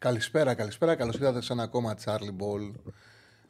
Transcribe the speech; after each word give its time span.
Καλησπέρα, 0.00 0.54
καλησπέρα. 0.54 0.94
Καλώς 0.96 1.14
ήρθατε 1.14 1.40
σε 1.40 1.52
ένα 1.52 1.62
ακόμα 1.62 1.96
Charlie 2.04 2.36
Ball. 2.38 2.72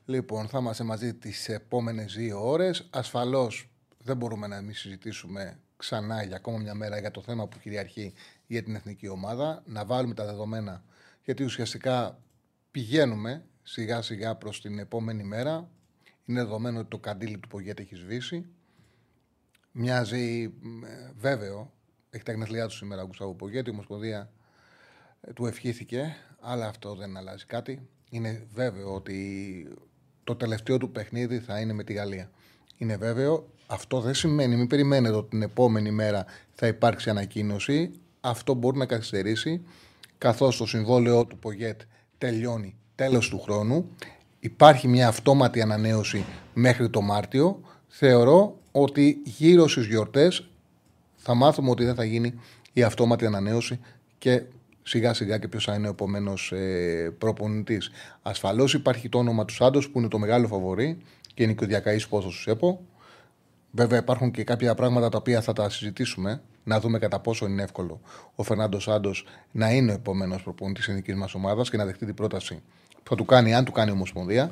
Λοιπόν, 0.05 0.49
θα 0.49 0.59
είμαστε 0.59 0.85
μαζί 0.85 1.15
τις 1.15 1.49
επόμενες 1.49 2.15
δύο 2.15 2.49
ώρες. 2.49 2.89
Ασφαλώς 2.91 3.71
δεν 3.99 4.17
μπορούμε 4.17 4.47
να 4.47 4.61
μην 4.61 4.75
συζητήσουμε 4.75 5.59
ξανά 5.77 6.23
για 6.23 6.37
ακόμα 6.37 6.59
μια 6.59 6.75
μέρα 6.75 6.99
για 6.99 7.11
το 7.11 7.23
θέμα 7.23 7.47
που 7.47 7.59
κυριαρχεί 7.59 8.15
για 8.47 8.63
την 8.63 8.75
εθνική 8.75 9.09
ομάδα. 9.09 9.63
Να 9.67 9.85
βάλουμε 9.85 10.15
τα 10.15 10.25
δεδομένα, 10.25 10.85
γιατί 11.25 11.45
ουσιαστικά 11.45 12.19
πηγαίνουμε 12.71 13.45
σιγά 13.63 14.03
σιγά 14.03 14.35
προς 14.35 14.61
την 14.61 14.79
επόμενη 14.79 15.23
μέρα. 15.23 15.69
Είναι 16.25 16.43
δεδομένο 16.43 16.79
ότι 16.79 16.89
το 16.89 16.99
καντήλι 16.99 17.39
του 17.39 17.49
Πογέτη 17.49 17.83
έχει 17.83 17.95
σβήσει. 17.95 18.47
Μοιάζει 19.73 20.43
ε, 20.85 21.11
βέβαιο, 21.17 21.73
έχει 22.11 22.25
τα 22.25 22.33
γνεθλιά 22.33 22.67
του 22.67 22.75
σήμερα 22.75 23.03
ο 23.03 23.07
Γκουστάβο 23.07 23.35
Πογέτη, 23.35 23.71
η 23.71 23.73
Ομοσπονδία 23.73 24.31
ε, 25.21 25.33
του 25.33 25.47
ευχήθηκε, 25.47 26.17
αλλά 26.41 26.67
αυτό 26.67 26.95
δεν 26.95 27.17
αλλάζει 27.17 27.45
κάτι. 27.47 27.81
Είναι 28.11 28.47
βέβαιο 28.55 28.95
ότι 28.95 29.69
το 30.25 30.37
τελευταίο 30.37 30.79
του 30.79 30.91
παιχνίδι 30.91 31.39
θα 31.39 31.61
είναι 31.61 31.73
με 31.73 31.85
τη 31.85 31.93
Γαλλία. 31.93 32.31
Είναι 32.77 32.97
βέβαιο. 32.97 33.49
Αυτό 33.67 34.01
δεν 34.01 34.15
σημαίνει, 34.15 34.57
μην 34.57 34.67
περιμένετε 34.67 35.15
ότι 35.15 35.29
την 35.29 35.43
επόμενη 35.43 35.91
μέρα 35.91 36.25
θα 36.53 36.67
υπάρξει 36.67 37.11
ανακοίνωση. 37.11 37.91
Αυτό 38.21 38.55
μπορεί 38.55 38.79
να 38.79 38.87
καθυστερήσει, 38.87 39.63
καθώς 40.19 40.57
το 40.57 40.67
συμβόλαιο 40.67 41.25
του 41.25 41.39
Πογέτ 41.39 41.81
τελειώνει 42.19 42.77
τέλος 42.95 43.29
του 43.29 43.41
χρόνου. 43.41 43.89
Υπάρχει 44.41 44.89
μια 44.89 45.09
αυτόματη 45.09 45.63
ανανέωση 45.63 46.25
μέχρι 46.55 46.91
το 46.91 47.01
Μάρτιο. 47.01 47.61
Θεωρώ 47.89 48.59
ότι 48.73 49.23
γύρω 49.25 49.69
στις 49.69 49.87
γιορτές 49.87 50.49
θα 51.17 51.35
μάθουμε 51.35 51.71
ότι 51.71 51.85
δεν 51.85 51.95
θα 51.95 52.05
γίνει 52.05 52.35
η 52.73 52.83
αυτόματη 52.83 53.27
ανανέωση 53.27 53.81
και 54.19 54.43
σιγά 54.91 55.15
σιγά 55.15 55.39
και 55.39 55.49
ποιος 55.49 55.65
θα 55.65 55.75
είναι 55.75 55.87
ο 55.87 55.91
επόμενος 55.91 56.53
ε, 56.53 57.15
προπονητής. 57.19 57.91
Ασφαλώς 58.23 58.75
υπάρχει 58.75 59.09
το 59.09 59.19
όνομα 59.19 59.45
του 59.45 59.55
Σάντος 59.55 59.91
που 59.91 59.99
είναι 59.99 60.09
το 60.09 60.19
μεγάλο 60.19 60.47
φαβορή 60.47 60.99
και 61.35 61.43
είναι 61.43 61.53
και 61.53 61.65
ο 61.65 61.67
διακαή 61.67 62.01
πόσο 62.09 62.29
του 62.29 62.51
ΕΠΟ. 62.51 62.81
Βέβαια 63.71 63.99
υπάρχουν 63.99 64.31
και 64.31 64.45
κάποια 64.45 64.75
πράγματα 64.75 65.09
τα 65.09 65.19
οποία 65.19 65.41
θα 65.41 65.53
τα 65.53 65.71
συζητήσουμε, 65.71 66.43
να 66.65 66.81
δούμε 66.81 66.99
κατά 66.99 67.21
πόσο 67.21 67.47
είναι 67.47 67.63
εύκολο 67.63 68.01
ο 68.35 68.43
Φερνάντος 68.43 68.83
Σάντος 68.83 69.27
να 69.51 69.71
είναι 69.71 69.91
ο 69.91 69.95
επόμενος 69.95 70.43
προπονητής 70.43 70.85
της 70.85 70.95
δικής 70.95 71.15
μας 71.15 71.35
ομάδας 71.35 71.71
και 71.71 71.77
να 71.77 71.85
δεχτεί 71.85 72.07
την 72.07 72.15
πρόταση 72.15 72.63
που 73.03 73.09
θα 73.09 73.15
του 73.15 73.25
κάνει, 73.25 73.55
αν 73.55 73.65
του 73.65 73.73
κάνει 73.73 73.91
ομοσπονδία. 73.91 74.51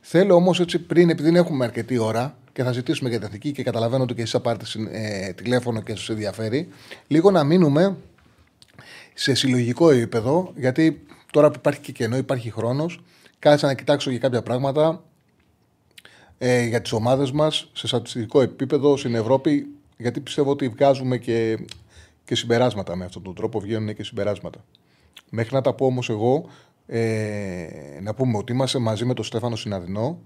Θέλω 0.00 0.34
όμως 0.34 0.60
έτσι 0.60 0.78
πριν, 0.78 1.10
επειδή 1.10 1.30
δεν 1.30 1.36
έχουμε 1.36 1.64
αρκετή 1.64 1.98
ώρα 1.98 2.36
και 2.52 2.62
θα 2.62 2.72
ζητήσουμε 2.72 3.08
για 3.08 3.18
την 3.18 3.26
εθνική 3.26 3.52
και 3.52 3.62
καταλαβαίνω 3.62 4.02
ότι 4.02 4.14
και 4.14 4.20
εσείς 4.20 4.32
θα 4.32 4.40
πάρετε 4.40 4.64
ε, 4.90 5.32
τηλέφωνο 5.32 5.80
και 5.80 5.94
σας 5.94 6.08
ενδιαφέρει, 6.08 6.68
λίγο 7.06 7.30
να 7.30 7.44
μείνουμε 7.44 7.96
σε 9.20 9.34
συλλογικό 9.34 9.90
επίπεδο, 9.90 10.52
γιατί 10.56 11.06
τώρα 11.32 11.50
που 11.50 11.54
υπάρχει 11.58 11.80
και 11.80 11.92
κενό, 11.92 12.16
υπάρχει 12.16 12.50
χρόνος, 12.50 13.00
κάθισα 13.38 13.66
να 13.66 13.74
κοιτάξω 13.74 14.10
για 14.10 14.18
κάποια 14.18 14.42
πράγματα 14.42 15.02
ε, 16.38 16.64
για 16.64 16.82
τις 16.82 16.92
ομάδες 16.92 17.30
μας 17.32 17.70
σε 17.72 17.86
στατιστικό 17.86 18.40
επίπεδο 18.40 18.96
στην 18.96 19.14
Ευρώπη, 19.14 19.66
γιατί 19.96 20.20
πιστεύω 20.20 20.50
ότι 20.50 20.68
βγάζουμε 20.68 21.16
και, 21.16 21.58
και 22.24 22.34
συμπεράσματα 22.34 22.96
με 22.96 23.04
αυτόν 23.04 23.22
τον 23.22 23.34
τρόπο, 23.34 23.60
βγαίνουν 23.60 23.94
και 23.94 24.04
συμπεράσματα. 24.04 24.64
Μέχρι 25.30 25.54
να 25.54 25.60
τα 25.60 25.72
πω 25.72 25.86
όμως 25.86 26.10
εγώ, 26.10 26.48
ε, 26.86 27.66
να 28.02 28.14
πούμε 28.14 28.36
ότι 28.36 28.52
είμαστε 28.52 28.78
μαζί 28.78 29.04
με 29.04 29.14
τον 29.14 29.24
Στέφανο 29.24 29.56
Συναδεινό, 29.56 30.18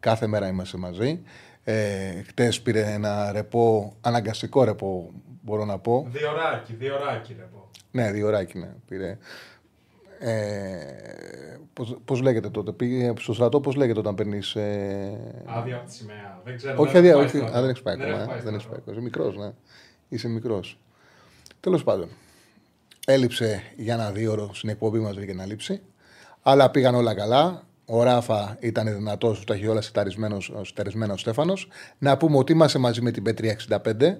κάθε 0.00 0.26
μέρα 0.26 0.48
είμαστε 0.48 0.78
μαζί. 0.78 1.20
Ε, 1.64 2.22
χτες 2.26 2.60
πήρε 2.60 2.92
ένα 2.92 3.32
ρεπό, 3.32 3.96
αναγκαστικό 4.00 4.64
ρεπό 4.64 5.10
μπορώ 5.40 5.64
να 5.64 5.78
πω. 5.78 6.06
Δύο 6.08 6.30
ωράκι, 6.30 6.72
δύο 6.74 6.94
ωράκι 6.94 7.34
ρεπό. 7.38 7.69
Ναι, 7.90 8.12
δύο 8.12 8.26
ωράκι 8.26 8.58
ναι, 8.58 8.68
πήρε. 8.88 9.18
Ε, 10.18 11.56
πώς, 11.72 11.98
πώς 12.04 12.20
λέγεται 12.20 12.48
τότε, 12.48 12.72
πήγε 12.72 13.12
στο 13.18 13.32
στρατό 13.32 13.60
πώς 13.60 13.74
λέγεται 13.74 13.98
όταν 13.98 14.14
παίρνεις. 14.14 14.54
Ε... 14.54 15.42
Άδεια 15.44 15.76
από 15.76 15.86
τη 15.86 15.94
σημαία. 15.94 16.40
Δεν 16.44 16.56
ξέρω. 16.56 16.74
Όχι, 16.82 16.96
άδεια, 16.96 17.16
όχι, 17.16 17.38
α, 17.38 17.60
δεν 17.60 17.68
έχεις 17.68 17.82
πάει 17.82 17.94
ακόμα. 17.94 18.40
Δεν 18.42 18.54
έχεις 18.54 18.66
πάει. 18.66 18.78
Είσαι 18.90 19.00
μικρός, 19.00 19.36
ναι. 19.36 19.52
Είσαι 20.08 20.28
μικρός. 20.28 20.78
Τέλος 21.60 21.84
πάντων. 21.84 22.08
Έλειψε 23.06 23.62
για 23.76 23.94
ένα 23.94 24.10
δύο 24.10 24.32
ώρο 24.32 24.50
στην 24.54 24.68
εκπομπή 24.68 24.98
μας 24.98 25.16
για 25.16 25.34
να 25.34 25.46
λείψει. 25.46 25.80
Αλλά 26.42 26.70
πήγαν 26.70 26.94
όλα 26.94 27.14
καλά. 27.14 27.62
Ο 27.84 28.02
Ράφα 28.02 28.56
ήταν 28.60 28.94
δυνατός, 28.94 29.38
του 29.38 29.44
τα 29.44 29.54
έχει 29.54 29.66
όλα 29.66 29.80
στερισμένα 30.62 31.12
ο 31.12 31.16
Στέφανος. 31.16 31.68
Να 31.98 32.16
πούμε 32.16 32.36
ότι 32.36 32.52
είμαστε 32.52 32.78
μαζί 32.78 33.00
με 33.00 33.10
την 33.10 33.22
Πέτρια 33.22 33.56
65 33.68 34.16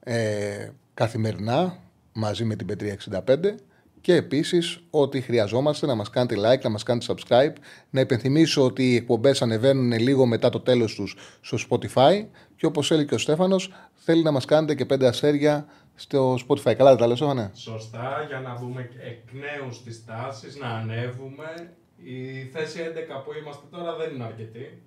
ε, 0.00 0.68
καθημερινά 0.94 1.78
μαζί 2.12 2.44
με 2.44 2.56
την 2.56 2.66
Πέτρια 2.66 2.96
65 3.26 3.54
και 4.02 4.14
επίσης 4.14 4.80
ότι 4.90 5.20
χρειαζόμαστε 5.20 5.86
να 5.86 5.94
μας 5.94 6.10
κάνετε 6.10 6.34
like, 6.38 6.60
να 6.62 6.70
μας 6.70 6.82
κάνετε 6.82 7.06
subscribe. 7.08 7.52
Να 7.90 8.00
υπενθυμίσω 8.00 8.64
ότι 8.64 8.92
οι 8.92 8.96
εκπομπές 8.96 9.42
ανεβαίνουν 9.42 9.92
λίγο 9.98 10.26
μετά 10.26 10.48
το 10.48 10.60
τέλος 10.60 10.94
τους 10.94 11.16
στο 11.40 11.58
Spotify. 11.68 12.26
Και 12.56 12.66
όπως 12.66 12.90
έλεγε 12.90 13.06
και 13.08 13.14
ο 13.14 13.18
Στέφανος, 13.18 13.72
θέλει 13.94 14.22
να 14.22 14.30
μας 14.30 14.44
κάνετε 14.44 14.74
και 14.74 14.84
πέντε 14.84 15.06
αστέρια 15.06 15.66
στο 15.94 16.34
Spotify. 16.34 16.74
Καλά, 16.74 16.90
δεν 16.90 16.98
τα 16.98 17.06
λέω, 17.06 17.16
Στέφανε; 17.16 17.50
Σωστά, 17.54 18.24
για 18.28 18.40
να 18.40 18.54
δούμε 18.54 18.80
εκ 18.80 19.32
νέους 19.32 19.82
τις 19.82 20.04
τάσεις, 20.04 20.56
να 20.56 20.68
ανέβουμε. 20.68 21.72
Η 21.96 22.44
θέση 22.52 22.80
11 22.80 23.22
που 23.24 23.30
είμαστε 23.42 23.64
τώρα 23.70 23.96
δεν 23.96 24.14
είναι 24.14 24.24
αρκετή. 24.24 24.82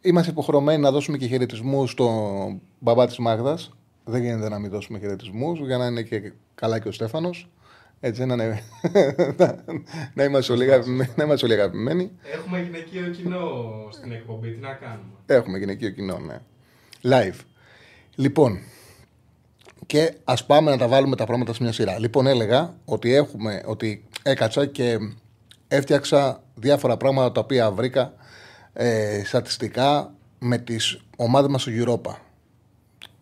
Είμαστε 0.00 0.30
υποχρεωμένοι 0.30 0.82
να 0.82 0.90
δώσουμε 0.90 1.16
και 1.16 1.26
χαιρετισμούς 1.26 1.90
στον 1.90 2.60
μπαμπά 2.78 3.06
της 3.06 3.18
Μάγδας. 3.18 3.70
Δεν 4.10 4.22
γίνεται 4.22 4.48
να 4.48 4.58
μην 4.58 4.70
δώσουμε 4.70 4.98
χαιρετισμούς 4.98 5.58
για 5.58 5.76
να 5.76 5.86
είναι 5.86 6.02
και 6.02 6.32
καλά 6.54 6.78
και 6.78 6.88
ο 6.88 6.92
Στέφανος. 6.92 7.50
Έτσι 8.00 8.24
να, 8.24 8.34
είναι... 8.34 8.62
να, 10.14 10.24
είμαστε 10.24 10.52
όλοι 11.44 11.52
αγαπημένοι. 11.52 12.10
Έχουμε 12.34 12.60
γυναικείο 12.60 13.08
κοινό 13.08 13.38
στην 13.90 14.12
εκπομπή, 14.12 14.50
τι 14.50 14.60
να 14.60 14.72
κάνουμε; 14.72 15.12
Έχουμε 15.26 15.58
γυναικείο 15.58 15.90
κοινό, 15.90 16.18
ναι. 16.18 16.40
Live. 17.02 17.40
Λοιπόν, 18.14 18.58
και 19.86 20.14
ας 20.24 20.46
πάμε 20.46 20.70
να 20.70 20.76
τα 20.76 20.88
βάλουμε 20.88 21.16
τα 21.16 21.24
πράγματα 21.24 21.52
σε 21.54 21.62
μια 21.62 21.72
σειρά. 21.72 21.98
Λοιπόν, 21.98 22.26
έλεγα 22.26 22.74
ότι, 22.84 23.14
έχουμε, 23.14 23.62
ότι 23.66 24.04
έκατσα 24.22 24.66
και 24.66 24.98
έφτιαξα 25.68 26.42
διάφορα 26.54 26.96
πράγματα 26.96 27.32
τα 27.32 27.40
οποία 27.40 27.70
βρήκα 27.70 28.12
ε, 28.72 29.22
στατιστικά 29.24 30.14
με 30.38 30.58
τις 30.58 31.00
ομάδες 31.16 31.50
μας 31.50 31.62
στο 31.62 31.72
Europa. 31.74 32.29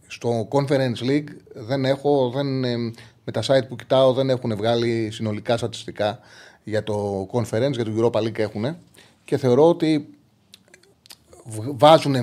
Στο 0.09 0.49
Conference 0.51 1.03
League 1.03 1.29
δεν 1.55 1.85
έχω, 1.85 2.31
δεν, 2.31 2.65
ε, 2.65 2.77
με 3.25 3.33
τα 3.33 3.43
site 3.47 3.69
που 3.69 3.77
κοιτάω 3.77 4.13
δεν 4.13 4.31
έχουν 4.31 4.57
βγάλει 4.57 5.09
συνολικά 5.11 5.57
στατιστικά 5.57 6.19
για 6.65 6.83
το 6.83 7.29
Conference, 7.33 7.73
για 7.73 7.85
το 7.85 7.93
Europa 7.97 8.21
League 8.21 8.39
έχουν 8.39 8.77
και 9.25 9.37
θεωρώ 9.37 9.69
ότι 9.69 10.09
βάζουν 11.55 12.15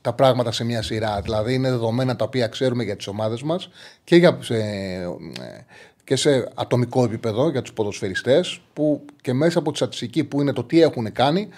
τα 0.00 0.12
πράγματα 0.12 0.52
σε 0.52 0.64
μια 0.64 0.82
σειρά. 0.82 1.20
Δηλαδή 1.20 1.54
είναι 1.54 1.70
δεδομένα 1.70 2.16
τα 2.16 2.24
οποία 2.24 2.46
ξέρουμε 2.46 2.84
για 2.84 2.96
τις 2.96 3.06
ομάδες 3.06 3.42
μας 3.42 3.68
και, 4.04 4.16
για, 4.16 4.38
σε, 4.40 4.56
ε, 4.56 5.06
και 6.04 6.16
σε 6.16 6.50
ατομικό 6.54 7.04
επίπεδο 7.04 7.50
για 7.50 7.62
τους 7.62 7.72
ποδοσφαιριστές 7.72 8.60
που 8.72 9.04
και 9.20 9.32
μέσα 9.32 9.58
από 9.58 9.70
τη 9.70 9.76
στατιστική 9.76 10.24
που 10.24 10.40
είναι 10.40 10.52
το 10.52 10.64
τι 10.64 10.80
έχουν 10.80 11.12
κάνει 11.12 11.48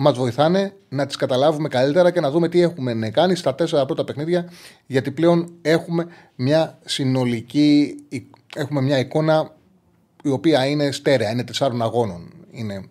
μας 0.00 0.16
βοηθάνε 0.16 0.72
να 0.88 1.06
τις 1.06 1.16
καταλάβουμε 1.16 1.68
καλύτερα 1.68 2.10
και 2.10 2.20
να 2.20 2.30
δούμε 2.30 2.48
τι 2.48 2.60
έχουμε 2.60 3.10
κάνει 3.10 3.34
στα 3.34 3.54
τέσσερα 3.54 3.86
πρώτα 3.86 4.04
παιχνίδια. 4.04 4.50
Γιατί 4.86 5.10
πλέον 5.10 5.52
έχουμε 5.62 6.06
μια 6.34 6.78
συνολική, 6.84 7.94
έχουμε 8.56 8.80
μια 8.80 8.98
εικόνα 8.98 9.54
η 10.22 10.28
οποία 10.28 10.66
είναι 10.66 10.90
στέρεα, 10.90 11.30
είναι 11.30 11.44
τεσσάρων 11.44 11.82
αγώνων. 11.82 12.32
Είναι 12.50 12.88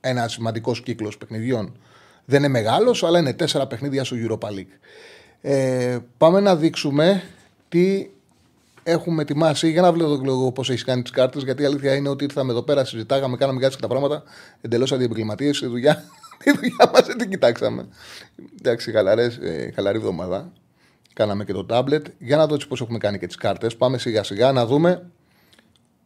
ένας 0.00 0.32
σημαντικός 0.32 0.82
κύκλος 0.82 1.18
παιχνιδιών. 1.18 1.76
Δεν 2.24 2.38
είναι 2.38 2.48
μεγάλος, 2.48 3.04
αλλά 3.04 3.18
είναι 3.18 3.32
τέσσερα 3.32 3.66
παιχνίδια 3.66 4.04
στο 4.04 4.16
Europa 4.20 4.48
League. 4.48 4.78
Ε, 5.40 5.98
πάμε 6.18 6.40
να 6.40 6.56
δείξουμε 6.56 7.22
τι 7.68 8.10
έχουμε 8.82 9.22
ετοιμάσει. 9.22 9.70
Για 9.70 9.82
να 9.82 9.92
βλέπω 9.92 10.52
πώς 10.52 10.70
έχεις 10.70 10.84
κάνει 10.84 11.02
τις 11.02 11.10
κάρτες, 11.10 11.42
γιατί 11.42 11.62
η 11.62 11.64
αλήθεια 11.64 11.94
είναι 11.94 12.08
ότι 12.08 12.24
ήρθαμε 12.24 12.52
εδώ 12.52 12.62
πέρα, 12.62 12.84
συζητάγαμε, 12.84 13.36
κάναμε 13.36 13.60
κάτι 13.60 13.76
τα 13.76 13.88
πράγματα 13.88 14.22
εντελώς 14.60 14.92
αντιεπικληματίε. 14.92 15.50
Η 15.62 15.66
δουλειά 15.66 16.04
Τη 16.38 16.52
δουλειά 16.52 16.90
μας 16.92 17.06
δεν 17.06 17.18
την 17.18 17.30
κοιτάξαμε. 17.30 17.88
Εντάξει, 18.58 18.92
χαλαρές, 18.92 19.36
ε, 19.36 19.72
χαλαρή 19.74 19.98
εβδομάδα. 19.98 20.52
Κάναμε 21.12 21.44
και 21.44 21.52
το 21.52 21.64
τάμπλετ. 21.64 22.06
Για 22.18 22.36
να 22.36 22.46
δω 22.46 22.56
πώς 22.68 22.80
έχουμε 22.80 22.98
κάνει 22.98 23.18
και 23.18 23.26
τις 23.26 23.36
κάρτες. 23.36 23.76
Πάμε 23.76 23.98
σιγά 23.98 24.22
σιγά 24.22 24.52
να 24.52 24.66
δούμε 24.66 25.10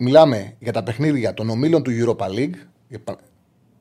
μιλάμε 0.03 0.55
για 0.59 0.73
τα 0.73 0.83
παιχνίδια 0.83 1.35
των 1.35 1.51
ομίλων 1.51 1.83
του 1.83 1.91
Europa 1.91 2.27
League, 2.27 2.55
για, 2.89 3.01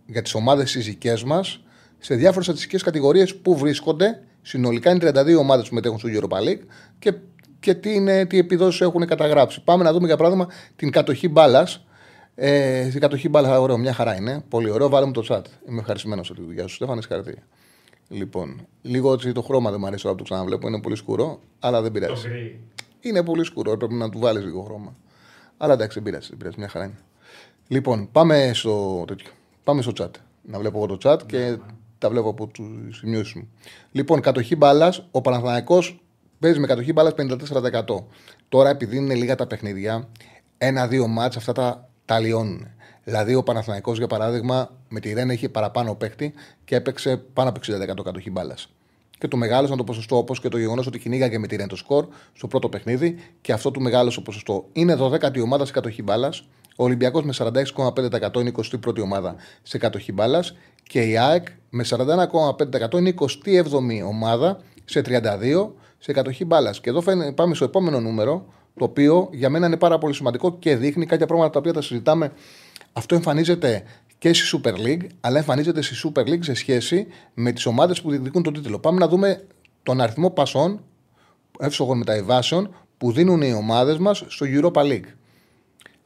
για 0.05 0.21
τις 0.21 0.33
ομάδες 0.33 0.69
συζυγικέ 0.69 1.13
μας, 1.25 1.63
σε 1.97 2.15
διάφορες 2.15 2.45
στατιστικές 2.45 2.83
κατηγορίες 2.83 3.35
που 3.35 3.57
βρίσκονται. 3.57 4.23
Συνολικά 4.41 4.91
είναι 4.91 5.11
32 5.11 5.37
ομάδες 5.39 5.69
που 5.69 5.75
μετέχουν 5.75 5.99
στο 5.99 6.09
Europa 6.11 6.37
League 6.47 6.61
και, 6.99 7.13
και 7.59 7.73
τι, 7.73 7.93
είναι, 7.93 8.25
τι 8.25 8.37
επιδόσεις 8.37 8.81
έχουν 8.81 9.05
καταγράψει. 9.05 9.63
Πάμε 9.63 9.83
να 9.83 9.93
δούμε 9.93 10.07
για 10.07 10.17
παράδειγμα 10.17 10.47
την 10.75 10.91
κατοχή 10.91 11.29
μπάλας. 11.29 11.85
Ε, 12.35 12.87
στην 12.89 13.01
κατοχή 13.01 13.29
μπάλα, 13.29 13.59
ωραίο, 13.59 13.77
μια 13.77 13.93
χαρά 13.93 14.15
είναι. 14.15 14.43
Πολύ 14.49 14.69
ωραίο. 14.69 14.89
Βάλουμε 14.89 15.11
το 15.11 15.25
chat. 15.29 15.41
Είμαι 15.69 15.79
ευχαριστημένος 15.79 16.29
από 16.29 16.39
τη 16.39 16.45
δουλειά 16.45 16.67
σου. 16.67 16.75
Στέφανε, 16.75 17.01
συγχαρητήρια. 17.01 17.43
Λοιπόν, 18.09 18.67
λίγο 18.81 19.13
έτσι 19.13 19.31
το 19.31 19.41
χρώμα 19.41 19.69
δεν 19.71 19.79
μου 19.79 19.87
αρέσει 19.87 20.01
τώρα 20.03 20.15
που 20.15 20.23
το 20.23 20.29
ξαναβλέπω. 20.29 20.67
Είναι 20.67 20.81
πολύ 20.81 20.95
σκούρο, 20.95 21.39
αλλά 21.59 21.81
δεν 21.81 21.93
Το 21.93 21.99
πειράζει. 21.99 22.27
γκρι. 22.27 22.59
Είναι 22.99 23.23
πολύ 23.23 23.43
σκούρο, 23.43 23.77
πρέπει 23.77 23.93
να 23.93 24.09
του 24.09 24.19
βάλεις 24.19 24.43
λίγο 24.43 24.61
χρώμα. 24.61 24.95
Αλλά 25.57 25.73
εντάξει, 25.73 25.93
δεν 25.99 26.03
πειράζει, 26.03 26.27
δεν 26.29 26.37
πειράζει, 26.37 26.55
μια 26.59 26.67
χαρά 26.67 26.85
είναι. 26.85 26.97
Λοιπόν, 27.67 28.09
πάμε 28.11 28.51
στο, 28.53 29.03
τέτοιο. 29.07 29.31
πάμε 29.63 29.81
στο 29.81 29.91
chat. 29.99 30.09
Να 30.41 30.59
βλέπω 30.59 30.77
εγώ 30.77 30.97
το 30.97 31.09
chat 31.09 31.19
και 31.25 31.57
τα 31.97 32.09
βλέπω 32.09 32.29
από 32.29 32.47
του 32.47 32.87
σημειώσεις 32.91 33.33
μου. 33.33 33.49
Λοιπόν, 33.91 34.21
κατοχή 34.21 34.55
μπάλας, 34.55 35.07
ο 35.11 35.21
Παναθηναϊκός 35.21 35.99
παίζει 36.39 36.59
με 36.59 36.67
κατοχή 36.67 36.93
μπάλας 36.93 37.13
54%. 37.13 38.05
Τώρα, 38.49 38.69
επειδή 38.69 38.97
είναι 38.97 39.13
λίγα 39.13 39.35
τα 39.35 39.47
παιχνίδια, 39.47 40.07
ένα-δύο 40.57 41.07
μάτς 41.07 41.37
αυτά 41.37 41.51
τα, 41.53 41.88
τα 42.09 42.19
λιώνουν. 42.19 42.67
Δηλαδή, 43.03 43.35
ο 43.35 43.43
Παναθηναϊκός 43.43 43.97
για 43.97 44.07
παράδειγμα, 44.07 44.69
με 44.89 44.99
τη 44.99 45.13
Ρένα 45.13 45.33
είχε 45.33 45.49
παραπάνω 45.49 45.95
παίχτη 45.95 46.33
και 46.65 46.75
έπαιξε 46.75 47.17
πάνω 47.17 47.49
από 47.49 47.59
60% 47.59 48.03
κατοχή 48.03 48.31
μπάλας 48.31 48.69
και 49.17 49.27
το 49.27 49.37
μεγάλωσε 49.37 49.75
το 49.75 49.83
ποσοστό 49.83 50.17
όπως 50.17 50.39
και 50.39 50.49
το 50.49 50.57
γεγονός 50.57 50.87
ότι 50.87 50.99
κυνήγαγε 50.99 51.37
με 51.37 51.47
τη 51.47 51.55
Ρεν 51.55 51.67
το 51.67 51.75
σκορ 51.75 52.07
στο 52.33 52.47
πρώτο 52.47 52.69
παιχνίδι 52.69 53.15
και 53.41 53.51
αυτό 53.53 53.71
του 53.71 53.81
μεγάλωσε 53.81 54.15
το 54.15 54.21
ποσοστό. 54.21 54.65
Είναι 54.73 54.97
12η 54.99 55.41
ομάδα 55.41 55.65
σε 55.65 55.71
κατοχή 55.71 56.03
μπάλας. 56.03 56.47
Ο 56.75 56.83
Ολυμπιακός 56.83 57.23
με 57.23 57.33
46,5% 57.37 58.39
είναι 58.39 58.51
21η 58.51 59.01
ομάδα 59.01 59.35
σε 59.63 59.77
κατοχή 59.77 60.11
μπάλας 60.11 60.55
και 60.83 61.01
η 61.01 61.17
ΑΕΚ 61.17 61.47
με 61.69 61.83
41,5% 61.83 62.97
είναι 62.97 63.13
27η 63.19 64.07
ομάδα 64.07 64.59
σε 64.85 65.01
32 65.01 65.71
σε 65.99 66.11
κατοχή 66.11 66.45
μπάλας. 66.45 66.81
Και 66.81 66.89
εδώ 66.89 67.01
φαίνεται- 67.01 67.33
πάμε 67.33 67.55
στο 67.55 67.65
επόμενο 67.65 67.99
νούμερο, 67.99 68.45
το 68.79 68.85
οποίο 68.85 69.29
για 69.31 69.49
μένα 69.49 69.65
είναι 69.65 69.77
πάρα 69.77 69.97
πολύ 69.97 70.13
σημαντικό 70.13 70.57
και 70.59 70.75
δείχνει 70.75 71.05
κάποια 71.05 71.25
πράγματα 71.25 71.51
τα 71.51 71.59
οποία 71.59 71.73
τα 71.73 71.81
συζητάμε. 71.81 72.31
Αυτό 72.93 73.15
εμφανίζεται 73.15 73.83
και 74.17 74.33
στη 74.33 74.59
Super 74.63 74.73
League, 74.73 75.07
αλλά 75.21 75.37
εμφανίζεται 75.37 75.81
στη 75.81 75.95
Super 76.03 76.21
League 76.21 76.43
σε 76.43 76.53
σχέση 76.53 77.07
με 77.33 77.51
τις 77.51 77.65
ομάδες 77.65 78.01
που 78.01 78.09
διεκδικούν 78.09 78.43
τον 78.43 78.53
τίτλο. 78.53 78.79
Πάμε 78.79 78.99
να 78.99 79.07
δούμε 79.07 79.43
τον 79.83 80.01
αριθμό 80.01 80.29
πασών, 80.29 80.83
εύσογων 81.59 81.97
μεταβιβάσεων, 81.97 82.75
που 82.97 83.11
δίνουν 83.11 83.41
οι 83.41 83.53
ομάδες 83.53 83.97
μας 83.97 84.23
στο 84.27 84.45
Europa 84.49 84.81
League. 84.81 85.09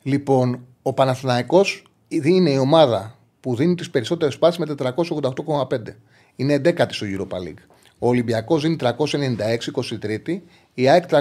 Λοιπόν, 0.03 0.65
ο 0.81 0.93
Παναθηναϊκός 0.93 1.83
είναι 2.07 2.49
η 2.49 2.57
ομάδα 2.57 3.17
που 3.39 3.55
δίνει 3.55 3.75
τις 3.75 3.89
περισσότερες 3.89 4.37
πάσει 4.37 4.59
με 4.59 4.65
488,5. 4.65 5.95
Είναι 6.35 6.61
11η 6.65 6.85
στο 6.89 7.05
Europa 7.09 7.37
League. 7.37 7.63
Ο 8.03 8.07
Ολυμπιακός 8.07 8.61
δίνει 8.61 8.75
396, 8.75 9.71
23η. 10.01 10.39
Η 10.73 10.89
ΑΕΚ 10.89 11.03
326,8. 11.09 11.19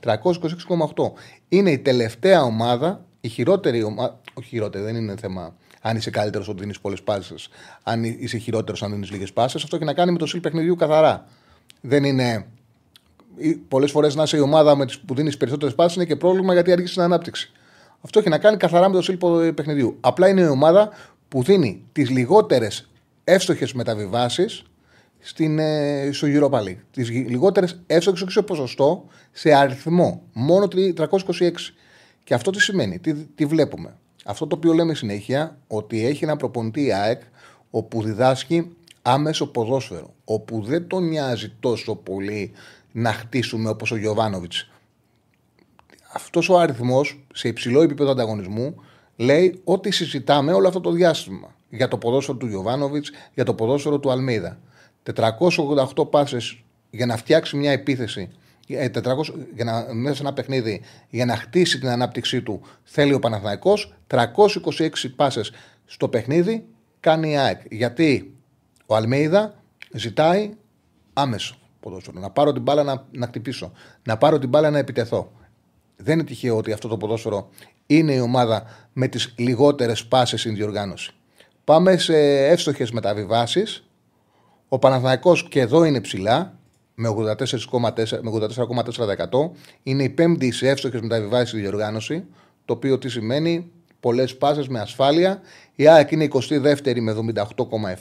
326,8. 0.00 1.12
Είναι 1.48 1.70
η 1.70 1.78
τελευταία 1.78 2.42
ομάδα, 2.42 3.04
η 3.20 3.28
χειρότερη 3.28 3.82
ομάδα. 3.82 4.20
Όχι 4.34 4.48
χειρότερη, 4.48 4.84
δεν 4.84 4.96
είναι 4.96 5.14
θέμα 5.16 5.54
αν 5.80 5.96
είσαι 5.96 6.10
καλύτερος 6.10 6.48
όταν 6.48 6.60
δίνεις 6.60 6.80
πολλές 6.80 7.02
πάσει. 7.02 7.34
Αν 7.82 8.04
είσαι 8.04 8.38
χειρότερος 8.38 8.82
αν 8.82 8.90
δίνεις 8.90 9.10
λίγες 9.10 9.32
πάσει. 9.32 9.56
Αυτό 9.62 9.76
έχει 9.76 9.84
να 9.84 9.94
κάνει 9.94 10.12
με 10.12 10.18
το 10.18 10.26
στυλ 10.26 10.40
παιχνιδιού 10.40 10.76
καθαρά. 10.76 11.26
Δεν 11.80 12.04
είναι 12.04 12.46
πολλές 13.68 13.90
φορές 13.90 14.14
να 14.14 14.22
είσαι 14.22 14.36
η 14.36 14.40
ομάδα 14.40 14.76
με 14.76 14.86
τις 14.86 14.98
που 14.98 15.14
δίνεις 15.14 15.36
περισσότερες 15.36 15.74
πάσει 15.74 15.94
είναι 15.96 16.06
και 16.06 16.16
πρόβλημα 16.16 16.52
γιατί 16.52 16.72
αργείς 16.72 16.90
στην 16.90 17.02
ανάπτυξη. 17.02 17.52
Αυτό 18.00 18.18
έχει 18.18 18.28
να 18.28 18.38
κάνει 18.38 18.56
καθαρά 18.56 18.88
με 18.88 18.94
το 18.94 19.02
σύλλογο 19.02 19.52
παιχνιδιού. 19.52 19.96
Απλά 20.00 20.28
είναι 20.28 20.40
η 20.40 20.46
ομάδα 20.46 20.90
που 21.28 21.42
δίνει 21.42 21.84
τις 21.92 22.10
λιγότερες 22.10 22.89
εύστοχες 23.30 23.72
μεταβιβάσεις 23.72 24.62
στην, 25.18 25.58
ε, 25.58 26.10
στο 26.12 26.28
Europa 26.30 26.62
League. 26.62 26.78
Τις 26.90 27.10
λιγότερες 27.10 27.82
εύστοχες 27.86 28.22
όχι 28.22 28.32
σε 28.32 28.42
ποσοστό, 28.42 29.04
σε 29.32 29.54
αριθμό. 29.54 30.22
Μόνο 30.32 30.68
326. 30.68 31.74
Και 32.24 32.34
αυτό 32.34 32.50
τι 32.50 32.60
σημαίνει, 32.60 32.98
τι, 32.98 33.14
τι 33.14 33.44
βλέπουμε; 33.44 33.96
Αυτό 34.24 34.46
το 34.46 34.56
οποίο 34.56 34.72
λέμε 34.72 34.94
συνέχεια, 34.94 35.58
ότι 35.66 36.06
έχει 36.06 36.24
ένα 36.24 36.36
προπονητή 36.36 36.82
η 36.84 36.92
ΑΕΚ 36.92 37.22
όπου 37.70 38.02
διδάσκει 38.02 38.76
άμεσο 39.02 39.46
ποδόσφαιρο. 39.46 40.14
Όπου 40.24 40.62
δεν 40.62 40.86
τον 40.86 41.08
νοιάζει 41.08 41.52
τόσο 41.60 41.94
πολύ 41.94 42.52
να 42.92 43.12
χτίσουμε 43.12 43.68
όπως 43.68 43.90
ο 43.90 43.96
Γιωβάνοβιτς. 43.96 44.70
Αυτός 46.12 46.48
ο 46.48 46.58
αριθμός 46.58 47.24
σε 47.34 47.48
υψηλό 47.48 47.82
επίπεδο 47.82 48.10
ανταγωνισμού 48.10 48.74
λέει 49.16 49.60
ότι 49.64 49.90
συζητάμε 49.90 50.52
όλο 50.52 50.68
αυτό 50.68 50.80
το 50.80 50.90
διάστημα 50.90 51.54
για 51.70 51.88
το 51.88 51.98
ποδόσφαιρο 51.98 52.38
του 52.38 52.46
Γιωβάνοβιτς, 52.46 53.10
για 53.34 53.44
το 53.44 53.54
ποδόσφαιρο 53.54 53.98
του 53.98 54.10
Αλμίδα. 54.10 54.58
488 55.96 56.10
πάσες 56.10 56.62
για 56.90 57.06
να 57.06 57.16
φτιάξει 57.16 57.56
μια 57.56 57.70
επίθεση, 57.70 58.30
400, 58.68 59.14
για 59.54 59.64
να, 59.64 59.94
μέσα 59.94 60.14
σε 60.14 60.22
ένα 60.22 60.32
παιχνίδι, 60.32 60.80
για 61.10 61.24
να 61.24 61.36
χτίσει 61.36 61.78
την 61.78 61.88
ανάπτυξή 61.88 62.42
του, 62.42 62.60
θέλει 62.82 63.12
ο 63.12 63.18
Παναθηναϊκός 63.18 63.94
326 64.06 64.88
πάσες 65.16 65.52
στο 65.86 66.08
παιχνίδι 66.08 66.64
κάνει 67.00 67.30
η 67.30 67.36
ΑΕΚ. 67.36 67.60
Γιατί 67.70 68.34
ο 68.86 68.96
Αλμέιδα 68.96 69.62
ζητάει 69.92 70.50
άμεσο 71.12 71.54
ποδόσφαιρο. 71.80 72.20
Να 72.20 72.30
πάρω 72.30 72.52
την 72.52 72.62
μπάλα 72.62 72.82
να, 72.82 73.06
να 73.10 73.26
χτυπήσω. 73.26 73.72
Να 74.02 74.16
πάρω 74.16 74.38
την 74.38 74.48
μπάλα 74.48 74.70
να 74.70 74.78
επιτεθώ. 74.78 75.32
Δεν 75.96 76.14
είναι 76.14 76.24
τυχαίο 76.24 76.56
ότι 76.56 76.72
αυτό 76.72 76.88
το 76.88 76.96
ποδόσφαιρο 76.96 77.48
είναι 77.86 78.12
η 78.12 78.20
ομάδα 78.20 78.64
με 78.92 79.08
τις 79.08 79.34
λιγότερες 79.38 80.06
πάσες 80.06 80.40
στην 80.40 80.54
διοργάνωση. 80.54 81.14
Πάμε 81.70 81.96
σε 81.96 82.46
εύστοχες 82.46 82.90
μεταβιβάσεις. 82.90 83.88
Ο 84.68 84.78
Παναθηναϊκός 84.78 85.48
και 85.48 85.60
εδώ 85.60 85.84
είναι 85.84 86.00
ψηλά, 86.00 86.58
με 86.94 87.08
84,4%. 87.08 88.22
Με 88.22 88.30
84,4%. 88.30 89.50
Είναι 89.82 90.02
η 90.02 90.08
πέμπτη 90.08 90.50
σε 90.50 90.68
εύστοχες 90.68 91.00
μεταβιβάσεις 91.00 91.48
στη 91.48 91.60
διοργάνωση, 91.60 92.24
το 92.64 92.72
οποίο 92.72 92.98
τι 92.98 93.08
σημαίνει; 93.08 93.70
Πολλές 94.00 94.36
πάσες 94.36 94.68
με 94.68 94.80
ασφάλεια. 94.80 95.40
Η 95.74 95.88
ΑΕΚ 95.88 96.10
είναι 96.10 96.24
22η 96.24 97.00
με 97.00 97.14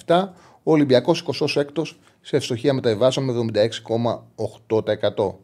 78,7%. 0.06 0.34
Ο 0.64 0.72
Ολυμπιακός 0.72 1.22
26ο 1.22 1.98
σε 2.22 2.36
ευστοχία 2.36 2.74
μεταβιβάσεων 2.74 3.26
με 3.26 3.34
76,8%. 3.34 5.40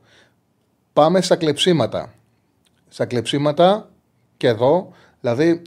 Πάμε 0.94 1.22
στα 1.22 1.36
κλεψίματα. 1.36 2.14
Στα 2.88 3.06
κλεψίματα 3.06 3.90
και 4.38 4.48
εδώ, 4.48 4.92
δηλαδή 5.22 5.62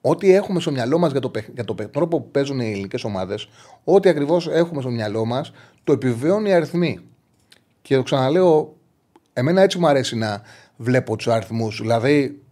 ό,τι 0.00 0.34
έχουμε 0.34 0.60
στο 0.60 0.70
μυαλό 0.70 0.98
μας 0.98 1.10
για, 1.10 1.20
το, 1.20 1.30
για 1.54 1.64
το 1.64 1.74
τρόπο 1.74 2.20
που 2.20 2.30
παίζουν 2.30 2.60
οι 2.60 2.70
ελληνικές 2.70 3.04
ομάδες, 3.04 3.48
ό,τι 3.84 4.08
ακριβώς 4.08 4.48
έχουμε 4.48 4.80
στο 4.80 4.90
μυαλό 4.90 5.24
μας, 5.24 5.52
το 5.84 5.92
επιβεβαιώνει 5.92 6.48
οι 6.48 6.52
αριθμοί. 6.52 6.98
Και 7.82 7.96
το 7.96 8.02
ξαναλέω, 8.02 8.76
εμένα 9.32 9.62
έτσι 9.62 9.78
μου 9.78 9.86
αρέσει 9.86 10.16
να 10.16 10.42
βλέπω 10.76 11.16
τους 11.16 11.28
αριθμούς. 11.28 11.78
Δηλαδή 11.80 12.42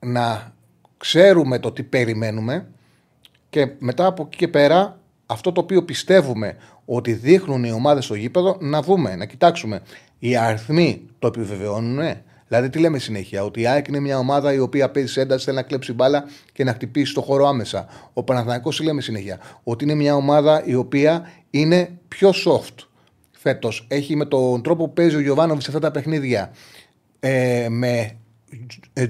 να 0.00 0.54
ξέρουμε 0.96 1.58
το 1.58 1.72
τι 1.72 1.82
περιμένουμε 1.82 2.66
και 3.50 3.70
μετά 3.78 4.06
από 4.06 4.22
εκεί 4.26 4.36
και 4.36 4.48
πέρα 4.48 5.00
αυτό 5.26 5.52
το 5.52 5.60
οποίο 5.60 5.84
πιστεύουμε 5.84 6.56
ότι 6.84 7.12
δείχνουν 7.12 7.64
οι 7.64 7.72
ομάδες 7.72 8.04
στο 8.04 8.14
γήπεδο 8.14 8.56
να 8.60 8.82
δούμε, 8.82 9.16
να 9.16 9.24
κοιτάξουμε. 9.24 9.82
Οι 10.18 10.36
αριθμοί 10.36 11.02
το 11.18 11.26
επιβεβαιώνουν. 11.26 12.22
Δηλαδή, 12.50 12.70
τι 12.70 12.78
λέμε 12.78 12.98
συνέχεια, 12.98 13.44
ότι 13.44 13.60
η 13.60 13.66
ΑΕΚ 13.66 13.88
είναι 13.88 14.00
μια 14.00 14.18
ομάδα 14.18 14.52
η 14.52 14.58
οποία 14.58 14.90
παίζει 14.90 15.12
σε 15.12 15.20
ένταση, 15.20 15.44
θέλει 15.44 15.56
να 15.56 15.62
κλέψει 15.62 15.92
μπάλα 15.92 16.24
και 16.52 16.64
να 16.64 16.72
χτυπήσει 16.72 17.14
το 17.14 17.20
χώρο 17.20 17.48
άμεσα. 17.48 17.86
Ο 18.12 18.22
Παναθηναϊκός 18.22 18.76
τι 18.76 18.84
λέμε 18.84 19.00
συνέχεια, 19.00 19.40
ότι 19.62 19.84
είναι 19.84 19.94
μια 19.94 20.14
ομάδα 20.14 20.64
η 20.64 20.74
οποία 20.74 21.30
είναι 21.50 21.98
πιο 22.08 22.30
soft 22.30 22.84
φέτος. 23.30 23.86
Έχει 23.88 24.16
με 24.16 24.24
τον 24.24 24.62
τρόπο 24.62 24.86
που 24.86 24.92
παίζει 24.92 25.16
ο 25.16 25.20
Γιωβάνοβιτς 25.20 25.64
σε 25.64 25.70
αυτά 25.70 25.82
τα 25.82 25.90
παιχνίδια 25.90 26.52
ε, 27.20 27.66
με 27.70 28.16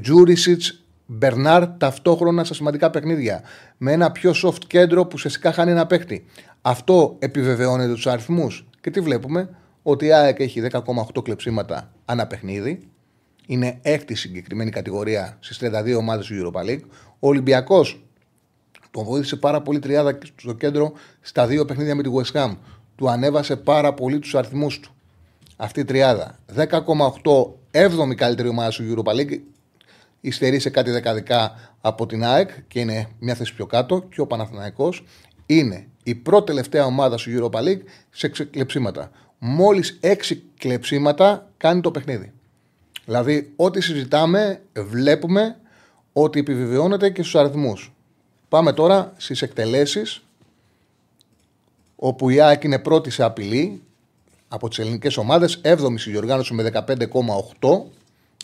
Τζούρισιτς, 0.01 0.85
Μπερνάρ 1.07 1.67
ταυτόχρονα 1.67 2.45
στα 2.45 2.55
σημαντικά 2.55 2.91
παιχνίδια. 2.91 3.43
Με 3.77 3.93
ένα 3.93 4.13
πιο 4.13 4.33
soft 4.45 4.65
κέντρο 4.67 5.03
που 5.03 5.13
ουσιαστικά 5.15 5.53
χάνει 5.53 5.71
ένα 5.71 5.87
παίχτη. 5.87 6.25
Αυτό 6.63 7.17
επιβεβαιώνεται 7.19 7.93
τους 7.93 8.07
αριθμούς. 8.07 8.67
Και 8.81 8.91
τι 8.91 9.01
βλέπουμε, 9.01 9.49
ότι 9.83 10.07
η 10.07 10.13
ΑΕΚ 10.13 10.41
έχει 10.41 10.63
10,8 10.71 11.23
κλεψίματα 11.23 11.93
ανά 12.05 12.27
παιχνίδι. 12.27 12.91
Είναι 13.51 13.79
έκτη 13.83 14.15
συγκεκριμένη 14.15 14.71
κατηγορία 14.71 15.37
στις 15.41 15.59
32 15.63 15.97
ομάδες 15.99 16.27
του 16.27 16.35
Europa 16.35 16.61
League. 16.61 16.83
Ο 17.19 17.29
Ολυμπιακός 17.29 18.05
τον 18.91 19.05
βοήθησε 19.05 19.37
πάρα 19.37 19.63
πολύ 19.63 19.79
τριάδα 19.79 20.19
στο 20.37 20.53
κέντρο 20.53 20.93
στα 21.21 21.47
δύο 21.47 21.65
παιχνίδια 21.65 21.95
με 21.95 22.03
τη 22.03 22.11
West 22.13 22.33
Ham. 22.33 22.57
Του 22.97 23.11
ανέβασε 23.11 23.57
πάρα 23.57 23.95
πολύ 23.95 24.19
τους 24.19 24.35
αριθμούς 24.35 24.81
του. 24.81 24.95
Αυτή 25.57 25.81
η 25.81 25.85
τριάδα. 25.85 26.39
10,8 26.57 26.67
7η 27.71 28.15
καλύτερη 28.15 28.49
ομάδα 28.49 28.71
του 28.71 28.95
Europa 28.95 29.13
League. 29.15 29.41
Υστερεί 30.21 30.59
σε 30.59 30.71
κάτι 30.71 30.91
δεκαδικά 30.91 31.53
από 31.81 32.07
την 32.07 32.25
ΑΕΚ 32.25 32.51
και 32.69 32.81
είναι 32.81 33.09
μια 33.19 33.35
θέση 33.35 33.55
πιο 33.55 33.67
κάτω. 33.67 34.01
Και 34.15 34.21
ο 34.21 34.27
Παναθηναϊκός 34.27 35.05
είναι 35.47 35.87
η 36.03 36.15
πρώτη 36.15 36.47
τελευταία 36.47 36.85
ομάδα 36.85 37.17
του 37.17 37.23
Europa 37.39 37.59
League 37.59 37.83
σε 38.11 38.29
κλεψίματα. 38.29 39.11
Μόλις 39.39 39.99
6 40.03 40.17
κλεψίματα 40.59 41.51
κάνει 41.57 41.81
το 41.81 41.91
παιχνίδι. 41.91 42.33
Δηλαδή, 43.11 43.53
ό,τι 43.57 43.81
συζητάμε, 43.81 44.61
βλέπουμε 44.73 45.57
ότι 46.13 46.39
επιβεβαιώνεται 46.39 47.11
και 47.11 47.23
στους 47.23 47.35
αριθμούς. 47.35 47.93
Πάμε 48.49 48.73
τώρα 48.73 49.13
στις 49.17 49.43
εκτελέσεις, 49.43 50.23
όπου 51.97 52.31
η 52.31 52.41
ΑΕΚ 52.41 52.65
είναι 52.65 52.79
πρώτη 52.79 53.11
σε 53.11 53.23
απειλή 53.23 53.83
από 54.49 54.69
τις 54.69 54.79
ελληνικές 54.79 55.17
ομάδες, 55.17 55.61
7η 55.65 55.95
στη 55.97 56.11
διοργάνωση 56.11 56.55
με 56.55 56.63
15,8. 56.63 57.91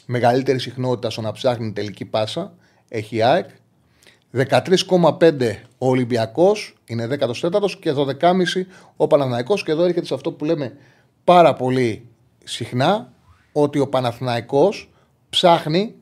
Μεγαλύτερη 0.07 0.59
συχνότητα 0.59 1.11
στο 1.11 1.21
να 1.21 1.33
ψάχνει 1.33 1.73
τελική 1.73 2.05
πάσα 2.05 2.53
έχει 2.89 3.17
η 3.17 3.23
ΑΕΚ. 3.23 3.49
13,5 4.31 5.63
ο 5.79 5.89
Ολυμπιακός 5.89 6.75
είναι 6.87 7.09
14ο 7.21 7.71
και 7.81 7.93
12,5 7.93 8.67
ο 8.97 9.07
Παναθηναϊκός. 9.07 9.63
Και 9.63 9.71
εδώ 9.71 9.85
έρχεται 9.85 10.07
σε 10.07 10.15
αυτό 10.15 10.33
που 10.33 10.45
λέμε 10.45 10.77
πάρα 11.25 11.55
πολύ 11.55 12.09
συχνά, 12.45 13.15
ότι 13.63 13.79
ο 13.79 13.89
Παναθηναϊκός 13.89 14.91
ψάχνει 15.31 15.95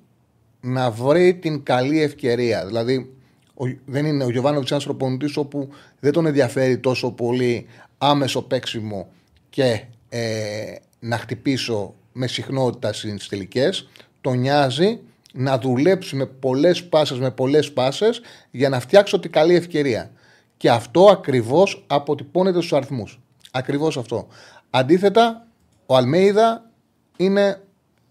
να 0.60 0.90
βρει 0.90 1.34
την 1.34 1.62
καλή 1.62 2.02
ευκαιρία. 2.02 2.66
Δηλαδή, 2.66 3.14
ο, 3.54 3.64
δεν 3.84 4.06
είναι 4.06 4.24
ο 4.24 4.30
Γιωβάνοβιτς 4.30 4.70
ένας 4.70 4.84
προπονητής 4.84 5.36
όπου 5.36 5.68
δεν 6.00 6.12
τον 6.12 6.26
ενδιαφέρει 6.26 6.78
τόσο 6.78 7.10
πολύ 7.10 7.66
άμεσο 7.98 8.42
παίξιμο 8.42 9.08
και 9.50 9.84
ε, 10.08 10.74
να 11.00 11.18
χτυπήσω 11.18 11.94
με 12.12 12.26
συχνότητα 12.26 12.92
στις 12.92 13.28
τελικές. 13.28 13.88
Τον 14.20 14.38
νοιάζει 14.38 15.00
να 15.32 15.58
δουλέψει 15.58 16.16
με 16.16 16.26
πολλές 16.26 16.84
πάσες, 16.84 17.18
με 17.18 17.30
πολλές 17.30 17.72
πάσες 17.72 18.20
για 18.50 18.68
να 18.68 18.80
φτιάξω 18.80 19.18
την 19.18 19.32
καλή 19.32 19.54
ευκαιρία. 19.54 20.10
Και 20.56 20.70
αυτό 20.70 21.06
ακριβώς 21.06 21.84
αποτυπώνεται 21.86 22.58
στους 22.58 22.72
αριθμούς. 22.72 23.20
Ακριβώς 23.50 23.96
αυτό. 23.96 24.26
Αντίθετα, 24.70 25.46
ο 25.86 25.96
Αλμέιδα 25.96 26.68
είναι 27.16 27.60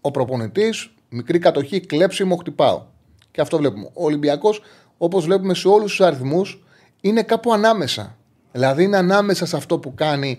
ο 0.00 0.10
προπονητής, 0.10 0.90
μικρή 1.08 1.38
κατοχή, 1.38 1.80
κλέψιμο, 1.80 2.36
χτυπάω. 2.36 2.82
Και 3.30 3.40
αυτό 3.40 3.56
βλέπουμε. 3.56 3.90
Ο 3.92 4.04
Ολυμπιακός, 4.04 4.62
όπως 4.98 5.24
βλέπουμε 5.24 5.54
σε 5.54 5.68
όλους 5.68 5.90
τους 5.90 6.00
αριθμούς, 6.00 6.64
είναι 7.00 7.22
κάπου 7.22 7.52
ανάμεσα. 7.52 8.16
Δηλαδή 8.52 8.82
είναι 8.84 8.96
ανάμεσα 8.96 9.46
σε 9.46 9.56
αυτό 9.56 9.78
που 9.78 9.94
κάνει 9.94 10.38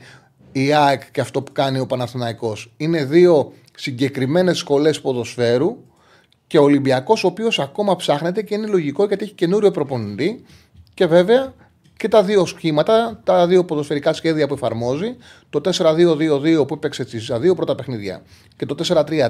η 0.52 0.74
ΑΕΚ 0.74 1.12
και 1.12 1.22
αυτό 1.22 1.42
που 1.42 1.52
κάνει 1.52 1.80
ο 1.80 1.86
Παναθηναϊκός. 1.86 2.72
Είναι 2.78 3.04
δύο 3.04 3.54
συγκεκριμένες 3.78 4.58
σχολές 4.58 5.02
ποδοσφαίρου 5.02 5.78
και 6.48 6.58
ο 6.58 6.64
Ολυμπιακός, 6.64 7.24
ο 7.24 7.28
οποίος 7.28 7.60
ακόμα 7.60 7.96
ψάχνεται 7.96 8.42
και 8.42 8.56
είναι 8.56 8.68
λογικό 8.68 9.06
γιατί 9.06 9.24
έχει 9.24 9.34
καινούριο 9.34 9.72
προπονητή 9.72 10.44
και 10.94 11.06
βέβαια 11.06 11.54
και 11.98 12.08
τα 12.08 12.24
δύο 12.24 12.46
σχήματα, 12.46 13.22
τα 13.24 13.48
δύο 13.48 13.66
ποδοσφαιρικά 13.66 14.14
σχέδια 14.14 14.48
που 14.48 14.54
εφαρμόζει, 14.54 15.16
το 15.50 15.62
4-2-2-2 15.64 16.68
που 16.68 16.74
έπαιξε 16.74 17.20
στα 17.20 17.40
δύο 17.40 17.56
πρώτα 17.56 17.76
παιχνίδια 17.76 18.22
και 18.58 18.66
το 18.66 18.76
4-3-3 18.88 19.30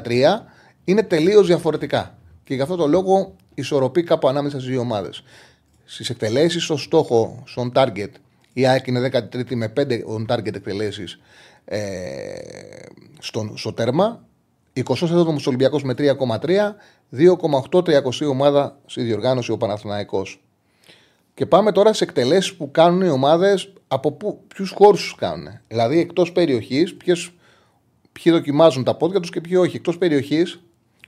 είναι 0.83 1.03
τελείως 1.03 1.47
διαφορετικά. 1.47 2.17
Και 2.43 2.53
γι' 2.53 2.61
αυτό 2.61 2.75
το 2.75 2.87
λόγο 2.87 3.35
ισορροπεί 3.53 4.03
κάπου 4.03 4.27
ανάμεσα 4.27 4.57
στις 4.57 4.69
δύο 4.69 4.79
ομάδες. 4.79 5.23
Στις 5.85 6.09
εκτελέσεις, 6.09 6.63
στο 6.63 6.77
στόχο, 6.77 7.43
στον 7.45 7.71
target, 7.75 8.09
η 8.53 8.67
ΑΕΚ 8.67 8.87
είναι 8.87 9.09
13η 9.13 9.55
με 9.55 9.73
5 9.77 10.03
on 10.17 10.35
target 10.35 10.55
εκτελέσεις 10.55 11.19
ε, 11.65 11.79
στο 13.53 13.73
τέρμα. 13.73 14.25
27ο 14.83 15.45
Ολυμπιακός 15.45 15.83
με 15.83 15.93
3,3, 15.97 16.13
2,8 17.11 18.29
ομάδα 18.29 18.79
στη 18.85 19.01
διοργάνωση 19.01 19.51
ο 19.51 19.57
Παναθηναϊκός. 19.57 20.44
Και 21.35 21.45
πάμε 21.45 21.71
τώρα 21.71 21.93
σε 21.93 22.03
εκτελέσεις 22.03 22.53
που 22.53 22.71
κάνουν 22.71 23.01
οι 23.01 23.09
ομάδες 23.09 23.73
από 23.87 24.39
ποιους 24.47 24.71
χώρους 24.75 25.01
τους 25.01 25.15
κάνουν. 25.15 25.47
Δηλαδή 25.67 25.99
εκτός 25.99 26.31
περιοχής, 26.31 26.95
ποιοι 28.11 28.31
δοκιμάζουν 28.31 28.83
τα 28.83 28.95
πόδια 28.95 29.19
τους 29.19 29.29
και 29.29 29.41
ποιοι 29.41 29.57
όχι. 29.59 29.75
Εκτός 29.75 29.97
περιοχής, 29.97 30.59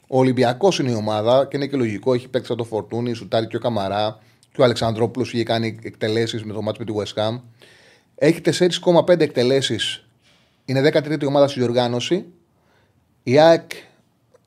ο 0.08 0.18
Ολυμπιακός 0.18 0.80
είναι 0.80 0.92
η 0.92 0.94
ομάδα 0.94 1.46
και 1.46 1.58
είναι 1.58 1.68
και 1.68 1.78
λογικό. 1.78 2.14
Έχει 2.14 2.28
παίξει 2.28 2.56
το 2.56 2.64
Φορτούνι, 2.64 3.14
σουτάρει 3.14 3.48
και 3.48 3.56
ο 3.56 3.60
Καμαρά 3.60 4.20
και 4.52 4.62
ο 4.62 4.64
Αλεξανδρόπουλος 4.64 5.34
είχε 5.34 5.44
κάνει 5.44 5.80
εκτελέσεις 5.84 6.44
με 6.44 6.54
το 6.54 6.62
μάτι 6.62 6.80
με 6.80 6.86
τη 6.86 6.94
West 6.96 7.22
Ham. 7.22 7.42
Έχει 8.16 8.42
4,5 8.42 9.20
εκτελέσεις. 9.20 10.06
Είναι 10.66 10.92
13η 10.94 11.28
ομάδα 11.28 11.48
στη 11.48 11.60
διοργάνωση. 11.60 12.26
Η 13.24 13.40
ΑΕΚ 13.40 13.72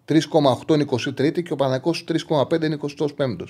3,8 0.04 0.74
είναι 0.74 0.84
23η 0.90 1.42
και 1.42 1.52
ο 1.52 1.56
Παναγιώ 1.56 1.94
3,5 2.28 2.62
είναι 2.62 2.78
25ο. 3.16 3.44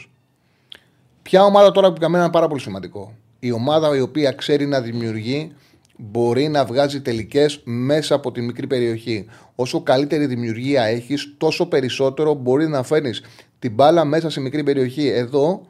Ποια 1.22 1.44
ομάδα 1.44 1.72
τώρα 1.72 1.88
που 1.88 1.96
για 1.98 2.08
μένα 2.08 2.24
είναι 2.24 2.32
πάρα 2.32 2.48
πολύ 2.48 2.60
σημαντικό. 2.60 3.14
Η 3.38 3.52
ομάδα 3.52 3.96
η 3.96 4.00
οποία 4.00 4.32
ξέρει 4.32 4.66
να 4.66 4.80
δημιουργεί 4.80 5.52
μπορεί 5.96 6.48
να 6.48 6.64
βγάζει 6.64 7.00
τελικές 7.00 7.60
μέσα 7.64 8.14
από 8.14 8.32
τη 8.32 8.40
μικρή 8.40 8.66
περιοχή. 8.66 9.26
Όσο 9.54 9.82
καλύτερη 9.82 10.26
δημιουργία 10.26 10.82
έχεις, 10.84 11.34
τόσο 11.38 11.66
περισσότερο 11.66 12.34
μπορεί 12.34 12.68
να 12.68 12.82
φέρνεις 12.82 13.22
την 13.58 13.72
μπάλα 13.72 14.04
μέσα 14.04 14.30
σε 14.30 14.40
μικρή 14.40 14.62
περιοχή. 14.62 15.06
Εδώ 15.06 15.62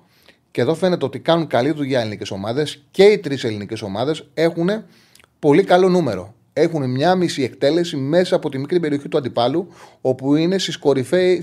και 0.50 0.61
εδώ 0.61 0.75
φαίνεται 0.75 1.04
ότι 1.04 1.19
κάνουν 1.19 1.47
καλή 1.47 1.71
δουλειά 1.71 2.00
ελληνικές 2.00 2.30
ομάδες 2.30 2.83
και 2.90 3.04
οι 3.04 3.19
τρεις 3.19 3.45
ελληνικές 3.45 3.83
ομάδες 3.83 4.28
έχουν 4.35 4.69
πολύ 5.38 5.64
καλό 5.64 5.88
νούμερο. 5.88 6.35
Έχουν 6.52 6.90
μια 6.90 7.14
μισή 7.14 7.42
εκτέλεση 7.42 7.97
μέσα 7.97 8.37
από 8.37 8.49
τη 8.50 8.59
μικρή 8.59 8.80
περιοχή 8.80 9.09
του 9.09 9.19
αντιπάλου, 9.19 9.73
όπου 10.00 10.35
είναι 10.35 10.59
στη 10.59 10.78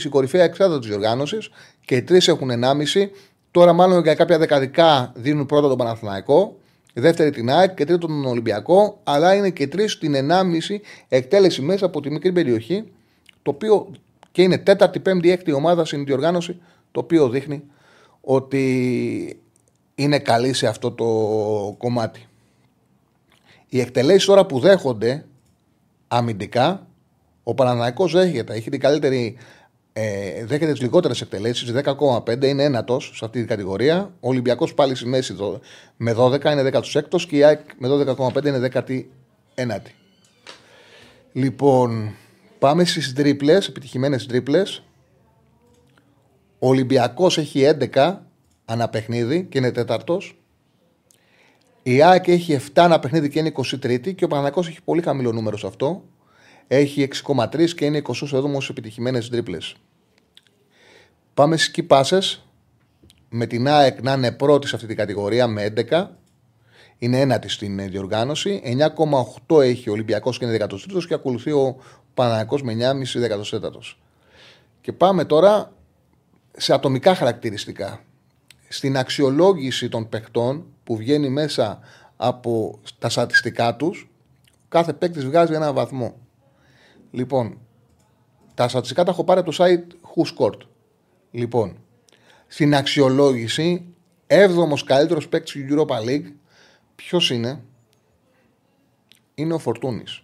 κορυφαία 0.09 0.43
εξάδα 0.43 0.79
της 0.79 0.87
διοργάνωση 0.87 1.37
και 1.85 1.95
οι 1.95 2.01
τρεις 2.01 2.27
έχουν 2.27 2.49
1,5 2.49 3.09
Τώρα, 3.51 3.73
μάλλον 3.73 4.01
για 4.01 4.15
κάποια 4.15 4.37
δεκαδικά 4.37 5.11
δίνουν 5.15 5.45
πρώτα 5.45 5.67
τον 5.67 5.77
Παναθηναϊκό, 5.77 6.57
δεύτερη 6.93 7.29
την 7.29 7.49
ΑΕΚ 7.49 7.73
και 7.73 7.85
τρίτο 7.85 8.07
τον 8.07 8.25
Ολυμπιακό, 8.25 8.99
αλλά 9.03 9.35
είναι 9.35 9.49
και 9.49 9.67
τρεις 9.67 9.97
την 9.97 10.13
1,5 10.15 10.79
εκτέλεση 11.07 11.61
μέσα 11.61 11.85
από 11.85 12.01
τη 12.01 12.09
μικρή 12.11 12.31
περιοχή, 12.31 12.83
το 13.41 13.51
οποίο 13.51 13.91
και 14.31 14.41
είναι 14.41 14.57
τέταρτη, 14.57 14.99
πέμπτη, 14.99 15.31
έκτη 15.31 15.51
ομάδα 15.51 15.85
στην 15.85 16.05
διοργάνωση, 16.05 16.61
το 16.91 16.99
οποίο 16.99 17.29
δείχνει 17.29 17.63
ότι 18.21 19.41
είναι 19.95 20.19
καλή 20.19 20.53
σε 20.53 20.67
αυτό 20.67 20.91
το 20.91 21.05
κομμάτι. 21.77 22.25
Οι 23.69 23.79
εκτελέσεις 23.79 24.25
τώρα 24.25 24.45
που 24.45 24.59
δέχονται 24.59 25.25
αμυντικά, 26.07 26.87
ο 27.43 27.53
Παναναναϊκός 27.53 28.11
δέχεται, 28.11 28.53
έχει 28.53 28.69
την 28.69 28.79
καλύτερη 28.79 29.37
ε, 29.99 30.45
δέχεται 30.45 30.71
τις 30.71 30.81
λιγότερες 30.81 31.21
εκτελέσεις, 31.21 31.71
10,5 31.71 32.43
είναι 32.47 32.63
ένατος 32.63 33.11
σε 33.15 33.25
αυτή 33.25 33.39
την 33.39 33.47
κατηγορία. 33.47 34.13
Ο 34.19 34.27
Ολυμπιακός 34.27 34.73
πάλι 34.73 34.95
στη 34.95 35.07
μέση 35.07 35.35
με 35.97 36.15
12 36.17 36.51
είναι 36.51 36.69
16ο 36.73 37.21
και 37.27 37.37
η 37.37 37.43
ΑΕΚ 37.43 37.59
με 37.77 37.87
12,5 38.17 38.45
είναι 38.45 38.69
19η. 38.73 39.81
Λοιπόν, 41.31 42.15
πάμε 42.59 42.85
στις 42.85 43.13
τρίπλες, 43.13 43.67
επιτυχημένες 43.67 44.25
τρίπλες. 44.25 44.83
Ο 46.59 46.67
Ολυμπιακός 46.67 47.37
έχει 47.37 47.63
11 47.93 48.17
ανά 48.65 48.89
παιχνίδι 48.89 49.45
και 49.49 49.57
είναι 49.57 49.71
τέταρτος. 49.71 50.41
Η 51.83 52.01
ΑΕΚ 52.03 52.27
έχει 52.27 52.53
7 52.53 52.61
ανά 52.75 52.99
παιχνίδι 52.99 53.29
και 53.29 53.39
είναι 53.39 53.51
23η 53.55 54.15
και 54.15 54.23
ο 54.23 54.27
Παναγιώ 54.27 54.63
έχει 54.67 54.81
πολύ 54.83 55.01
χαμηλό 55.01 55.31
νούμερο 55.31 55.57
σε 55.57 55.67
αυτό. 55.67 56.03
Έχει 56.67 57.07
6,3 57.25 57.69
και 57.69 57.85
είναι 57.85 58.01
27ο 58.05 58.69
επιτυχημένες 58.69 59.29
τρίπλες. 59.29 59.75
Πάμε 61.33 61.57
στις 61.57 61.71
κυπάσε. 61.71 62.19
Με 63.29 63.45
την 63.45 63.67
ΑΕΚ 63.67 64.01
να 64.01 64.13
είναι 64.13 64.31
πρώτη 64.31 64.67
σε 64.67 64.75
αυτή 64.75 64.87
την 64.87 64.95
κατηγορία 64.95 65.47
με 65.47 65.73
11. 65.89 66.07
Είναι 66.97 67.19
ένατη 67.19 67.49
στην 67.49 67.89
διοργάνωση. 67.89 68.61
9,8 69.47 69.61
έχει 69.61 69.89
ο 69.89 69.91
Ολυμπιακός 69.91 70.37
και 70.37 70.45
είναι 70.45 70.65
13ο 70.69 71.05
και 71.07 71.13
ακολουθεί 71.13 71.51
ο 71.51 71.77
Παναγιακό 72.13 72.59
με 72.63 72.73
9,5 72.73 73.61
14ο. 73.61 73.95
Και 74.81 74.91
πάμε 74.91 75.25
τώρα 75.25 75.71
σε 76.57 76.73
ατομικά 76.73 77.15
χαρακτηριστικά. 77.15 78.03
Στην 78.67 78.97
αξιολόγηση 78.97 79.89
των 79.89 80.09
παιχτών 80.09 80.65
που 80.83 80.97
βγαίνει 80.97 81.29
μέσα 81.29 81.79
από 82.17 82.79
τα 82.99 83.09
στατιστικά 83.09 83.75
τους, 83.75 84.09
κάθε 84.69 84.93
παίκτης 84.93 85.25
βγάζει 85.25 85.53
ένα 85.53 85.73
βαθμό. 85.73 86.15
Λοιπόν, 87.11 87.57
τα 88.53 88.67
στατιστικά 88.67 89.03
τα 89.03 89.11
έχω 89.11 89.23
πάρει 89.23 89.39
από 89.39 89.51
το 89.51 89.63
site 89.63 89.93
Who 90.15 90.35
Scored. 90.35 90.59
Λοιπόν, 91.31 91.77
στην 92.47 92.75
αξιολόγηση, 92.75 93.85
7ο 94.27 94.83
καλύτερος 94.85 95.27
παίκτης 95.27 95.51
του 95.51 95.85
Europa 95.87 96.05
League, 96.07 96.31
ποιος 96.95 97.29
είναι, 97.29 97.61
είναι 99.35 99.53
ο 99.53 99.57
Φορτούνης. 99.57 100.23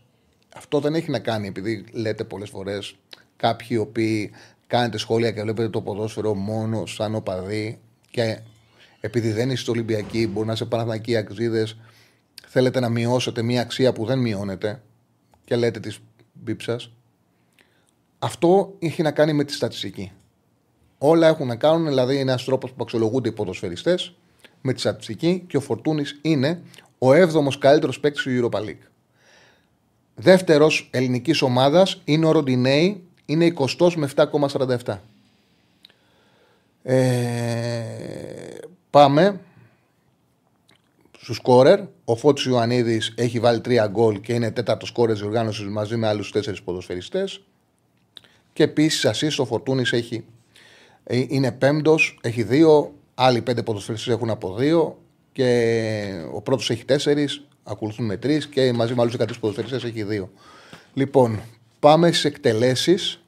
Αυτό 0.55 0.79
δεν 0.79 0.93
έχει 0.93 1.11
να 1.11 1.19
κάνει 1.19 1.47
επειδή 1.47 1.85
λέτε 1.91 2.23
πολλές 2.23 2.49
φορές 2.49 2.95
κάποιοι 3.35 3.67
οι 3.69 3.77
οποίοι 3.77 4.31
κάνετε 4.67 4.97
σχόλια 4.97 5.31
και 5.31 5.41
βλέπετε 5.41 5.69
το 5.69 5.81
ποδόσφαιρο 5.81 6.33
μόνο 6.33 6.85
σαν 6.85 7.15
οπαδί 7.15 7.79
και 8.09 8.39
επειδή 8.99 9.31
δεν 9.31 9.49
είστε 9.49 9.71
Ολυμπιακοί, 9.71 10.27
μπορεί 10.27 10.47
να 10.47 10.53
είσαι 10.53 10.65
Παναθανικοί 10.65 11.15
αξίδε, 11.15 11.67
θέλετε 12.47 12.79
να 12.79 12.89
μειώσετε 12.89 13.41
μια 13.41 13.61
αξία 13.61 13.93
που 13.93 14.05
δεν 14.05 14.19
μειώνεται 14.19 14.81
και 15.45 15.55
λέτε 15.55 15.79
τη 15.79 15.95
μπίψας. 16.33 16.91
Αυτό 18.19 18.75
έχει 18.79 19.01
να 19.01 19.11
κάνει 19.11 19.33
με 19.33 19.43
τη 19.43 19.53
στατιστική. 19.53 20.11
Όλα 20.97 21.27
έχουν 21.27 21.47
να 21.47 21.55
κάνουν, 21.55 21.87
δηλαδή 21.87 22.13
είναι 22.13 22.31
ένας 22.31 22.43
τρόπος 22.43 22.71
που 22.71 22.83
αξιολογούνται 22.83 23.29
οι 23.29 23.31
ποδοσφαιριστές 23.31 24.13
με 24.61 24.73
τη 24.73 24.79
στατιστική 24.79 25.43
και 25.47 25.57
ο 25.57 25.59
Φορτούνης 25.59 26.19
είναι 26.21 26.61
ο 26.97 27.11
7ο 27.11 27.57
καλύτερος 27.59 27.99
παίκτης 27.99 28.23
του 28.23 28.49
Europa 28.49 28.59
League. 28.59 28.87
Δεύτερος 30.15 30.89
ελληνικής 30.91 31.41
ομάδας 31.41 32.01
είναι 32.05 32.25
ο 32.25 32.31
Ροντινέη 32.31 33.03
είναι 33.25 33.53
20 33.77 33.91
με 33.95 34.09
7,47. 34.15 34.97
Ε, 36.83 37.03
πάμε 38.89 39.39
στου 41.23 41.33
σκόρερ. 41.33 41.79
Ο 42.05 42.15
Φώτης 42.15 42.45
Ιωαννίδης 42.45 43.13
έχει 43.17 43.39
βάλει 43.39 43.61
3 43.65 43.87
γκολ 43.89 44.19
και 44.19 44.33
είναι 44.33 44.51
τέταρτος 44.51 44.89
σκόρερ 44.89 45.15
διοργάνωση 45.15 45.63
μαζί 45.63 45.95
με 45.95 46.07
άλλους 46.07 46.31
4 46.33 46.63
ποδοσφαιριστές. 46.63 47.43
Και 48.53 48.63
επίσης 48.63 49.07
assist 49.07 49.35
ο 49.37 49.45
Φορτούνης 49.45 49.93
έχει, 49.93 50.25
ε, 51.03 51.25
είναι 51.27 51.51
πέμπτος, 51.51 52.19
έχει 52.21 52.43
2. 52.43 52.91
Άλλοι 53.15 53.41
5 53.41 53.63
ποδοσφαιριστές 53.63 54.13
έχουν 54.13 54.29
από 54.29 54.53
2. 54.53 54.97
Και 55.31 56.25
ο 56.33 56.41
πρώτος 56.41 56.69
έχει 56.69 56.85
4. 56.85 57.45
Ακολουθούν 57.63 58.05
με 58.05 58.17
3 58.17 58.47
και 58.47 58.73
μαζί 58.73 58.93
με 58.93 59.01
άλλους 59.01 59.13
13 59.13 59.39
ποδοσφαιριστές 59.39 59.83
έχει 59.83 60.03
2. 60.03 60.29
Λοιπόν, 60.93 61.41
πάμε 61.79 62.07
στις 62.07 62.25
εκτελέσεις. 62.25 63.23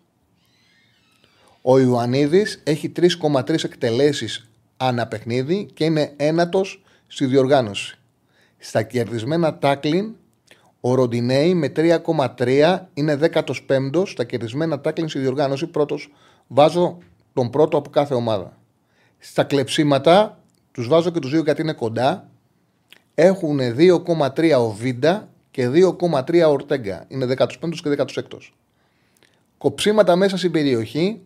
Ο 1.61 1.79
Ιωαννίδης 1.79 2.61
έχει 2.63 2.89
3,3 2.89 3.63
εκτελέσεις 3.63 4.49
ανά 4.77 5.07
παιχνίδι 5.07 5.67
και 5.73 5.83
είναι 5.83 6.13
ένατος 6.15 6.84
στη 7.15 7.25
διοργάνωση. 7.25 7.97
Στα 8.57 8.83
κερδισμένα 8.83 9.57
τάκλιν, 9.57 10.15
ο 10.79 10.93
Ροντινέη 10.95 11.53
με 11.53 11.71
3,3 11.75 12.79
είναι 12.93 13.19
15ο 13.33 14.03
στα 14.05 14.23
κερδισμένα 14.23 14.81
τάκλιν 14.81 15.09
στη 15.09 15.19
διοργάνωση. 15.19 15.67
Πρώτος, 15.67 16.11
βάζω 16.47 16.97
τον 17.33 17.49
πρώτο 17.49 17.77
από 17.77 17.89
κάθε 17.89 18.13
ομάδα. 18.13 18.57
Στα 19.17 19.43
κλεψίματα, 19.43 20.39
τους 20.71 20.87
βάζω 20.87 21.09
και 21.09 21.19
τους 21.19 21.31
δύο 21.31 21.41
γιατί 21.41 21.61
είναι 21.61 21.73
κοντά. 21.73 22.29
Έχουν 23.13 23.59
2,3 23.59 24.59
ο 24.59 24.71
Βίντα 24.71 25.27
και 25.51 25.69
2,3 25.69 26.43
ο 26.47 26.51
Ορτέγκα. 26.51 27.05
Είναι 27.07 27.25
15ο 27.37 27.75
και 27.83 27.95
16ο. 27.97 28.37
Κοψίματα 29.57 30.15
μέσα 30.15 30.37
στην 30.37 30.51
περιοχή 30.51 31.21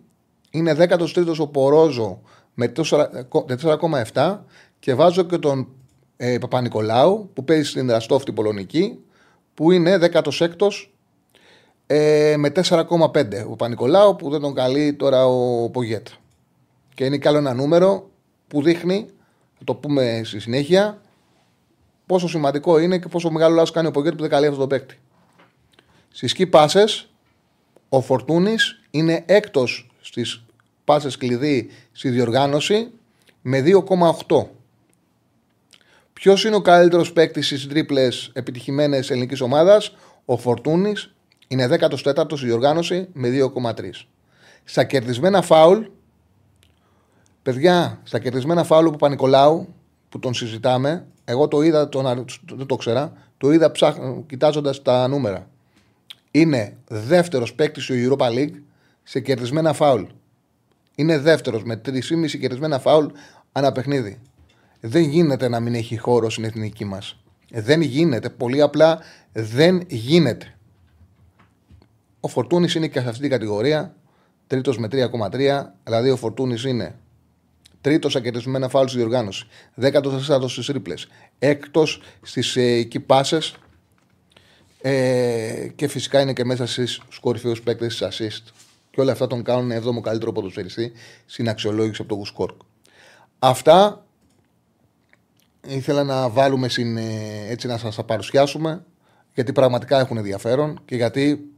είναι 0.49 0.75
13ο 0.77 1.37
ο 1.37 1.47
Πορόζο 1.47 2.21
με 2.53 2.71
4,7 4.13 4.39
και 4.79 4.93
βάζω 4.93 5.23
και 5.23 5.37
τον 5.37 5.67
ε, 6.21 6.37
Παπα-Νικολάου 6.37 7.29
που 7.33 7.43
παίζει 7.43 7.69
στην 7.69 7.89
Ραστόφτη 7.89 8.31
Πολωνική 8.31 8.99
που 9.53 9.71
είναι 9.71 9.97
16ο 10.01 10.69
ε, 11.87 12.35
με 12.37 12.51
4,5. 12.55 12.85
Ο 13.45 13.49
Παπα-Νικολάου 13.49 14.15
που 14.15 14.29
δεν 14.29 14.41
τον 14.41 14.53
καλεί 14.53 14.93
τώρα 14.93 15.25
ο 15.25 15.69
Πογέτ. 15.69 16.07
Και 16.93 17.05
είναι 17.05 17.17
καλό 17.17 17.37
ένα 17.37 17.53
νούμερο 17.53 18.09
που 18.47 18.61
δείχνει, 18.61 19.05
θα 19.57 19.63
το 19.63 19.75
πούμε 19.75 20.21
στη 20.23 20.39
συνέχεια, 20.39 21.01
πόσο 22.05 22.27
σημαντικό 22.27 22.79
είναι 22.79 22.97
και 22.97 23.07
πόσο 23.07 23.29
μεγάλο 23.31 23.55
λάθος 23.55 23.71
κάνει 23.71 23.87
ο 23.87 23.91
Πογέτ 23.91 24.13
που 24.13 24.21
δεν 24.21 24.29
καλεί 24.29 24.45
αυτό 24.45 24.59
το 24.59 24.67
παίκτη. 24.67 24.99
Στι 26.11 26.27
σκι 26.27 26.47
πάσε, 26.47 26.83
ο 27.89 28.01
Φορτούνης 28.01 28.81
είναι 28.91 29.23
έκτος 29.25 29.91
στις 30.01 30.43
πάσε 30.83 31.17
κλειδί 31.17 31.69
στη 31.91 32.09
διοργάνωση 32.09 32.91
με 33.41 33.63
2,8. 33.65 34.45
Ποιος 36.19 36.43
είναι 36.43 36.55
ο 36.55 36.61
καλύτερος 36.61 37.13
παίκτης 37.13 37.45
στις 37.45 37.67
τρίπλες 37.67 38.29
επιτυχημένες 38.33 39.09
ελληνικής 39.09 39.41
ομάδας, 39.41 39.95
ο 40.25 40.37
Φορτούνης 40.37 41.13
είναι 41.47 41.67
14ο 41.67 42.37
στη 42.37 42.45
διοργάνωση 42.45 43.07
με 43.13 43.29
2,3. 43.29 44.07
Στα 44.63 44.83
κερδισμένα 44.83 45.41
φάουλ, 45.41 45.79
παιδιά, 47.43 47.99
στα 48.03 48.19
κερδισμένα 48.19 48.63
φάουλ 48.63 48.85
του 48.85 48.97
Πανικολάου 48.97 49.73
που 50.09 50.19
τον 50.19 50.33
συζητάμε, 50.33 51.05
εγώ 51.25 51.47
το 51.47 51.61
είδα, 51.61 51.89
τον, 51.89 52.25
δεν 52.55 52.65
το 52.65 52.75
ξέρα, 52.75 53.13
το 53.37 53.51
είδα 53.51 53.71
κοιτάζοντας 54.27 54.81
τα 54.81 55.07
νούμερα. 55.07 55.49
Είναι 56.31 56.77
δεύτερος 56.87 57.53
παίκτης 57.53 57.83
στο 57.83 57.95
Europa 57.97 58.27
League 58.27 58.55
σε 59.03 59.19
κερδισμένα 59.19 59.73
φάουλ. 59.73 60.03
Είναι 60.95 61.17
δεύτερος 61.17 61.63
με 61.63 61.81
3,5 61.85 62.39
κερδισμένα 62.39 62.79
φάουλ 62.79 63.05
ανά 63.51 63.71
παιχνίδι. 63.71 64.19
Δεν 64.79 65.03
γίνεται 65.03 65.47
να 65.47 65.59
μην 65.59 65.75
έχει 65.75 65.97
χώρο 65.97 66.29
στην 66.29 66.43
εθνική 66.43 66.85
μας. 66.85 67.17
Δεν 67.51 67.81
γίνεται. 67.81 68.29
Πολύ 68.29 68.61
απλά 68.61 68.99
δεν 69.33 69.83
γίνεται. 69.87 70.57
Ο 72.19 72.27
Φορτούνης 72.27 72.75
είναι 72.75 72.87
και 72.87 72.99
σε 72.99 73.07
αυτή 73.07 73.21
την 73.21 73.29
κατηγορία. 73.29 73.95
Τρίτος 74.47 74.77
με 74.77 74.87
3,3. 74.91 75.73
Δηλαδή 75.83 76.09
ο 76.09 76.15
Φορτούνης 76.15 76.63
είναι 76.63 76.95
τρίτος 77.81 78.15
ακερδισμένα 78.15 78.69
φάουλ 78.69 78.87
στη 78.87 78.97
διοργάνωση. 78.97 79.47
14ο 79.81 80.45
στις 80.47 80.65
τρίπλε. 80.65 80.93
Έκτος 81.39 82.01
στις 82.21 82.55
ε, 82.55 82.87
πάσες. 83.05 83.55
Ε, 84.81 85.67
και 85.75 85.87
φυσικά 85.87 86.21
είναι 86.21 86.33
και 86.33 86.45
μέσα 86.45 86.65
στις 86.65 87.01
κορυφαίου 87.21 87.55
παίκτες 87.63 87.97
της 87.97 88.07
assist. 88.07 88.51
Και 88.91 89.01
όλα 89.01 89.11
αυτά 89.11 89.27
τον 89.27 89.43
κάνουν 89.43 89.71
7ο 89.71 90.01
καλύτερο 90.01 90.31
ποδοσφαιριστή 90.31 90.91
στην 91.25 91.49
αξιολόγηση 91.49 92.01
από 92.01 92.09
το 92.09 92.15
Γουσκόρκ. 92.15 92.61
Αυτά 93.39 94.05
ήθελα 95.75 96.03
να 96.03 96.29
βάλουμε 96.29 96.69
στην, 96.69 96.97
ε, 96.97 97.45
έτσι 97.47 97.67
να 97.67 97.77
σας 97.77 97.95
τα 97.95 98.03
παρουσιάσουμε 98.03 98.85
γιατί 99.33 99.51
πραγματικά 99.51 99.99
έχουν 99.99 100.17
ενδιαφέρον 100.17 100.79
και 100.85 100.95
γιατί 100.95 101.51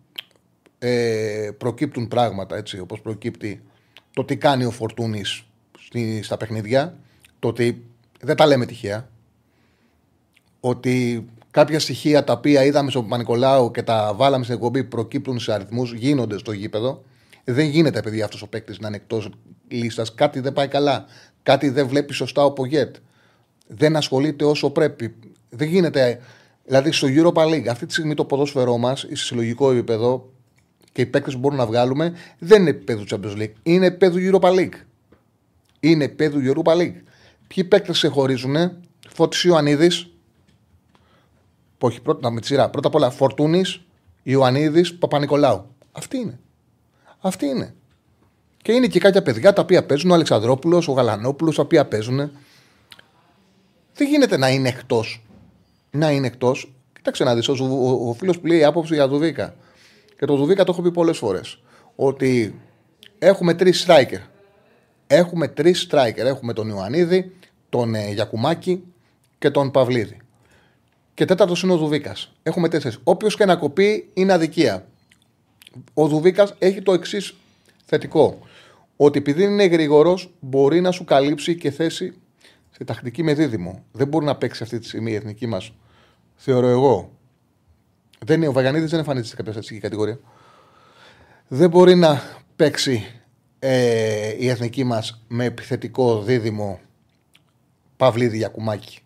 ε, 0.80 1.50
προκύπτουν 1.58 2.08
πράγματα 2.08 2.56
έτσι 2.56 2.80
όπως 2.80 3.02
προκύπτει 3.02 3.64
το 4.14 4.24
τι 4.24 4.38
κάνει 4.38 4.66
ο 4.66 4.72
Φορτούνης 4.72 5.44
στα 6.22 6.38
παιχνίδια 6.38 6.98
το 7.40 7.48
ότι 7.48 7.86
δεν 8.22 8.36
τα 8.36 8.46
λέμε 8.46 8.66
τυχαία 8.66 9.10
ότι 10.60 11.26
κάποια 11.52 11.80
στοιχεία 11.80 12.24
τα 12.24 12.34
οποία 12.34 12.64
είδαμε 12.64 12.90
στον 12.90 13.08
Πανικολάου 13.08 13.72
και 13.72 13.84
τα 13.84 14.14
βάλαμε 14.16 14.44
στην 14.44 14.56
εκπομπή 14.56 14.84
προκύπτουν 14.84 15.40
σε 15.40 15.54
αριθμούς, 15.54 15.94
γίνονται 15.94 16.38
στο 16.38 16.52
γήπεδο. 16.52 17.04
Δεν 17.44 17.66
γίνεται, 17.66 18.02
παιδί, 18.02 18.22
αυτός 18.22 18.42
ο 18.42 18.48
παίκτης 18.48 18.80
να 18.80 18.88
είναι 18.88 18.96
εκτός 18.96 19.30
λίστας. 19.68 20.14
Κάτι 20.14 20.40
δεν 20.40 20.54
πάει 20.54 20.68
καλά. 20.68 21.06
Κάτι 21.44 21.70
δεν 21.70 21.88
βλέπει 21.88 22.14
σωστά 22.14 22.44
ο 22.44 22.52
Πογέτ 22.52 22.96
δεν 23.74 23.96
ασχολείται 23.96 24.46
όσο 24.46 24.70
πρέπει. 24.70 25.16
Δεν 25.50 25.68
γίνεται. 25.68 26.22
Δηλαδή 26.66 26.92
στο 26.92 27.08
Europa 27.12 27.46
League, 27.46 27.68
αυτή 27.68 27.86
τη 27.86 27.92
στιγμή 27.92 28.14
το 28.14 28.26
ποδόσφαιρό 28.26 28.78
μας, 28.78 29.00
σε 29.00 29.26
συλλογικό 29.26 29.72
επίπεδο 29.72 30.32
και 30.92 31.02
οι 31.02 31.06
παίκτες 31.06 31.34
που 31.34 31.40
μπορούμε 31.40 31.62
να 31.62 31.68
βγάλουμε, 31.68 32.14
δεν 32.40 32.62
είναι 32.62 32.70
επίπεδο 32.70 33.04
Champions 33.10 33.38
League. 33.38 33.54
Είναι 33.64 33.86
επίπεδο 33.86 34.18
Europa 34.32 34.50
League. 34.50 34.74
Είναι 35.80 36.04
επίπεδο 36.04 36.40
Europa 36.54 36.74
League. 36.74 37.02
Ποιοι 37.48 37.64
παίκτες 37.64 37.96
ξεχωρίζουν, 37.96 38.56
Φώτης 39.10 39.44
Ιωαννίδης, 39.44 40.10
όχι 41.80 42.02
πρώτα 42.02 42.32
με 42.32 42.40
τη 42.40 42.46
σειρά. 42.46 42.70
Πρώτα 42.70 42.88
απ' 42.88 42.96
όλα 42.96 43.10
Φορτούνης, 43.10 43.82
Ιωαννίδης, 44.24 44.96
Παπα-Νικολάου. 44.96 45.66
Αυτή 45.92 46.18
είναι. 46.18 46.40
Αυτή 47.20 47.46
είναι. 47.46 47.74
Και 48.62 48.72
είναι 48.72 48.88
και 48.88 49.00
κάποια 49.00 49.22
παιδιά 49.22 49.54
τα 49.54 49.62
οποία 49.62 49.86
παίζουν, 49.86 50.12
ο 50.12 50.14
Αλεξανδρόπουλος, 50.14 50.88
ο 50.88 50.92
Γαλανόπουλος, 50.92 51.56
τα 51.56 51.62
οποία 51.62 51.86
παίζουν. 51.86 52.32
Δεν 54.02 54.10
γίνεται 54.10 54.38
να 54.38 54.50
είναι 54.50 54.70
εκτός; 54.70 55.22
Να 55.92 56.12
είναι 56.12 56.28
εκτός. 56.28 56.74
Κοίταξε 56.94 57.24
να 57.24 57.36
δεις. 57.36 57.48
Ο, 57.48 57.54
ο, 57.54 58.10
ο 58.10 58.14
φίλος 58.14 58.40
που 58.40 58.48
λέει 58.48 58.64
άποψη 58.64 58.94
για 58.94 59.08
Δουβίκα. 59.08 59.56
Και 60.18 60.26
το 60.26 60.36
Δουβίκα 60.36 60.64
το 60.64 60.72
έχω 60.72 60.82
πει 60.82 60.92
πολλές 60.92 61.18
φορές. 61.18 61.60
Ότι 61.96 62.60
έχουμε 63.20 63.54
τρεις 63.54 63.86
striker. 63.88 64.20
Έχουμε 65.08 65.48
τρεις 65.48 65.88
striker. 65.92 66.18
Έχουμε 66.18 66.54
τον 66.54 66.70
Ιωαννίδη, 66.70 67.36
τον 67.70 67.96
ε, 67.96 68.12
Γιακουμάκη 68.12 68.84
και 69.38 69.50
τον 69.50 69.72
Παυλίδη. 69.72 70.18
Και 71.14 71.26
τέταρτος 71.26 71.64
είναι 71.64 71.74
ο 71.74 71.78
Δουβίκα. 71.78 72.16
Έχουμε 72.44 72.70
τέσσερις. 72.70 72.98
Όποιος 73.04 73.36
και 73.36 73.46
να 73.46 73.56
κοπεί 73.56 74.10
είναι 74.14 74.34
αδικία. 74.34 74.86
Ο 75.94 76.08
Δουβίκα 76.08 76.50
έχει 76.60 76.82
το 76.82 76.94
εξής 76.94 77.34
θετικό. 77.86 78.40
Ότι 78.96 79.18
επειδή 79.18 79.44
είναι 79.44 79.66
γρήγορο, 79.66 80.20
μπορεί 80.40 80.82
να 80.82 80.92
σου 80.92 81.04
καλύψει 81.04 81.56
και 81.56 81.72
θέση 81.72 82.14
σε 82.82 82.88
τακτική 82.88 83.24
με 83.24 83.34
δίδυμο. 83.34 83.84
Δεν 83.92 84.08
μπορεί 84.08 84.26
να 84.26 84.36
παίξει 84.36 84.64
αυτή 84.64 84.80
τη 84.80 84.88
στιγμή 84.88 85.12
η 85.12 85.16
εθνική 85.16 85.48
μας, 85.48 85.74
θεωρώ 86.36 86.68
εγώ. 86.68 87.12
Δεν 88.20 88.38
είναι, 88.38 88.48
ο 88.48 88.52
Βαγανίδης 88.52 88.90
δεν 88.90 89.00
εμφανίζεται 89.00 89.30
σε 89.30 89.36
κάποια 89.36 89.52
στατιστική 89.52 89.82
κατηγορία. 89.82 90.20
Δεν 91.48 91.70
μπορεί 91.70 91.96
να 91.96 92.22
παίξει 92.56 93.06
ε, 93.60 94.36
η 94.38 94.50
εθνική 94.50 94.84
μας 94.84 95.24
με 95.28 95.46
επιθετικό 95.46 96.22
δίδυμο 96.22 96.80
Παυλίδη 97.98 98.38
Γιακουμάκη. 98.38 99.00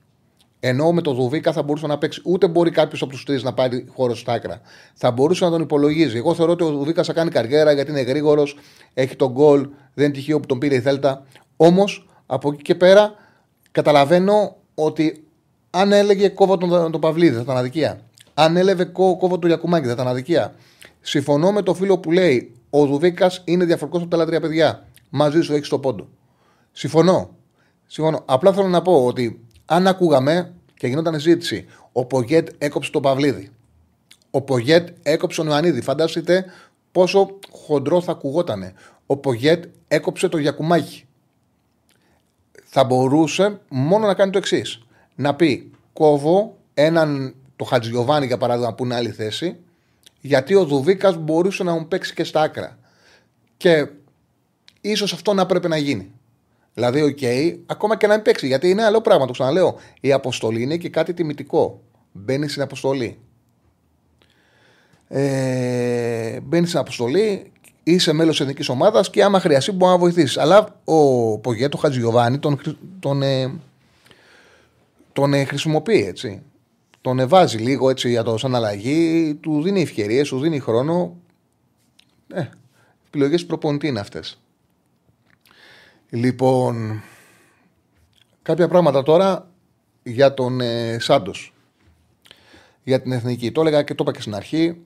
Ενώ 0.59 0.91
με 0.91 1.01
το 1.01 1.13
Δουβίκα 1.13 1.51
θα 1.51 1.63
μπορούσε 1.63 1.87
να 1.87 1.97
παίξει. 1.97 2.21
Ούτε 2.25 2.47
μπορεί 2.47 2.71
κάποιος 2.71 3.01
από 3.01 3.11
τους 3.11 3.25
τρεις 3.25 3.43
να 3.43 3.53
πάρει 3.53 3.85
χώρο 3.93 4.15
στα 4.15 4.33
άκρα. 4.33 4.61
Θα 4.93 5.11
μπορούσε 5.11 5.45
να 5.45 5.51
τον 5.51 5.61
υπολογίζει. 5.61 6.17
Εγώ 6.17 6.33
θεωρώ 6.33 6.51
ότι 6.51 6.63
ο 6.63 6.71
Δουβίκας 6.71 7.07
θα 7.07 7.13
κάνει 7.13 7.29
καριέρα 7.29 7.71
γιατί 7.71 7.91
είναι 7.91 8.01
γρήγορος, 8.01 8.57
έχει 8.93 9.15
τον 9.15 9.31
γκολ, 9.31 9.69
δεν 9.93 10.05
είναι 10.05 10.13
τυχαίο 10.13 10.39
που 10.39 10.45
τον 10.45 10.59
πήρε 10.59 10.75
η 10.75 10.81
Θέλτα. 10.81 11.25
Όμως 11.55 12.07
από 12.25 12.49
εκεί 12.53 12.61
και 12.61 12.75
πέρα 12.75 13.24
καταλαβαίνω 13.75 14.55
ότι 14.75 15.23
αν 15.69 15.91
έλεγε 15.91 16.27
κόβω 16.27 16.57
τον, 16.57 16.91
τον 16.91 17.01
Παυλίδη 17.01 17.35
θα 17.35 17.41
ήταν 17.41 17.57
αδικία. 17.57 17.99
Αν 18.33 18.57
έλεγε 18.57 18.83
κόβω 18.83 19.39
τον 19.39 19.49
Γιακουμάκη 19.49 19.85
θα 19.85 19.91
ήταν 19.91 20.07
αδικία. 20.07 20.55
Συμφωνώ 21.01 21.51
με 21.51 21.61
το 21.61 21.73
φίλο 21.73 21.97
που 21.97 22.11
λέει 22.11 22.55
ο 22.69 22.85
Δουβίκας 22.85 23.41
είναι 23.45 23.65
διαφορετικός 23.65 24.01
από 24.01 24.09
τα 24.09 24.17
άλλα 24.17 24.25
τρία 24.25 24.39
παιδιά. 24.39 24.85
Μαζί 25.09 25.41
σου 25.41 25.53
έχεις 25.53 25.69
το 25.69 25.79
πόντο. 25.79 26.07
Συμφωνώ. 26.71 27.29
Συμφωνώ. 27.85 28.21
Απλά 28.25 28.53
θέλω 28.53 28.67
να 28.67 28.81
πω 28.81 29.05
ότι 29.05 29.45
αν 29.65 29.87
ακούγαμε 29.87 30.53
και 30.77 30.87
γινόταν 30.87 31.19
ζήτηση, 31.19 31.65
ο 31.91 32.05
Πογέτ 32.05 32.49
έκοψε 32.57 32.91
τον 32.91 33.01
Παυλίδη. 33.01 33.49
Ο 34.31 34.41
Πογέτ 34.41 34.87
έκοψε 35.03 35.41
τον 35.41 35.49
Ιωαννίδη. 35.49 35.81
Φαντάζεστε 35.81 36.45
πόσο 36.91 37.39
χοντρό 37.51 38.01
θα 38.01 38.11
ακουγότανε. 38.11 38.73
Ο 39.05 39.17
Πογέτ 39.17 39.63
έκοψε 39.87 40.27
το 40.27 40.37
Γιακουμάκη. 40.37 41.05
Θα 42.77 42.83
μπορούσε 42.83 43.59
μόνο 43.69 44.07
να 44.07 44.13
κάνει 44.13 44.31
το 44.31 44.37
εξής. 44.37 44.85
Να 45.15 45.35
πει 45.35 45.71
κόβω 45.93 46.57
έναν, 46.73 47.35
το 47.55 47.63
Χατζηγιοβάνη 47.63 48.25
για 48.25 48.37
παράδειγμα 48.37 48.73
που 48.73 48.83
είναι 48.83 48.95
άλλη 48.95 49.09
θέση, 49.09 49.55
γιατί 50.21 50.55
ο 50.55 50.65
Δουβίκας 50.65 51.17
μπορούσε 51.17 51.63
να 51.63 51.73
μου 51.73 51.87
παίξει 51.87 52.13
και 52.13 52.23
στα 52.23 52.41
άκρα. 52.41 52.77
Και 53.57 53.87
ίσως 54.81 55.13
αυτό 55.13 55.33
να 55.33 55.45
πρέπει 55.45 55.67
να 55.67 55.77
γίνει. 55.77 56.11
Δηλαδή, 56.73 57.01
OK, 57.01 57.17
okay, 57.21 57.57
ακόμα 57.65 57.97
και 57.97 58.07
να 58.07 58.13
μην 58.13 58.23
παίξει. 58.23 58.47
Γιατί 58.47 58.69
είναι 58.69 58.83
άλλο 58.83 59.01
πράγμα, 59.01 59.25
το 59.25 59.31
ξαναλέω. 59.31 59.79
Η 60.01 60.11
αποστολή 60.11 60.61
είναι 60.61 60.77
και 60.77 60.89
κάτι 60.89 61.13
τιμητικό. 61.13 61.81
Μπαίνει 62.11 62.47
στην 62.47 62.61
αποστολή. 62.61 63.19
Ε, 65.07 66.39
Μπαίνει 66.39 66.67
στην 66.67 66.79
αποστολή, 66.79 67.51
είσαι 67.87 68.13
μέλος 68.13 68.37
τη 68.37 68.43
εθνικής 68.43 68.69
ομάδας 68.69 69.09
και 69.09 69.23
άμα 69.23 69.39
χρειαστεί 69.39 69.71
μπορείς 69.71 69.93
να 69.93 69.99
βοηθήσεις. 69.99 70.37
Αλλά 70.37 70.81
ο 70.83 71.37
Πογέτο 71.37 71.77
Χατζηγιοβάνη 71.77 72.39
τον, 72.39 72.61
τον, 72.99 73.21
ε, 73.21 73.59
τον 75.13 75.33
ε, 75.33 75.43
χρησιμοποιεί 75.43 76.05
έτσι. 76.05 76.41
Τον 77.01 77.27
βάζει 77.27 77.57
λίγο 77.57 77.89
έτσι 77.89 78.09
για 78.09 78.23
το 78.23 78.37
σαν 78.37 78.55
αλλαγή, 78.55 79.35
του 79.41 79.61
δίνει 79.61 79.81
ευκαιρίες, 79.81 80.29
του 80.29 80.39
δίνει 80.39 80.59
χρόνο. 80.59 81.15
Ε, 82.27 82.45
επιλογές 83.07 83.45
προπονητής 83.45 83.89
είναι 83.89 83.99
αυτές. 83.99 84.39
Λοιπόν, 86.09 87.03
κάποια 88.41 88.67
πράγματα 88.67 89.03
τώρα 89.03 89.51
για 90.03 90.33
τον 90.33 90.61
ε, 90.61 90.97
Σάντος. 90.99 91.53
Για 92.83 93.01
την 93.01 93.11
εθνική. 93.11 93.51
Το 93.51 93.61
έλεγα 93.61 93.83
και 93.83 93.93
το 93.93 94.03
είπα 94.03 94.11
και 94.11 94.21
στην 94.21 94.35
αρχή. 94.35 94.77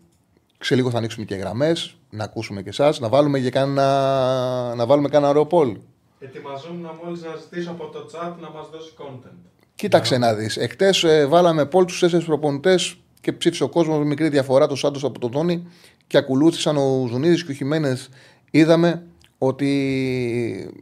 Σε 0.62 0.76
λίγο 0.76 0.90
θα 0.90 0.98
ανοίξουμε 0.98 1.26
και 1.26 1.36
γραμμές, 1.36 1.96
να 2.10 2.24
ακούσουμε 2.24 2.62
και 2.62 2.70
εσάς, 2.70 3.00
να 3.00 3.10
βάλουμε 3.10 3.40
και 3.40 3.50
κάνα, 3.50 4.76
να 4.76 4.86
βάλουμε 4.86 5.10
κανένα 5.10 5.30
ωραίο 5.30 5.46
πόλ. 5.46 5.78
Ετοιμαζόμουν 6.20 6.90
μόλις 7.04 7.22
να 7.22 7.36
ζητήσω 7.36 7.72
από 7.72 7.86
το 7.88 8.10
chat 8.12 8.34
να 8.42 8.50
μας 8.50 8.70
δώσει 8.72 8.94
content. 8.98 9.38
Κοίταξε 9.76 10.18
να 10.18 10.34
δεις. 10.34 10.58
Εχθές 10.58 11.04
ε, 11.04 11.26
βάλαμε 11.26 11.66
πόλ 11.66 11.86
τους 11.86 12.00
τέσσερις 12.00 12.26
προπονητές 12.26 12.96
και 13.22 13.34
ψήφισε 13.34 13.64
ο 13.64 13.70
κόσμος 13.70 13.98
με 13.98 14.06
μικρή 14.06 14.30
διαφορά 14.30 14.68
το 14.68 14.76
Σάντος 14.76 15.04
από 15.04 15.20
τον 15.20 15.32
Τόνι 15.32 15.68
και 16.08 16.18
ακολούθησαν 16.18 16.78
ο 16.78 17.08
Ζουνίδης 17.10 17.46
και 17.46 17.52
ο 17.52 17.54
Χιμένε. 17.54 17.98
Είδαμε 18.52 19.04
ότι 19.38 20.74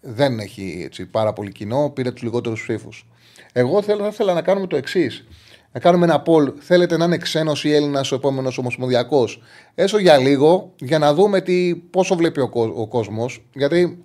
δεν 0.00 0.38
έχει 0.38 0.82
έτσι, 0.84 1.06
πάρα 1.06 1.32
πολύ 1.32 1.52
κοινό, 1.52 1.90
πήρε 1.94 2.10
τους 2.10 2.22
λιγότερους 2.22 2.62
ψήφους. 2.62 3.06
Εγώ 3.52 3.82
θέλω, 3.82 4.02
θα 4.02 4.08
ήθελα 4.08 4.34
να 4.34 4.42
κάνουμε 4.42 4.66
το 4.66 4.76
εξής. 4.76 5.24
Να 5.72 5.80
κάνουμε 5.80 6.04
ένα 6.04 6.22
poll. 6.26 6.52
Θέλετε 6.58 6.96
να 6.96 7.04
είναι 7.04 7.16
ξένος 7.16 7.64
ή 7.64 7.74
Έλληνας 7.74 8.12
ο 8.12 8.14
επόμενος 8.14 8.58
Ομοσπονδιακός; 8.58 9.42
Έσω 9.74 9.98
για 9.98 10.16
λίγο, 10.16 10.72
για 10.78 10.98
να 10.98 11.14
δούμε 11.14 11.40
τι, 11.40 11.74
πόσο 11.90 12.16
βλέπει 12.16 12.40
ο, 12.40 12.50
ο 12.74 12.86
κόσμος. 12.86 13.44
Γιατί 13.52 14.04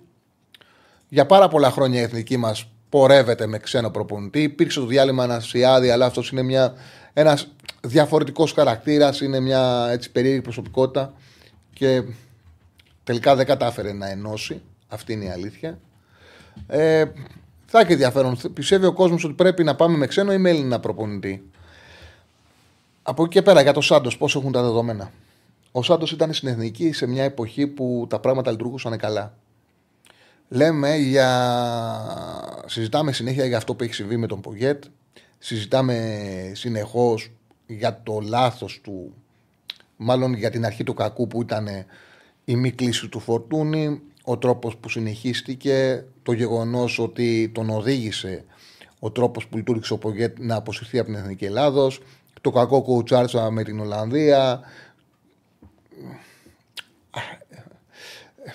για 1.08 1.26
πάρα 1.26 1.48
πολλά 1.48 1.70
χρόνια 1.70 2.00
η 2.00 2.02
εθνική 2.02 2.36
μας 2.36 2.70
πορεύεται 2.88 3.46
με 3.46 3.58
ξένο 3.58 3.90
προπονητή. 3.90 4.42
Υπήρξε 4.42 4.80
το 4.80 4.86
διάλειμμα 4.86 5.22
Ανασιάδη, 5.22 5.90
αλλά 5.90 6.06
αυτός 6.06 6.30
είναι 6.30 6.42
μια, 6.42 6.74
ένας 7.12 7.48
διαφορετικός 7.80 8.52
χαρακτήρας, 8.52 9.20
είναι 9.20 9.40
μια 9.40 9.88
έτσι, 9.90 10.12
περίεργη 10.12 10.40
προσωπικότητα 10.40 11.12
και 11.72 12.02
τελικά 13.04 13.36
δεν 13.36 13.46
κατάφερε 13.46 13.92
να 13.92 14.10
ενώσει. 14.10 14.62
Αυτή 14.88 15.12
είναι 15.12 15.24
η 15.24 15.30
αλήθεια. 15.30 15.78
Ε, 16.66 17.04
θα 17.66 17.80
έχει 17.80 17.92
ενδιαφέρον. 17.92 18.38
Πιστεύει 18.54 18.86
ο 18.86 18.92
κόσμος 18.92 19.24
ότι 19.24 19.34
πρέπει 19.34 19.64
να 19.64 19.74
πάμε 19.74 19.96
με 19.96 20.06
ξένο 20.06 20.32
ή 20.32 20.38
με 20.38 20.50
Έλληνα 20.50 20.80
προπονητή; 20.80 21.50
Από 23.08 23.22
εκεί 23.22 23.32
και 23.32 23.42
πέρα 23.42 23.62
για 23.62 23.72
το 23.72 23.80
Σάντος, 23.80 24.16
πώς 24.16 24.36
έχουν 24.36 24.52
τα 24.52 24.62
δεδομένα; 24.62 25.12
Ο 25.72 25.82
Σάντος 25.82 26.12
ήταν 26.12 26.32
στην 26.32 26.48
εθνική 26.48 26.92
σε 26.92 27.06
μια 27.06 27.24
εποχή 27.24 27.66
που 27.66 28.06
τα 28.08 28.18
πράγματα 28.18 28.50
λειτουργούσαν 28.50 28.98
καλά. 28.98 29.34
Λέμε 30.48 30.96
για. 30.96 32.64
Συζητάμε 32.66 33.12
συνέχεια 33.12 33.44
για 33.44 33.56
αυτό 33.56 33.74
που 33.74 33.84
έχει 33.84 33.94
συμβεί 33.94 34.16
με 34.16 34.26
τον 34.26 34.40
Πογέτ. 34.40 34.84
Συζητάμε 35.38 36.22
συνεχώς 36.54 37.30
για 37.66 38.00
το 38.02 38.20
λάθος 38.22 38.80
του, 38.82 39.14
μάλλον 39.96 40.34
για 40.34 40.50
την 40.50 40.64
αρχή 40.64 40.84
του 40.84 40.94
κακού 40.94 41.26
που 41.26 41.42
ήταν 41.42 41.66
η 42.44 42.56
μη 42.56 42.70
κλίση 42.70 43.08
του 43.08 43.20
Φορτούνη, 43.20 44.00
ο 44.24 44.38
τρόπος 44.38 44.76
που 44.76 44.88
συνεχίστηκε, 44.88 46.04
το 46.22 46.32
γεγονός 46.32 46.98
ότι 46.98 47.50
τον 47.54 47.70
οδήγησε 47.70 48.44
ο 48.98 49.10
τρόπος 49.10 49.46
που 49.46 49.56
λειτουργήσε 49.56 49.92
ο 49.92 49.98
Πογέτ 49.98 50.38
να 50.38 50.56
αποσυρθεί 50.56 50.98
από 50.98 51.08
την 51.08 51.18
Εθνική 51.18 51.44
Ελλάδος, 51.44 52.00
το 52.46 52.52
κακό 52.52 52.82
κουτσάρτσα 52.82 53.50
με 53.50 53.62
την 53.62 53.80
Ολλανδία, 53.80 54.60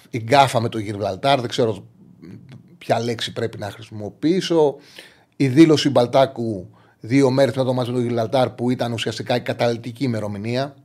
η 0.09 0.17
γκάφα 0.17 0.61
με 0.61 0.69
το 0.69 0.77
Γιρβαλτάρ, 0.77 1.39
δεν 1.39 1.49
ξέρω 1.49 1.85
ποια 2.77 2.99
λέξη 2.99 3.33
πρέπει 3.33 3.57
να 3.57 3.71
χρησιμοποιήσω, 3.71 4.75
η 5.35 5.47
δήλωση 5.47 5.89
Μπαλτάκου 5.89 6.69
δύο 6.99 7.31
μέρες 7.31 7.55
μετά 7.55 7.67
το 7.67 7.73
μάτι 7.73 7.91
του 7.91 7.99
Γιρβαλτάρ 7.99 8.49
που 8.49 8.69
ήταν 8.69 8.93
ουσιαστικά 8.93 9.35
η 9.35 9.41
καταλητική 9.41 10.03
ημερομηνία, 10.03 10.75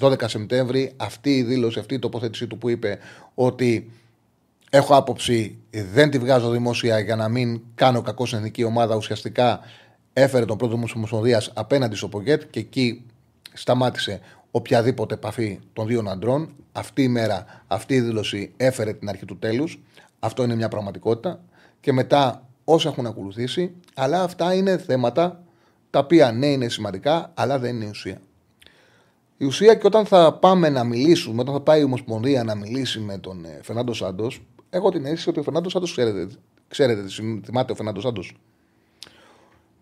12 0.00 0.28
Σεπτέμβρη, 0.28 0.92
αυτή 0.96 1.36
η 1.36 1.42
δήλωση, 1.42 1.78
αυτή 1.78 1.94
η 1.94 1.98
τοποθέτησή 1.98 2.46
του 2.46 2.58
που 2.58 2.68
είπε 2.68 2.98
ότι 3.34 3.90
έχω 4.70 4.96
άποψη, 4.96 5.58
δεν 5.70 6.10
τη 6.10 6.18
βγάζω 6.18 6.50
δημόσια 6.50 6.98
για 6.98 7.16
να 7.16 7.28
μην 7.28 7.60
κάνω 7.74 8.02
κακό 8.02 8.26
στην 8.26 8.38
εθνική 8.38 8.64
ομάδα, 8.64 8.96
ουσιαστικά 8.96 9.60
έφερε 10.12 10.44
τον 10.44 10.56
πρώτο 10.56 10.76
μου 10.76 10.84
Ομοσπονδίας 10.96 11.52
απέναντι 11.54 11.96
στο 11.96 12.08
Πογκέτ 12.08 12.42
και 12.50 12.60
εκεί 12.60 13.04
σταμάτησε 13.52 14.20
οποιαδήποτε 14.50 15.14
επαφή 15.14 15.60
των 15.72 15.86
δύο 15.86 16.04
αντρών. 16.08 16.54
Αυτή 16.72 17.02
η 17.02 17.08
μέρα, 17.08 17.62
αυτή 17.66 17.94
η 17.94 18.00
δήλωση 18.00 18.52
έφερε 18.56 18.92
την 18.92 19.08
αρχή 19.08 19.24
του 19.24 19.38
τέλους. 19.38 19.80
Αυτό 20.18 20.42
είναι 20.42 20.54
μια 20.54 20.68
πραγματικότητα. 20.68 21.40
Και 21.80 21.92
μετά 21.92 22.48
όσα 22.64 22.88
έχουν 22.88 23.06
ακολουθήσει, 23.06 23.72
αλλά 23.94 24.22
αυτά 24.22 24.54
είναι 24.54 24.78
θέματα 24.78 25.42
τα 25.90 25.98
οποία 25.98 26.32
ναι 26.32 26.46
είναι 26.46 26.68
σημαντικά, 26.68 27.30
αλλά 27.34 27.58
δεν 27.58 27.74
είναι 27.74 27.84
η 27.84 27.88
ουσία. 27.88 28.20
Η 29.36 29.44
ουσία 29.44 29.74
και 29.74 29.86
όταν 29.86 30.06
θα 30.06 30.32
πάμε 30.32 30.68
να 30.68 30.84
μιλήσουμε, 30.84 31.40
όταν 31.40 31.54
θα 31.54 31.60
πάει 31.60 31.80
η 31.80 31.84
Ομοσπονδία 31.84 32.44
να 32.44 32.54
μιλήσει 32.54 33.00
με 33.00 33.18
τον 33.18 33.44
ε, 33.44 33.60
Φερνάντο 33.62 33.92
Σάντος, 33.92 34.42
έχω 34.70 34.90
την 34.90 35.04
αίσθηση 35.04 35.28
ότι 35.28 35.38
ο 35.38 35.42
Φερνάντος 35.42 35.72
Σάντος 35.72 35.90
ξέρετε, 35.90 36.28
ξέρετε, 36.68 37.02
θυμάται 37.44 37.72
ο 37.72 37.74
Φερνάντος 37.74 38.02
Σάντος. 38.02 38.36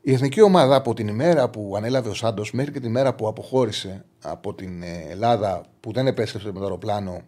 Η 0.01 0.13
εθνική 0.13 0.41
ομάδα 0.43 0.77
από 0.77 0.95
την 0.95 1.09
ημέρα 1.09 1.49
που 1.51 1.75
ανέλαβε 1.77 2.09
ο 2.09 2.15
Σάντος 2.15 2.53
μέχρι 2.53 2.73
και 2.73 2.81
την 2.81 2.89
ημέρα 2.89 3.15
που 3.15 3.29
αποχώρησε 3.29 4.05
από 4.23 4.55
την 4.55 4.83
ε, 4.83 5.07
Ελλάδα, 5.09 5.65
που 5.81 5.93
δεν 5.93 6.07
επέστρεψε 6.07 6.47
με 6.53 6.59
το 6.59 6.65
αεροπλάνο, 6.65 7.21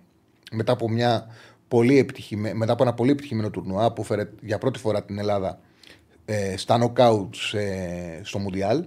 μετά 0.52 0.72
από, 0.72 0.88
μια 0.88 1.26
πολύ 1.68 2.06
μετά 2.54 2.72
από 2.72 2.82
ένα 2.82 2.94
πολύ 2.94 3.10
επιτυχημένο 3.10 3.50
τουρνουά 3.50 3.92
που 3.92 4.02
φέρε 4.02 4.30
για 4.40 4.58
πρώτη 4.58 4.78
φορά 4.78 5.04
την 5.04 5.18
Ελλάδα 5.18 5.58
ε, 6.24 6.56
στα 6.56 6.78
νοκάουτ 6.78 7.34
στο 8.22 8.38
Μουντιάλ. 8.38 8.84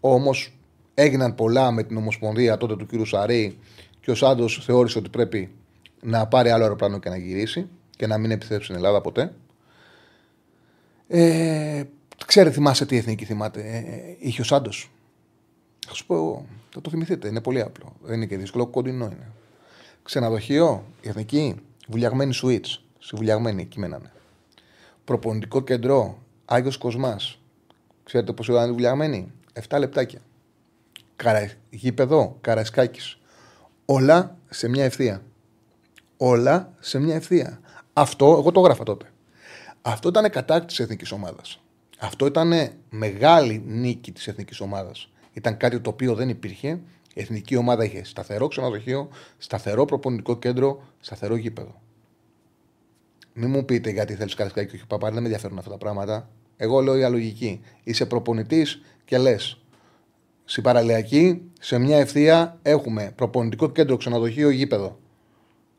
Όμως 0.00 0.56
έγιναν 0.94 1.34
πολλά 1.34 1.70
με 1.70 1.82
την 1.82 1.96
Ομοσπονδία 1.96 2.56
τότε 2.56 2.76
του 2.76 2.86
κ. 2.86 3.06
Σαρή 3.06 3.58
και 4.00 4.10
ο 4.10 4.14
Σάντος 4.14 4.62
θεώρησε 4.64 4.98
ότι 4.98 5.08
πρέπει 5.08 5.50
να 6.02 6.26
πάρει 6.26 6.50
άλλο 6.50 6.62
αεροπλάνο 6.62 6.98
και 6.98 7.08
να 7.08 7.16
γυρίσει 7.16 7.68
και 7.96 8.06
να 8.06 8.18
μην 8.18 8.30
επιστρέψει 8.30 8.64
στην 8.64 8.76
Ελλάδα 8.76 9.00
ποτέ. 9.00 9.32
Ε, 11.08 11.82
ξέρετε, 12.26 12.54
θυμάσαι 12.54 12.86
τι 12.86 12.96
εθνική 12.96 13.24
θυμάται. 13.24 13.60
Ε, 13.60 13.76
ε 13.76 14.16
είχε 14.18 14.40
ο 14.40 14.44
Σάντος. 14.44 14.90
Θα 15.86 15.94
σου 15.94 16.06
πω, 16.06 16.46
θα 16.70 16.80
το 16.80 16.90
θυμηθείτε. 16.90 17.28
Είναι 17.28 17.40
πολύ 17.40 17.60
απλό. 17.60 17.92
Δεν 18.02 18.16
είναι 18.16 18.26
και 18.26 18.36
δύσκολο. 18.36 18.66
Κοντινό 18.66 19.04
είναι. 19.04 19.30
Ξενοδοχείο, 20.02 20.84
η 21.00 21.08
εθνική, 21.08 21.54
βουλιαγμένη 21.88 22.32
σουίτς. 22.32 22.84
Στη 22.98 23.16
βουλιαγμένη, 23.16 23.62
εκεί 23.62 23.78
μένανε. 23.78 24.12
Προπονητικό 25.04 25.60
κέντρο, 25.60 26.18
Άγιος 26.44 26.78
Κοσμάς. 26.78 27.38
Ξέρετε 28.04 28.32
πώς 28.32 28.48
ήταν 28.48 28.72
βουλιαγμένη; 28.72 29.32
7 29.68 29.78
λεπτάκια. 29.78 30.20
Καρα... 31.16 31.50
Γήπεδο, 31.70 32.36
Καρασκάκη. 32.40 33.00
Όλα 33.84 34.36
σε 34.50 34.68
μια 34.68 34.84
ευθεία. 34.84 35.22
Όλα 36.16 36.72
σε 36.78 36.98
μια 36.98 37.14
ευθεία. 37.14 37.60
Αυτό, 37.92 38.26
εγώ 38.38 38.52
το 38.52 38.60
έγραφα 38.60 38.84
τότε. 38.84 39.06
Αυτό 39.82 40.08
ήταν 40.08 40.30
κατάκτηση 40.30 40.76
της 40.76 40.78
εθνικής 40.78 41.12
ομάδας. 41.12 41.61
Αυτό 42.02 42.26
ήταν 42.26 42.52
μεγάλη 42.90 43.62
νίκη 43.66 44.12
της 44.12 44.28
εθνικής 44.28 44.60
ομάδας. 44.60 45.08
Ήταν 45.32 45.56
κάτι 45.56 45.80
το 45.80 45.90
οποίο 45.90 46.14
δεν 46.14 46.28
υπήρχε. 46.28 46.68
Η 47.14 47.20
εθνική 47.20 47.56
ομάδα 47.56 47.84
είχε 47.84 48.04
σταθερό 48.04 48.48
ξενοδοχείο, 48.48 49.08
σταθερό 49.38 49.84
προπονητικό 49.84 50.38
κέντρο, 50.38 50.82
σταθερό 51.00 51.36
γήπεδο. 51.36 51.80
Μην 53.32 53.50
μου 53.50 53.64
πείτε 53.64 53.90
γιατί 53.90 54.14
θέλεις 54.14 54.34
Καρασκάκη 54.34 54.70
και 54.70 54.76
όχι 54.76 54.86
παπάρι, 54.86 55.12
δεν 55.12 55.22
με 55.22 55.28
ενδιαφέρουν 55.28 55.58
αυτά 55.58 55.70
τα 55.70 55.78
πράγματα. 55.78 56.28
Εγώ 56.56 56.80
λέω 56.80 56.96
η 56.96 57.02
αλογική. 57.02 57.60
Είσαι 57.82 58.06
προπονητής 58.06 58.82
και 59.04 59.18
λες. 59.18 59.60
Στην 60.44 60.62
παραλιακή, 60.62 61.50
σε 61.60 61.78
μια 61.78 61.98
ευθεία, 61.98 62.58
έχουμε 62.62 63.12
προπονητικό 63.16 63.70
κέντρο, 63.70 63.96
ξενοδοχείο, 63.96 64.50
γήπεδο. 64.50 64.98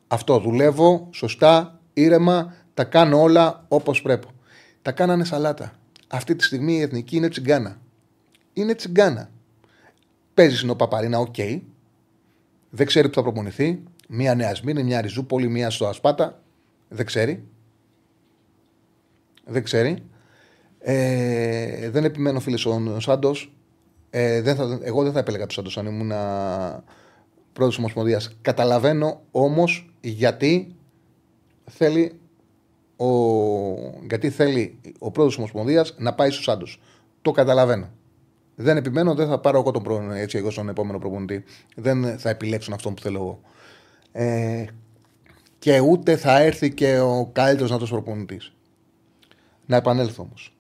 Αυτό 0.08 0.40
δουλεύω 0.40 1.08
σωστά, 1.12 1.80
ήρεμα, 1.94 2.56
τα 2.74 2.84
κάνω 2.84 3.22
όλα 3.22 3.66
όπως 3.68 4.02
πρέπει. 4.02 4.28
Τα 4.82 4.92
κάνανε 4.92 5.24
σαλάτα. 5.24 5.78
Αυτή 6.14 6.36
τη 6.36 6.44
στιγμή 6.44 6.74
η 6.74 6.82
εθνική 6.82 7.16
είναι 7.16 7.30
τσιγκάνα. 7.30 7.82
Είναι 8.54 8.76
τσιγκάνα. 8.76 9.30
Παίζεις 10.34 10.58
στην 10.58 10.76
Παπαρίνα, 10.76 11.20
οκ. 11.20 11.36
Δεν 12.70 12.86
ξέρεις 12.86 13.08
πού 13.08 13.14
θα 13.14 13.22
προπονηθεί. 13.22 13.84
Μία 14.08 14.36
Νέα 14.36 14.56
Σμύρνη, 14.56 14.84
μια 14.84 15.02
Ριζούπολη, 15.02 15.48
μία 15.48 15.70
στα 15.70 15.88
Σπάτα. 15.88 16.42
Δεν 16.90 17.06
ξέρει. 17.06 17.44
Δεν 19.46 19.64
ξέρει. 19.64 20.04
Ε, 20.80 21.90
δεν 21.90 22.04
επιμένω, 22.04 22.40
φίλε, 22.40 22.58
ο 22.96 23.00
Σάντος. 23.00 23.54
Ε, 24.10 24.56
εγώ 24.82 25.04
δεν 25.04 25.12
θα 25.12 25.20
επέλεγα 25.20 25.46
τον 25.46 25.54
Σάντος 25.54 25.78
αν 25.78 25.86
ήμουν 25.86 26.12
πρόεδρος 27.54 27.78
Ομοσπονδίας. 27.78 28.38
Καταλαβαίνω 28.42 29.22
όμως 29.32 29.94
γιατί 30.02 30.76
θέλει 31.66 32.20
ο, 32.98 33.08
γιατί 34.08 34.30
θέλει 34.30 34.80
ο 35.00 35.12
πρόεδρος 35.12 35.38
Ομοσπονδίας 35.38 35.96
να 35.98 36.14
πάει 36.14 36.30
στους 36.30 36.44
Σάντο. 36.44 36.66
Το 37.22 37.32
καταλαβαίνω. 37.32 37.90
Δεν 38.56 38.78
επιμένω, 38.78 39.14
δεν 39.14 39.28
θα 39.28 39.40
πάρω 39.40 39.60
εγώ 39.60 39.72
τον 39.72 39.84
πρόεδρο 39.84 40.12
έτσι 40.12 40.38
εγώ 40.38 40.52
στον 40.52 40.70
επόμενο 40.70 41.00
προπονητή. 41.00 41.44
Δεν 41.76 42.20
θα 42.20 42.30
επιλέξω 42.30 42.74
αυτόν 42.74 42.94
που 42.94 43.02
θέλω 43.02 43.18
εγώ. 43.18 43.42
Ε, 44.12 44.66
και 45.60 45.80
ούτε 45.80 46.18
θα 46.18 46.42
έρθει 46.42 46.74
και 46.74 47.00
ο 47.00 47.30
καλύτερος 47.32 47.72
να 47.72 47.78
το 47.78 47.86
προπονητής. 47.86 48.54
Να 49.66 49.76
επανέλθω 49.76 50.24
όμως. 50.24 50.56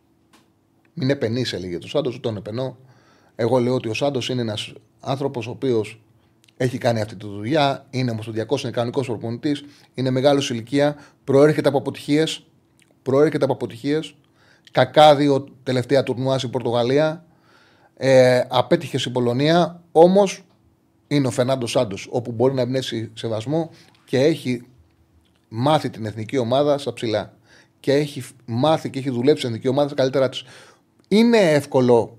Μην 0.94 1.10
επενείς, 1.10 1.54
έλεγε 1.54 1.78
το 1.78 1.88
Σάντος, 1.88 2.20
τον 2.20 2.36
επενώ. 2.36 2.78
Εγώ 3.36 3.60
λέω 3.60 3.74
ότι 3.74 3.90
ο 3.90 3.94
Σάντος 3.94 4.30
είναι 4.30 4.42
ένας 4.42 4.74
άνθρωπος 5.00 5.48
ο 5.48 5.50
οποίος 5.50 6.03
έχει 6.58 6.78
κάνει 6.78 7.02
αυτή 7.02 7.16
τη 7.16 7.26
δουλειά, 7.26 7.86
είναι 7.90 8.12
ομοσπονδιακός, 8.12 8.64
είναι 8.64 8.72
κανονικός 8.72 9.08
προπονητής, 9.08 9.64
είναι 9.94 10.10
μεγάλος 10.10 10.50
ηλικία, 10.50 10.96
προέρχεται 11.24 11.68
από 11.68 11.78
αποτυχίες. 11.78 12.46
Προέρχεται 13.04 13.44
από 13.44 13.54
αποτυχίες. 13.54 14.16
Κακά 14.72 15.16
δύο 15.16 15.48
τελευταία 15.64 16.04
τουρνουά 16.04 16.38
στην 16.38 16.50
Πορτογαλία. 16.50 17.26
Ε, 17.98 18.42
απέτυχε 18.48 18.98
στην 18.98 19.12
Πολωνία. 19.12 19.82
Όμως 19.92 20.44
είναι 21.08 21.28
ο 21.28 21.32
Φερνάντο 21.32 21.68
Σάντος, 21.68 22.08
όπου 22.12 22.32
μπορεί 22.32 22.54
να 22.54 22.62
εμπνεύσει 22.62 23.12
σεβασμό 23.14 23.70
και 24.06 24.20
έχει 24.20 24.68
μάθει 25.50 25.90
την 25.90 26.06
εθνική 26.06 26.38
ομάδα 26.38 26.78
στα 26.78 26.94
ψηλά. 26.94 27.34
Και 27.80 27.94
έχει 27.94 28.24
μάθει 28.46 28.90
και 28.90 29.00
έχει 29.00 29.10
δουλέψει 29.10 29.42
την 29.42 29.50
εθνική 29.50 29.68
ομάδα 29.68 29.88
στα 29.88 29.98
καλύτερά 29.98 30.30
της. 30.30 30.44
Είναι 31.08 31.38
εύκολο, 31.38 32.18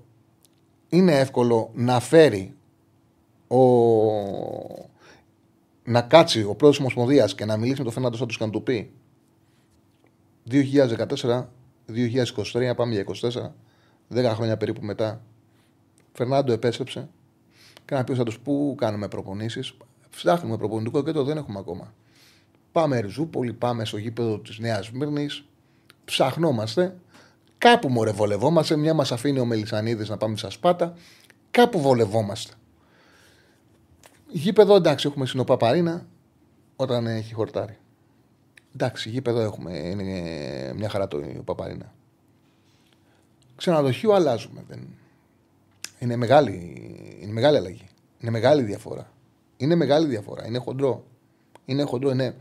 είναι 0.89 1.19
εύκολο 1.19 1.71
να 1.73 1.99
φέρει 1.99 2.53
ο... 3.47 3.59
να 5.83 6.01
κάτσει 6.01 6.39
ο 6.39 6.43
πρόεδρος 6.43 6.69
της 6.69 6.79
Ομοσπονδίας 6.79 7.35
και 7.35 7.45
να 7.45 7.57
μιλήσει 7.57 7.77
με 7.77 7.83
τον 7.83 7.93
Φερνάντο 7.93 8.17
Σάντο 8.17 8.33
και 8.33 8.45
να 8.45 8.49
του 8.49 8.63
πει 8.63 8.91
2014, 10.49 11.45
2023, 12.53 12.75
πάμε 12.75 12.93
για 12.93 13.05
24, 14.11 14.19
10 14.19 14.31
χρόνια 14.33 14.57
περίπου 14.57 14.85
μετά. 14.85 15.21
Φερνάντο 16.13 16.51
επέστρεψε 16.51 17.09
και 17.85 17.95
να 17.95 18.03
πει 18.03 18.11
ο 18.11 18.15
Σάντος 18.15 18.39
πού 18.39 18.75
κάνουμε 18.77 19.07
προπονήσεις. 19.07 19.73
Φτιάχνουμε 20.09 20.57
προπονητικό 20.57 21.03
κέντρο, 21.03 21.23
δεν 21.23 21.37
έχουμε 21.37 21.59
ακόμα. 21.59 21.93
Πάμε 22.71 22.99
Ριζούπολη, 22.99 23.53
πάμε 23.53 23.85
στο 23.85 23.97
γήπεδο 23.97 24.39
της 24.39 24.59
Νέας 24.59 24.91
Μύρνη. 24.91 25.27
Ψαχνόμαστε. 26.05 26.95
Κάπου 27.57 27.89
μωρέ 27.89 28.11
βολευόμαστε. 28.11 28.75
Μια 28.75 28.93
μας 28.93 29.11
αφήνει 29.11 29.39
ο 29.39 29.45
Μελισανίδης 29.45 30.09
να 30.09 30.17
πάμε 30.17 30.37
στα 30.37 30.49
Σπάτα. 30.49 30.93
Κάπου 31.51 31.81
βολευόμαστε. 31.81 32.53
Γήπεδο 34.35 34.75
εντάξει, 34.75 35.07
έχουμε 35.07 35.25
συνοπά 35.25 35.57
παρίνα 35.57 36.05
όταν 36.75 37.07
έχει 37.07 37.33
χορτάρει. 37.33 37.77
Εντάξει, 38.73 39.09
γήπεδο 39.09 39.39
έχουμε. 39.39 39.77
Είναι 39.77 40.73
μια 40.75 40.89
χαρά 40.89 41.07
το 41.07 41.21
Παπαρίνα. 41.45 41.93
Ξενοδοχείο 43.55 44.13
αλλάζουμε. 44.13 44.63
Δεν... 44.67 44.87
Είναι, 45.99 46.15
μεγάλη, 46.15 46.53
είναι 47.21 47.31
μεγάλη 47.31 47.57
αλλαγή. 47.57 47.87
Είναι 48.19 48.31
μεγάλη 48.31 48.61
διαφορά. 48.61 49.11
Είναι 49.57 49.75
μεγάλη 49.75 50.07
διαφορά. 50.07 50.47
Είναι 50.47 50.57
χοντρό. 50.57 51.03
Είναι 51.65 51.83
χοντρό, 51.83 52.09
είναι 52.09 52.35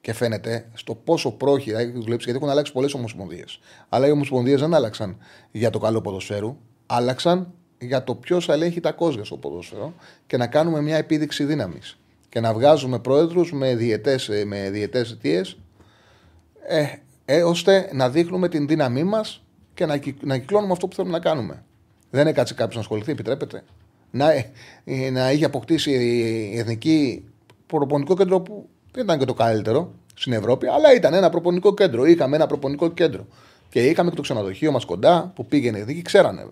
και 0.00 0.12
φαίνεται 0.12 0.68
στο 0.74 0.94
πόσο 0.94 1.30
πρόχειρα 1.32 1.78
έχει 1.78 1.90
δουλέψει, 1.90 2.24
γιατί 2.24 2.38
έχουν 2.38 2.48
αλλάξει 2.48 2.72
πολλές 2.72 2.94
ομοσπονδίες. 2.94 3.60
Αλλά 3.88 4.06
οι 4.06 4.10
ομοσπονδίες 4.10 4.60
δεν 4.60 4.74
άλλαξαν 4.74 5.16
για 5.50 5.70
το 5.70 5.78
καλό 5.78 6.00
ποδοσφαίρου, 6.00 6.56
άλλαξαν 6.86 7.54
για 7.80 8.04
το 8.04 8.14
ποιος 8.14 8.48
ελέγχει 8.48 8.80
τα 8.80 8.92
κόσια 8.92 9.24
στο 9.24 9.36
ποδόσφαιρο 9.36 9.94
και 10.26 10.36
να 10.36 10.46
κάνουμε 10.46 10.80
μια 10.80 10.96
επίδειξη 10.96 11.44
δύναμης. 11.44 11.98
Και 12.28 12.40
να 12.40 12.52
βγάζουμε 12.52 12.98
πρόεδρους 12.98 13.52
με 13.52 13.74
διαιτές 13.74 14.30
με 14.46 14.70
διαιτές 14.70 15.10
αιτίες, 15.10 15.56
ε, 16.66 16.84
ε, 17.24 17.42
ώστε 17.42 17.90
να 17.92 18.10
δείχνουμε 18.10 18.48
την 18.48 18.66
δύναμή 18.66 19.04
μας 19.04 19.42
και 19.74 19.86
να, 19.86 20.00
να 20.20 20.38
κυκλώνουμε 20.38 20.72
αυτό 20.72 20.86
που 20.88 20.94
θέλουμε 20.94 21.12
να 21.12 21.20
κάνουμε. 21.20 21.64
Δεν 22.10 22.26
έκατσε 22.26 22.54
κάποιος 22.54 22.74
να 22.74 22.80
ασχοληθεί, 22.80 23.10
επιτρέπετε. 23.12 23.62
Να, 24.10 24.32
ε, 24.32 25.10
να 25.10 25.32
είχε 25.32 25.44
αποκτήσει 25.44 25.90
η 26.52 26.58
εθνική 26.58 27.24
προπονικό 27.66 28.16
κέντρο 28.16 28.40
που 28.40 28.68
δεν 28.92 29.04
ήταν 29.04 29.18
και 29.18 29.24
το 29.24 29.34
καλύτερο 29.34 29.92
στην 30.14 30.32
Ευρώπη, 30.32 30.66
αλλά 30.66 30.94
ήταν 30.94 31.14
ένα 31.14 31.30
προπονικό 31.30 31.74
κέντρο. 31.74 32.04
Είχαμε 32.04 32.36
ένα 32.36 32.46
προπονικό 32.46 32.88
κέντρο. 32.88 33.26
Και 33.68 33.86
είχαμε 33.86 34.10
και 34.10 34.16
το 34.16 34.22
ξενοδοχείο 34.22 34.72
μας 34.72 34.84
κοντά 34.84 35.32
που 35.34 35.46
πήγαινε 35.46 35.78
εκεί, 35.88 36.02
ξέρανε. 36.02 36.46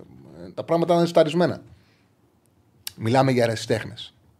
Τα 0.59 0.64
πράγματα 0.64 0.94
ήταν 0.94 1.07
σταρισμένα. 1.07 1.62
Μιλάμε 2.97 3.33
για 3.33 3.44
αριστέχνε. 3.44 3.94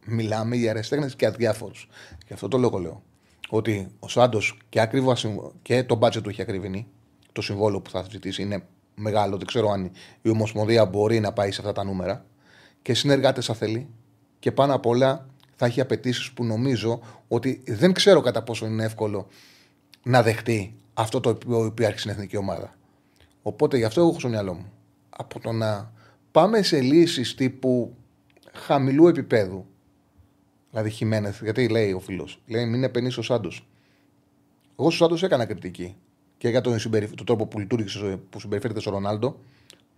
Μιλάμε 0.05 0.55
για 0.55 0.71
αριστέχνε 0.71 1.09
και 1.15 1.25
αδιάφορους. 1.25 1.89
Και 2.25 2.33
αυτό 2.33 2.47
το 2.47 2.57
λόγο 2.57 2.77
λέω. 2.77 3.03
Ότι 3.49 3.87
ο 3.99 4.07
Σάντος 4.07 4.57
και, 4.69 4.79
ακριβώς, 4.79 5.27
και 5.61 5.83
το 5.83 5.95
μπάτζετ 5.95 6.23
του 6.23 6.29
έχει 6.29 6.41
ακριβηνεί. 6.41 6.87
Το 7.31 7.41
συμβόλαιο 7.41 7.81
που 7.81 7.89
θα 7.89 8.05
ζητήσει 8.09 8.41
είναι 8.41 8.63
μεγάλο. 8.95 9.37
Δεν 9.37 9.47
ξέρω 9.47 9.69
αν 9.69 9.91
η 10.21 10.29
Ομοσπονδία 10.29 10.85
μπορεί 10.85 11.19
να 11.19 11.33
πάει 11.33 11.51
σε 11.51 11.61
αυτά 11.61 11.73
τα 11.73 11.83
νούμερα. 11.83 12.25
Και 12.81 12.93
συνεργάτες 12.93 13.45
θα 13.45 13.53
θέλει. 13.53 13.89
Και 14.39 14.51
πάνω 14.51 14.73
απ' 14.73 14.85
όλα 14.85 15.29
θα 15.55 15.65
έχει 15.65 15.81
απαιτήσεις 15.81 16.31
που 16.31 16.43
νομίζω 16.43 17.01
ότι 17.27 17.63
δεν 17.67 17.93
ξέρω 17.93 18.21
κατά 18.21 18.43
πόσο 18.43 18.65
είναι 18.65 18.83
εύκολο 18.83 19.27
να 20.03 20.21
δεχτεί 20.23 20.75
αυτό 20.93 21.19
το 21.19 21.29
οποίο 21.29 21.65
υπάρχει 21.65 21.99
στην 21.99 22.11
εθνική 22.11 22.37
ομάδα. 22.37 22.75
Οπότε 23.41 23.77
γι' 23.77 23.85
αυτό 23.85 24.01
έχω 24.01 24.19
στο 24.19 24.27
μυαλό 24.27 24.53
μου. 24.53 24.71
Από 25.09 25.39
το 25.39 25.51
να 25.51 25.97
πάμε 26.39 26.61
σε 26.61 26.81
λύσεις 26.81 27.35
τύπου 27.35 27.95
χαμηλού 28.53 29.07
επίπεδου. 29.07 29.65
Δηλαδή 30.69 30.89
Χιμένεθ, 30.89 31.43
γιατί 31.43 31.69
λέει 31.69 31.91
ο 31.91 31.99
φίλος, 31.99 32.41
λέει 32.47 32.65
μην 32.65 32.83
επενείς 32.83 33.17
ο 33.17 33.21
Σάντος. 33.21 33.67
Εγώ 34.79 34.89
στου 34.89 34.97
Σάντος 34.97 35.23
έκανα 35.23 35.45
κριτική 35.45 35.95
και 36.37 36.49
για 36.49 36.61
τον, 36.61 36.77
τον 37.15 37.25
τρόπο 37.25 37.45
που 37.45 37.59
λειτουργήσε, 37.59 38.19
που 38.29 38.39
συμπεριφέρεται 38.39 38.79
στο 38.79 38.89
Ρονάλντο, 38.89 39.39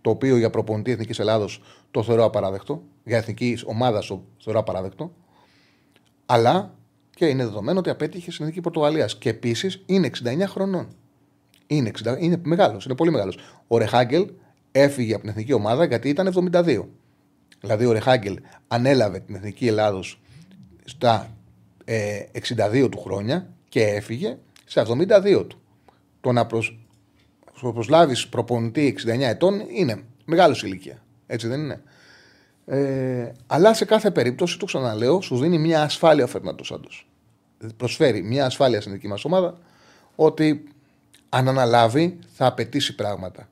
το 0.00 0.10
οποίο 0.10 0.36
για 0.36 0.50
προπονητή 0.50 0.90
Εθνικής 0.90 1.18
Ελλάδος 1.18 1.62
το 1.90 2.02
θεωρώ 2.02 2.24
απαράδεκτο, 2.24 2.82
για 3.04 3.16
εθνική 3.16 3.58
ομάδα 3.64 4.00
το 4.00 4.24
θεωρώ 4.38 4.58
απαράδεκτο. 4.58 5.12
Αλλά 6.26 6.74
και 7.14 7.26
είναι 7.26 7.44
δεδομένο 7.44 7.78
ότι 7.78 7.90
απέτυχε 7.90 8.30
στην 8.30 8.44
Εθνική 8.44 8.60
Πορτογαλίας. 8.60 9.18
Και 9.18 9.28
επίσης 9.28 9.82
είναι 9.86 10.10
69 10.24 10.44
χρονών. 10.46 10.88
Είναι, 11.66 11.90
60, 12.04 12.16
είναι 12.18 12.40
μεγάλος, 12.42 12.84
είναι 12.84 12.94
πολύ 12.94 13.10
μεγάλος. 13.10 13.38
Ο 13.66 13.78
Ρεχάγκελ 13.78 14.30
έφυγε 14.72 15.12
από 15.12 15.20
την 15.20 15.30
εθνική 15.30 15.52
ομάδα 15.52 15.84
γιατί 15.84 16.08
ήταν 16.08 16.50
72. 16.52 16.84
Δηλαδή 17.60 17.86
ο 17.86 17.92
Ρεχάγκελ 17.92 18.38
ανέλαβε 18.68 19.20
την 19.20 19.34
εθνική 19.34 19.66
Ελλάδος 19.66 20.20
στα 20.84 21.36
ε, 21.84 22.22
62 22.72 22.88
του 22.90 23.00
χρόνια 23.00 23.48
και 23.68 23.82
έφυγε 23.82 24.36
σε 24.64 24.82
72 24.88 25.44
του. 25.48 25.60
Το 26.20 26.32
να 26.32 26.46
προσ... 26.46 26.78
προσλάβεις 27.60 28.28
προπονητή 28.28 28.96
69 29.06 29.20
ετών 29.20 29.62
είναι 29.70 30.02
μεγάλος 30.24 30.62
ηλικία. 30.62 31.02
Έτσι 31.26 31.48
δεν 31.48 31.60
είναι. 31.60 31.82
Ε, 32.66 33.32
αλλά 33.46 33.74
σε 33.74 33.84
κάθε 33.84 34.10
περίπτωση, 34.10 34.58
το 34.58 34.64
ξαναλέω, 34.64 35.20
σου 35.20 35.38
δίνει 35.38 35.58
μια 35.58 35.82
ασφάλεια 35.82 36.24
ο 36.24 36.26
Φερνάντος 36.26 36.66
Σάντος. 36.66 37.06
Προσφέρει 37.76 38.22
μια 38.22 38.46
ασφάλεια 38.46 38.80
στην 38.80 38.92
δική 38.92 39.08
μας 39.08 39.24
ομάδα 39.24 39.58
ότι 40.16 40.64
αν 41.28 41.48
αναλάβει 41.48 42.18
θα 42.32 42.46
απαιτήσει 42.46 42.94
πράγματα. 42.94 43.48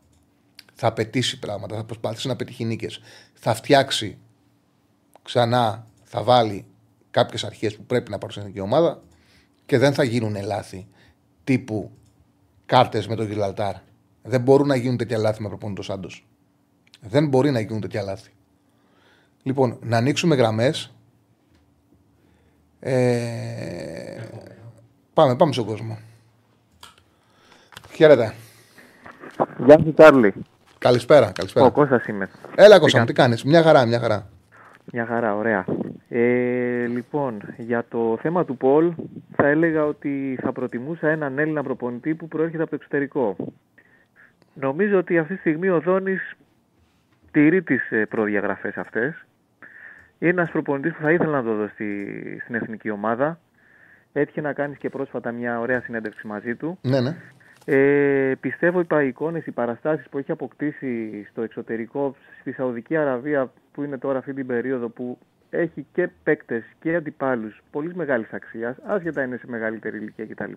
Θα 0.83 0.89
απαιτήσει 0.89 1.39
πράγματα, 1.39 1.77
θα 1.77 1.85
προσπαθήσει 1.85 2.29
να 2.29 2.37
πετύχει 2.37 2.65
νίκες. 2.65 3.01
Θα 3.35 3.55
φτιάξει 3.55 4.19
ξανά, 5.23 5.87
θα 6.03 6.23
βάλει 6.23 6.67
κάποιες 7.11 7.45
αρχές 7.45 7.77
που 7.77 7.85
πρέπει 7.85 8.11
να 8.11 8.17
πάρουν 8.17 8.31
στην 8.31 8.43
εθνική 8.43 8.61
ομάδα 8.61 9.03
και 9.67 9.79
δεν 9.79 9.95
θα 9.95 10.03
γίνουν 10.03 10.43
λάθη 10.45 10.89
τύπου 11.45 11.91
κάρτες 12.67 13.07
με 13.07 13.15
τον 13.15 13.27
Γιλαλτάρ. 13.27 13.75
Δεν 14.23 14.41
μπορούν 14.41 14.67
να 14.67 14.77
γίνουν 14.77 14.97
τέτοια 14.97 15.19
λάθη 15.19 15.43
με 15.43 15.49
προπονητό 15.49 15.83
Σάντος. 15.83 16.27
Δεν 17.01 17.29
μπορεί 17.29 17.51
να 17.51 17.61
γίνουν 17.61 17.81
τέτοια 17.81 18.03
λάθη. 18.03 18.31
Λοιπόν, 19.43 19.79
να 19.83 19.97
ανοίξουμε 19.97 20.35
γραμμές. 20.35 20.93
Ε... 22.81 24.23
Πάμε, 25.13 25.37
πάμε 25.37 25.53
στον 25.53 25.65
κόσμο. 25.65 25.99
Χαίρετε. 27.95 28.35
Γεια 29.65 29.79
σου, 29.79 29.95
Τσάρλι. 29.95 30.35
Καλησπέρα, 30.81 31.33
καλησπέρα. 31.33 31.67
Ο 31.67 31.71
Κώστας 31.71 32.07
είμαι. 32.07 32.29
Έλα, 32.55 32.79
Κώστα, 32.79 33.05
τι 33.05 33.13
κάνεις; 33.13 33.45
Μια 33.45 33.63
χαρά, 33.63 33.87
μια 33.87 34.01
χαρά. 34.01 34.27
Μια 34.93 35.07
χαρά, 35.07 35.37
ωραία. 35.37 35.65
Ε, 36.09 36.87
λοιπόν, 36.87 37.41
για 37.57 37.85
το 37.89 38.19
θέμα 38.23 38.45
του 38.45 38.57
Πολ 38.57 38.93
θα 39.37 39.47
έλεγα 39.47 39.85
ότι 39.85 40.39
θα 40.43 40.53
προτιμούσα 40.53 41.09
έναν 41.09 41.39
Έλληνα 41.39 41.63
προπονητή 41.63 42.15
που 42.15 42.29
προέρχεται 42.29 42.63
από 42.63 42.71
το 42.71 42.77
εξωτερικό. 42.77 43.37
Νομίζω 44.55 44.99
ότι 44.99 45.19
αυτή 45.19 45.35
τη 45.35 45.41
στιγμή 45.41 45.69
ο 45.69 45.81
Δόνης 45.81 46.37
τηρεί 47.31 47.63
τις 47.63 47.91
ε, 47.91 48.07
προδιαγραφές 48.07 48.77
αυτές 48.77 49.27
Είναι 50.19 50.31
ένας 50.31 50.51
προπονητής 50.51 50.93
που 50.93 51.03
θα 51.03 51.13
ήθελα 51.13 51.31
να 51.31 51.43
το 51.43 51.55
δω 51.55 51.69
στη, 51.69 52.07
στην 52.43 52.55
εθνική 52.55 52.91
ομάδα. 52.91 53.39
Έτυχε 54.13 54.41
να 54.41 54.53
κάνεις 54.53 54.79
και 54.79 54.89
πρόσφατα 54.89 55.33
μια 55.33 55.61
ωραία 55.61 55.81
συνέντευξη 55.81 56.27
μαζί 56.27 56.55
του. 56.55 56.79
Ναι, 56.83 57.01
ναι. 57.01 57.17
Ε, 57.65 58.33
πιστεύω 58.41 58.81
οι 58.81 59.07
εικόνες, 59.07 59.47
οι 59.47 59.51
παραστάσεις 59.51 60.09
που 60.09 60.19
έχει 60.19 60.31
αποκτήσει 60.31 61.25
στο 61.31 61.43
εξωτερικό, 61.43 62.17
στη 62.41 62.53
Σαουδική 62.53 62.97
Αραβία 62.97 63.53
που 63.73 63.83
είναι 63.83 63.99
τώρα 63.99 64.19
αυτή 64.19 64.35
την 64.35 64.47
περίοδο 64.47 64.89
που 64.89 65.19
έχει 65.51 65.87
και 65.93 66.09
παίκτες 66.23 66.65
και 66.81 66.95
αντιπάλους 66.95 67.63
πολύ 67.71 67.95
μεγάλης 67.95 68.33
αξίας, 68.33 68.77
άσχετα 68.87 69.23
είναι 69.23 69.37
σε 69.37 69.47
μεγαλύτερη 69.49 69.97
ηλικία 69.97 70.27
κτλ. 70.27 70.53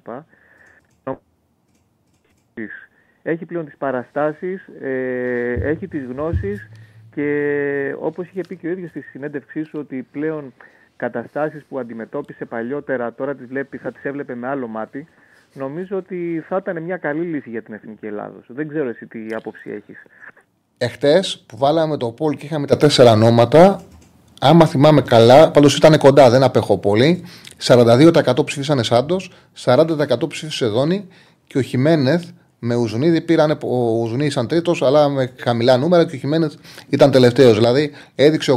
Έχει 3.24 3.46
πλέον 3.46 3.66
τις 3.66 3.78
παραστάσεις, 3.78 4.68
ε, 4.82 5.54
έχει 5.54 5.88
τις 5.88 6.06
γνώσεις 6.06 6.70
και 7.12 7.96
όπως 8.00 8.28
είχε 8.28 8.42
πει 8.48 8.56
και 8.56 8.68
ο 8.68 8.72
ίδιος 8.72 8.90
στη 8.90 9.02
συνέντευξή 9.02 9.64
σου 9.64 9.80
ότι 9.80 10.08
πλέον 10.12 10.54
καταστάσεις 10.98 11.64
που 11.64 11.80
αντιμετώπισε 11.80 12.46
παλιότερα 12.46 13.14
τώρα 13.14 13.36
τις 13.36 13.46
βλέπεις, 13.46 13.82
θα 13.82 13.92
τις 13.92 14.04
έβλεπε 14.04 14.36
με 14.36 14.48
άλλο 14.48 14.68
μάτι 14.68 15.08
νομίζω 15.54 15.98
ότι 15.98 16.44
θα 16.48 16.58
ήταν 16.58 16.84
μια 16.84 16.98
καλή 16.98 17.26
λύση 17.26 17.50
για 17.50 17.62
την 17.62 17.74
Εθνική 17.74 18.06
Ελλάδος. 18.06 18.46
Δεν 18.48 18.68
ξέρω 18.68 18.90
εσύ 18.90 19.06
τι 19.06 19.20
άποψη 19.36 19.70
έχεις. 19.70 19.98
Εχθές 20.78 21.44
που 21.46 21.58
βάλαμε 21.58 21.98
το 21.98 22.12
πόλ 22.12 22.36
και 22.36 22.46
είχαμε 22.46 22.68
τα 22.68 22.78
τέσσερα 22.78 23.12
ονόματα, 23.12 23.82
άμα 24.40 24.66
θυμάμαι 24.66 25.02
καλά, 25.02 25.52
πάντως 25.52 25.78
ήταν 25.78 25.98
κοντά, 25.98 26.30
δεν 26.30 26.44
απέχω 26.44 26.78
πολύ. 26.78 27.24
42% 27.64 28.46
ψήφισαν 28.46 28.84
Σάντος, 28.84 29.32
40% 29.66 30.28
ψήφισε 30.28 30.66
Δόνη 30.66 31.08
και 31.48 31.58
ο 31.58 31.62
Χιμένεθ 31.62 32.24
με 32.66 32.76
Ουζουνίδη 32.76 33.22
πήραν. 33.22 33.58
Ο 33.64 34.02
Ουζουνίδη 34.02 34.30
ήταν 34.30 34.48
τρίτος, 34.48 34.82
αλλά 34.82 35.10
με 35.10 35.34
χαμηλά 35.40 35.78
νούμερα 35.78 36.06
και 36.06 36.16
ο 36.16 36.20
Χιμένεθ 36.20 36.54
ήταν 36.90 37.12
τελευταίος. 37.12 37.56
Δηλαδή 37.56 37.92
έδειξε 38.16 38.52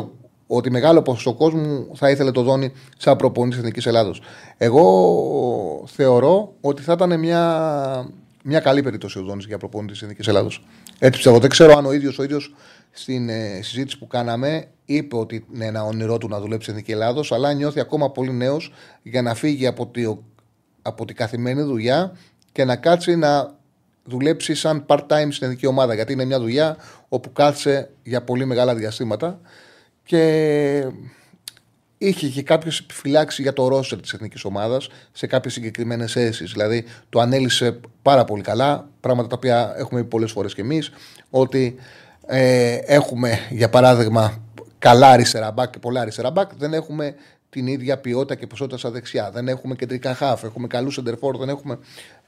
ότι 0.47 0.71
μεγάλο 0.71 1.03
ποσοστό 1.03 1.35
κόσμου 1.35 1.87
θα 1.95 2.11
ήθελε 2.11 2.31
το 2.31 2.43
Δόνη 2.43 2.73
σαν 2.97 3.17
προπονητής 3.17 3.57
της 3.57 3.65
Εθνικής 3.65 3.87
Ελλάδος. 3.87 4.23
Εγώ 4.57 5.85
θεωρώ 5.87 6.55
ότι 6.61 6.83
θα 6.83 6.93
ήταν 6.93 7.19
μια, 7.19 8.11
μια 8.43 8.61
καλή 8.61 8.83
περίπτωση 8.83 9.19
ο 9.19 9.23
Δόνης 9.23 9.47
για 9.47 9.59
προπονητή 9.59 9.93
της 9.93 10.03
Εθνικής 10.03 10.27
Ελλάδος. 10.27 10.65
Έτσι 10.99 11.11
πιστεύω. 11.11 11.39
Δεν 11.39 11.51
ξέρω 11.51 11.77
αν 11.77 11.87
ο 11.87 11.93
ίδιος 11.93 12.19
ο 12.19 12.23
ίδιος 12.23 12.55
στην 12.91 13.29
ε, 13.29 13.61
συζήτηση 13.63 13.99
που 13.99 14.07
κάναμε 14.07 14.69
είπε 14.85 15.17
ότι 15.17 15.47
είναι 15.55 15.65
ένα 15.65 15.85
όνειρό 15.85 16.19
του 16.19 16.29
να 16.29 16.41
δουλέψει 16.41 16.63
στην 16.63 16.75
Εθνική 16.75 16.93
Ελλάδος, 16.93 17.33
αλλά 17.33 17.53
νιώθει 17.53 17.81
ακόμα 17.81 18.11
πολύ 18.11 18.33
νέος 18.33 18.73
για 19.03 19.23
να 19.23 19.35
φύγει 19.35 19.67
από, 19.67 19.87
τη, 19.87 20.17
από 20.83 21.05
την 21.05 21.17
καθημερινή 21.17 21.63
δουλειά 21.63 22.17
και 22.53 22.65
να 22.65 22.77
κάτσει 22.77 23.17
να 23.17 23.55
δουλέψει 24.05 24.55
σαν 24.55 24.85
part-time 24.87 25.29
στην 25.31 25.47
εθνική 25.47 25.67
ομάδα. 25.67 25.95
Γιατί 25.95 26.13
είναι 26.13 26.25
μια 26.25 26.41
δουλειά 26.41 26.77
όπου 27.09 27.33
κάτσε 27.33 27.91
για 28.03 28.23
πολύ 28.23 28.45
μεγάλα 28.45 28.75
διαστήματα 28.75 29.41
και 30.07 30.87
είχε 31.99 32.29
και 32.29 32.42
κάποιες 32.42 32.79
επιφυλάξεις 32.79 33.42
για 33.42 33.53
το 33.53 33.69
ρόστερ 33.69 34.01
της 34.01 34.12
εθνικής 34.12 34.45
ομάδας 34.45 34.88
σε 35.12 35.27
κάποιες 35.27 35.53
συγκεκριμένες 35.53 36.12
θέσεις. 36.12 36.53
Δηλαδή 36.53 36.85
το 37.09 37.21
ανέλησε 37.21 37.81
πάρα 38.03 38.25
πολύ 38.25 38.42
καλά, 38.42 38.88
πράγματα 39.01 39.29
τα 39.29 39.37
οποία 39.37 39.75
έχουμε 39.77 40.01
πει 40.01 40.09
πολλές 40.09 40.33
φορές 40.33 40.55
κι 40.55 40.61
εμείς, 40.61 40.90
ότι 41.31 41.75
ε, 42.27 42.75
έχουμε 42.75 43.38
για 43.51 43.69
παράδειγμα 43.71 44.42
καλά 44.79 45.11
αριστερά 45.11 45.51
μπακ 45.51 45.71
και 45.71 45.79
πολλά 45.79 46.01
αριστερά 46.01 46.31
μπακ, 46.31 46.51
δεν 46.59 46.73
έχουμε 46.73 47.14
την 47.51 47.66
ίδια 47.66 47.99
ποιότητα 47.99 48.35
και 48.35 48.47
ποσότητα 48.47 48.79
στα 48.79 48.90
δεξιά. 48.90 49.31
Δεν 49.31 49.49
έχουμε 49.49 49.75
κεντρικά 49.75 50.14
χάφ, 50.14 50.45
έχουμε 50.45 50.66
καλούς 50.66 50.95
σεντερφόρ, 50.95 51.37
δεν 51.37 51.49
έχουμε 51.49 51.79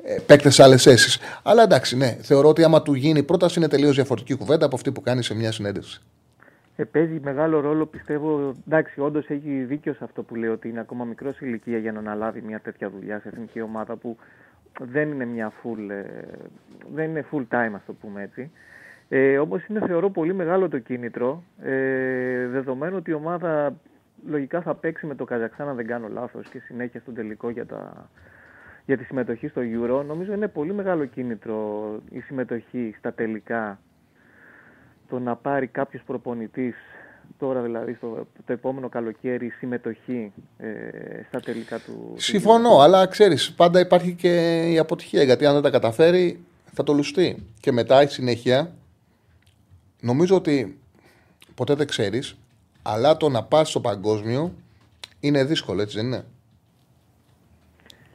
ε, 0.05 0.14
παίκτες 0.27 0.55
σε 0.55 0.62
άλλες 0.62 0.83
θέσεις. 0.83 1.19
Αλλά 1.43 1.62
εντάξει, 1.62 1.97
ναι, 1.97 2.19
θεωρώ 2.21 2.49
ότι 2.49 2.64
άμα 2.64 2.83
του 2.83 2.95
γίνει 2.95 3.23
πρόταση 3.23 3.59
είναι 3.59 3.69
τελείως 3.69 3.95
διαφορετική 3.95 4.35
κουβέντα 4.35 4.67
από 4.67 4.77
αυτή 4.77 4.93
που 4.93 5.01
κάνει 5.01 5.23
σε 5.23 5.35
μια 5.35 5.53
συνέντευξη. 5.53 6.01
Ε, 6.81 6.85
παίζει 6.85 7.21
μεγάλο 7.23 7.61
ρόλο, 7.61 7.87
πιστεύω. 7.87 8.55
Εντάξει, 8.67 9.01
όντως 9.01 9.29
έχει 9.29 9.64
δίκιο 9.64 9.93
σε 9.95 10.05
αυτό 10.05 10.23
που 10.23 10.35
λέει 10.35 10.51
ότι 10.51 10.69
είναι 10.69 10.81
ακόμα 10.81 11.05
μικρός 11.05 11.41
ηλικία 11.41 11.79
για 11.79 11.93
να 11.93 11.99
αναλάβει 11.99 12.41
μια 12.41 12.61
τέτοια 12.61 12.91
δουλειά 12.91 13.21
σε 13.21 13.29
εθνική 13.29 13.61
ομάδα 13.61 13.97
που 13.97 14.17
δεν 14.81 15.11
είναι 15.11 15.25
μια 15.25 15.53
full, 15.62 15.91
ε, 15.91 16.05
δεν 16.95 17.11
είναι 17.11 17.25
full 17.33 17.45
time, 17.51 17.73
ας 17.75 17.85
το 17.87 17.93
πούμε 17.93 18.23
έτσι. 18.23 18.51
Ε, 19.09 19.38
Όμως 19.38 19.67
είναι 19.67 19.87
θεωρώ 19.87 20.11
πολύ 20.11 20.35
μεγάλο 20.35 20.69
το 20.69 20.79
κίνητρο, 20.79 21.43
ε, 21.62 22.47
δεδομένου 22.47 22.97
ότι 22.97 23.11
η 23.11 23.14
ομάδα 23.14 23.75
λογικά 24.27 24.62
θα 24.62 24.75
παίξει 24.75 25.07
με 25.07 25.14
το 25.14 25.25
Καζακστάν, 25.25 25.69
αν 25.69 25.77
δεν 25.77 25.87
κάνω 25.87 26.09
λάθος, 26.09 26.49
και 26.49 26.59
συνέχεια 26.59 27.01
στον 27.01 27.14
τελικό 27.14 27.51
για, 27.51 27.67
τα, 27.67 28.11
για 28.85 28.97
τη 28.99 29.05
συμμετοχή 29.05 29.49
στο 29.49 29.61
Euro. 29.64 30.05
Νομίζω 30.07 30.33
είναι 30.33 30.49
πολύ 30.49 30.73
μεγάλο 30.73 31.05
κίνητρο 31.05 31.88
η 32.11 32.21
συμμετοχή 32.21 32.95
στα 32.99 33.12
τελικά 33.12 33.79
το 35.09 35.18
να 35.18 35.37
πάρει 35.37 35.66
κάποιος 35.66 36.03
προπονητής 36.07 36.75
τώρα 37.38 37.61
δηλαδή 37.61 37.94
στο 37.94 38.27
το 38.47 38.53
επόμενο 38.53 38.88
καλοκαίρι 38.88 39.51
συμμετοχή 39.51 40.33
ε, 40.59 40.68
στα 41.29 41.40
τελικά 41.40 41.79
του. 41.79 42.14
Συμφωνώ, 42.16 42.79
αλλά 42.79 43.07
ξέρεις 43.07 43.53
πάντα 43.53 43.81
υπάρχει 43.81 44.14
και 44.14 44.62
η 44.71 44.79
αποτυχία 44.79 45.23
γιατί 45.23 45.47
αν 45.47 45.53
δεν 45.53 45.62
τα 45.62 45.71
καταφέρει 45.71 46.40
θα 46.73 46.83
το 46.83 46.92
λουστεί. 46.92 47.47
Και 47.61 47.73
μετά 47.73 48.03
η 48.03 48.07
συνέχεια 48.07 48.73
νομίζω 50.01 50.37
ότι 50.37 50.79
ποτέ 51.55 51.75
δεν 51.75 51.87
ξέρεις 51.87 52.37
αλλά 52.83 53.16
το 53.16 53.29
να 53.29 53.42
πας 53.42 53.68
στο 53.68 53.81
παγκόσμιο 53.81 54.53
είναι 55.21 55.44
δύσκολο 55.44 55.83
έτσι 55.83 55.97
δεν 55.97 56.07
είναι; 56.07 56.25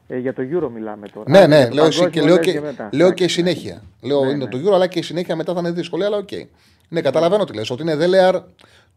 Ε, 0.08 0.18
για 0.18 0.34
το 0.34 0.42
Euro 0.42 0.70
μιλάμε 0.74 1.08
τώρα. 1.08 1.30
Ναι, 1.30 1.48
ναι, 1.48 1.70
λέω, 1.70 1.90
και, 2.10 2.22
λέω, 2.22 2.38
και, 2.38 2.62
λέω 2.92 3.12
και 3.12 3.28
συνέχεια. 3.28 3.82
Λέω 4.02 4.24
ναι, 4.24 4.32
είναι 4.32 4.44
ναι. 4.44 4.50
το 4.50 4.58
Euro, 4.58 4.74
αλλά 4.74 4.88
και 4.88 5.00
η 5.00 5.02
συνέχεια 5.02 5.36
μετά 5.36 5.54
θα 5.54 5.60
είναι 5.60 5.72
δύσκολο, 5.72 6.06
αλλά 6.06 6.18
ok. 6.18 6.28
Okay. 6.32 6.46
Ναι, 6.94 7.02
καταλαβαίνω 7.02 7.44
τι 7.44 7.54
λες. 7.54 7.70
Ότι 7.70 7.82
είναι 7.82 7.96
δέλεαρ 7.96 8.36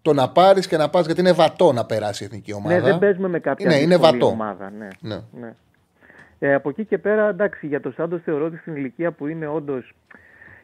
το 0.02 0.12
να 0.12 0.30
πάρεις 0.30 0.66
και 0.66 0.76
να 0.76 0.88
πας 0.90 1.06
γιατί 1.06 1.20
είναι 1.20 1.32
βατό 1.32 1.72
να 1.72 1.86
περάσει 1.86 2.22
η 2.22 2.26
εθνική 2.26 2.52
ομάδα. 2.52 2.74
Ναι, 2.74 2.80
δεν 2.80 2.98
παίζουμε 2.98 3.28
με 3.28 3.38
κάποια 3.38 3.66
ναι, 3.66 3.74
είναι 3.74 3.96
βατό. 3.96 4.26
ομάδα. 4.26 4.70
Ναι. 4.78 4.88
ναι. 5.00 5.20
ναι. 5.40 5.54
Ε, 6.38 6.54
από 6.54 6.68
εκεί 6.68 6.84
και 6.84 6.98
πέρα, 6.98 7.28
εντάξει, 7.28 7.66
για 7.66 7.80
το 7.80 7.90
Σάντος 7.90 8.22
θεωρώ 8.22 8.44
ότι 8.44 8.56
στην 8.56 8.76
ηλικία 8.76 9.12
που 9.12 9.26
είναι 9.26 9.46
όντως 9.46 9.94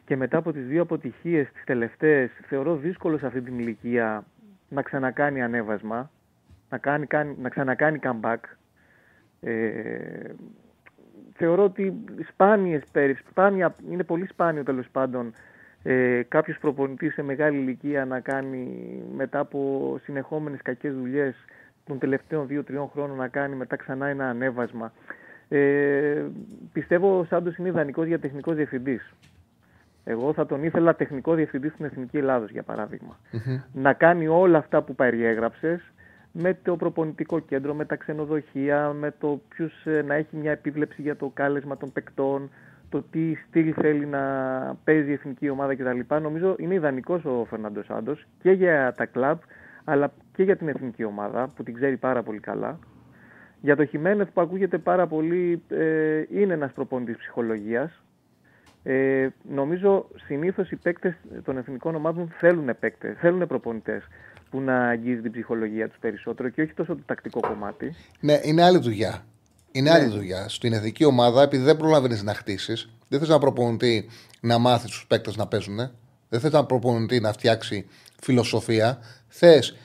και 0.05 0.15
μετά 0.15 0.37
από 0.37 0.51
τις 0.51 0.65
δύο 0.65 0.81
αποτυχίες 0.81 1.47
τις 1.53 1.63
τελευταίες, 1.63 2.29
θεωρώ 2.47 2.75
δύσκολο 2.75 3.17
σε 3.17 3.25
αυτή 3.25 3.41
την 3.41 3.59
ηλικία 3.59 4.23
να 4.69 4.81
ξανακάνει 4.81 5.41
ανέβασμα, 5.41 6.11
να, 6.69 6.77
κάνει, 6.77 7.05
κάνει, 7.05 7.35
να 7.41 7.49
ξανακάνει 7.49 7.99
comeback. 8.03 8.39
Ε, 9.41 9.53
θεωρώ 11.33 11.63
ότι 11.63 11.93
σπάνιες 12.31 12.81
περίπτωσεις, 12.91 13.29
σπάνια, 13.29 13.75
είναι 13.91 14.03
πολύ 14.03 14.27
σπάνιο 14.27 14.63
τέλος 14.63 14.85
πάντων 14.91 15.33
ε, 15.83 16.21
κάποιος 16.27 16.57
προπονητής 16.57 17.13
σε 17.13 17.21
μεγάλη 17.21 17.57
ηλικία 17.57 18.05
να 18.05 18.19
κάνει 18.19 18.67
μετά 19.15 19.39
από 19.39 19.99
συνεχόμενες 20.03 20.61
κακές 20.61 20.93
δουλειές 20.93 21.35
των 21.85 21.99
τελευταίων 21.99 22.47
2-3 22.49 22.87
χρόνων 22.91 23.17
να 23.17 23.27
κάνει 23.27 23.55
μετά 23.55 23.75
ξανά 23.75 24.07
ένα 24.07 24.29
ανέβασμα. 24.29 24.93
Ε, 25.49 26.25
πιστεύω 26.73 27.19
ο 27.19 27.23
Σάντος 27.23 27.55
είναι 27.55 27.67
ιδανικός 27.67 28.07
για 28.07 28.19
τεχνικός 28.19 28.55
διευθυντής. 28.55 29.13
Εγώ 30.03 30.33
θα 30.33 30.45
τον 30.45 30.63
ήθελα 30.63 30.95
τεχνικό 30.95 31.33
διευθυντή 31.33 31.69
στην 31.69 31.85
Εθνική 31.85 32.17
Ελλάδος 32.17 32.49
για 32.49 32.63
παραδειγμα 32.63 33.19
Να 33.73 33.93
κάνει 33.93 34.27
όλα 34.27 34.57
αυτά 34.57 34.81
που 34.81 34.95
περιέγραψες 34.95 35.91
με 36.31 36.57
το 36.63 36.75
προπονητικό 36.75 37.39
κέντρο, 37.39 37.73
με 37.73 37.85
τα 37.85 37.95
ξενοδοχεία, 37.95 38.93
με 38.93 39.13
το 39.19 39.41
ποιους, 39.49 39.85
ε, 39.85 40.01
να 40.01 40.13
έχει 40.13 40.35
μια 40.35 40.51
επίβλεψη 40.51 41.01
για 41.01 41.15
το 41.15 41.31
κάλεσμα 41.33 41.77
των 41.77 41.91
παικτών, 41.91 42.49
το 42.93 43.03
τι 43.11 43.35
στυλ 43.47 43.73
θέλει 43.75 44.05
να 44.05 44.21
παίζει 44.83 45.09
η 45.09 45.13
εθνική 45.13 45.49
ομάδα 45.49 45.75
κτλ. 45.75 46.15
Νομίζω 46.21 46.55
είναι 46.59 46.73
ιδανικός 46.73 47.25
ο 47.25 47.45
Φερνάντος 47.49 47.85
Σάντος 47.85 48.25
και 48.41 48.51
για 48.51 48.93
τα 48.97 49.05
κλαμπ 49.05 49.37
αλλά 49.83 50.13
και 50.35 50.43
για 50.43 50.57
την 50.57 50.67
εθνική 50.67 51.03
ομάδα 51.03 51.47
που 51.55 51.63
την 51.63 51.73
ξέρει 51.73 51.97
πάρα 51.97 52.23
πολύ 52.23 52.39
καλά. 52.39 52.79
Για 53.61 53.75
το 53.75 53.85
Χιμένεθ 53.85 54.29
που 54.33 54.41
ακούγεται 54.41 54.77
πάρα 54.77 55.07
πολύ 55.07 55.61
ε, 55.67 56.23
είναι 56.29 56.53
ένας 56.53 56.71
προπονητής 56.71 57.17
ψυχολογίας. 57.17 58.03
Ε, 58.83 59.27
νομίζω 59.49 60.07
συνήθως 60.25 60.71
οι 60.71 60.75
παίκτες 60.75 61.15
των 61.43 61.57
εθνικών 61.57 61.95
ομάδων 61.95 62.33
θέλουν 62.39 62.69
παίκτες, 62.79 63.17
θέλουν 63.17 63.47
προπονητές 63.47 64.07
που 64.49 64.59
να 64.59 64.87
αγγίζει 64.87 65.21
την 65.21 65.31
ψυχολογία 65.31 65.87
τους 65.87 65.97
περισσότερο 65.99 66.49
και 66.49 66.61
όχι 66.61 66.73
τόσο 66.73 66.95
το 66.95 67.01
τακτικό 67.05 67.39
κομμάτι. 67.39 67.95
Ναι, 68.19 68.39
είναι 68.43 68.63
άλλη 68.63 68.79
δουλειά. 68.79 69.23
Είναι 69.75 69.89
ναι. 69.89 69.95
άλλη 69.95 70.07
δουλειά. 70.07 70.49
Στην 70.49 70.73
εθνική 70.73 71.05
ομάδα, 71.05 71.41
επειδή 71.41 71.63
δεν 71.63 71.77
προλαβαίνεις 71.77 72.23
να 72.23 72.33
χτίσεις, 72.33 72.89
δεν 73.07 73.19
θες 73.19 73.29
να 73.29 73.39
προπονητή 73.39 74.09
να 74.41 74.57
μάθεις 74.57 74.89
τους 74.89 75.05
παίκτες 75.07 75.35
να 75.35 75.47
παίζουν. 75.47 75.77
Δεν 76.29 76.39
θες 76.39 76.51
να 76.51 76.65
προπονητή 76.65 77.19
να 77.19 77.31
φτιάξει 77.31 77.87
φιλοσοφία. 78.21 78.97
Θες 79.27 79.77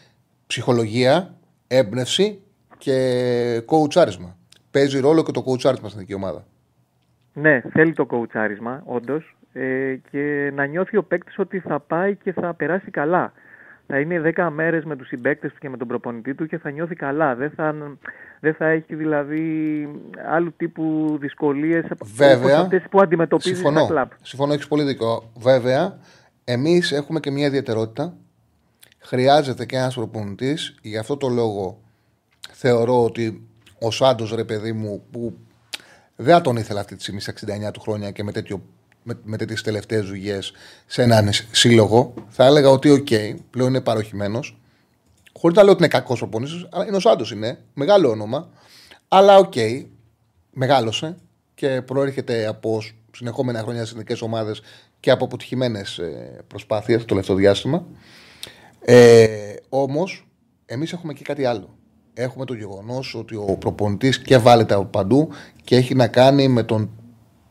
ψυχολογία, 0.46 1.34
έμπνευση 1.66 2.40
και 2.78 3.62
κοουτσάρισμα. 3.64 4.36
Παίζει 4.70 5.00
ρόλο 5.00 5.22
και 5.22 5.32
το 5.32 5.42
κοουτσάρισμα 5.42 5.88
στην 5.88 6.00
εθνική 6.00 6.14
ομάδα. 6.14 6.44
Ναι, 7.32 7.60
θέλει 7.60 7.92
το 7.92 8.06
κοουτσάρισμα, 8.06 8.82
όντως. 8.86 9.36
Ε, 9.52 9.96
και 10.10 10.50
να 10.54 10.66
νιώθει 10.66 10.96
ο 10.96 11.02
παίκτης 11.02 11.38
ότι 11.38 11.58
θα 11.58 11.80
πάει 11.80 12.16
και 12.16 12.32
θα 12.32 12.54
περάσει 12.54 12.90
καλά 12.90 13.32
θα 13.90 14.00
είναι 14.00 14.32
10 14.36 14.48
μέρες 14.52 14.84
με 14.84 14.96
τους 14.96 15.08
συμπαίκτες 15.08 15.52
του 15.52 15.58
και 15.58 15.68
με 15.68 15.76
τον 15.76 15.88
προπονητή 15.88 16.34
του 16.34 16.46
και 16.46 16.58
θα 16.58 16.70
νιώθει 16.70 16.94
καλά. 16.94 17.34
Δεν 17.34 17.50
θα, 17.50 17.74
δεν 18.40 18.54
θα 18.54 18.66
έχει 18.66 18.94
δηλαδή 18.94 19.88
άλλου 20.28 20.54
τύπου 20.56 21.16
δυσκολίες 21.20 21.84
Βέβαια, 22.14 22.58
αυτές 22.58 22.82
που 22.90 23.00
αντιμετωπίζεις 23.00 23.58
συμφωνώ, 23.58 24.08
Συμφωνώ, 24.22 24.52
έχεις 24.52 24.68
πολύ 24.68 24.82
δίκιο. 24.82 25.30
Βέβαια, 25.36 25.98
εμείς 26.44 26.92
έχουμε 26.92 27.20
και 27.20 27.30
μια 27.30 27.46
ιδιαιτερότητα 27.46 28.16
χρειάζεται 28.98 29.66
και 29.66 29.76
ένας 29.76 29.94
προπονητής. 29.94 30.78
Γι' 30.82 30.98
αυτό 30.98 31.16
το 31.16 31.28
λόγο 31.28 31.80
θεωρώ 32.52 33.04
ότι 33.04 33.48
ο 33.80 33.90
Σάντος, 33.90 34.34
ρε 34.34 34.44
παιδί 34.44 34.72
μου, 34.72 35.04
που 35.10 35.38
δεν 36.16 36.34
θα 36.34 36.40
τον 36.40 36.56
ήθελα 36.56 36.80
αυτή 36.80 36.96
τη 36.96 37.02
στιγμή 37.02 37.20
στα 37.20 37.32
69 37.68 37.70
του 37.72 37.80
χρόνια 37.80 38.10
και 38.10 38.22
με, 38.22 38.32
τέτοιο, 38.32 38.62
με, 39.02 39.18
με 39.24 39.36
τέτοιες 39.36 39.62
τελευταίες 39.62 40.06
δουλειές 40.06 40.52
σε 40.86 41.02
έναν 41.02 41.30
σύλλογο, 41.50 42.14
θα 42.28 42.44
έλεγα 42.44 42.68
ότι 42.68 42.90
ok, 42.90 43.06
okay, 43.10 43.34
πλέον 43.50 43.68
είναι 43.68 43.80
παρωχημένος. 43.80 44.60
Χωρίς 45.32 45.56
να 45.56 45.62
λέω 45.62 45.72
ότι 45.72 45.82
είναι 45.82 45.92
κακός 45.92 46.18
προπονητής, 46.18 46.66
αλλά 46.70 46.86
είναι 46.86 46.96
ο 46.96 47.00
Σάντος 47.00 47.30
είναι. 47.30 47.58
Μεγάλο 47.74 48.10
όνομα. 48.10 48.48
Αλλά 49.08 49.36
ok, 49.36 49.52
okay, 49.54 49.84
μεγάλωσε 50.50 51.16
και 51.54 51.82
προέρχεται 51.82 52.46
από 52.46 52.82
συνεχόμενα 53.12 53.60
χρόνια 53.60 53.80
στις 53.80 53.92
εθνικές 53.92 54.20
ομάδες 54.20 54.62
και 55.00 55.10
από 55.10 55.24
αποτυχημένες 55.24 56.00
προσπάθειες 56.46 56.98
το 57.00 57.04
τελευταίο 57.04 57.36
διάστημα. 57.36 57.86
Ε, 58.80 59.54
Όμως, 59.68 60.28
εμείς 60.66 60.92
έχουμε 60.92 61.12
και 61.12 61.22
κάτι 61.22 61.44
άλλο. 61.44 61.76
Έχουμε 62.14 62.44
το 62.44 62.54
γεγονός 62.54 63.14
ότι 63.14 63.34
ο 63.36 63.56
προπονητής 63.58 64.22
και 64.22 64.38
βάλετε 64.38 64.74
από 64.74 64.84
παντού 64.84 65.28
και 65.64 65.76
έχει 65.76 65.94
να 65.94 66.08
κάνει 66.08 66.48
με 66.48 66.62
τον 66.62 66.90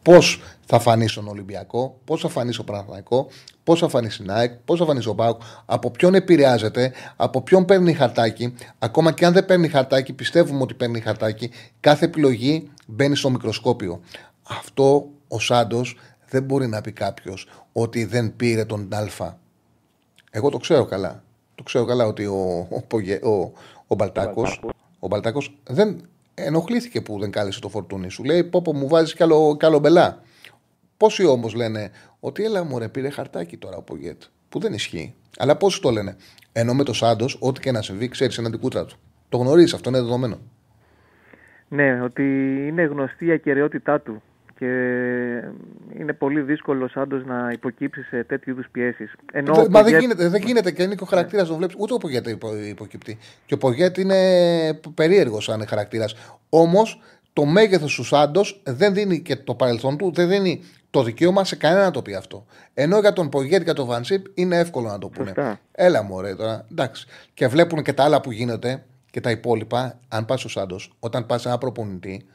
πώς 0.02 0.42
θα 0.70 0.80
φανείς 0.80 1.12
στον 1.12 1.28
Ολυμπιακό, 1.28 2.00
πώς 2.06 2.22
θα 2.22 2.30
φανείς 2.30 2.56
στο 2.56 2.64
Παναθηναϊκό, 2.64 3.28
πώς 3.64 3.80
θα 3.80 3.88
φανείς 3.88 4.14
στην 4.14 4.32
ΑΕΚ, 4.32 4.54
πώς 4.66 4.80
θα 4.80 4.86
φανείς 4.86 5.04
στον 5.04 5.16
Πάουκ, 5.16 5.42
από 5.66 5.92
ποιον 5.92 6.14
επηρεάζεται, 6.14 6.94
από 7.16 7.42
ποιον 7.42 7.66
παίρνει 7.66 7.94
χαρτάκι. 7.94 8.54
Ακόμα 8.80 9.12
και 9.12 9.26
αν 9.26 9.34
δεν 9.34 9.46
παίρνει 9.46 9.68
χαρτάκι, 9.68 10.14
πιστεύουμε 10.14 10.62
ότι 10.62 10.74
παίρνει 10.74 11.00
χαρτάκι. 11.00 11.52
Κάθε 11.80 12.06
επιλογή 12.06 12.72
μπαίνει 12.88 13.16
στο 13.16 13.30
μικροσκόπιο. 13.30 14.00
Αυτό 14.44 15.10
ο 15.28 15.40
Σάντος 15.40 15.98
δεν 16.30 16.44
μπορεί 16.44 16.68
να 16.68 16.82
πει 16.82 16.92
κάποιος 16.92 17.48
ότι 17.72 18.06
δεν 18.06 18.36
πήρε 18.36 18.66
τον 18.66 18.90
Α. 18.94 19.34
Εγώ 20.32 20.50
το 20.50 20.58
ξέρω 20.58 20.86
καλά. 20.86 21.24
Το 21.56 21.64
ξέρω 21.64 21.86
καλά 21.86 22.06
ότι 22.06 22.26
ο, 22.26 22.68
ο, 22.70 23.30
ο, 23.30 23.52
ο 23.88 23.96
Μπαλτάκος 23.96 24.60
ο 25.00 25.08
Μπαλτάκος 25.08 25.58
δεν 25.64 26.02
ενοχλήθηκε 26.34 27.02
που 27.02 27.20
δεν 27.20 27.32
κάλεσε 27.32 27.60
το 27.60 27.70
φορτούνι. 27.70 28.10
Σου 28.10 28.24
λέει: 28.24 28.44
Πόπο 28.44 28.74
μου 28.74 28.88
βάζεις 28.88 29.14
κι 29.14 29.24
άλλο, 29.24 29.56
κι 29.60 29.66
άλλο 29.66 29.80
μπελά. 29.80 30.22
Πόσοι 30.98 31.26
όμως 31.26 31.54
λένε 31.54 31.92
ότι 32.20 32.44
έλα 32.44 32.64
μου 32.64 32.80
ρε, 32.80 32.88
πήρε 32.88 33.10
χαρτάκι 33.10 33.58
τώρα 33.58 33.78
ο 33.78 33.82
Πογέτ. 33.82 34.22
Που 34.50 34.60
δεν 34.60 34.74
ισχύει. 34.74 35.16
Αλλά 35.38 35.56
πόσοι 35.58 35.82
το 35.82 35.90
λένε. 35.90 36.16
Ενώ 36.52 36.74
με 36.74 36.84
το 36.84 36.94
Σάντος, 36.94 37.38
ό,τι 37.40 37.60
και 37.60 37.72
να 37.72 37.82
συμβεί, 37.82 38.08
ξέρεις 38.08 38.38
έναν 38.38 38.52
την 38.52 38.60
κούτρα 38.60 38.86
του. 38.86 38.96
Το 39.30 39.38
γνωρίζεις, 39.38 39.74
αυτό 39.74 39.90
είναι 39.90 40.00
δεδομένο. 40.00 40.38
Ναι, 41.68 42.02
ότι 42.02 42.24
είναι 42.68 42.84
γνωστή 42.84 43.26
η 43.26 43.32
ακαιρεότητά 43.32 44.02
του 44.02 44.22
και 44.60 44.66
είναι 46.00 46.14
πολύ 46.18 46.42
δύσκολο 46.42 46.90
άντω 46.94 47.18
να 47.18 47.50
υποκύψει 47.52 48.02
σε 48.02 48.24
τέτοιου 48.24 48.52
είδους 48.52 48.68
πιέσεις. 48.72 49.14
Μα 49.70 49.84
δεν, 49.84 50.00
γίνεται, 50.00 50.30
δεν 50.30 50.42
γίνεται 50.42 50.72
και 50.72 50.84
είναι 50.84 50.96
και 50.96 51.04
ο 51.04 51.06
χαρακτήρας 51.06 51.44
να 51.44 51.52
το 51.52 51.58
βλέπεις. 51.58 51.76
Ούτε 51.80 51.94
ο 51.94 51.98
Πογέτ 51.98 52.28
υποκύπτει. 52.70 53.18
Και 53.46 53.54
ο 53.54 53.58
Πογέτ 53.58 53.98
είναι 53.98 54.18
περίεργος 54.94 55.44
σαν 55.44 55.68
χαρακτήρας. 55.68 56.16
Όμως 56.50 57.02
το 57.38 57.46
μέγεθος 57.46 57.96
του 57.96 58.04
Σάντος 58.04 58.62
δεν 58.64 58.94
δίνει 58.94 59.22
και 59.22 59.36
το 59.36 59.56
παρελθόν 59.56 59.98
του, 59.98 60.12
δεν 60.14 60.28
δίνει 60.28 60.64
το 60.90 61.04
δικαίωμα 61.04 61.46
σε 61.46 61.56
κανένα 61.56 61.84
να 61.84 61.92
το 61.92 62.02
πει 62.02 62.14
αυτό. 62.14 62.46
Ενώ 62.74 63.00
για 63.00 63.14
τον 63.14 63.30
Πογέτ 63.30 63.64
και 63.64 63.74
τον 63.74 63.86
Βανσίπ 63.86 64.26
είναι 64.34 64.58
εύκολο 64.58 64.88
να 64.88 64.98
το 64.98 65.08
πούνε. 65.08 65.28
Σωστά. 65.28 65.60
Έλα 65.72 66.04
μου, 66.04 66.16
ωραία 66.16 66.36
τώρα. 66.36 66.66
Εντάξει. 66.72 67.06
Και 67.34 67.48
βλέπουν 67.48 67.84
και 67.84 67.94
τα 67.94 68.04
άλλα 68.04 68.22
που 68.22 68.32
γίνονται 68.32 68.84
και 69.12 69.22
τα 69.22 69.32
υπόλοιπα. 69.32 70.00
Αν 70.08 70.26
πας 70.26 70.40
στο 70.40 70.50
Σάντος, 70.50 70.94
όταν 71.00 71.26
πας 71.26 71.42
σε 71.42 71.48
ένα 71.48 71.58
προπονητή 71.58 72.26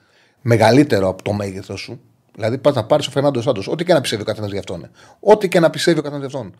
μεγαλύτερο 0.40 1.08
από 1.08 1.22
το 1.22 1.32
μέγεθος 1.32 1.80
σου, 1.80 2.00
Δηλαδή, 2.34 2.58
πας 2.58 2.74
να 2.74 2.84
πάρεις 2.84 3.06
ο 3.06 3.10
Φερνάντο 3.10 3.42
Σάντος, 3.42 3.68
ό,τι 3.68 3.84
και 3.84 3.92
να 3.92 4.00
πιστεύει 4.00 4.22
ο 4.22 4.24
καθένας 4.24 4.50
γι' 4.50 4.58
αυτόν. 4.58 4.90
Ό,τι 5.20 5.48
και 5.48 5.60
να 5.60 5.70
πιστεύει 5.70 5.98
ο 5.98 6.02
καθένας 6.02 6.30
γι' 6.30 6.36
αυτόν. 6.36 6.54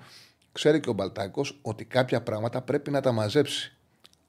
Ξέρει 0.52 0.80
και 0.80 0.90
ο 0.90 0.92
Μπαλτάκος 0.92 1.58
ότι 1.62 1.84
κάποια 1.84 2.22
πράγματα 2.22 2.60
πρέπει 2.60 2.90
να 2.90 3.00
τα 3.00 3.12
μαζέψει. 3.12 3.76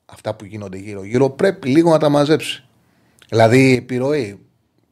Αυτά 0.06 0.36
που 0.36 0.46
γίνονται 0.46 0.78
γύρω-γύρω 0.78 1.30
πρέπει 1.30 1.70
λίγο 1.70 1.90
να 1.92 1.98
τα 1.98 2.10
μαζέψει. 2.10 2.64
Δηλαδή, 3.34 3.76
επιρροή. 3.76 4.46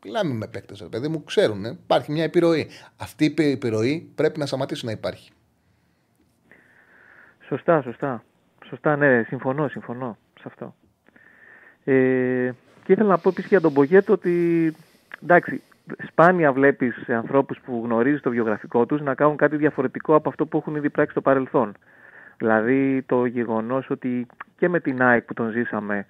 Μιλάμε 0.05 0.33
με 0.33 0.47
παίκτες, 0.47 0.87
παιδί 0.91 1.07
μου, 1.07 1.23
ξέρουν. 1.23 1.65
Υπάρχει 1.65 2.11
μια 2.11 2.23
επιρροή. 2.23 2.69
Αυτή 2.97 3.33
η 3.37 3.51
επιρροή 3.51 4.11
πρέπει 4.15 4.39
να 4.39 4.45
σταματήσει 4.45 4.85
να 4.85 4.91
υπάρχει. 4.91 5.31
Σωστά, 7.47 7.81
σωστά. 7.81 8.23
Σωστά, 8.65 8.95
ναι, 8.95 9.23
συμφωνώ, 9.27 9.67
συμφωνώ 9.67 10.17
σε 10.39 10.43
αυτό. 10.45 10.75
Ε, 11.83 12.51
και 12.83 12.91
ήθελα 12.91 13.09
να 13.09 13.17
πω 13.17 13.29
επίσης 13.29 13.49
για 13.49 13.61
τον 13.61 13.73
Πογέτο 13.73 14.13
ότι 14.13 14.75
εντάξει, 15.23 15.61
σπάνια 16.07 16.51
βλέπεις 16.51 17.09
ανθρώπους 17.09 17.59
που 17.65 17.81
γνωρίζεις 17.85 18.21
το 18.21 18.29
βιογραφικό 18.29 18.85
τους 18.85 19.01
να 19.01 19.15
κάνουν 19.15 19.37
κάτι 19.37 19.55
διαφορετικό 19.55 20.15
από 20.15 20.29
αυτό 20.29 20.45
που 20.45 20.57
έχουν 20.57 20.75
ήδη 20.75 20.89
πράξει 20.89 21.11
στο 21.11 21.21
παρελθόν. 21.21 21.73
Δηλαδή 22.37 23.01
το 23.01 23.25
γεγονός 23.25 23.89
ότι 23.89 24.27
και 24.57 24.69
με 24.69 24.79
την 24.79 25.01
ΑΕΚ 25.01 25.23
που 25.23 25.33
τον 25.33 25.51
ζήσαμε 25.51 25.97
ε, 25.97 26.05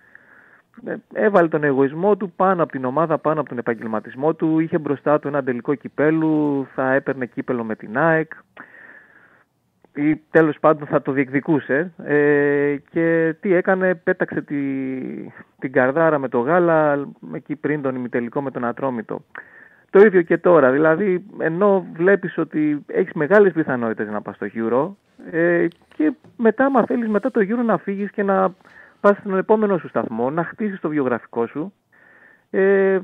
έβαλε 1.13 1.47
τον 1.47 1.63
εγωισμό 1.63 2.17
του 2.17 2.31
πάνω 2.35 2.63
από 2.63 2.71
την 2.71 2.85
ομάδα, 2.85 3.17
πάνω 3.17 3.39
από 3.39 3.49
τον 3.49 3.57
επαγγελματισμό 3.57 4.33
του, 4.33 4.59
είχε 4.59 4.77
μπροστά 4.77 5.19
του 5.19 5.27
ένα 5.27 5.43
τελικό 5.43 5.75
κυπέλου, 5.75 6.67
θα 6.75 6.93
έπαιρνε 6.93 7.25
κύπελο 7.25 7.63
με 7.63 7.75
την 7.75 7.97
ΑΕΚ 7.97 8.31
ή 9.93 10.21
τέλος 10.31 10.59
πάντων 10.59 10.87
θα 10.87 11.01
το 11.01 11.11
διεκδικούσε 11.11 11.91
ε, 12.03 12.75
και 12.89 13.35
τι 13.39 13.53
έκανε, 13.53 13.95
πέταξε 13.95 14.41
τη, 14.41 14.55
την 15.59 15.71
καρδάρα 15.71 16.19
με 16.19 16.27
το 16.27 16.39
γάλα 16.39 17.07
εκεί 17.33 17.55
πριν 17.55 17.81
τον 17.81 17.95
ημιτελικό 17.95 18.41
με 18.41 18.51
τον 18.51 18.65
Ατρόμητο. 18.65 19.21
Το 19.89 19.99
ίδιο 19.99 20.21
και 20.21 20.37
τώρα. 20.37 20.71
Δηλαδή, 20.71 21.25
ενώ 21.37 21.85
βλέπεις 21.93 22.37
ότι 22.37 22.85
έχεις 22.87 23.13
μεγάλες 23.13 23.53
πιθανότητες 23.53 24.09
να 24.09 24.21
πας 24.21 24.35
στο 24.35 24.47
Euro 24.55 24.89
ε, 25.31 25.67
και 25.95 26.13
μετά, 26.37 26.65
άμα 26.65 26.85
θέλεις 26.85 27.07
μετά 27.07 27.31
το 27.31 27.41
Euro 27.49 27.63
να 27.65 27.77
φύγεις 27.77 28.11
και 28.11 28.23
να 28.23 28.53
πας 29.01 29.17
στον 29.17 29.37
επόμενο 29.37 29.77
σου 29.77 29.87
σταθμό, 29.87 30.29
να 30.29 30.43
χτίσεις 30.43 30.79
το 30.79 30.89
βιογραφικό 30.89 31.47
σου. 31.47 31.73
Ε, 32.49 32.99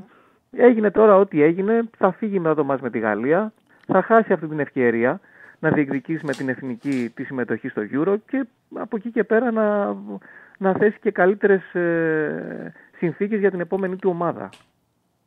έγινε 0.51 0.91
τώρα 0.91 1.15
ό,τι 1.15 1.41
έγινε. 1.41 1.89
Θα 1.97 2.11
φύγει 2.11 2.39
με 2.39 2.53
το 2.53 2.63
με 2.63 2.89
τη 2.89 2.99
Γαλλία. 2.99 3.53
Θα 3.85 4.01
χάσει 4.01 4.33
αυτή 4.33 4.47
την 4.47 4.59
ευκαιρία 4.59 5.19
να 5.59 5.69
διεκδικήσει 5.69 6.25
με 6.25 6.33
την 6.33 6.49
εθνική 6.49 7.11
τη 7.15 7.23
συμμετοχή 7.23 7.67
στο 7.67 7.81
Euro 7.93 8.15
και 8.29 8.45
από 8.73 8.95
εκεί 8.95 9.11
και 9.11 9.23
πέρα 9.23 9.51
να, 9.51 9.95
να 10.57 10.73
θέσει 10.73 10.97
και 11.01 11.11
καλύτερες 11.11 11.73
ε, 11.73 12.73
συνθήκες 12.97 13.39
για 13.39 13.51
την 13.51 13.59
επόμενη 13.59 13.95
του 13.95 14.09
ομάδα. 14.09 14.49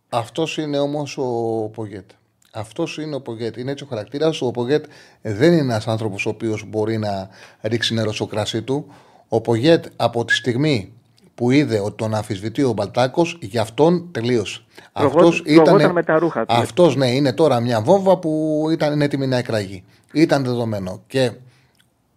Αυτός 0.08 0.58
είναι 0.58 0.78
όμως 0.78 1.18
ο 1.18 1.70
Πογέτ. 1.74 2.10
Αυτός 2.52 2.98
είναι 2.98 3.14
ο 3.14 3.20
Πογέτ. 3.20 3.56
Είναι 3.56 3.70
έτσι 3.70 3.84
ο 3.84 3.86
χαρακτήρας. 3.86 4.42
Ο 4.42 4.50
Πογέτ 4.50 4.84
δεν 5.22 5.52
είναι 5.52 5.60
ένας 5.60 5.88
άνθρωπος 5.88 6.26
ο 6.26 6.28
οποίος 6.28 6.64
μπορεί 6.68 6.98
να 6.98 7.28
ρίξει 7.62 7.94
νερό 7.94 8.12
στο 8.12 8.26
κρασί 8.26 8.62
του. 8.62 8.92
Ο 9.32 9.40
Πογέτ 9.40 9.84
από 9.96 10.24
τη 10.24 10.34
στιγμή 10.34 10.92
που 11.34 11.50
είδε 11.50 11.78
ότι 11.78 11.96
τον 11.96 12.14
αφισβητεί 12.14 12.62
ο 12.62 12.72
Μπαλτάκος, 12.72 13.38
γι' 13.40 13.58
αυτόν 13.58 14.08
τελείωσε. 14.12 14.60
Αυτός 14.92 15.42
ήταν. 15.46 15.92
με 15.92 16.02
τα 16.02 16.18
ρούχα 16.18 16.46
του. 16.46 16.54
Αυτός 16.54 16.96
ναι, 16.96 17.10
είναι 17.10 17.32
τώρα 17.32 17.60
μια 17.60 17.80
βόμβα 17.80 18.18
που 18.18 18.64
ήταν 18.72 19.00
έτοιμη 19.00 19.26
να 19.26 19.36
εκραγεί. 19.36 19.84
Ήταν 20.12 20.44
δεδομένο. 20.44 21.02
Και 21.06 21.32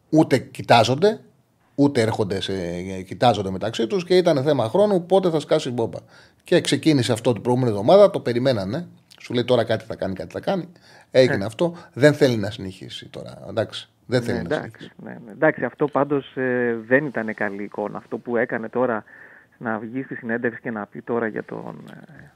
ούτε 0.10 0.38
κοιτάζονται, 0.38 1.20
ούτε 1.76 2.02
έρχονται 2.02 2.42
σε, 2.42 2.54
κοιτάζονται 3.02 3.52
μεταξύ 3.52 3.88
τους 3.88 4.06
και 4.06 4.18
ήταν 4.18 4.44
θέμα 4.44 4.70
χρόνου 4.70 5.06
πότε 5.06 5.30
θα 5.30 5.40
σκάσει 5.40 5.70
η 5.70 5.72
μπόμπα. 5.76 6.00
Και 6.44 6.62
ξεκίνησε 6.62 7.12
αυτό 7.12 7.34
την 7.34 7.42
προηγούμενη 7.42 7.72
εβδομάδα, 7.72 8.10
το 8.10 8.20
περιμένανε. 8.20 8.88
Σου 9.20 9.34
λέει 9.34 9.44
τώρα 9.44 9.64
κάτι 9.64 9.86
θα 9.86 9.96
κάνει, 9.96 10.14
κάτι 10.14 10.32
θα 10.32 10.40
κάνει. 10.40 10.68
Έγινε 11.12 11.44
ε. 11.44 11.46
αυτό. 11.46 11.76
Δεν 11.94 12.14
θέλει 12.14 12.38
να 12.38 12.52
συνεχίσει 12.52 13.06
τώρα. 13.06 13.46
Εντάξει. 13.50 13.90
Δεν 14.06 14.22
θέλει 14.22 14.38
ναι, 14.38 14.48
να 14.48 14.56
συνεχίσει. 14.56 14.92
Ναι, 15.04 15.18
ναι. 15.26 15.32
Εντάξει, 15.32 15.66
αυτό 15.66 15.88
πάντως 15.88 16.38
ε, 16.38 16.78
δεν 16.88 17.06
ήταν 17.06 17.34
καλή 17.34 17.64
εικόνα. 17.64 17.98
Αυτό 17.98 18.18
που 18.18 18.38
έκανε 18.38 18.70
τώρα 18.70 19.04
να 19.58 19.78
βγει 19.78 20.04
στη 20.04 20.16
συνέντευξη 20.16 20.62
και 20.62 20.72
να 20.72 20.86
πει 20.86 21.02
τώρα 21.02 21.28
για 21.28 21.44
τον. 21.44 21.84
Ε, 21.92 22.32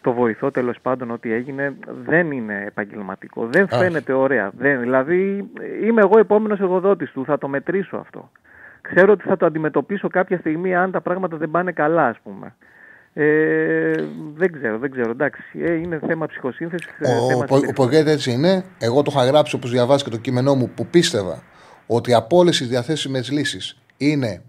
το 0.00 0.12
βοηθό 0.12 0.50
τέλος 0.50 0.80
πάντων 0.82 1.10
ότι 1.10 1.32
έγινε 1.32 1.74
δεν 2.04 2.30
είναι 2.30 2.64
επαγγελματικό. 2.66 3.46
Δεν 3.46 3.68
φαίνεται 3.68 4.12
ωραία. 4.12 4.50
Δεν, 4.58 4.80
δηλαδή 4.80 5.50
είμαι 5.82 6.00
εγώ 6.00 6.18
επόμενος 6.18 6.60
εργοδότης 6.60 7.10
του, 7.12 7.24
θα 7.24 7.38
το 7.38 7.48
μετρήσω 7.48 7.96
αυτό. 7.96 8.30
Ξέρω 8.80 9.12
ότι 9.12 9.22
θα 9.22 9.36
το 9.36 9.46
αντιμετωπίσω 9.46 10.08
κάποια 10.08 10.38
στιγμή 10.38 10.74
αν 10.74 10.90
τα 10.90 11.00
πράγματα 11.00 11.36
δεν 11.36 11.50
πάνε 11.50 11.72
καλά, 11.72 12.06
ας 12.06 12.18
πούμε. 12.22 12.54
Ε, 13.14 14.04
δεν 14.34 14.52
ξέρω, 14.52 14.78
δεν 14.78 14.90
ξέρω. 14.90 15.10
Εντάξει, 15.10 15.42
ε, 15.58 15.72
είναι 15.72 16.00
θέμα 16.06 16.26
ψυχοσύνθεσης. 16.26 16.88
Ο, 17.48 17.54
ο, 17.54 17.84
ο 17.84 17.88
έτσι 17.92 18.30
είναι. 18.32 18.64
Εγώ 18.78 19.02
το 19.02 19.12
είχα 19.14 19.24
γράψει 19.24 19.54
όπως 19.54 19.70
διαβάζει 19.70 20.04
και 20.04 20.10
το 20.10 20.16
κείμενό 20.16 20.54
μου 20.54 20.70
που 20.74 20.86
πίστευα 20.86 21.42
ότι 21.86 22.14
από 22.14 22.36
όλες 22.36 22.56
τις 22.58 22.68
διαθέσιμες 22.68 23.30
λύσεις 23.30 23.78
είναι 23.96 24.42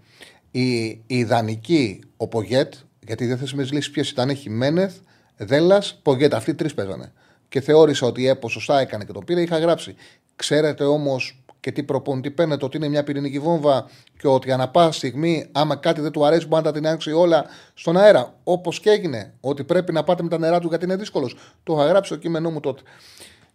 η, 0.50 0.84
η 0.86 1.04
ιδανική 1.06 2.00
ο 2.16 2.28
Πογέτ, 2.28 2.74
γιατί 3.00 3.24
οι 3.24 3.26
διαθέσιμες 3.26 3.72
λύσεις 3.72 3.90
ποιες 3.90 4.10
ήταν, 4.10 4.34
Χιμένεθ, 4.34 4.94
Δέλλας, 5.36 6.00
Πογέτ. 6.02 6.34
Αυτοί 6.34 6.54
τρεις 6.54 6.74
παίζανε. 6.74 7.12
Και 7.48 7.60
θεώρησα 7.60 8.06
ότι 8.06 8.28
ε, 8.28 8.38
σωστά 8.48 8.80
έκανε 8.80 9.04
και 9.04 9.12
το 9.12 9.20
πήρε. 9.20 9.40
Είχα 9.40 9.58
γράψει. 9.58 9.94
Ξέρετε 10.36 10.84
όμως 10.84 11.43
και 11.64 11.72
τι 11.72 11.82
προπονητή 11.82 12.30
παίρνετε 12.30 12.64
ότι 12.64 12.76
είναι 12.76 12.88
μια 12.88 13.04
πυρηνική 13.04 13.38
βόμβα 13.38 13.86
και 14.18 14.28
ότι 14.28 14.52
ανά 14.52 14.68
πάσα 14.68 14.92
στιγμή, 14.92 15.48
άμα 15.52 15.76
κάτι 15.76 16.00
δεν 16.00 16.12
του 16.12 16.24
αρέσει, 16.24 16.46
μπορεί 16.46 16.62
να 16.64 16.72
τα 16.72 16.78
την 16.78 16.88
άξει 16.88 17.12
όλα 17.12 17.44
στον 17.74 17.96
αέρα. 17.96 18.34
Όπως 18.44 18.80
και 18.80 18.90
έγινε, 18.90 19.34
ότι 19.40 19.64
πρέπει 19.64 19.92
να 19.92 20.04
πάτε 20.04 20.22
με 20.22 20.28
τα 20.28 20.38
νερά 20.38 20.60
του 20.60 20.68
γιατί 20.68 20.84
είναι 20.84 20.96
δύσκολος. 20.96 21.36
Το 21.62 21.74
είχα 21.74 21.86
γράψει 21.86 22.12
στο 22.12 22.20
κείμενό 22.20 22.50
μου 22.50 22.60
τότε. 22.60 22.82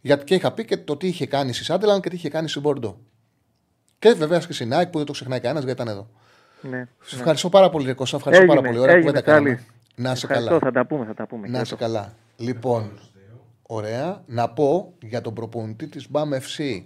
Γιατί 0.02 0.24
και 0.24 0.36
είχα 0.36 0.52
πει 0.52 0.66
και 0.66 0.78
το 0.78 0.98
τι 0.98 1.08
είχε 1.08 1.26
κάνει 1.26 1.54
στη 1.54 1.64
Σάντερλαντ 1.64 2.02
και 2.02 2.10
τι 2.10 2.16
είχε 2.16 2.30
κάνει 2.30 2.50
στη 2.50 2.60
Μπορντό. 2.60 2.98
Και 4.00 4.14
βέβαια 4.14 4.40
και 4.40 4.54
στην 4.54 4.74
ΑΕΚ 4.74 4.88
που 4.88 4.98
δεν 4.98 5.08
το 5.08 5.14
ξεχνάει 5.14 5.40
κανένας 5.40 5.64
γιατί 5.64 5.82
ήταν 5.82 5.94
εδώ. 5.94 6.08
Ναι. 6.62 6.88
Σας 7.02 7.20
ευχαριστώ 7.20 7.50
πάρα 7.50 7.70
πολύ, 7.70 7.86
Ρεκό. 7.86 8.06
Σας 8.06 8.18
ευχαριστώ 8.20 8.44
Έγινε, 8.44 8.60
πάρα 8.60 8.70
πολύ. 8.70 8.84
Ωραία 8.84 8.94
που 8.94 9.00
έγινε, 9.00 9.12
δεν 9.12 9.24
τα 9.24 9.32
κάναμε. 9.32 9.56
Τσάρλι. 9.56 9.66
Να 9.96 10.16
σε 10.16 10.26
Ευχαριστώ, 10.26 10.60
καλά. 10.60 10.72
θα 10.72 10.72
τα 10.72 10.86
πούμε, 10.86 11.06
θα 11.06 11.14
τα 11.14 11.28
πούμε. 11.28 11.48
Να 11.48 11.64
σε 11.64 11.76
καλά. 11.76 12.14
Λοιπόν, 12.38 13.00
ωραία. 13.62 14.24
Να 14.26 14.50
πω 14.50 14.94
για 15.02 15.22
τον 15.22 15.34
προπονητή 15.34 15.88
της 15.88 16.08
BAM 16.12 16.34
FC. 16.34 16.84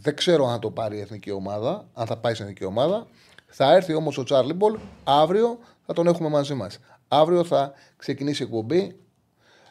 Δεν 0.00 0.16
ξέρω 0.16 0.46
αν 0.46 0.60
το 0.60 0.70
πάρει 0.70 0.96
η 0.96 1.00
εθνική 1.00 1.30
ομάδα, 1.30 1.88
αν 1.94 2.06
θα 2.06 2.16
πάει 2.16 2.32
στην 2.34 2.44
εθνική 2.44 2.64
ομάδα. 2.64 3.06
Θα 3.46 3.72
έρθει 3.74 3.94
όμως 3.94 4.18
ο 4.18 4.22
Τσάρλι 4.22 4.52
Μπολ. 4.52 4.78
Αύριο 5.04 5.58
θα 5.86 5.92
τον 5.92 6.06
έχουμε 6.06 6.28
μαζί 6.28 6.54
μας. 6.54 6.78
Αύριο 7.08 7.44
θα 7.44 7.72
ξεκινήσει 7.96 8.42
η 8.42 8.44
εκπομπή 8.44 8.96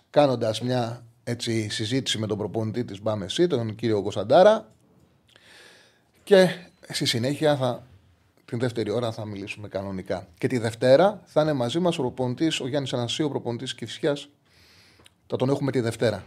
κάνοντας 0.09 0.61
μια 0.61 1.05
έτσι, 1.23 1.69
συζήτηση 1.69 2.17
με 2.17 2.27
τον 2.27 2.37
προπονητή 2.37 2.85
της 2.85 2.99
BAM 3.03 3.25
FC, 3.27 3.47
τον 3.49 3.75
κύριο 3.75 4.01
Κωνσταντάρα. 4.01 4.71
Και 6.23 6.47
στη 6.89 7.05
συνέχεια 7.05 7.55
θα, 7.55 7.87
την 8.45 8.59
δεύτερη 8.59 8.91
ώρα 8.91 9.11
θα 9.11 9.25
μιλήσουμε 9.25 9.67
κανονικά. 9.67 10.27
Και 10.37 10.47
τη 10.47 10.57
Δευτέρα 10.57 11.21
θα 11.25 11.41
είναι 11.41 11.53
μαζί 11.53 11.79
μας 11.79 11.97
ο 11.97 12.01
προπονητής, 12.01 12.59
ο 12.59 12.67
Γιάννης 12.67 12.93
Ανασίου, 12.93 13.25
ο 13.25 13.29
προπονητής 13.29 13.75
Κυφσιάς. 13.75 14.29
Θα 15.27 15.35
τον 15.35 15.49
έχουμε 15.49 15.71
τη 15.71 15.79
Δευτέρα. 15.79 16.23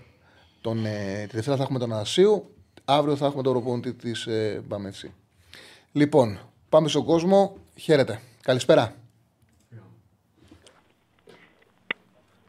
Τον, 0.61 0.87
ε, 0.87 1.27
τη 1.29 1.35
Δευτέρα 1.35 1.57
θα 1.57 1.63
έχουμε 1.63 1.79
τον 1.79 1.93
Ανασίου. 1.93 2.55
Αύριο 2.93 3.17
θα 3.17 3.27
έχουμε 3.27 3.43
τον 3.43 3.53
προπονητή 3.53 3.95
της 3.95 4.27
ε, 4.27 4.63
Μπαμεύση. 4.67 5.15
Λοιπόν, 5.93 6.39
πάμε 6.69 6.89
στον 6.89 7.05
κόσμο. 7.05 7.57
Χαίρετε. 7.77 8.21
Καλησπέρα. 8.43 8.95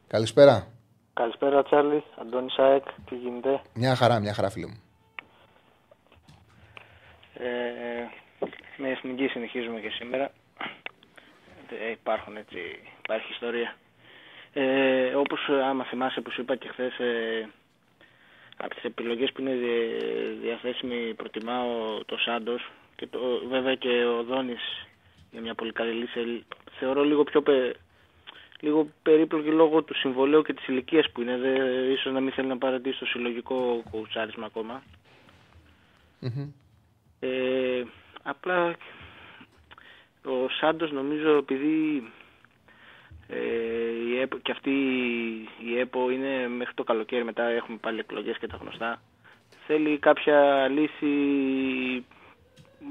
Καλησπέρα. 0.08 0.68
Καλησπέρα 1.14 1.64
Τσάρλι, 1.64 2.04
Αντώνη 2.22 2.50
Σάεκ, 2.50 2.84
τι 3.10 3.16
γίνεται; 3.16 3.62
Μια 3.74 3.96
χαρά, 3.96 4.20
μια 4.20 4.34
χαρά, 4.34 4.50
φίλε 4.50 4.68
μου. 4.68 4.82
Ε, 7.34 7.48
με 8.78 8.90
εθνική 8.90 9.28
συνεχίζουμε 9.28 9.80
και 9.80 9.90
σήμερα. 9.90 10.32
Ε, 11.88 11.92
υπάρχουν 11.92 12.38
έτσι, 12.38 12.60
υπάρχει 13.04 13.32
ιστορία. 13.32 13.76
Ε, 14.54 15.16
όπως 15.16 15.40
άμα 15.70 15.84
θυμάσαι 15.84 16.22
που 16.22 16.32
σου 16.32 16.42
είπα 16.42 16.56
και 16.56 16.68
χθες, 16.68 17.00
ε, 17.00 17.50
από 18.62 18.76
τις 18.76 18.84
επιλογές 18.84 19.32
που 19.32 19.42
είναι 19.42 19.56
δι- 19.56 20.42
διαθέσιμοι 20.42 21.14
προτιμάω 21.14 22.04
το 22.06 22.18
Σάντος 22.18 22.72
και 22.96 23.08
το, 23.08 23.20
βέβαια 23.50 23.76
και 23.76 24.04
ο 24.06 24.24
Δόνης 24.24 24.88
είναι 25.32 25.42
μια 25.42 25.54
πολύ 25.56 25.72
καλή 25.72 25.92
λύση. 25.92 26.46
Θεωρώ 26.80 27.04
λίγο 27.04 27.24
πιο 27.24 27.42
πε, 27.42 27.74
λίγο 28.60 28.88
περίπλοκη 29.04 29.50
λόγω 29.50 29.84
του 29.84 29.96
συμβολέου 29.96 30.42
και 30.42 30.54
της 30.54 30.68
ηλικίας 30.68 31.10
που 31.12 31.22
είναι. 31.22 31.38
Δε, 31.38 31.52
ίσως 31.92 32.14
να 32.14 32.20
μην 32.20 32.32
θέλει 32.32 32.48
να 32.48 32.58
παρατήσει 32.58 33.00
το 33.00 33.06
συλλογικό 33.06 33.84
κουτσάρισμα 33.92 34.46
ακόμα. 34.46 34.84
Ε, 37.20 37.84
απλά 38.24 38.76
ο 40.26 40.50
Σάντος 40.60 40.92
νομίζω 40.92 41.38
επειδή 41.38 42.04
ε, 43.36 44.16
η 44.16 44.20
ΕΠΟ, 44.22 44.38
και 44.38 44.52
αυτή 44.52 44.72
η 45.70 45.80
ΕΠΟ 45.80 46.12
είναι 46.12 46.48
μέχρι 46.58 46.74
το 46.74 46.84
καλοκαίρι 46.84 47.24
μετά 47.24 47.44
έχουμε 47.44 47.78
πάλι 47.82 48.00
εκλογές 48.00 48.38
και 48.38 48.48
τα 48.48 48.58
γνωστά 48.62 49.02
θέλει 49.68 50.00
κάποια 50.00 50.68
λύση 50.68 51.08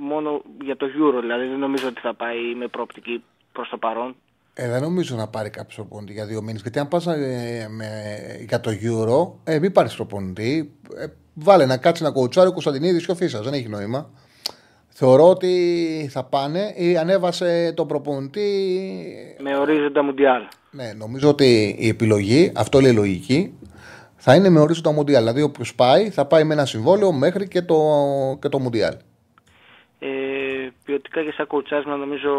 μόνο 0.00 0.42
για 0.62 0.76
το 0.76 0.86
Euro 0.86 1.20
δηλαδή 1.20 1.46
δεν 1.46 1.58
νομίζω 1.58 1.88
ότι 1.88 2.00
θα 2.00 2.14
πάει 2.14 2.54
με 2.54 2.66
προοπτική 2.68 3.22
προς 3.52 3.68
το 3.68 3.76
παρόν 3.78 4.14
Ε, 4.54 4.68
δεν 4.68 4.80
νομίζω 4.82 5.16
να 5.16 5.28
πάρει 5.28 5.50
κάποιος 5.50 5.74
προπονητή 5.74 6.12
για 6.12 6.26
δύο 6.26 6.42
μήνες. 6.42 6.62
Γιατί 6.62 6.78
αν 6.78 6.88
πας 6.88 7.06
ε, 7.06 7.66
με- 7.70 8.44
για 8.48 8.60
το 8.60 8.70
Euro, 8.70 9.38
ε, 9.52 9.58
μην 9.58 9.72
πάρεις 9.72 9.94
προπονητή. 9.94 10.72
Ε, 10.96 11.06
βάλε 11.34 11.66
να 11.66 11.76
κάτσει 11.76 12.02
να 12.02 12.10
κοουτσάρει 12.10 12.48
ο 12.48 12.52
Κωνσταντινίδης 12.52 13.04
και 13.06 13.10
ο 13.12 13.14
Φίσας. 13.14 13.44
Δεν 13.44 13.52
έχει 13.52 13.68
νόημα. 13.68 14.10
Θεωρώ 15.02 15.28
ότι 15.28 16.08
θα 16.10 16.24
πάνε 16.24 16.72
ή 16.76 16.96
ανέβασε 16.96 17.72
τον 17.76 17.86
προπονητή. 17.86 18.48
με 19.38 19.56
ορίζοντα 19.56 20.02
Μουντιάλ 20.02 20.42
Ναι, 20.70 20.92
νομίζω 20.92 21.28
ότι 21.28 21.76
η 21.78 21.88
επιλογή, 21.88 22.52
αυτό 22.56 22.80
λέει 22.80 22.92
λογική, 22.92 23.58
θα 24.16 24.34
είναι 24.34 24.48
με 24.48 24.60
ορίζοντα 24.60 24.92
Μουντιάλ. 24.92 25.22
Δηλαδή, 25.22 25.42
όποιος 25.42 25.74
πάει, 25.74 26.10
θα 26.10 26.26
πάει 26.26 26.44
με 26.44 26.54
ένα 26.54 26.64
συμβόλαιο 26.64 27.12
μέχρι 27.12 27.48
και 27.48 27.62
το, 27.62 27.78
και 28.40 28.48
το 28.48 28.58
Μουντιάλ. 28.58 28.94
Ε, 29.98 30.08
ποιοτικά 30.84 31.22
και 31.22 31.32
σαν 31.32 31.46
κοουτσάσμα 31.46 31.96
νομίζω 31.96 32.32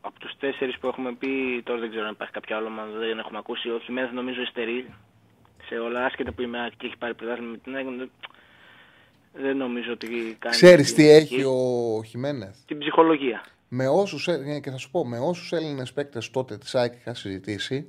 από 0.00 0.18
τους 0.18 0.32
τέσσερις 0.38 0.78
που 0.78 0.86
έχουμε 0.86 1.12
πει, 1.18 1.62
τώρα 1.64 1.80
δεν 1.80 1.90
ξέρω 1.90 2.04
αν 2.04 2.12
υπάρχει 2.12 2.32
κάποια 2.32 2.56
άλλο, 2.56 2.68
μα 2.68 2.82
δεν 2.98 3.18
έχουμε 3.18 3.38
ακούσει. 3.38 3.68
Ο 3.68 3.78
Χιμένεθ 3.84 4.12
νομίζω 4.12 4.40
υστερεί 4.40 4.86
σε 5.66 5.74
όλα, 5.74 6.04
άσχετα 6.04 6.32
που 6.32 6.42
είμαι 6.42 6.70
και 6.76 6.86
έχει 6.86 6.96
πάρει 6.96 7.14
πρωτάθλημα 7.14 7.50
με 7.50 7.56
την 7.56 7.74
ΑΕΚ, 7.74 7.86
δεν- 9.34 9.42
δεν 9.42 9.56
νομίζω 9.56 9.92
ότι 9.92 10.06
κάνει... 10.38 10.54
Ξέρεις 10.54 10.86
την- 10.94 10.96
τι 11.04 11.10
έχει 11.10 11.42
ο 11.42 12.02
Χιμένεθ. 12.06 12.56
Την 12.66 12.78
ψυχολογία. 12.78 13.44
με 13.68 13.88
όσους, 13.88 14.28
ε, 14.28 14.60
και 14.62 14.70
θα 14.70 14.76
σου 14.76 14.90
πω, 14.90 15.06
με 15.06 15.18
όσους 15.18 15.52
Έλληνες 15.52 15.92
παίκτες 15.92 16.30
τότε 16.30 16.58
της 16.58 16.74
ΑΕΚ 16.74 16.94
είχα 16.94 17.14
συζητήσει, 17.14 17.86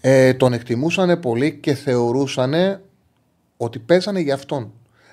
ε, 0.00 0.34
τον 0.34 0.52
εκτιμούσαν 0.52 1.20
πολύ 1.20 1.54
και 1.56 1.74
θεωρούσαν 1.74 2.80
ότι 3.56 3.78
παίζανε 3.78 4.20
για 4.20 4.34
αυτόν. 4.34 4.72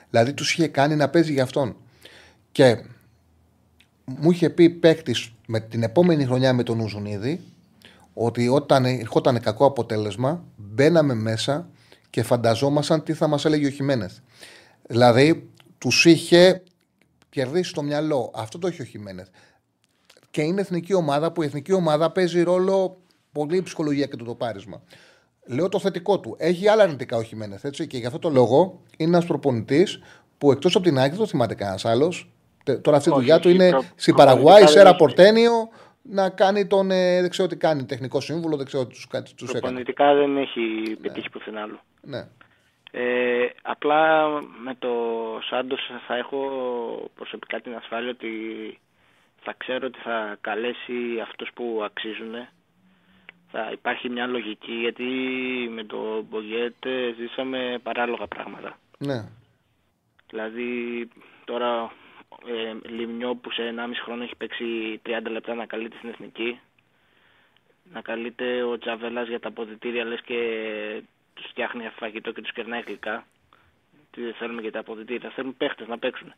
Δηλαδή 0.09 0.33
τους 0.33 0.53
είχε 0.53 0.67
κάνει 0.67 0.95
να 0.95 1.09
παίζει 1.09 1.33
για 1.33 1.43
αυτόν. 1.43 1.75
Και 2.51 2.83
μου 4.05 4.31
είχε 4.31 4.49
πει 4.49 4.69
παίκτης 4.69 5.31
με 5.47 5.59
την 5.59 5.83
επόμενη 5.83 6.25
χρονιά 6.25 6.53
με 6.53 6.63
τον 6.63 6.79
Ουζουνίδη 6.79 7.41
ότι 8.13 8.47
όταν 8.47 8.85
ερχόταν 8.85 9.39
κακό 9.41 9.65
αποτέλεσμα 9.65 10.43
μπαίναμε 10.55 11.13
μέσα 11.13 11.69
και 12.09 12.23
φανταζόμασταν 12.23 13.03
τι 13.03 13.13
θα 13.13 13.27
μας 13.27 13.45
έλεγε 13.45 13.67
ο 13.67 13.69
Χιμένεθ. 13.69 14.17
Δηλαδή 14.87 15.49
τους 15.77 16.05
είχε 16.05 16.63
κερδίσει 17.29 17.69
στο 17.69 17.81
μυαλό. 17.81 18.31
Αυτό 18.35 18.59
το 18.59 18.67
έχει 18.67 18.81
ο 18.81 18.85
Χιμένεθ 18.85 19.27
και 20.31 20.41
είναι 20.41 20.61
εθνική 20.61 20.93
ομάδα 20.93 21.31
που 21.31 21.41
η 21.41 21.45
εθνική 21.45 21.73
ομάδα 21.73 22.11
παίζει 22.11 22.41
ρόλο 22.43 22.97
πολύ 23.31 23.57
η 23.57 23.61
ψυχολογία 23.61 24.05
και 24.05 24.15
το 24.15 24.25
τοπάρισμα. 24.25 24.81
Λέω 25.47 25.69
το 25.69 25.79
θετικό 25.79 26.19
του. 26.19 26.35
Έχει 26.39 26.67
άλλα 26.67 26.83
αρνητικά 26.83 27.17
ο 27.17 27.23
Χιμένεθ, 27.23 27.63
έτσι. 27.65 27.87
Και 27.87 27.97
γι' 27.97 28.05
αυτό 28.05 28.19
το 28.19 28.29
λόγο 28.29 28.81
είναι 28.97 29.09
ένας 29.09 29.25
προπονητής 29.25 29.99
που 30.37 30.51
εκτός 30.51 30.75
από 30.75 30.85
την 30.85 30.97
ΑΕΚ 30.97 31.09
δεν 31.09 31.19
το 31.19 31.25
θυμάται 31.27 31.55
κανένας 31.55 31.85
άλλος. 31.85 32.29
Τώρα 32.81 32.97
αυτή 32.97 33.09
η 33.09 33.11
Όχι, 33.11 33.19
δουλειά 33.21 33.39
του 33.39 33.49
όχι, 33.49 33.55
είναι 33.55 33.69
προ- 33.69 33.81
στη 33.81 34.11
προπονητικά 34.11 34.25
Παραγουάη, 34.25 34.59
δεν 34.63 34.67
Σέρα 34.67 34.89
έχει. 34.89 34.97
Πορτένιο, 34.97 35.69
να 36.01 36.29
κάνει 36.29 36.65
τον. 36.67 36.91
Ε, 36.91 37.21
δεν 37.21 37.29
ξέρω 37.29 37.47
τι 37.47 37.55
κάνει, 37.55 37.85
τεχνικό 37.85 38.19
σύμβουλο, 38.19 38.57
δεν 38.57 38.65
ξέρω 38.65 38.85
τι 38.85 38.93
τους 39.35 39.49
έκανε. 39.49 39.59
Προπονητικά 39.59 40.13
δεν 40.13 40.37
έχει 40.37 40.95
πετύχει 41.01 41.29
πουθενά 41.29 41.61
άλλο. 41.61 41.79
Ναι. 42.01 42.27
Ε, 42.97 43.45
απλά 43.61 44.27
με 44.63 44.75
το 44.79 44.89
Σάντος 45.49 45.79
θα 46.07 46.15
έχω 46.15 46.39
προσωπικά 47.15 47.61
την 47.61 47.75
ασφάλεια 47.75 48.09
ότι 48.09 48.29
θα 49.41 49.53
ξέρω 49.57 49.87
ότι 49.87 49.99
θα 49.99 50.37
καλέσει 50.41 51.19
αυτούς 51.21 51.49
που 51.53 51.81
αξίζουν. 51.85 52.33
Θα 53.51 53.69
υπάρχει 53.71 54.09
μια 54.09 54.27
λογική 54.27 54.71
γιατί 54.71 55.03
με 55.71 55.83
το 55.83 56.21
Μπογιέτ 56.29 56.85
ε, 56.85 57.13
ζήσαμε 57.17 57.79
παράλογα 57.83 58.27
πράγματα. 58.27 58.77
ναι. 58.97 59.29
Δηλαδή 60.29 61.07
τώρα 61.45 61.91
ε, 62.47 62.89
Λιμνιό 62.89 63.35
που 63.35 63.51
σε 63.51 63.73
1,5 63.77 63.89
χρόνο 64.03 64.23
έχει 64.23 64.35
παίξει 64.35 65.01
30 65.05 65.19
λεπτά 65.29 65.53
να 65.55 65.65
καλείται 65.65 65.97
στην 65.97 66.09
εθνική. 66.09 66.59
Να 67.93 68.01
καλείται 68.01 68.63
ο 68.63 68.77
Τζαβέλας 68.77 69.27
για 69.27 69.39
τα 69.39 69.47
αποδητήρια 69.47 70.05
λες 70.05 70.21
και 70.21 70.39
τους 71.35 71.45
φτιάχνει 71.49 71.83
φαγητό 71.99 72.31
και 72.31 72.41
τους 72.41 72.51
κερνάει 72.53 72.81
γλυκά. 72.87 73.25
Τι 74.11 74.21
δεν 74.21 74.33
θέλουμε 74.39 74.61
για 74.61 74.71
τα 74.71 74.79
αποδητήρια, 74.79 75.31
θέλουμε 75.35 75.53
παίχτες 75.57 75.87
να 75.87 75.97
παίξουν. 75.97 76.33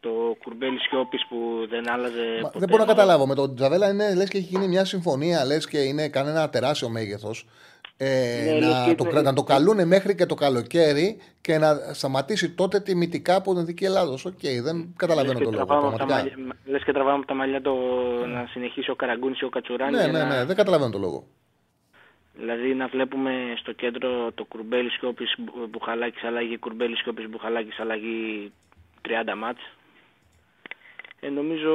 Το 0.00 0.10
κουρμπέλι 0.42 0.78
Σιώπης 0.78 1.26
που 1.28 1.66
δεν 1.68 1.90
άλλαζε 1.90 2.24
Μα 2.42 2.48
ποτέ 2.48 2.58
δεν 2.58 2.68
μπορώ 2.68 2.84
να 2.84 2.88
μόνο- 2.88 2.98
καταλάβω. 2.98 3.26
Με 3.26 3.34
τον 3.34 3.54
Τζαβέλα 3.54 3.90
είναι 3.90 4.14
λες 4.14 4.28
και 4.28 4.38
έχει 4.38 4.46
γίνει 4.46 4.68
μια 4.68 4.84
συμφωνία, 4.84 5.44
λες 5.44 5.66
και 5.68 5.78
είναι 5.78 6.08
κανένα 6.08 6.48
τεράστιο 6.50 6.88
μέγεθος. 6.88 7.46
Ε, 8.00 8.42
Ναι, 8.44 8.58
λες 8.58 8.74
να, 8.74 8.84
και 8.84 8.94
το, 8.94 9.04
είναι- 9.04 9.12
κρα- 9.12 9.22
να 9.22 9.32
το 9.32 9.42
καλούνε 9.42 9.84
μέχρι 9.84 10.14
και 10.14 10.26
το 10.26 10.34
καλοκαίρι 10.34 11.20
και 11.40 11.58
να 11.58 11.74
σταματήσει 11.92 12.50
τότε 12.50 12.80
τιμητικά 12.80 13.34
από 13.34 13.54
την 13.54 13.64
Εθνική 13.66 13.84
Ελλάδος. 13.84 14.12
Οκ, 14.26 14.40
δεν 14.62 14.94
καταλαβαίνω 14.96 15.38
Λες 15.38 15.42
το 15.42 15.50
και 15.50 15.56
λόγο. 15.56 15.66
τραβάμε 15.66 15.88
από 15.88 15.96
τα 15.98 16.04
Πραγματικά. 16.06 16.36
μαλλιά- 16.38 16.56
Λες 16.64 16.84
και 16.84 16.92
τραβάμε 16.92 17.16
από 17.16 17.26
τα 17.26 17.34
μαλλιά 17.34 17.60
το 17.62 17.74
να 18.26 18.46
συνεχίσει 18.50 18.90
ο 18.90 18.94
Καραγκούνης 18.94 19.40
ή 19.40 19.44
ο 19.44 19.48
Κατσουράνης. 19.48 19.92
Ναι, 19.96 20.02
για 20.02 20.12
ναι, 20.12 20.18
να- 20.18 20.24
ναι, 20.36 20.44
δεν 20.44 20.56
καταλαβαίνω 20.56 20.90
το 20.90 20.98
λόγο. 20.98 21.24
Δηλαδή 22.38 22.74
να 22.74 22.86
βλέπουμε 22.86 23.54
στο 23.56 23.72
κέντρο 23.72 24.32
το 24.32 24.44
Κουρμπέλης 24.44 24.90
Σιώπης 24.90 25.34
Μπου- 25.38 25.68
Μπουχαλάκης 25.68 26.24
αλλαγή, 26.24 26.58
Κουρμπέλης 26.58 26.96
Σιώπης 26.96 27.28
Μπουχαλάκης 27.28 27.80
αλλαγή 27.80 28.52
30 29.08 29.34
μάτς. 29.36 29.60
Ε, 31.20 31.28
νομίζω 31.28 31.72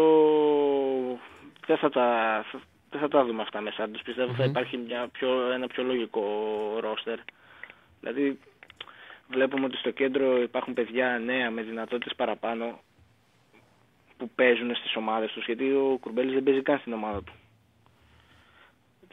δεν 1.67 1.77
θα 1.77 1.89
τα, 1.89 2.45
δεν 2.89 2.99
θα 3.01 3.07
τα 3.07 3.25
δούμε 3.25 3.41
αυτά 3.41 3.61
μέσα 3.61 3.89
τους. 3.89 4.01
πιστευω 4.01 4.33
θα 4.33 4.43
υπάρχει 4.43 4.77
μια 4.77 5.07
πιο, 5.11 5.51
ένα 5.51 5.67
πιο 5.67 5.83
λογικό 5.83 6.23
ρόστερ. 6.79 7.19
Δηλαδή 7.99 8.39
βλέπουμε 9.27 9.65
ότι 9.65 9.77
στο 9.77 9.91
κέντρο 9.91 10.41
υπάρχουν 10.41 10.73
παιδιά 10.73 11.19
νέα 11.25 11.51
με 11.51 11.61
δυνατότητες 11.61 12.15
παραπάνω 12.15 12.79
που 14.17 14.29
παίζουν 14.35 14.75
στις 14.75 14.95
ομάδες 14.95 15.31
τους 15.31 15.45
γιατί 15.45 15.71
ο 15.71 15.97
Κουρμπέλης 16.01 16.33
δεν 16.33 16.43
παίζει 16.43 16.61
καν 16.61 16.79
στην 16.79 16.93
ομάδα 16.93 17.23
του. 17.23 17.33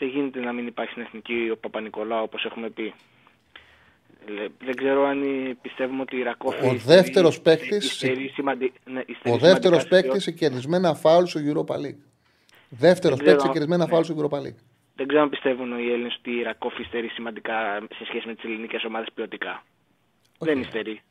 Δεν 0.00 0.08
γίνεται 0.08 0.40
να 0.40 0.52
μην 0.52 0.66
υπάρχει 0.66 0.90
στην 0.92 1.02
εθνική 1.02 1.48
ο 1.52 1.56
Παπα-Νικολάου 1.56 2.22
όπως 2.22 2.44
έχουμε 2.44 2.70
πει. 2.70 2.94
Δεν 4.58 4.76
ξέρω 4.76 5.04
αν 5.04 5.22
πιστεύουμε 5.62 6.00
ότι 6.00 6.16
η 6.16 6.22
Ρακόφη. 6.22 6.66
Ο 6.66 6.74
δεύτερος 6.74 7.40
παίκτη. 7.40 7.80
Ναι, 8.84 9.02
ο 9.24 9.38
δεύτερος 9.38 9.86
παίκτης 9.88 10.22
σε 10.22 10.30
κερδισμένα 10.30 10.94
φάουλ 10.94 11.24
στο 11.24 11.40
Europa 11.40 11.74
League. 11.74 11.98
Δεύτερος 12.68 13.18
παίκτης 13.18 13.42
σε 13.42 13.48
κερδισμένα 13.48 13.86
φάουλ 13.86 14.02
στο 14.02 14.14
Europa 14.18 14.38
League. 14.38 14.60
Δεν 14.94 15.06
ξέρω 15.06 15.22
αν 15.22 15.28
πιστεύουν 15.28 15.78
οι 15.78 15.90
Έλληνες 15.92 16.16
ότι 16.18 16.30
η 16.30 16.42
Ρακόφη 16.42 16.82
υστερεί 16.82 17.08
σημαντικά 17.08 17.86
σε 17.94 18.04
σχέση 18.04 18.26
με 18.26 18.34
τις 18.34 18.44
ελληνικές 18.44 18.84
ομάδες 18.84 19.08
ποιοτικά. 19.14 19.64
Δεν 20.38 20.60
υστερεί. 20.60 21.02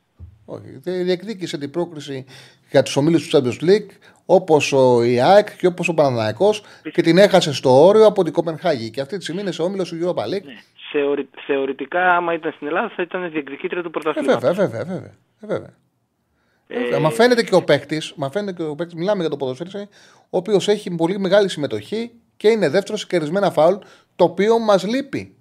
Όχι. 0.51 1.01
Διεκδίκησε 1.03 1.57
την 1.57 1.71
πρόκριση 1.71 2.25
για 2.71 2.83
τους 2.83 2.95
ομίλους 2.95 3.27
του 3.27 3.37
Champions 3.37 3.63
League 3.63 3.89
όπως 4.25 4.73
ο 4.73 5.03
ΙΑΕΚ 5.03 5.57
και 5.57 5.67
όπως 5.67 5.87
ο 5.87 5.93
Παναναναϊκό 5.93 6.53
και 6.91 7.01
την 7.01 7.17
έχασε 7.17 7.53
στο 7.53 7.85
όριο 7.85 8.05
από 8.05 8.23
την 8.23 8.33
Κοπενχάγη. 8.33 8.89
Και 8.89 9.01
αυτή 9.01 9.17
τη 9.17 9.23
στιγμή 9.23 9.41
είναι 9.41 9.51
σε 9.51 9.61
όμιλος 9.61 9.89
του 9.89 9.97
Europa 10.01 10.23
League. 10.23 10.43
Ναι. 10.45 10.59
Θεωρη, 10.91 11.29
θεωρητικά, 11.45 12.15
άμα 12.15 12.33
ήταν 12.33 12.51
στην 12.51 12.67
Ελλάδα, 12.67 12.91
θα 12.95 13.01
ήταν 13.01 13.31
διεκδικήτρια 13.31 13.83
του 13.83 13.89
πρωταθλήματος. 13.89 14.43
Ε, 14.43 14.47
βέβαια, 14.53 14.67
βέβαια. 14.67 14.85
βέβαια. 14.85 15.13
Ε, 15.41 15.45
βέβαια. 15.47 15.73
Ε, 16.67 16.95
ε, 16.95 16.99
μα 16.99 17.09
φαίνεται 17.09 17.43
και 17.43 17.55
ο 17.55 17.63
παίκτης, 17.63 18.13
μιλάμε 18.95 19.19
για 19.19 19.29
το 19.29 19.37
ποδοσφαίρι, 19.37 19.69
ο 20.29 20.37
οποίος 20.37 20.67
έχει 20.67 20.95
πολύ 20.95 21.19
μεγάλη 21.19 21.49
συμμετοχή 21.49 22.11
και 22.37 22.49
είναι 22.49 22.69
δεύτερος 22.69 22.99
σε 22.99 23.07
κερδισμένα 23.09 23.51
φάουλ, 23.51 23.75
το 24.15 24.23
οποίο 24.23 24.59
μας 24.59 24.87
λείπει. 24.87 25.33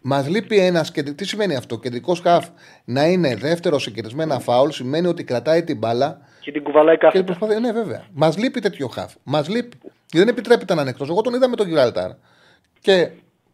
Μας 0.00 0.28
λείπει 0.28 0.58
ένας. 0.58 0.90
Τι 0.90 1.24
σημαίνει 1.24 1.54
αυτό, 1.54 1.78
κεντρικός 1.78 2.20
χαφ 2.20 2.46
να 2.84 3.06
είναι 3.06 3.36
δεύτερος 3.36 3.82
σε 3.82 3.90
κερδισμένα 3.90 4.38
φάουλ, 4.38 4.70
σημαίνει 4.70 5.06
ότι 5.06 5.24
κρατάει 5.24 5.64
την 5.64 5.76
μπάλα. 5.78 6.20
Και 6.40 6.52
την 6.52 6.62
κουβαλάει 6.62 6.98
κάθε. 6.98 7.22
Προσπαθεί... 7.22 7.60
Ναι, 7.60 7.72
βέβαια. 7.72 8.06
Μας 8.12 8.38
λείπει 8.38 8.60
τέτοιο 8.60 8.86
χαφ. 8.86 9.14
Μας 9.22 9.48
λείπει. 9.48 9.78
Δεν 10.12 10.28
επιτρέπεται 10.28 10.74
να 10.74 10.80
είναι 10.80 10.90
εκτός. 10.90 11.08
Εγώ 11.08 11.20
τον 11.20 11.34
είδα 11.34 11.48
με 11.48 11.56
τον 11.56 11.66
Γιβραλτάρ. 11.66 12.10
Και 12.80 13.10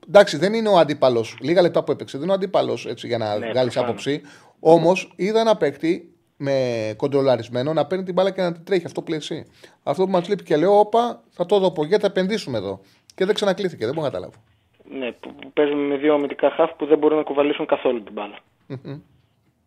εντάξει, 0.09 0.36
δεν 0.36 0.55
είναι 0.55 0.68
ο 0.68 0.78
αντίπαλος. 0.78 1.36
Λίγα 1.40 1.62
λεπτά 1.62 1.84
που 1.84 1.92
έπαιξε, 1.92 2.16
δεν 2.16 2.26
είναι 2.26 2.32
ο 2.32 2.36
αντίπαλος 2.36 2.88
για 2.97 3.18
να 3.18 3.38
ναι, 3.38 3.49
βγάλεις 3.49 3.76
άποψη. 3.76 4.20
Όμως 4.61 5.12
είδα 5.16 5.40
ένα 5.40 5.57
παίκτη 5.57 6.14
με 6.36 6.55
κοντρολαρισμένο 6.97 7.72
να 7.72 7.86
παίρνει 7.86 8.05
την 8.05 8.14
μπάλα 8.14 8.30
και 8.30 8.42
να 8.42 8.53
την 8.53 8.64
τρέχει. 8.64 8.86
Αυτό 8.86 9.03
πλαισί. 9.03 9.47
Αυτό 9.82 10.05
που 10.05 10.11
μας 10.11 10.28
λείπει 10.28 10.42
και 10.42 10.57
λέω, 10.57 10.78
Όπα, 10.78 11.22
θα 11.30 11.47
το 11.47 11.59
δω 11.59 11.66
από 11.66 11.84
γιατί 11.84 12.03
θα 12.03 12.09
επενδύσουμε 12.09 12.59
εδώ. 12.59 12.80
Και 13.14 13.24
δεν 13.24 13.34
ξανακλήθηκε, 13.34 13.84
δεν 13.84 13.95
μπορώ 13.95 14.07
να 14.07 14.12
καταλάβω. 14.12 14.42
Ναι, 14.99 15.12
που 15.12 15.34
παίζουμε 15.55 15.82
με 15.82 15.97
δύο 15.97 16.14
αμυντικά 16.14 16.51
χαφ 16.51 16.72
που 16.72 16.86
δεν 16.86 16.99
μπορούν 16.99 17.16
να 17.16 17.22
κουβαλήσουν 17.22 17.66
καθόλου 17.66 18.03
την 18.03 18.12
μπάλα. 18.12 18.38
Mm-hmm. 18.68 19.01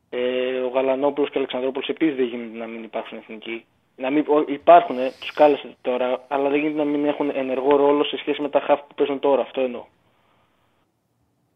Ε, 0.09 0.59
ο 0.59 0.67
Γαλανόπουλος 0.67 1.29
και 1.29 1.37
ο 1.37 1.39
Αλεξανδρόπουλος 1.39 1.89
επίσης 1.89 2.15
δεν 2.15 2.25
γίνεται 2.25 2.57
να 2.57 2.67
μην 2.67 2.83
υπάρχουν 2.83 3.17
εθνικοί. 3.17 3.65
Να 3.95 4.09
μην, 4.09 4.25
υπάρχουν, 4.47 4.95
τους 5.19 5.31
κάλεσε 5.33 5.75
τώρα, 5.81 6.25
αλλά 6.27 6.49
δεν 6.49 6.59
γίνεται 6.59 6.83
να 6.83 6.89
μην 6.89 7.05
έχουν 7.05 7.31
ενεργό 7.33 7.75
ρόλο 7.75 8.03
σε 8.03 8.17
σχέση 8.17 8.41
με 8.41 8.49
τα 8.49 8.59
χαφ 8.59 8.79
που 8.79 8.93
παίζουν 8.95 9.19
τώρα. 9.19 9.41
Αυτό 9.41 9.61
εννοώ. 9.61 9.85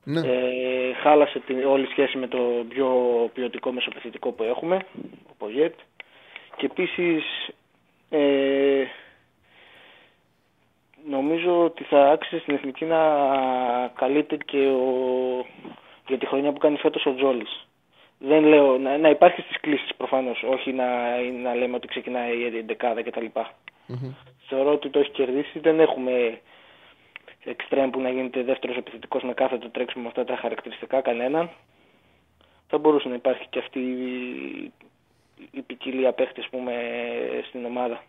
Ναι. 0.03 0.19
Ε, 0.19 0.93
χάλασε 0.93 1.39
την 1.39 1.65
όλη 1.65 1.85
σχέση 1.85 2.17
με 2.17 2.27
το 2.27 2.65
πιο 2.69 2.89
ποιοτικό 3.33 3.71
μεσοπαιδευτικό 3.71 4.31
που 4.31 4.43
έχουμε, 4.43 4.85
ο 5.29 5.33
Πογέτ. 5.37 5.73
Και 6.55 6.65
επίσης 6.65 7.23
ε, 8.09 8.83
νομίζω 11.09 11.63
ότι 11.63 11.83
θα 11.83 12.09
άξιζε 12.09 12.41
στην 12.41 12.53
εθνική 12.55 12.85
να 12.85 12.97
καλείται 13.95 14.37
και 14.37 14.67
ο, 14.67 15.45
για 16.07 16.17
τη 16.17 16.25
χρονιά 16.25 16.51
που 16.51 16.59
κάνει 16.59 16.77
φέτος 16.77 17.05
ο 17.05 17.13
Τζόλης. 17.15 17.67
Δεν 18.19 18.43
λέω, 18.43 18.77
να, 18.77 18.97
να 18.97 19.09
υπάρχει 19.09 19.41
στις 19.41 19.59
κλήσεις 19.59 19.95
προφανώς, 19.97 20.43
όχι 20.43 20.73
να, 20.73 20.85
να 21.41 21.55
λέμε 21.55 21.75
ότι 21.75 21.87
ξεκινάει 21.87 22.37
η 22.37 22.63
δεκάδα 22.65 23.03
κτλ. 23.03 23.25
Mm-hmm. 23.35 24.13
Θεωρώ 24.47 24.71
ότι 24.71 24.89
το 24.89 24.99
έχει 24.99 25.11
κερδίσει, 25.11 25.59
δεν 25.59 25.79
έχουμε 25.79 26.39
εξτρέμ 27.43 27.89
που 27.89 28.01
να 28.01 28.09
γίνεται 28.09 28.43
δεύτερος 28.43 28.77
επιθετικός 28.77 29.23
με 29.23 29.33
κάθε 29.33 29.57
το 29.57 29.69
τρέξιμο 29.69 30.03
με 30.03 30.09
αυτά 30.09 30.23
τα 30.23 30.35
χαρακτηριστικά 30.35 31.01
κανέναν. 31.01 31.49
Θα 32.67 32.77
μπορούσε 32.77 33.07
να 33.07 33.15
υπάρχει 33.15 33.47
και 33.49 33.59
αυτή 33.59 33.79
η, 33.79 34.71
η 35.51 35.61
ποικιλία 35.61 36.11
παίχτης 36.13 36.49
πούμε, 36.49 36.73
στην 37.47 37.65
ομάδα. 37.65 38.03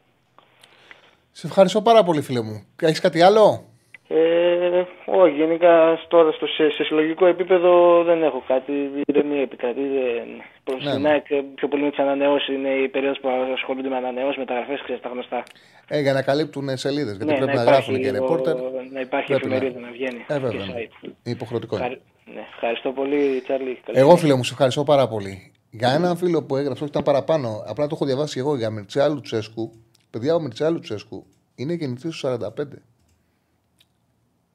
Σε 1.33 1.47
ευχαριστώ 1.47 1.83
πάρα 1.83 2.03
πολύ, 2.03 2.23
φίλε 2.23 2.43
μου. 2.43 2.67
Έχεις 2.81 3.01
κάτι 3.01 3.23
άλλο; 3.23 3.65
Ε, 4.09 4.83
όχι, 5.05 5.35
γενικά 5.35 5.99
τώρα 6.09 6.33
στο, 6.33 6.47
σε, 6.47 6.71
σε, 6.71 6.85
συλλογικό 6.85 7.27
επίπεδο 7.27 8.03
δεν 8.05 8.23
έχω 8.23 8.43
κάτι. 8.47 8.73
Δεν 9.07 9.27
με 9.27 9.41
επικρατεί. 9.41 9.81
Δεν... 9.81 10.29
Προς 10.65 10.85
ναι, 10.85 10.99
ναι. 10.99 11.23
πιο 11.55 11.69
πολύ 11.69 11.83
με 11.83 11.91
τις 11.91 11.99
ανανεώσεις 11.99 12.49
είναι 12.49 12.69
η 12.69 12.89
περίοδο 12.89 13.21
που 13.21 13.29
ασχολούνται 13.55 13.89
με 13.89 13.97
ανανεώσεις, 13.97 14.37
μεταγραφές, 14.37 14.81
ξέρεις 14.83 15.03
τα 15.03 15.09
γνωστά. 15.09 15.43
Ε, 15.89 16.01
για 16.01 16.13
να 16.13 16.23
καλύπτουν 16.23 16.77
σελίδες. 16.77 17.17
Γιατί 17.17 17.33
ναι, 17.33 17.39
πρέπει 17.39 17.57
να, 17.57 17.65
να 17.65 17.71
γράφουν 17.71 18.01
και 18.01 18.11
ρεπόρτερ. 18.11 18.55
Να 18.93 19.01
υπάρχει 19.01 19.33
εφημερίδα 19.33 19.81
να... 19.81 19.87
να 19.87 19.93
βγαίνει. 19.93 20.25
Ε, 20.29 20.39
βέβαια. 20.39 20.67
Ναι. 20.67 21.31
Υποχρεωτικό. 21.33 21.77
Ευχαρι... 21.77 22.01
Ναι, 22.35 22.41
ευχαριστώ 22.55 22.91
πολύ, 22.91 23.41
Τσάρλι. 23.45 23.81
Εγώ, 23.93 24.17
φίλε 24.17 24.35
μου, 24.35 24.45
σε 24.45 24.53
ευχαριστώ 24.53 24.85
πάρα 24.85 25.09
πολύ. 25.09 25.53
Για 25.71 25.93
έναν 25.93 26.17
φίλο 26.17 26.43
που 26.43 26.57
έγραψε, 26.57 26.83
όχι 26.83 26.93
ήταν 26.93 27.03
παραπάνω, 27.03 27.65
απλά 27.67 27.87
το 27.87 27.95
έχω 27.95 28.05
διαβάσει 28.05 28.39
εγώ 28.39 28.57
για 28.57 28.71
Μιρτσάλου 28.71 29.21
Τσέσκου. 29.21 29.73
Παιδιά, 30.13 30.35
ο 30.35 30.41
Μιρτσάλου 30.41 30.79
Τσέσκου 30.79 31.27
είναι 31.55 31.73
γεννηθή 31.73 32.09
του 32.09 32.19
45. 32.23 32.39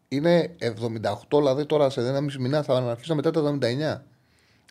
Είναι 0.07 0.55
78, 0.59 1.37
δηλαδή 1.37 1.65
τώρα 1.65 1.89
σε 1.89 2.07
ένα 2.07 2.21
μισή 2.21 2.39
μηνά 2.39 2.63
θα 2.63 2.77
αρχίσει 2.77 3.13
μετά 3.13 3.31
τα 3.31 3.57
79. 3.61 4.01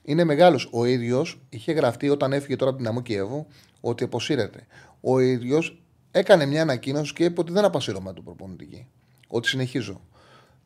Είναι 0.02 0.24
μεγάλος. 0.24 0.68
Ο 0.72 0.84
ίδιος 0.84 1.40
είχε 1.48 1.72
γραφτεί 1.72 2.08
όταν 2.08 2.32
έφυγε 2.32 2.56
τώρα 2.56 2.70
από 2.70 2.78
την 2.78 2.88
Αμμού 2.88 3.02
Κιέβου 3.02 3.46
ότι 3.80 4.04
αποσύρεται. 4.04 4.66
Ο 5.00 5.18
ίδιος 5.18 5.82
έκανε 6.10 6.46
μια 6.46 6.62
ανακοίνωση 6.62 7.12
και 7.12 7.24
είπε 7.24 7.40
ότι 7.40 7.52
δεν 7.52 7.64
απασύρωμα 7.64 8.12
του 8.12 8.22
προπονητική. 8.22 8.88
Ότι 9.28 9.48
συνεχίζω. 9.48 10.00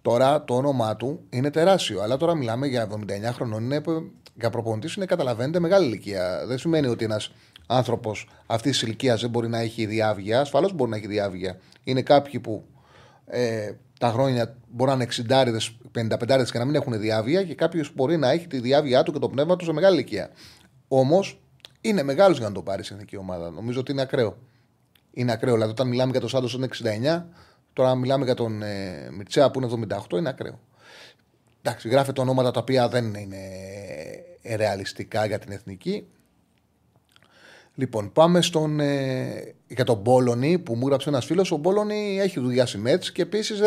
Τώρα 0.03 0.45
το 0.45 0.57
όνομά 0.57 0.97
του 0.97 1.21
είναι 1.31 1.51
τεράστιο, 1.51 2.03
αλλά 2.03 2.17
τώρα 2.17 2.35
μιλάμε 2.35 2.67
για 2.67 2.89
79 2.91 3.33
χρονών. 3.33 3.65
Είναι, 3.65 3.83
για 4.35 4.51
προπονητής 4.51 4.95
είναι, 4.95 5.07
καταλαβαίνετε, 5.07 5.61
μεγάλη 5.61 5.87
ηλικία. 5.87 6.47
Δεν 6.47 6.59
σημαίνει 6.59 6.87
ότι 6.87 7.05
ένας 7.05 7.33
άνθρωπος 7.71 8.29
αυτής 8.47 8.73
της 8.73 8.83
ηλικίας 8.83 9.21
δεν 9.21 9.31
μπορεί 9.31 9.49
να 9.49 9.59
έχει 9.59 9.87
διάβγεια. 9.87 10.41
Ασφαλώς 10.41 10.73
μπορεί 10.73 10.91
να 10.91 10.97
έχει 10.97 11.07
διάβγεια. 11.07 11.59
Είναι 11.85 12.03
κάποιοι 12.03 12.41
που 12.41 12.65
ε, 13.27 13.73
τα 13.99 14.11
χρόνια 14.11 14.57
μπορεί 14.69 14.91
να 14.91 14.97
είναι 14.97 15.07
60 15.29 16.39
55 16.39 16.45
και 16.51 16.59
να 16.59 16.65
μην 16.65 16.75
έχουν 16.75 17.01
διάβγεια 17.01 17.45
και 17.45 17.55
κάποιος 17.55 17.93
μπορεί 17.95 18.17
να 18.17 18.31
έχει 18.31 18.47
τη 18.47 18.61
διάβγειά 18.61 19.03
του 19.03 19.13
και 19.13 19.19
το 19.19 19.29
πνεύμα 19.29 19.57
του 19.57 19.65
σε 19.65 19.73
μεγάλη 19.73 19.95
ηλικία. 19.95 20.31
Όμως 20.89 21.41
είναι 21.81 22.03
μεγάλος 22.03 22.39
για 22.39 22.49
να 22.49 22.55
το 22.55 22.63
πάρει 22.63 22.83
στην 22.85 22.97
εθνική 22.97 23.17
ομάδα. 23.17 23.51
Νομίζω 23.51 23.81
ότι 23.81 23.93
είναι 23.93 24.03
ακραίο. 24.03 24.37
Είναι 25.13 25.33
ακραίο. 25.33 25.55
Δηλαδή, 25.55 25.71
όταν 25.71 25.89
μιλάμε 25.89 26.11
για 26.11 26.21
τον 26.21 26.29
Σάντος 26.29 26.55
είναι 26.55 26.69
69, 27.19 27.25
τώρα 27.73 27.95
μιλάμε 27.95 28.25
για 28.25 28.35
τον 28.35 28.63
ε, 28.63 29.09
Μιτσέα 29.11 29.51
που 29.51 29.61
είναι 29.61 29.87
78, 30.11 30.19
είναι 30.19 30.29
ακραίο. 30.29 30.61
Εντάξει, 31.63 31.89
γράφεται 31.89 32.21
ονόματα 32.21 32.51
τα 32.51 32.61
οποία 32.61 32.89
δεν 32.89 33.15
είναι 33.15 33.39
ρεαλιστικά 34.57 35.27
για 35.27 35.39
την 35.39 35.53
εθνική. 35.53 36.07
Λοιπόν, 37.75 38.13
πάμε 38.13 38.43
στον, 38.43 38.81
ε, 38.81 39.55
για 39.67 39.85
τον 39.85 39.97
Μπόλωνη 39.97 40.59
που 40.59 40.75
μου 40.75 40.83
έγραψε 40.85 41.09
ένας 41.09 41.25
φίλος. 41.25 41.53
Ο 41.53 41.57
Μπόλωνη 41.57 42.19
έχει 42.21 42.41
δουλειά 42.41 42.67
στη 42.67 42.79
Μέτ 42.79 43.05
και 43.13 43.23
επίσης 43.23 43.61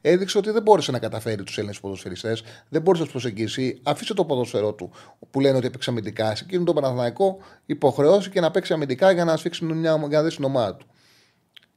έδειξε 0.00 0.38
ότι 0.38 0.50
δεν 0.50 0.62
μπόρεσε 0.62 0.90
να 0.90 0.98
καταφέρει 0.98 1.42
τους 1.42 1.58
Έλληνες 1.58 1.80
ποδοσφαιριστές. 1.80 2.42
Δεν 2.68 2.82
μπόρεσε 2.82 3.04
να 3.04 3.10
τους 3.10 3.22
προσεγγίσει. 3.22 3.80
Αφήσε 3.82 4.14
το 4.14 4.24
ποδοσφαιρό 4.24 4.72
του 4.72 4.90
που 5.30 5.40
λένε 5.40 5.56
ότι 5.56 5.66
έπαιξε 5.66 5.90
αμυντικά. 5.90 6.34
Σε 6.34 6.44
εκείνον 6.44 6.64
τον 6.64 6.74
Παναθηναϊκό 6.74 7.38
υποχρεώσει 7.66 8.30
και 8.30 8.40
να 8.40 8.50
παίξει 8.50 8.72
αμυντικά 8.72 9.10
για 9.10 9.24
να 9.24 9.36
σφίξει 9.36 9.64
μια, 9.64 9.96
για 10.08 10.18
να 10.18 10.22
δει 10.22 10.34
την 10.34 10.44
ομάδα 10.44 10.74
του. 10.76 10.86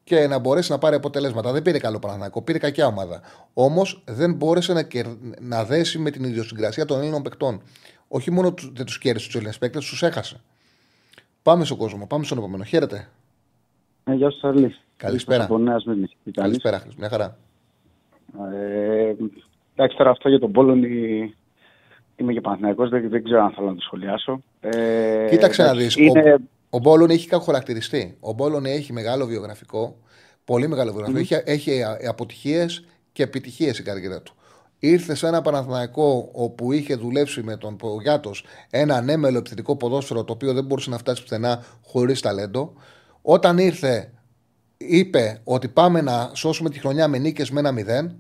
Και 0.03 0.27
να 0.27 0.39
μπορέσει 0.39 0.71
να 0.71 0.77
πάρει 0.77 0.95
αποτελέσματα. 0.95 1.51
Δεν 1.51 1.61
πήρε 1.61 1.79
καλό 1.79 1.99
Παναθηναϊκό, 1.99 2.41
πήρε 2.41 2.57
κακιά 2.57 2.85
ομάδα. 2.85 3.21
Όμως 3.53 4.03
δεν 4.05 4.33
μπόρεσε 4.33 4.73
να, 4.73 4.87
να 5.39 5.63
δέσει 5.63 5.97
με 5.97 6.11
την 6.11 6.23
ιδιοσυγκρασία 6.23 6.85
των 6.85 6.99
Έλληνων 6.99 7.21
παικτών. 7.21 7.61
Όχι 8.07 8.31
μόνο 8.31 8.53
δεν 8.73 8.85
τους 8.85 8.97
κέρδισε 8.97 9.25
τους 9.25 9.35
Έλληνες 9.35 9.57
παίκτες, 9.57 9.85
τους 9.85 10.03
έχασε. 10.03 10.41
Πάμε 11.43 11.65
στον 11.65 11.77
κόσμο, 11.77 12.05
πάμε 12.07 12.23
στον 12.23 12.37
επόμενο. 12.37 12.63
Χαίρετε. 12.63 13.09
Ε, 14.03 14.13
γεια 14.13 14.31
σας, 14.31 14.43
Αρλή. 14.43 14.75
Καλησπέρα. 14.97 15.43
Από 15.43 15.57
Νέα 15.57 15.81
Καλησπέρα, 16.31 16.79
Χρήστο. 16.79 16.99
Μια 16.99 17.09
χαρά. 17.09 17.37
Ε, 18.53 19.15
εντάξει, 19.75 19.97
τώρα 19.97 20.09
αυτό 20.09 20.29
για 20.29 20.39
τον 20.39 20.51
Πόλωνη 20.51 21.35
είμαι 22.15 22.33
και 22.33 22.41
Παναθηναϊκός, 22.41 22.89
δεν, 22.89 23.09
δεν 23.09 23.23
ξέρω 23.23 23.43
αν 23.43 23.51
θέλω 23.51 23.67
να 23.67 23.75
το 23.75 23.81
σχολιάσω. 23.81 24.43
Ε, 24.59 25.27
Κοίταξε 25.29 25.63
να 25.63 25.75
δεις. 25.75 25.95
Είναι... 25.95 26.33
Ο, 26.33 26.37
ο 26.69 26.79
Μπόλων 26.79 27.09
έχει 27.09 27.29
χαρακτηριστεί. 27.45 28.17
Ο 28.19 28.33
Μπόλων 28.33 28.65
έχει 28.65 28.93
μεγάλο 28.93 29.25
βιογραφικό, 29.25 29.95
πολύ 30.45 30.67
μεγάλο 30.67 30.91
βιογραφικό. 30.91 31.19
Mm-hmm. 31.19 31.41
Έχει, 31.45 31.73
έχει 31.75 32.07
αποτυχίες 32.07 32.85
και 33.11 33.23
επιτυχίες 33.23 33.79
η 33.79 33.83
καριέρα 33.83 34.21
του 34.21 34.33
ήρθε 34.83 35.15
σε 35.15 35.27
ένα 35.27 35.41
Παναθηναϊκό 35.41 36.29
όπου 36.31 36.71
είχε 36.71 36.95
δουλέψει 36.95 37.43
με 37.43 37.57
τον 37.57 37.75
Πογιάτος 37.75 38.45
ένα 38.69 38.95
ανέμελο 38.95 39.37
επιθετικό 39.37 39.75
ποδόσφαιρο 39.75 40.23
το 40.23 40.33
οποίο 40.33 40.53
δεν 40.53 40.63
μπορούσε 40.63 40.89
να 40.89 40.97
φτάσει 40.97 41.21
πουθενά 41.21 41.63
χωρίς 41.85 42.21
ταλέντο. 42.21 42.73
Όταν 43.21 43.57
ήρθε, 43.57 44.11
είπε 44.77 45.41
ότι 45.43 45.67
πάμε 45.67 46.01
να 46.01 46.31
σώσουμε 46.33 46.69
τη 46.69 46.79
χρονιά 46.79 47.07
με 47.07 47.17
νίκες 47.17 47.49
με 47.49 47.59
ένα 47.59 47.71
μηδέν. 47.71 48.15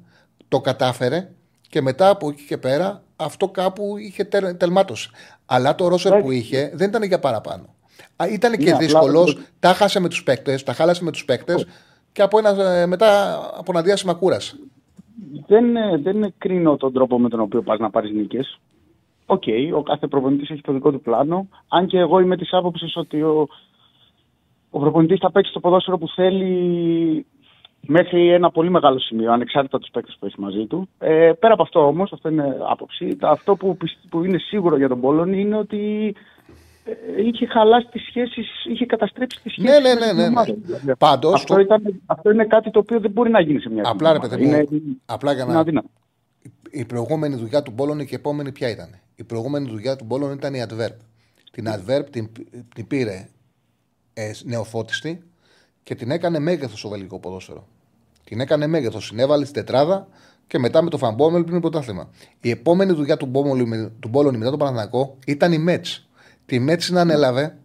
Το 0.47 0.61
κατάφερε 0.61 1.29
και 1.69 1.81
μετά 1.81 2.09
από 2.09 2.29
εκεί 2.29 2.43
και 2.43 2.57
πέρα 2.57 3.03
αυτό 3.15 3.49
κάπου 3.49 3.97
είχε 3.97 4.23
τελμάτωση. 4.57 5.09
Αλλά 5.45 5.75
το 5.75 5.87
ρόσερ 5.87 6.21
που 6.21 6.31
είχε 6.31 6.71
δεν 6.73 6.89
ήταν 6.89 7.03
για 7.03 7.19
παραπάνω. 7.19 7.75
Ήταν 8.31 8.57
και 8.57 8.71
ναι, 8.71 8.77
δύσκολος, 8.77 9.37
τα 9.59 9.73
χάσε 9.73 9.99
με 9.99 10.09
τους 10.09 10.23
παίκτες, 10.23 10.63
τα 10.63 10.73
χάλασε 10.73 11.03
με 11.03 11.11
τους 11.11 11.25
παίκτες 11.25 11.65
και 12.11 12.21
από 12.21 12.37
ένας, 12.37 12.57
ε, 12.57 12.85
μετά 12.85 13.33
από 13.57 13.71
ένα 13.71 13.81
διάστημα 13.81 14.13
κούρασε 14.13 14.55
δεν, 15.47 15.65
δεν 16.01 16.33
κρίνω 16.37 16.77
τον 16.77 16.93
τρόπο 16.93 17.19
με 17.19 17.29
τον 17.29 17.39
οποίο 17.39 17.61
πας 17.61 17.79
να 17.79 17.89
πάρεις 17.89 18.11
νίκες. 18.11 18.59
οκ, 19.25 19.43
ο 19.75 19.81
κάθε 19.83 20.07
προπονητής 20.07 20.49
έχει 20.49 20.61
το 20.61 20.73
δικό 20.73 20.91
του 20.91 21.01
πλάνο. 21.01 21.47
Αν 21.67 21.87
και 21.87 21.97
εγώ 21.97 22.19
είμαι 22.19 22.37
της 22.37 22.53
άποψης 22.53 22.95
ότι 22.95 23.21
ο, 23.21 23.47
ο 24.69 24.79
προπονητής 24.79 25.19
θα 25.19 25.31
παίξει 25.31 25.53
το 25.53 25.59
ποδόσφαιρο 25.59 25.97
που 25.97 26.07
θέλει 26.07 27.25
μέχρι 27.87 28.29
ένα 28.29 28.51
πολύ 28.51 28.69
μεγάλο 28.69 28.99
σημείο, 28.99 29.31
ανεξάρτητα 29.31 29.79
τους 29.79 29.89
παίκτες 29.91 30.15
που 30.19 30.25
έχει 30.25 30.39
μαζί 30.39 30.65
του. 30.65 30.89
Ε, 30.99 31.31
πέρα 31.39 31.53
από 31.53 31.61
αυτό 31.61 31.87
όμως, 31.87 32.13
αυτό 32.13 32.29
είναι 32.29 32.57
άποψη. 32.69 33.17
Αυτό 33.21 33.55
που, 33.55 33.77
pisp- 33.81 34.07
που 34.09 34.23
είναι 34.23 34.37
σίγουρο 34.37 34.77
για 34.77 34.87
τον 34.87 35.01
Πόλωνη 35.01 35.41
είναι 35.41 35.57
ότι 35.57 36.15
ε, 36.15 36.30
είχε 37.25 37.45
χαλάσει 37.45 37.87
τις 37.91 38.01
σχέσεις, 38.07 38.47
είχε 38.65 38.85
καταστρέψει 38.85 39.41
τις 39.43 39.51
σχέσεις. 39.51 39.69
Ναι, 39.83 39.93
ναι, 39.93 40.05
ναι, 40.13 40.29
ναι, 40.29 40.29
ναι. 40.83 40.95
Πάντως, 40.95 41.33
αυτό, 41.33 41.53
το- 41.53 41.59
ήταν, 41.59 42.01
αυτό 42.05 42.31
είναι 42.31 42.45
κάτι 42.45 42.71
το 42.71 42.79
οποίο 42.79 42.99
δεν 42.99 43.11
μπορεί 43.11 43.29
να 43.29 43.41
γίνει 43.41 43.59
σε 43.59 43.69
μια 43.69 43.83
Απλά 43.85 44.11
ρε 44.11 44.17
ομάδα. 44.17 44.35
παιδί 44.37 44.47
μου, 44.49 44.55
Είναι, 44.55 44.67
απλά 45.05 45.33
για 45.33 45.43
είναι 45.43 45.53
να. 45.53 45.59
αδύνατο. 45.59 45.87
Η 46.71 46.85
προηγούμενη 46.85 47.35
δουλειά 47.35 47.61
του 47.61 47.71
Μπόλων 47.71 47.97
και 47.97 48.03
η 48.11 48.15
επόμενη 48.15 48.51
ποια 48.51 48.69
ήταν; 48.69 48.99
Η 49.15 49.23
προηγούμενη 49.23 49.69
δουλειά 49.69 49.95
του 49.95 50.05
Μπόλων 50.05 50.31
ήταν 50.33 50.53
η 50.53 50.63
Adverb. 50.69 50.95
Την 51.51 51.65
Adverb 51.67 52.03
την, 52.11 52.29
την 52.75 52.87
πήρε 52.87 53.27
ε, 54.13 54.31
νεοφώτιστη 54.43 55.23
και 55.83 55.95
την 55.95 56.11
έκανε 56.11 56.39
μέγεθος 56.39 56.79
στο 56.79 56.89
βελγικό 56.89 57.19
ποδόσφαιρο. 57.19 57.67
Την 58.23 58.39
έκανε 58.39 58.67
μέγεθος. 58.67 59.05
Συνέβαλε 59.05 59.43
στην 59.45 59.55
τετράδα 59.55 60.07
και 60.47 60.59
μετά 60.59 60.81
με 60.81 60.89
το 60.89 60.97
Φαμπόμελ 60.97 61.43
πριν 61.43 61.59
πρωτάθλημα. 61.61 62.09
Η 62.41 62.49
επόμενη 62.49 62.91
δουλειά 62.93 63.17
του 63.17 63.25
Μπόλων, 63.25 63.67
με- 63.67 63.91
του 63.99 64.07
Μπόλων 64.07 64.35
μετά 64.37 64.49
τον 64.49 64.59
Παναθηναϊκό 64.59 65.17
ήταν 65.27 65.51
η 65.51 65.57
Μέτς. 65.57 66.09
Τη 66.51 66.59
Μέτς 66.59 66.85
την 66.85 66.97
ανέλαβε 66.97 67.55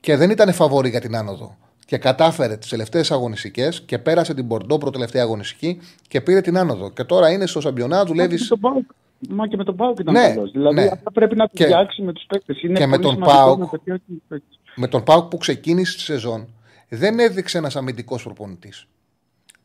και 0.00 0.16
δεν 0.16 0.30
ήταν 0.30 0.52
φαβορή 0.52 0.88
για 0.88 1.00
την 1.00 1.16
άνοδο. 1.16 1.56
Και 1.86 1.98
κατάφερε 1.98 2.56
τις 2.56 2.68
τελευταίες 2.68 3.10
αγωνιστικές 3.10 3.82
και 3.86 3.98
πέρασε 3.98 4.34
την 4.34 4.48
Πορντό 4.48 4.78
προτελευταία 4.78 5.22
αγωνιστική 5.22 5.80
και 6.08 6.20
πήρε 6.20 6.40
την 6.40 6.58
άνοδο. 6.58 6.90
Και 6.90 7.04
τώρα 7.04 7.30
είναι 7.30 7.46
στο 7.46 7.60
Σαμπιονά, 7.60 8.04
δουλεύει. 8.04 8.38
Μα 8.38 8.38
και 8.38 8.46
με 8.46 8.48
τον 8.48 8.60
Πάουκ- 8.60 8.90
Μα 9.28 9.46
και 9.48 9.56
με 9.56 9.64
τον 9.64 9.76
Πάουκ 9.76 9.98
ήταν 9.98 10.14
Ναι, 10.14 10.28
καλός. 10.34 10.50
Δηλαδή 10.50 10.74
ναι. 10.74 10.88
αυτά 10.92 11.12
πρέπει 11.12 11.36
να 11.36 11.44
το 11.46 11.50
Και- 11.54 11.64
φτιάξει 11.64 12.02
με 12.02 12.12
τους 12.12 12.24
παίκτες. 12.28 12.62
Είναι 12.62 12.78
και 12.78 12.86
με 12.86 12.90
πολύ 12.98 13.02
τον 13.02 13.12
σημαντικό 13.12 13.36
ΠΑΟΚ 13.38 13.58
να 13.58 13.66
πετύχει 13.66 13.98
τους 14.06 14.16
παίκτες. 14.28 14.58
με 14.76 14.86
τον 14.88 15.02
Πάουκ 15.02 15.24
που 15.28 15.36
ξεκίνησε 15.36 15.96
τη 15.96 16.02
σεζόν, 16.02 16.46
δεν 16.88 17.18
έδειξε 17.18 17.58
ένας 17.58 17.76
αμυντικός 17.76 18.22
προπονητής. 18.22 18.86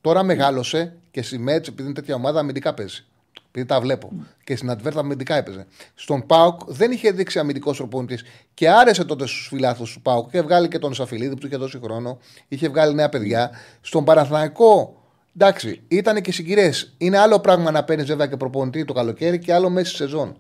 Τώρα 0.02 0.24
μεγάλωσε 0.24 0.94
και 1.12 1.22
στη 1.22 1.38
Μέτς, 1.38 1.68
επειδή 1.68 1.84
είναι 1.84 1.94
τέτοια 1.94 2.16
ομάδα, 2.16 2.40
αμυντικά 2.40 2.74
παίζει. 2.74 3.06
Επειδή 3.54 3.66
τα 3.68 3.80
βλέπω. 3.82 4.12
Και 4.44 4.56
στην 4.56 4.70
Αντβέρτα 4.70 5.00
αμυντικά 5.00 5.36
έπαιζε. 5.36 5.66
Στον 5.96 6.26
Πάουκ 6.26 6.60
δεν 6.68 6.92
είχε 6.92 7.12
δείξει 7.12 7.40
αμυντικός 7.40 7.78
προπονητή. 7.78 8.18
Και 8.54 8.70
άρεσε 8.70 9.06
τότε 9.06 9.28
στους 9.28 9.48
φιλάθλους 9.48 9.94
του 9.94 10.02
Πάουκ. 10.02 10.28
Είχε 10.28 10.42
βγάλει 10.42 10.68
και 10.68 10.80
τον 10.80 10.94
Σαφιλίδη 10.94 11.34
που 11.34 11.40
του 11.40 11.48
είχε 11.48 11.58
δώσει 11.58 11.80
χρόνο. 11.84 12.18
Είχε 12.48 12.70
βγάλει 12.70 12.94
νέα 12.94 13.10
παιδιά. 13.10 13.52
Στον 13.82 14.04
Παναθηναϊκό, 14.04 14.96
εντάξει, 15.36 15.82
ήταν 15.88 16.22
και 16.22 16.32
συγκυρίε. 16.32 16.72
Είναι 16.98 17.18
άλλο 17.18 17.40
πράγμα 17.40 17.72
να 17.72 17.84
παίρνεις 17.84 18.06
βέβαια 18.06 18.28
και 18.28 18.38
προπονητή 18.38 18.86
το 18.86 18.94
καλοκαίρι 18.94 19.40
και 19.40 19.54
άλλο 19.54 19.70
μέσα 19.70 19.86
στη 19.88 19.96
σεζόν. 19.96 20.36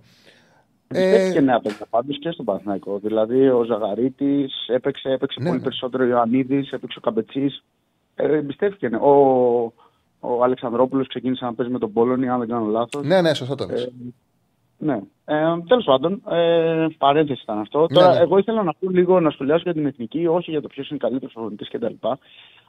Πιστεύτηκε 0.87 1.41
νέα 1.41 1.59
παιδιά 1.59 1.85
πάντως 1.89 2.19
και 2.19 2.31
στον 2.31 2.45
Παναθηναϊκό. 2.45 2.99
Δηλαδή 3.03 3.49
ο 3.49 3.63
Ζαγαρίτης 3.63 4.53
έπαιξε, 4.67 5.09
έπαιξε 5.09 5.39
Ναι, 5.39 5.45
πολύ 5.45 5.57
ναι. 5.57 5.63
περισσότερο 5.63 6.03
ο 6.03 6.07
Ιωαννίδης, 6.07 6.71
έπαιξε 6.71 6.97
ο 6.97 7.01
Καμπετσής. 7.01 7.63
Ε, 8.15 8.37
εμπιστεύτηκε. 8.37 8.89
ναι. 8.89 8.97
Ο, 8.97 9.73
ο 10.21 10.43
Αλεξανδρόπουλος 10.43 11.07
ξεκίνησε 11.07 11.45
να 11.45 11.53
παίζει 11.53 11.71
με 11.71 11.79
τον 11.79 11.93
Πόλωνη, 11.93 12.29
αν 12.29 12.39
δεν 12.39 12.47
κάνω 12.47 12.65
λάθος. 12.65 13.05
Ναι, 13.05 13.21
ναι, 13.21 13.33
σωστά 13.33 13.55
το 13.55 13.65
λες. 13.65 13.91
Ναι. 14.77 15.01
Ε, 15.25 15.43
Τέλος 15.67 15.83
πάντων, 15.83 16.21
ε, 16.29 16.87
παρένθεση 16.97 17.41
ήταν 17.43 17.59
αυτό. 17.59 17.79
Ναι, 17.79 17.87
Τώρα, 17.87 18.13
ναι. 18.13 18.19
εγώ 18.19 18.37
ήθελα 18.37 18.63
να 18.63 18.73
πω 18.73 18.89
λίγο 18.89 19.19
να 19.19 19.29
σχολιάσω 19.29 19.61
για 19.63 19.73
την 19.73 19.85
εθνική, 19.85 20.27
όχι 20.27 20.51
για 20.51 20.61
το 20.61 20.67
ποιος 20.67 20.89
είναι 20.89 20.99
καλύτερος 20.99 21.33
προπονητής 21.33 21.69
κτλ. 21.69 22.07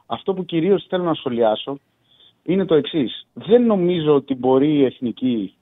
Αυτό 0.07 0.35
που 0.35 0.45
κυρίως 0.45 0.87
θέλω 0.89 1.05
να 1.05 1.15
σχολιάσω 1.15 1.79
είναι 2.43 2.65
το 2.65 2.75
εξής. 2.75 3.27
Δεν 3.33 3.67
νομίζω 3.67 4.15
ότι 4.15 4.35
μπορεί 4.35 4.73
η 4.73 4.85
εθνική 4.85 5.55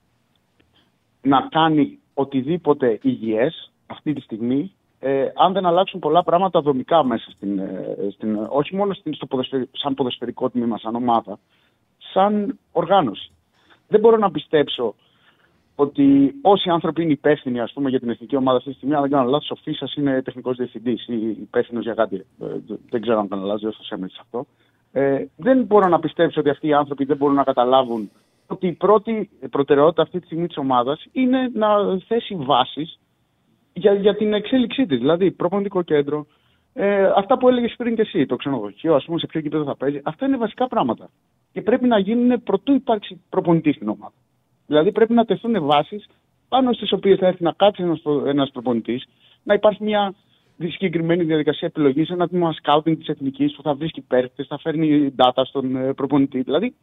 να 1.21 1.47
κάνει 1.51 1.99
οτιδήποτε 2.13 2.99
υγιές 3.01 3.71
αυτή 3.85 4.13
τη 4.13 4.21
στιγμή 4.21 4.71
ε, 4.99 5.31
αν 5.35 5.53
δεν 5.53 5.65
αλλάξουν 5.65 5.99
πολλά 5.99 6.23
πράγματα 6.23 6.61
δομικά 6.61 7.03
μέσα 7.03 7.31
στην, 7.31 7.59
ε, 7.59 7.95
στην 8.11 8.47
όχι 8.49 8.75
μόνο 8.75 8.93
στην, 8.93 9.13
στο 9.13 9.25
ποδοσφαιρι- 9.25 9.69
σαν 9.77 9.93
ποδοσφαιρικό 9.93 10.49
τμήμα, 10.49 10.77
σαν 10.77 10.95
ομάδα, 10.95 11.39
σαν 12.13 12.59
οργάνωση. 12.71 13.31
Δεν 13.87 13.99
μπορώ 13.99 14.17
να 14.17 14.31
πιστέψω 14.31 14.95
ότι 15.75 16.35
όσοι 16.41 16.69
άνθρωποι 16.69 17.01
είναι 17.03 17.11
υπεύθυνοι 17.11 17.59
ας 17.59 17.71
πούμε, 17.73 17.89
για 17.89 17.99
την 17.99 18.09
εθνική 18.09 18.35
ομάδα 18.35 18.57
αυτή 18.57 18.69
τη 18.69 18.75
στιγμή, 18.75 18.95
αν 18.95 19.01
δεν 19.01 19.11
κάνω 19.11 19.29
λάθος, 19.29 19.51
ο 19.51 19.55
Φίσας 19.55 19.95
είναι 19.95 20.21
τεχνικός 20.21 20.57
διευθυντής 20.57 21.07
ή 21.07 21.29
υπεύθυνος 21.29 21.83
για 21.83 21.93
κάτι. 21.93 22.15
Ε, 22.15 22.45
δεν 22.89 23.01
ξέρω 23.01 23.19
αν 23.19 23.27
κάνω 23.27 23.45
λάθο, 23.45 23.59
δεν 23.59 23.71
θα 23.71 24.07
σε 24.07 24.17
αυτό. 24.21 24.45
Ε, 24.91 25.25
δεν 25.35 25.63
μπορώ 25.63 25.87
να 25.87 25.99
πιστέψω 25.99 26.39
ότι 26.39 26.49
αυτοί 26.49 26.67
οι 26.67 26.73
άνθρωποι 26.73 27.05
δεν 27.05 27.17
μπορούν 27.17 27.35
να 27.35 27.43
καταλάβουν 27.43 28.11
ότι 28.47 28.67
η 28.67 28.71
πρώτη 28.71 29.29
προτεραιότητα 29.49 30.01
αυτή 30.01 30.19
τη 30.19 30.25
στιγμή 30.25 30.47
της 30.47 30.57
ομάδας 30.57 31.05
είναι 31.11 31.51
να 31.53 31.97
θέσει 32.07 32.35
βάσεις 32.35 32.99
για, 33.73 33.93
για 33.93 34.15
την 34.15 34.33
εξέλιξή 34.33 34.85
της. 34.85 34.97
Δηλαδή, 34.97 35.31
προπονητικό 35.31 35.81
κέντρο, 35.81 36.25
ε, 36.73 37.11
αυτά 37.15 37.37
που 37.37 37.49
έλεγες 37.49 37.73
πριν 37.77 37.95
και 37.95 38.01
εσύ, 38.01 38.25
το 38.25 38.35
ξενοδοχείο, 38.35 38.95
ας 38.95 39.05
πούμε, 39.05 39.19
σε 39.19 39.25
ποιο 39.25 39.41
κήπεδο 39.41 39.63
θα 39.63 39.75
παίζει. 39.75 40.01
Αυτά 40.03 40.25
είναι 40.25 40.37
βασικά 40.37 40.67
πράγματα. 40.67 41.09
Και 41.51 41.61
πρέπει 41.61 41.87
να 41.87 41.99
γίνουν 41.99 42.43
προτού 42.43 42.73
υπάρξει 42.73 43.21
προπονητής 43.29 43.75
στην 43.75 43.87
ομάδα. 43.89 44.13
Δηλαδή, 44.67 44.91
πρέπει 44.91 45.13
να 45.13 45.25
τεθούν 45.25 45.65
βάσεις 45.65 46.05
πάνω 46.47 46.73
στις 46.73 46.91
οποίες 46.91 47.19
θα 47.19 47.27
έρθει 47.27 47.43
να 47.43 47.51
κάτσει 47.51 47.83
ένας 48.25 48.51
προπονητής, 48.51 49.07
να 49.43 49.53
υπάρχει 49.53 49.83
μια 49.83 50.13
συγκεκριμένη 50.57 51.23
διαδικασία 51.23 51.67
επιλογής, 51.67 52.09
ένα 52.09 52.27
τμήμα 52.27 52.53
scouting 52.63 52.97
της 52.97 53.07
εθνικής 53.07 53.55
που 53.55 53.61
θα 53.61 53.73
βρίσκει 53.73 54.01
παίρτε, 54.01 54.43
θα 54.43 54.57
φέρνει 54.57 55.13
data 55.17 55.41
στον 55.45 55.75
ε, 55.75 55.93
προπονητή. 55.93 56.41
Δηλαδή, 56.41 56.75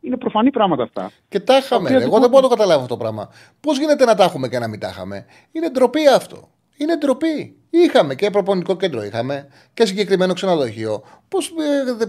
είναι 0.00 0.16
προφανή 0.16 0.50
πράγματα 0.50 0.82
αυτά. 0.82 1.10
Και 1.28 1.40
τα 1.40 1.56
είχαμε. 1.56 1.82
οποία 1.82 1.98
ρε. 1.98 2.04
Εγώ 2.04 2.12
δεν 2.12 2.20
δεν 2.20 2.30
μπορώ 2.30 2.42
να 2.42 2.48
το 2.48 2.54
καταλάβω 2.54 2.82
αυτό 2.82 2.94
το 2.94 3.00
πράγμα. 3.00 3.28
Πώς 3.60 3.78
γίνεται 3.78 4.04
να 4.04 4.14
τα 4.14 4.24
έχουμε 4.24 4.48
και 4.48 4.58
να 4.58 4.68
μην 4.68 4.80
τα 4.80 4.88
είχαμε; 4.88 5.26
Είναι 5.52 5.70
ντροπή 5.70 6.06
αυτό. 6.06 6.48
Είναι 6.76 6.96
ντροπή. 6.96 7.56
Είχαμε 7.70 8.14
και 8.14 8.30
προπονητικό 8.30 8.76
κέντρο, 8.76 9.02
είχαμε 9.04 9.48
και 9.74 9.86
συγκεκριμένο 9.86 10.32
ξενοδοχείο. 10.32 11.02
Πώς 11.28 11.52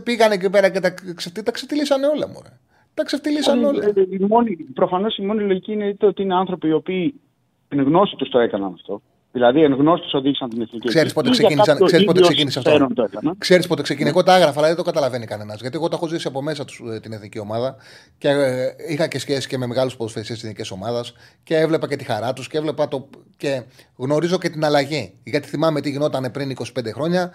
πήγανε 0.03 0.33
εκεί 0.33 0.49
πέρα 0.49 0.69
και 0.69 0.79
τα, 0.79 0.93
ξεφτύ, 1.15 1.43
τα 1.43 1.51
ξεφτυλίσανε 1.51 2.07
όλα 2.07 2.27
μου. 2.27 2.41
Τα 2.93 3.03
ξεφτυλίσανε 3.03 3.65
όλα. 3.65 3.83
Ε, 3.85 3.91
η 4.09 4.17
μόνη- 4.29 4.73
Προφανώς 4.73 5.17
η 5.17 5.21
μόνη 5.21 5.43
λογική 5.43 5.71
είναι 5.71 5.85
είτε 5.87 6.05
ότι 6.05 6.21
είναι 6.21 6.35
άνθρωποι 6.35 6.67
οι 6.67 6.71
οποίοι 6.73 7.13
εν 7.67 7.81
γνώση 7.81 8.15
τους 8.15 8.29
το 8.29 8.39
έκαναν 8.39 8.73
αυτό. 8.73 9.01
Δηλαδή 9.37 9.63
εν 9.63 9.73
γνώση 9.73 10.01
τους 10.01 10.13
οδήγησαν 10.13 10.49
την 10.49 10.61
εθνική. 10.61 10.87
Ξέρεις 10.87 11.13
πότε 11.13 11.29
Ή 11.29 11.31
για 11.31 11.39
ξεκίνησε, 11.39 11.71
κάποιο 11.71 11.85
ξέρεις 11.85 12.05
πότε 12.05 12.19
ίδιο 12.19 12.29
ξεκίνησε 12.31 12.59
αυτό; 12.59 12.69
συμφέρον 12.69 12.95
το 12.95 13.03
έκαναν. 13.03 13.37
Ξέρεις 13.37 13.67
πότε 13.67 13.81
ξεκίνησε; 13.81 14.13
Εγώ 14.13 14.23
τα 14.23 14.35
έγραφα, 14.35 14.57
αλλά 14.57 14.67
δεν 14.67 14.77
το 14.77 14.83
καταλαβαίνει 14.83 15.25
κανένας. 15.25 15.61
Γιατί 15.61 15.75
εγώ 15.75 15.87
το 15.87 15.95
έχω 15.95 16.07
ζήσει 16.07 16.27
από 16.27 16.41
μέσα 16.41 16.65
τους, 16.65 16.81
ε, 16.93 16.99
την 16.99 17.13
εθνική 17.13 17.39
ομάδα 17.39 17.75
και 18.17 18.29
ε, 18.29 18.75
είχα 18.89 19.07
και 19.07 19.19
σχέση 19.19 19.47
και 19.47 19.57
με 19.57 19.67
μεγάλους 19.67 19.95
ποδοσφαιριστές 19.95 20.35
της 20.35 20.45
εθνικής 20.45 20.71
ομάδας 20.71 21.13
και 21.43 21.57
έβλεπα 21.57 21.87
και 21.87 21.95
τη 21.95 22.03
χαρά 22.03 22.33
τους 22.33 22.47
και 22.47 22.57
έβλεπα 22.57 22.87
το. 22.87 23.09
και 23.37 23.63
γνωρίζω 23.95 24.37
και 24.37 24.49
την 24.49 24.65
αλλαγή. 24.65 25.13
Γιατί 25.23 25.47
θυμάμαι 25.47 25.81
τι 25.81 25.89
γινόταν 25.89 26.31
πριν 26.31 26.49
25 26.49 26.63
χρόνια. 26.93 27.31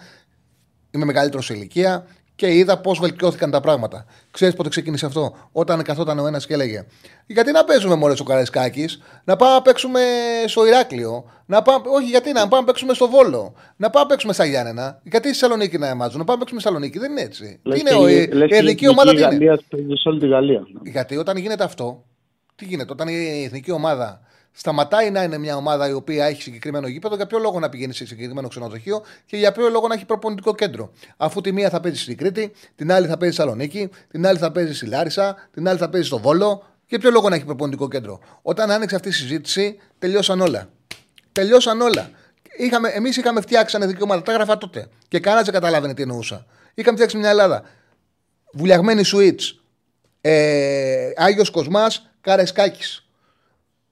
Είμαι 0.91 1.05
μεγαλύτερος 1.05 1.45
σε 1.45 1.55
ηλικία 1.55 2.07
και 2.43 2.55
είδα 2.55 2.78
πώς 2.78 2.99
βελτιώθηκαν 2.99 3.51
τα 3.51 3.61
πράγματα. 3.61 4.05
Ξέρεις 4.30 4.55
πότε 4.55 4.68
ξεκίνησε 4.68 5.07
αυτό; 5.07 5.34
Όταν 5.53 5.82
καθόταν 5.82 6.18
ο 6.18 6.26
ένας 6.26 6.47
και 6.47 6.55
έλεγε: 6.55 6.84
Γιατί 7.26 7.53
να 7.53 7.64
παίζουμε 7.64 7.95
μόλι 7.95 8.16
ο 8.20 8.24
Καρεσκάκη, 8.24 8.88
να 9.24 9.36
πάμε 9.36 9.53
να 9.55 9.62
παίξουμε 9.62 10.01
στο 10.47 10.66
Ηράκλειο, 10.66 11.24
να 11.47 11.62
πάμε, 11.62 11.84
όχι 11.88 12.05
γιατί 12.07 12.32
να 12.32 12.40
πάμε 12.49 12.57
να 12.61 12.64
παίξουμε 12.64 12.95
στο 12.95 13.09
Βόλο, 13.09 13.55
να 13.76 13.90
πάμε 13.90 14.05
να 14.05 14.11
παίξουμε 14.11 14.32
στα 14.32 14.45
Γιάννενα, 14.45 15.01
γιατί 15.03 15.28
στη 15.28 15.38
Θεσσαλονίκη 15.38 15.78
να 15.78 15.88
εμάζουν, 15.88 16.18
να 16.18 16.24
πάμε 16.24 16.38
να 16.38 16.45
παίξουμε 16.45 16.61
στη 16.61 16.68
Θεσσαλονίκη. 16.68 16.99
Δεν 16.99 17.11
είναι 17.11 17.20
έτσι. 17.20 17.61
Λες 17.62 17.80
είναι 17.80 17.90
και 17.90 17.97
ο, 17.97 18.09
η- 18.09 18.28
η, 18.32 18.34
λες 18.34 18.47
η 18.47 18.49
και 18.49 18.57
εθνική 18.57 18.88
ομάδα 18.88 19.11
τι 19.11 19.16
είναι. 19.16 19.26
Γαλλία 19.26 19.59
παίζει 19.70 19.95
σε 19.95 20.09
όλη 20.09 20.20
τη 20.20 20.28
Γαλλία. 20.28 20.62
Γιατί 20.84 21.16
όταν 21.16 21.36
γίνεται 21.36 21.64
αυτό, 21.64 22.05
τι 22.55 22.64
γίνεται, 22.64 22.93
όταν 22.93 23.09
η 23.09 23.43
εθνική 23.45 23.70
ομάδα 23.70 24.20
σταματάει 24.53 25.11
να 25.11 25.23
είναι 25.23 25.39
μια 25.39 25.57
ομάδα 25.57 25.89
η 25.89 25.93
οποία 25.93 26.25
έχει 26.25 26.43
συγκεκριμένο 26.43 26.87
γήπεδο, 26.87 27.17
για 27.17 27.27
ποιο 27.27 27.39
λόγο 27.39 27.59
να 27.59 27.69
πηγαίνει 27.69 27.95
σε 27.95 28.07
συγκεκριμένο 28.07 28.49
ξενοδοχείο 28.49 29.03
και 29.27 29.37
για 29.37 29.53
ποιο 29.53 29.69
λόγο 29.69 29.89
να 29.89 29.95
έχει 29.95 30.05
προπονητικό 30.05 30.55
κέντρο. 30.55 30.93
Αφού 31.17 31.41
τη 31.41 31.53
μία 31.53 31.71
θα 31.71 31.81
παίζει 31.81 31.99
στην 31.99 32.17
Κρήτη, 32.17 32.53
την 32.77 32.93
άλλη 32.93 33.07
θα 33.07 33.17
παίζει 33.17 33.35
στη 33.35 33.43
Θεσσαλονίκη, 33.43 33.91
την 34.11 34.27
άλλη 34.27 34.39
θα 34.39 34.53
παίζει 34.53 34.75
στη 34.75 34.87
Λάρισα, 34.87 35.49
την 35.53 35.69
άλλη 35.69 35.79
θα 35.79 35.89
παίζει 35.89 36.07
στο 36.07 36.19
Βόλο. 36.19 36.67
Για 36.87 36.99
ποιο 37.01 37.11
λόγο 37.11 37.29
να 37.29 37.35
έχει 37.35 37.45
προπονητικό 37.45 37.89
κέντρο. 37.89 38.21
Όταν 38.43 38.71
άνοιξε 38.71 38.95
αυτή 38.95 39.09
η 39.09 39.13
συζήτηση, 39.13 39.79
τελειώσαν 39.99 40.41
όλα. 40.41 40.69
Τελειώσαν 41.33 41.81
όλα. 41.81 42.11
Είχαμε, 42.57 42.89
εμείς 42.89 43.17
είχαμε 43.17 43.41
φτιάξει 43.41 43.77
ένα 43.77 43.85
εθνική 43.85 44.03
ομάδα, 44.03 44.23
τα 44.23 44.33
έγραφα 44.33 44.59
τότε. 44.59 44.89
Και 45.09 45.21
κανένας 45.21 45.45
δεν 45.45 45.55
καταλάβαινε 45.55 45.95
τι 45.95 46.03
εννοούσα. 46.03 46.47
Είχαμε 46.75 46.97
φτιάξει 46.97 47.17
μια 47.17 47.31
Ελλάδα. 47.31 47.63
Βουλιαγμένη 48.53 49.03
Σουίτς, 49.03 49.61
ε, 50.21 51.11
Άγιος 51.17 51.51
Κοσμάς, 51.51 52.11
Καρεσκάκης. 52.21 53.02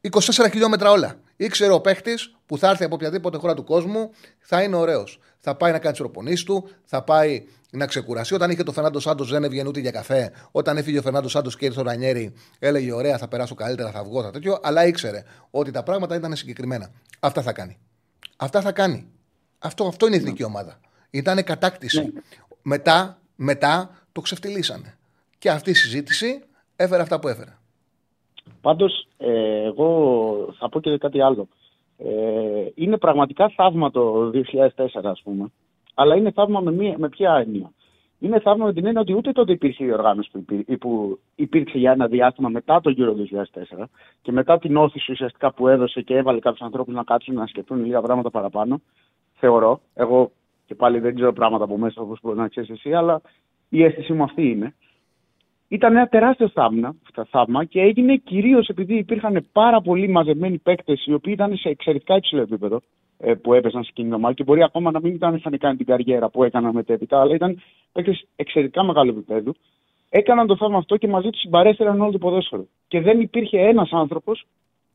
24 0.01 0.46
χιλιόμετρα 0.51 0.90
όλα. 0.90 1.20
Ήξερε 1.36 1.72
ο 1.72 1.80
παίχτης 1.80 2.36
που 2.46 2.59
θα 2.59 2.68
έρθει 2.68 2.84
από 2.84 2.94
οποιαδήποτε 2.94 3.38
χώρα 3.38 3.55
του 3.55 3.64
κόσμου, 3.64 4.11
θα 4.38 4.62
είναι 4.62 4.76
ωραίος. 4.76 5.20
Θα 5.40 5.55
πάει 5.55 5.72
να 5.72 5.78
κάνει 5.78 5.90
τις 5.90 6.01
προπονήσεις 6.01 6.44
του, 6.44 6.68
θα 6.84 7.03
πάει 7.03 7.44
να 7.70 7.86
ξεκουραστεί. 7.86 8.34
Όταν 8.34 8.51
είχε 8.51 8.62
το 8.62 8.72
Φερνάντο 8.72 9.01
Σάντος 9.01 9.30
δεν 9.30 9.44
έβγαινε 9.44 9.68
ούτε 9.68 9.80
για 9.80 9.90
καφέ. 9.90 10.32
Όταν 10.51 10.76
έφυγε 10.76 10.98
ο 10.98 11.03
Φερνάντο 11.03 11.28
Σάντος 11.28 11.57
και 11.57 11.64
ήρθε 11.64 11.80
ο 11.80 11.82
Ρανιέρη, 11.82 12.32
έλεγε: 12.59 12.92
Ωραία, 12.92 13.18
θα 13.18 13.28
περάσω 13.28 13.55
καλύτερα, 13.55 13.90
θα 13.90 14.05
βγω, 14.05 14.22
θα 14.22 14.30
τέτοιο. 14.30 14.59
Αλλά 14.62 14.86
ήξερε 14.86 15.22
ότι 15.51 15.70
τα 15.70 15.82
πράγματα 15.82 16.14
ήταν 16.14 16.36
συγκεκριμένα. 16.36 16.90
Αυτά 17.20 17.42
θα 17.42 17.53
κάνει. 17.53 17.78
Αυτά 18.36 18.61
θα 18.61 18.72
κάνει. 18.72 19.09
Αυτό, 19.59 19.86
αυτό 19.86 20.07
είναι 20.07 20.16
η 20.16 20.18
εθνική 20.18 20.44
ομάδα. 20.44 20.80
Ήταν 21.11 21.44
κατάκτηση. 21.44 22.12
Μετά, 22.62 23.18
μετά 23.36 23.90
το 24.12 24.20
ξεφτυλίσανε. 24.20 24.98
Και 25.38 25.51
αυτή 25.51 25.70
η 25.70 25.74
συζήτηση 25.74 26.42
έφερε 26.76 27.03
αυτά 27.03 27.18
που 27.18 27.28
έφερε. 27.28 27.59
Πάντως, 28.61 29.07
ε, 29.18 29.64
εγώ 29.64 30.55
θα 30.59 30.68
πω 30.68 30.80
και 30.80 30.98
κάτι 30.98 31.20
άλλο. 31.20 31.48
Ε, 31.98 32.68
είναι 32.74 32.98
πραγματικά 32.98 33.48
θαύμα 33.48 33.90
το 33.90 34.30
2004, 34.30 35.11
ας 35.11 35.20
πούμε. 35.24 35.51
Αλλά 35.94 36.16
είναι 36.16 36.30
θαύμα 36.30 36.61
με, 36.61 36.72
μία, 36.72 36.94
με 36.98 37.09
ποια 37.09 37.34
έννοια; 37.34 37.72
Είναι 38.18 38.40
θαύμα 38.40 38.64
με 38.64 38.72
την 38.72 38.86
έννοια 38.86 39.01
ότι 39.01 39.14
ούτε 39.14 39.32
τότε 39.32 39.53
υπήρχε 39.53 39.84
η 39.84 39.92
οργάνωση 39.92 40.30
που, 40.30 40.38
υπήρ, 40.38 40.78
που 40.78 41.18
υπήρξε 41.34 41.78
για 41.78 41.92
ένα 41.92 42.07
διάστημα 42.07 42.48
μετά 42.48 42.80
το 42.80 42.90
γύρο 42.90 43.14
2004 43.78 43.84
και 44.22 44.32
μετά 44.32 44.59
την 44.59 44.76
όθηση 44.76 45.12
ουσιαστικά 45.12 45.53
που 45.53 45.68
έδωσε 45.68 46.01
και 46.01 46.16
έβαλε 46.16 46.38
κάποιους 46.38 46.62
ανθρώπους 46.66 46.94
να 46.94 47.03
κάτσουν 47.03 47.34
να 47.34 47.46
σκεφτούν 47.46 47.84
λίγα 47.84 48.01
πράγματα 48.01 48.30
παραπάνω. 48.30 48.80
Θεωρώ. 49.34 49.80
Εγώ 49.94 50.30
και 50.66 50.74
πάλι 50.74 50.98
δεν 50.98 51.14
ξέρω 51.14 51.32
πράγματα 51.32 51.64
από 51.64 51.78
μέσα 51.78 52.03
όπως 52.03 52.18
μπορεί 52.22 52.38
να 52.38 52.48
ξέρεις 52.48 52.70
εσύ, 52.70 52.92
αλλά 52.92 53.20
η 53.68 53.84
αίσθησή 53.84 54.12
μου 54.12 54.22
αυτή 54.22 54.51
είναι 54.51 54.74
ήταν 55.71 55.97
ένα 55.97 56.07
τεράστιο 56.07 56.49
θαύμα, 56.49 56.97
θαύμα 57.31 57.64
και 57.64 57.81
έγινε 57.81 58.16
κυρίως 58.16 58.68
επειδή 58.68 58.95
υπήρχαν 58.95 59.47
πάρα 59.53 59.81
πολλοί 59.81 60.09
μαζεμένοι 60.09 60.59
παίκτες 60.59 61.07
οι 61.07 61.12
οποίοι 61.12 61.33
ήταν 61.37 61.57
σε 61.57 61.68
εξαιρετικά 61.68 62.16
υψηλό 62.16 62.41
επίπεδο 62.41 62.81
ε, 63.18 63.35
που 63.35 63.55
έπαιζαν 63.55 63.85
σε 63.85 63.91
κοινή 63.95 64.14
ομάδα 64.14 64.35
και 64.35 64.45
μπορεί 64.45 64.62
ακόμα 64.62 64.91
να 64.91 65.01
μην 65.01 65.14
ήταν 65.14 65.35
είχαν 65.35 65.59
κάνει 65.59 65.77
την 65.77 65.87
καριέρα 65.87 66.29
που 66.31 66.45
έκαναν 66.45 66.75
μετέπειτα, 66.75 67.21
αλλά 67.21 67.35
ήταν 67.35 67.62
παίκτες 67.93 68.27
εξαιρετικά 68.37 68.83
μεγάλου 68.83 69.11
επίπεδου. 69.11 69.55
Έκαναν 70.09 70.47
το 70.47 70.57
θαύμα 70.57 70.79
αυτό 70.79 70.97
και 70.97 71.09
μαζί 71.09 71.31
τους 71.31 71.41
συμπαρέστεραν 71.41 72.01
όλο 72.01 72.11
το 72.11 72.18
ποδόσφαιρο. 72.18 72.66
Και 72.89 73.01
δεν 73.01 73.21
υπήρχε 73.21 73.61
ένας 73.61 73.91
άνθρωπος 73.93 74.47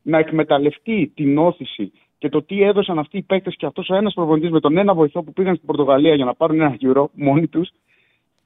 να 0.02 0.18
εκμεταλλευτεί 0.18 1.12
την 1.14 1.38
όθηση 1.38 1.92
και 2.18 2.28
το 2.28 2.42
τι 2.42 2.62
έδωσαν 2.62 2.98
αυτοί 2.98 3.16
οι 3.16 3.22
παίκτες 3.22 3.56
και 3.56 3.66
αυτός 3.66 3.88
ο 3.88 3.94
ένας 3.94 4.14
προπονητής 4.14 4.50
με 4.50 4.60
τον 4.60 4.76
ένα 4.76 4.94
βοηθό 4.94 5.22
που 5.22 5.32
πήγαν 5.32 5.54
στην 5.54 5.66
Πορτογαλία 5.66 6.14
για 6.14 6.24
να 6.24 6.34
πάρουν 6.34 6.60
ένα 6.60 6.74
γύρο 6.78 7.10
μόνοι 7.12 7.46
τους, 7.46 7.70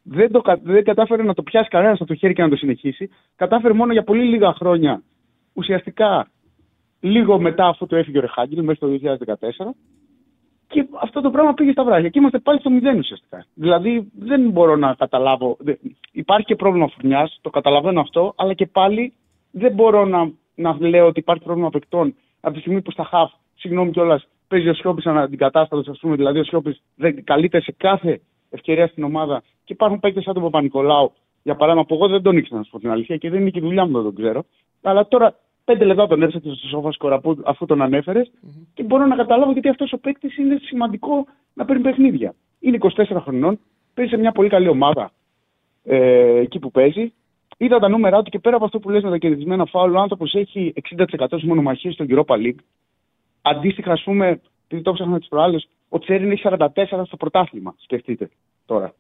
δεν, 0.02 0.30
το, 0.32 0.42
δεν 0.62 0.84
κατάφερε 0.84 1.22
να 1.22 1.34
το 1.34 1.42
πιάσει 1.42 1.68
κανένας 1.68 2.00
από 2.00 2.08
το 2.08 2.14
χέρι 2.14 2.32
και 2.34 2.42
να 2.42 2.48
το 2.48 2.56
συνεχίσει. 2.56 3.08
Κατάφερε 3.36 3.74
μόνο 3.74 3.92
για 3.92 4.04
πολύ 4.04 4.24
λίγα 4.24 4.52
χρόνια, 4.52 5.02
ουσιαστικά 5.52 6.30
λίγο 7.00 7.40
μετά 7.40 7.66
αφού 7.66 7.86
το 7.86 7.96
έφυγε 7.96 8.18
ο 8.18 8.20
Ρεχάγκελ, 8.20 8.64
μέχρι 8.64 9.00
το 9.00 9.16
2014. 9.60 9.74
Και 10.66 10.86
αυτό 11.00 11.20
το 11.20 11.30
πράγμα 11.30 11.54
πήγε 11.54 11.72
στα 11.72 11.84
βράδια. 11.84 12.08
Και 12.08 12.18
είμαστε 12.18 12.38
πάλι 12.38 12.60
στο 12.60 12.70
μηδέν 12.70 12.98
ουσιαστικά. 12.98 13.44
Δηλαδή 13.54 14.10
δεν 14.18 14.50
μπορώ 14.50 14.76
να 14.76 14.94
καταλάβω. 14.94 15.56
Υπάρχει 16.12 16.46
και 16.46 16.56
πρόβλημα 16.56 16.88
φουρνιάς, 16.88 17.38
το 17.40 17.50
καταλαβαίνω 17.50 18.00
αυτό, 18.00 18.32
αλλά 18.36 18.54
και 18.54 18.66
πάλι 18.66 19.12
δεν 19.50 19.72
μπορώ 19.72 20.04
να, 20.04 20.32
να 20.54 20.76
λέω 20.80 21.06
ότι 21.06 21.18
υπάρχει 21.18 21.42
πρόβλημα 21.42 21.70
παικτών 21.70 22.14
από 22.40 22.54
τη 22.54 22.60
στιγμή 22.60 22.82
που 22.82 22.90
στα 22.90 23.04
χαφ, 23.04 23.32
συγγνώμη 23.54 23.90
κιόλας, 23.90 24.28
παίζει 24.48 24.68
ο 24.68 24.74
Σιώπης 24.74 25.06
αναντικατάστατος, 25.06 25.88
ας 25.88 25.98
πούμε. 25.98 26.16
Δηλαδή 26.16 26.38
ο 26.38 26.44
Σιώπης 26.44 26.82
καλείται 27.24 27.60
σε 27.60 27.74
κάθε 27.76 28.20
ευκαιρία 28.50 28.86
στην 28.86 29.04
ομάδα 29.04 29.42
και 29.64 29.72
υπάρχουν 29.72 30.00
παίκτες 30.00 30.24
σαν 30.24 30.34
τον 30.34 30.42
Παπα-Νικολάου, 30.42 31.12
για 31.42 31.56
παράδειγμα, 31.56 31.86
που 31.86 31.94
εγώ 31.94 32.08
δεν 32.08 32.22
τον 32.22 32.36
ήξερα 32.36 32.58
να 32.58 32.64
σου 32.64 32.70
πω 32.70 32.78
την 32.78 32.90
αλήθεια 32.90 33.16
και 33.16 33.30
δεν 33.30 33.40
είναι 33.40 33.50
και 33.50 33.58
η 33.58 33.62
δουλειά 33.62 33.86
μου 33.86 33.96
να 33.96 34.02
τον 34.02 34.14
ξέρω. 34.14 34.44
Αλλά 34.82 35.08
τώρα 35.08 35.34
πέντε 35.64 35.84
λεπτά 35.84 36.06
τον 36.06 36.22
έψαξε 36.22 36.54
στο 36.54 36.68
σόφα 36.68 36.92
σκορ 36.92 37.20
αφού 37.44 37.66
τον 37.66 37.82
ανέφερες 37.82 38.30
mm-hmm. 38.30 38.66
και 38.74 38.82
μπορώ 38.82 39.06
να 39.06 39.16
καταλάβω 39.16 39.52
γιατί 39.52 39.68
αυτός 39.68 39.92
ο 39.92 39.98
παίκτης 39.98 40.36
είναι 40.36 40.58
σημαντικό 40.62 41.26
να 41.54 41.64
παίρνει 41.64 41.82
παιχνίδια. 41.82 42.34
Είναι 42.60 42.78
24 42.80 43.04
χρονών, 43.22 43.58
παίζει 43.94 44.10
σε 44.10 44.16
μια 44.16 44.32
πολύ 44.32 44.48
καλή 44.48 44.68
ομάδα 44.68 45.12
ε, 45.84 46.38
εκεί 46.38 46.58
που 46.58 46.70
παίζει. 46.70 47.12
Είδα 47.56 47.78
τα 47.78 47.88
νούμερα 47.88 48.22
του 48.22 48.30
και 48.30 48.38
πέρα 48.38 48.56
από 48.56 48.64
αυτό 48.64 48.78
που 48.78 48.90
λες 48.90 49.02
με 49.02 49.10
τα 49.10 49.18
κερδισμένα 49.18 49.64
φάουλ, 49.64 49.94
ο 49.94 50.00
άνθρωπος 50.00 50.34
έχει 50.34 50.72
60% 50.96 51.26
στι 51.36 51.46
μονομαχίε 51.46 51.90
στο 51.90 52.04
Europa 52.08 52.34
League. 52.36 52.60
Αντίστοιχα, 53.42 53.92
ας 53.92 54.02
πούμε, 54.02 54.40
επειδή 54.64 54.82
το 54.82 54.92
ψάχναμε 54.92 55.18
τις 55.18 55.28
προάλλες, 55.28 55.68
ο 55.92 55.98
Τσέριν 55.98 56.30
έχει 56.30 56.42
44 56.44 56.66
στο 57.06 57.16
πρωτάθλημα. 57.16 57.74
Σκεφτείτε 57.78 58.30
τώρα. 58.66 58.94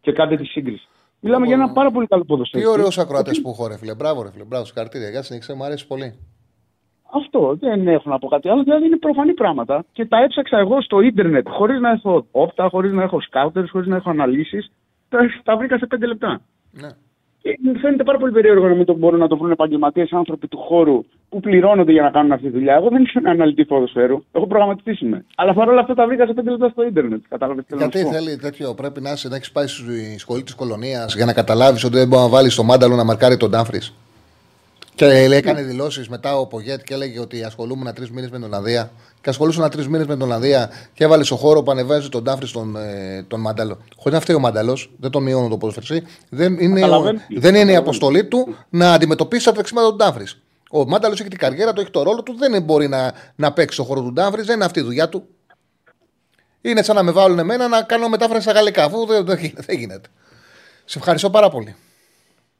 Και 0.00 0.12
κάντε 0.12 0.36
τη 0.36 0.44
σύγκριση. 0.44 0.88
Μιλάμε 1.20 1.46
για 1.46 1.54
ένα 1.54 1.72
πάρα 1.72 1.90
πολύ 1.90 2.06
καλό 2.06 2.24
ποδοσφαίρι. 2.24 2.64
Τι 2.64 2.70
ωραίο 2.70 2.88
ακροατές 2.98 3.40
που 3.40 3.48
έχω, 3.48 3.66
ρε 3.66 3.76
φίλε. 3.78 3.94
Μπράβο, 3.94 4.22
ρε 4.22 4.30
φίλε. 4.30 4.44
Μπράβο, 4.44 4.64
συγχαρητήρια. 4.64 5.08
Για 5.08 5.22
συνεχίστε, 5.22 5.54
μου 5.54 5.64
αρέσει 5.64 5.86
πολύ. 5.86 6.18
Αυτό 7.14 7.56
δεν 7.60 7.88
έχω 7.88 8.10
να 8.10 8.18
πω 8.18 8.28
κάτι 8.28 8.48
άλλο. 8.48 8.62
Δηλαδή 8.62 8.86
είναι 8.86 8.96
προφανή 8.96 9.34
πράγματα. 9.34 9.84
Και 9.92 10.06
τα 10.06 10.22
έψαξα 10.22 10.58
εγώ 10.58 10.82
στο 10.82 11.00
ίντερνετ 11.00 11.48
χωρίς 11.48 11.80
να 11.80 11.90
έχω 11.90 12.26
όπτα, 12.30 12.68
χωρίς 12.68 12.92
να 12.92 13.02
έχω 13.02 13.20
σκάουτερς, 13.20 13.70
χωρίς 13.70 13.86
να 13.86 13.96
έχω 13.96 14.10
αναλύσεις. 14.10 14.72
Τα, 15.08 15.18
τα 15.42 15.56
βρήκα 15.56 15.78
σε 15.78 15.86
πέντε 15.86 16.06
λεπτά. 16.06 16.40
Ναι. 16.70 16.88
Και 17.42 17.58
μου 17.62 17.78
φαίνεται 17.78 18.04
πάρα 18.04 18.18
πολύ 18.18 18.32
περίεργο 18.32 18.68
να 18.68 18.74
μην 18.74 18.84
το 18.84 18.94
μπορούν 18.94 19.18
να 19.18 19.28
το 19.28 19.36
βρουν 19.36 19.50
επαγγελματίες 19.50 20.12
άνθρωποι 20.12 20.48
του 20.48 20.58
χώρου 20.58 21.04
που 21.28 21.40
πληρώνονται 21.40 21.92
για 21.92 22.02
να 22.02 22.10
κάνουν 22.10 22.32
αυτή 22.32 22.46
τη 22.46 22.52
δουλειά. 22.52 22.74
Εγώ 22.74 22.88
δεν 22.88 23.04
είμαι 23.14 23.30
αναλυτή 23.30 23.64
ποδοσφαίρου. 23.64 24.24
Έχω 24.32 24.46
προγραμματιστή 24.46 25.04
είμαι. 25.04 25.24
Αλλά 25.34 25.54
παρόλα 25.54 25.80
αυτά 25.80 25.94
τα 25.94 26.06
βρήκα 26.06 26.26
σε 26.26 26.32
πέντε 26.32 26.50
λεπτά 26.50 26.68
στο 26.68 26.82
Ιντερνετ. 26.82 27.22
Κατάλαβες 27.28 27.64
Γιατί 27.76 27.98
θέλει 27.98 28.36
τέτοιο, 28.36 28.74
πρέπει 28.74 29.00
να, 29.00 29.10
να 29.28 29.36
έχεις 29.36 29.52
πάει 29.52 29.66
στη 29.66 30.18
σχολή 30.18 30.42
της 30.42 30.54
κολονίας 30.54 31.14
για 31.14 31.24
να 31.24 31.32
καταλάβεις 31.32 31.84
ότι 31.84 31.96
δεν 31.96 32.08
μπορεί 32.08 32.22
να 32.22 32.28
βάλεις 32.28 32.54
το 32.54 32.62
μάνταλο 32.62 32.96
να 32.96 33.04
μαρκάρει 33.04 33.36
τον 33.36 33.50
Τάφρι. 33.50 33.80
Και 34.94 35.06
έκανε 35.06 35.62
δηλώσεις 35.62 36.08
μετά 36.08 36.38
ο 36.38 36.46
Πογέτ 36.46 36.82
και 36.82 36.94
έλεγε 36.94 37.20
ότι 37.20 37.42
ασχολούμουν 37.42 37.94
τρεις 37.94 38.10
μήνες 38.10 38.30
με 38.30 38.36
την 38.36 38.46
Ολλανδία. 38.46 38.90
Και 39.20 39.30
ασχολούσαν 39.30 39.70
τρεις 39.70 39.88
μήνες 39.88 40.06
με 40.06 40.14
την 40.14 40.22
Ολλανδία 40.22 40.70
και 40.92 41.04
έβαλε 41.04 41.24
στο 41.24 41.36
χώρο 41.36 41.62
που 41.62 41.70
ανεβάζει 41.70 42.08
τον 42.08 42.24
Τάφρι 42.24 42.46
στον 42.46 42.76
ε, 42.76 43.24
τον 43.28 43.40
Μάνταλο. 43.40 43.78
Χωρίς 43.96 44.18
να 44.18 44.20
φταίει 44.20 44.36
ο 44.36 44.38
Μάνταλος, 44.38 44.90
δεν 44.96 45.10
το 45.10 45.20
μειώνω 45.20 45.48
το 45.48 45.56
ποδοσφαιριστή. 45.56 46.12
Δεν 46.28 46.58
είναι, 46.58 46.84
ο, 46.84 47.02
δεν 47.36 47.54
είναι 47.54 47.72
η 47.72 47.76
αποστολή 47.76 48.24
του 48.24 48.56
να 48.68 48.92
αντιμετωπίσει 48.92 49.44
τα 49.44 49.52
τρεξίματα 49.52 49.90
του 49.90 49.96
Τάφρι. 49.96 50.24
Ο 50.70 50.86
Μάνταλος 50.86 51.20
έχει 51.20 51.28
την 51.28 51.38
καριέρα 51.38 51.72
του, 51.72 51.80
έχει 51.80 51.90
το 51.90 52.02
ρόλο 52.02 52.22
του, 52.22 52.36
δεν 52.38 52.62
μπορεί 52.62 52.88
να, 52.88 53.12
να 53.36 53.52
παίξει 53.52 53.74
στο 53.74 53.84
χώρο 53.84 54.02
του 54.02 54.12
Τάφρι, 54.12 54.42
δεν 54.42 54.54
είναι 54.54 54.64
αυτή 54.64 54.80
η 54.80 54.82
δουλειά 54.82 55.08
του. 55.08 55.26
Είναι 56.60 56.82
σαν 56.82 56.96
να 56.96 57.02
με 57.02 57.10
βάλουν 57.10 57.38
εμένα 57.38 57.68
να 57.68 57.82
κάνω 57.82 58.08
μετάφραση 58.08 58.42
στα 58.42 58.52
γαλλικά, 58.52 58.84
αφού 58.84 59.06
δεν, 59.06 59.24
δεν, 59.24 59.52
δεν 59.54 59.78
γίνεται. 59.78 60.08
Σε 60.84 60.98
ευχαριστώ 60.98 61.30
πάρα 61.30 61.50
πολύ. 61.50 61.76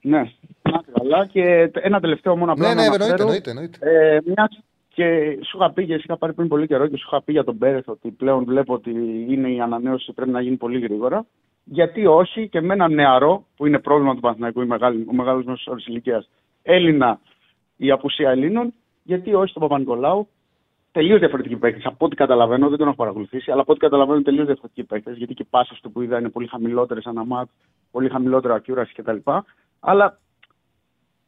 Ναι, 0.03 0.23
να 0.63 0.83
καλά. 0.93 1.27
Και 1.27 1.71
ένα 1.73 2.01
τελευταίο 2.01 2.37
μόνο 2.37 2.53
απλά. 2.53 2.69
Ναι, 2.69 2.75
ναι, 2.75 2.87
εννοείται. 2.87 3.23
εννοείται, 3.23 3.51
εννοείται. 3.51 3.79
Ε, 3.81 4.19
μιας 4.25 4.63
και 4.95 5.39
σου 5.45 5.57
είχα 5.57 5.73
πει, 5.73 5.87
και 5.87 5.95
είχα 5.95 6.17
πάρει 6.17 6.33
πριν 6.33 6.49
πολύ 6.49 6.67
καιρό 6.67 6.87
και 6.87 6.97
σου 6.97 7.05
είχα 7.07 7.23
πει 7.23 7.33
για 7.33 7.45
τον 7.45 7.59
Πέρεθ 7.59 7.89
ότι 7.89 8.11
πλέον 8.11 8.45
βλέπω 8.45 8.75
ότι 8.75 8.91
είναι 9.29 9.51
η 9.51 9.61
ανανέωση 9.61 10.13
πρέπει 10.13 10.31
να 10.31 10.41
γίνει 10.41 10.57
πολύ 10.57 10.79
γρήγορα. 10.79 11.27
Γιατί 11.65 12.07
όχι 12.07 12.49
και 12.49 12.61
με 12.61 12.75
ένα 12.75 12.89
νεαρό, 12.89 13.47
που 13.57 13.67
είναι 13.67 13.79
πρόβλημα 13.79 14.15
του 14.15 14.21
Παναθηναϊκού, 14.21 14.61
ο 15.07 15.15
μεγάλος 15.15 15.45
μέσος 15.45 15.67
όρο 15.67 15.79
ηλικίας 15.87 16.29
Έλληνα, 16.63 17.21
η 17.77 17.91
απουσία 17.91 18.31
Ελλήνων, 18.31 18.75
γιατί 19.03 19.35
όχι 19.35 19.53
τον 19.53 19.63
Παπα-Νικολάου. 19.63 20.29
Τελείως 20.93 21.19
διαφορετικοί 21.19 21.57
παίκτες. 21.57 21.85
Από 21.85 22.05
ό,τι 22.05 22.17
καταλαβαίνω, 22.17 22.69
δεν 22.69 22.79
τον 22.79 22.87
έχω 22.87 22.97
παρακολουθήσει, 22.97 23.51
αλλά 23.51 23.61
από 23.61 23.73
ό,τι 23.73 23.81
καταλαβαίνω 23.81 24.15
είναι 24.15 24.25
τελείως 24.25 24.47
διαφορετικοί 24.47 24.85
παίκτες. 24.85 25.17
Γιατί 25.17 25.35
και 25.35 25.43
οι 25.43 25.49
πάσει 25.51 25.83
του 25.83 25.93
που 25.93 26.03
είδα 26.03 26.19
είναι 26.19 26.29
πολύ 26.29 26.47
χαμηλότερες 26.47 27.07
αναμάτ, 27.07 27.49
πολύ 27.91 28.09
χαμηλότερο 28.09 28.55
accuracy 28.57 28.93
κτλ. 28.95 29.17
Αλλά 29.85 30.21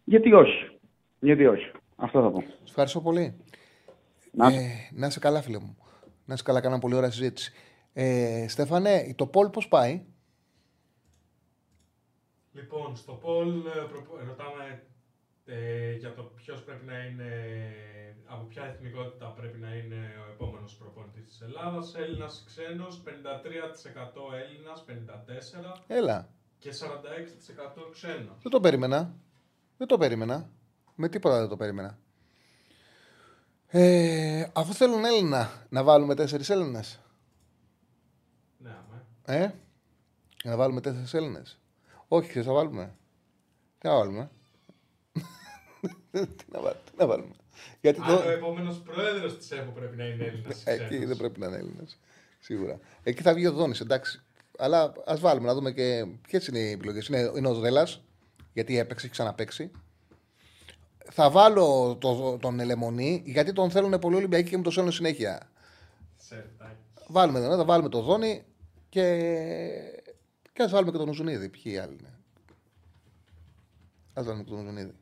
γιατί 0.04 0.32
όχι. 0.32 0.78
Γιατί 1.20 1.46
όχι. 1.46 1.70
Αυτό 1.96 2.22
θα 2.22 2.30
πω. 2.30 2.40
Σα 2.40 2.68
ευχαριστώ 2.68 3.00
πολύ. 3.00 3.36
Να, 4.32 4.46
ε, 4.46 4.90
να 4.92 5.06
είσαι 5.06 5.18
καλά, 5.18 5.42
φίλε 5.42 5.58
μου. 5.58 5.76
Να 6.24 6.34
είσαι 6.34 6.42
καλά, 6.42 6.60
κάνα 6.60 6.78
πολύ 6.78 6.94
ωραία 6.94 7.10
συζήτηση. 7.10 7.52
Ε, 7.92 8.46
Στέφανε, 8.48 9.14
το 9.16 9.26
Πολ 9.26 9.48
πώς 9.48 9.68
πάει; 9.68 10.04
Λοιπόν, 12.52 12.96
στο 12.96 13.12
Πολ 13.12 13.66
ε, 13.66 14.24
ρωτάμε 14.26 14.82
ε, 15.44 15.92
για 15.92 16.14
το 16.14 16.22
ποιος 16.22 16.62
πρέπει 16.62 16.84
να 16.84 16.98
είναι, 17.04 17.30
από 18.26 18.44
ποια 18.44 18.64
εθνικότητα 18.64 19.26
πρέπει 19.26 19.58
να 19.58 19.74
είναι 19.74 20.00
ο 20.26 20.32
επόμενος 20.32 20.76
προπονητής 20.76 21.24
της 21.24 21.40
Ελλάδας. 21.40 21.94
Έλληνας 21.94 22.40
ή 22.40 22.44
ξένο, 22.46 22.86
53% 22.86 24.34
Έλληνας, 24.44 24.84
54%. 24.84 25.84
Έλα. 25.86 26.28
Και 26.64 26.70
46% 26.70 27.90
ξένο. 27.92 28.36
Δεν 28.42 28.52
το 28.52 28.60
περίμενα. 28.60 29.14
Δεν 29.76 29.86
το 29.86 29.98
περίμενα. 29.98 30.50
Με 30.94 31.08
τίποτα 31.08 31.38
δεν 31.38 31.48
το 31.48 31.56
περίμενα. 31.56 31.98
Ε, 33.66 34.46
αφού 34.52 34.72
θέλουν 34.74 35.04
Έλληνα, 35.04 35.66
να 35.68 35.82
βάλουμε 35.82 36.14
τέσσερις 36.14 36.50
Έλληνες. 36.50 37.00
Ναι, 38.58 38.76
Ε, 39.24 39.50
να 40.44 40.56
βάλουμε 40.56 40.80
τέσσερις 40.80 41.14
Έλληνες. 41.14 41.60
Όχι, 42.08 42.28
ξέρεις, 42.28 42.46
θα 42.48 42.54
βάλουμε. 42.54 42.94
Τι 43.78 43.88
να 43.88 43.94
βάλουμε; 43.94 44.30
τι, 46.10 46.44
να, 46.52 46.60
βάλουμε. 46.60 46.80
τι 46.84 46.96
να 46.96 47.06
βάλουμε; 47.06 47.34
Γιατί 47.80 48.00
το... 48.00 48.14
ο 48.14 48.30
επόμενος 48.30 48.78
πρόεδρος 48.78 49.36
της 49.36 49.50
ΕΠΟ 49.50 49.70
πρέπει 49.70 49.96
να 49.96 50.04
είναι 50.04 50.24
Έλληνας. 50.24 50.62
Εκεί 50.66 51.04
δεν 51.04 51.16
πρέπει 51.16 51.40
να 51.40 51.46
είναι 51.46 51.56
Έλληνας. 51.56 51.98
Σίγουρα. 52.40 52.78
Εκεί 53.02 53.22
θα 53.22 53.34
βγει 53.34 53.46
ο 53.46 53.52
Δόνης, 53.52 53.80
εντάξει. 53.80 54.23
Αλλά 54.58 54.92
ας 55.06 55.20
βάλουμε 55.20 55.46
να 55.46 55.54
δούμε 55.54 55.72
και 55.72 56.06
ποιες 56.28 56.46
είναι 56.46 56.58
οι 56.58 56.70
επιλογές. 56.70 57.06
Είναι, 57.06 57.32
είναι 57.36 57.48
ο 57.48 57.54
Δέλλα, 57.54 57.88
γιατί 58.52 58.78
έπαιξε, 58.78 59.04
έχει 59.06 59.14
ξαναπέξει. 59.14 59.70
Θα 61.12 61.30
βάλω 61.30 61.96
το, 62.00 62.38
τον 62.38 62.60
Ελεμονή, 62.60 63.22
γιατί 63.26 63.52
τον 63.52 63.70
θέλουν 63.70 63.98
πολύ 63.98 64.16
Ολυμπιακοί 64.16 64.50
και 64.50 64.56
μου 64.56 64.62
το 64.62 64.70
στέλνουν 64.70 64.92
συνέχεια. 64.92 65.50
Βάλουμε 67.06 67.40
τον, 67.40 67.56
θα 67.56 67.64
βάλουμε 67.64 67.88
τον 67.88 68.02
Δόνη 68.02 68.44
και, 68.88 69.02
και 70.52 70.62
ας 70.62 70.70
βάλουμε 70.70 70.90
και 70.90 70.98
τον 70.98 71.08
Ουζουνίδη. 71.08 71.48
Ποιοι 71.48 71.78
άλλοι 71.78 71.96
είναι. 72.00 72.18
Ας 74.14 74.24
βάλουμε 74.24 74.44
και 74.44 74.50
τον 74.50 74.58
Ουζουνίδη. 74.58 74.94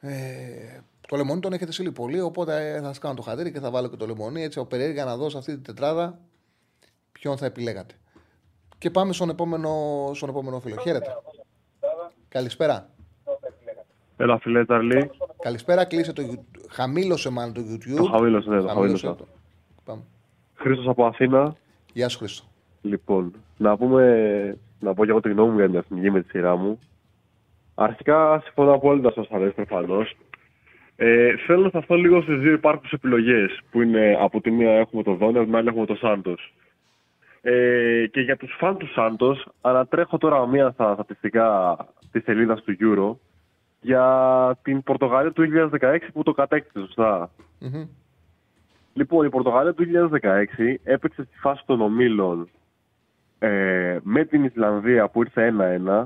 Ε, 0.00 0.80
το 1.08 1.16
λεμονί 1.16 1.40
τον 1.40 1.52
έχετε 1.52 1.72
στείλει 1.72 1.92
πολύ, 1.92 2.20
οπότε 2.20 2.78
θα 2.80 2.86
σας 2.86 2.98
κάνω 2.98 3.14
το 3.14 3.22
χατήρι 3.22 3.52
και 3.52 3.60
θα 3.60 3.70
βάλω 3.70 3.88
και 3.88 3.96
το 3.96 4.06
λεμονί. 4.06 4.42
Έτσι, 4.42 4.58
ο 4.58 4.66
περίεργα 4.66 5.04
να 5.04 5.16
δώσω 5.16 5.38
αυτή 5.38 5.52
την 5.52 5.62
τετράδα 5.62 6.20
ποιον 7.20 7.36
θα 7.36 7.46
επιλέγατε. 7.46 7.94
Και 8.78 8.90
πάμε 8.90 9.12
στον 9.12 9.28
επόμενο, 9.28 9.70
στον 10.14 10.28
επόμενο 10.28 10.60
φίλο. 10.60 10.76
Χαίρετε. 10.82 11.16
Καλησπέρα. 12.28 12.88
Έλα, 14.16 14.38
φιλέ, 14.38 14.64
Ταρλή. 14.64 15.10
Καλησπέρα, 15.42 15.84
κλείσε 15.84 16.12
το, 16.12 16.22
χαμήλωσε 16.68 17.30
μάλλον 17.30 17.54
το 17.54 17.60
YouTube. 17.60 17.96
Το 17.96 18.04
χαμήλωσε, 18.04 18.50
ναι, 18.50 18.60
το 18.60 18.68
χαμήλωσε. 18.68 19.16
Πάμε. 19.84 20.02
Χρήστος 20.54 20.88
από 20.88 21.06
Αθήνα. 21.06 21.56
Γεια 21.92 22.08
σου 22.08 22.18
Χρήστο. 22.18 22.44
Λοιπόν, 22.82 23.32
να 23.56 23.76
πούμε, 23.76 24.58
να 24.80 24.94
πω 24.94 25.04
και 25.04 25.10
εγώ 25.10 25.20
τη 25.20 25.30
γνώμη 25.30 25.50
μου 25.50 25.56
για 25.56 25.66
την 25.66 25.76
εθνική 25.76 26.10
με 26.10 26.22
τη 26.22 26.28
σειρά 26.28 26.56
μου. 26.56 26.78
Αρχικά 27.74 28.40
συμφωνώ 28.44 28.74
απόλυτα 28.74 29.12
σα 29.12 29.36
αρέσει 29.36 29.54
προφανώς. 29.54 30.16
Ε, 30.96 31.36
θέλω 31.46 31.62
να 31.62 31.68
σταθώ 31.68 31.94
λίγο 31.94 32.22
στις 32.22 32.38
δύο 32.38 32.52
υπάρχουσες 32.52 32.92
επιλογές 32.92 33.60
που 33.70 33.82
είναι 33.82 34.16
από 34.20 34.40
τη 34.40 34.50
μία 34.50 34.72
έχουμε 34.72 35.02
το 35.02 35.14
Δόνι, 35.14 35.36
από 35.36 35.46
την 35.46 35.56
άλλη 35.56 35.68
έχουμε 35.68 35.86
το 35.86 35.94
Σάντος. 35.94 36.52
Ε, 37.40 38.06
και 38.06 38.20
για 38.20 38.36
τους 38.36 38.56
φαν 38.58 38.76
του 38.76 38.92
Σάντο, 38.92 39.36
ανατρέχω 39.60 40.18
τώρα 40.18 40.46
μία 40.46 40.70
στα 40.70 40.94
στατιστικά 40.94 41.76
της 42.10 42.22
σελίδας 42.22 42.62
του 42.62 42.76
Euro 42.80 43.16
για 43.80 44.58
την 44.62 44.82
Πορτογαλία 44.82 45.32
του 45.32 45.70
2016 45.80 45.98
που 46.12 46.22
το 46.22 46.32
κατέκτησε, 46.32 46.84
σωστά. 46.86 47.30
Mm-hmm. 47.60 47.88
Λοιπόν, 48.92 49.26
η 49.26 49.28
Πορτογαλία 49.28 49.74
του 49.74 49.84
2016 50.22 50.74
έπαιξε 50.82 51.22
στη 51.22 51.38
φάση 51.38 51.62
των 51.66 51.80
ομίλων 51.80 52.48
ε, 53.38 53.98
με 54.02 54.24
την 54.24 54.44
Ισλανδία 54.44 55.08
που 55.08 55.20
ήρθε 55.22 55.54
1-1. 55.86 56.04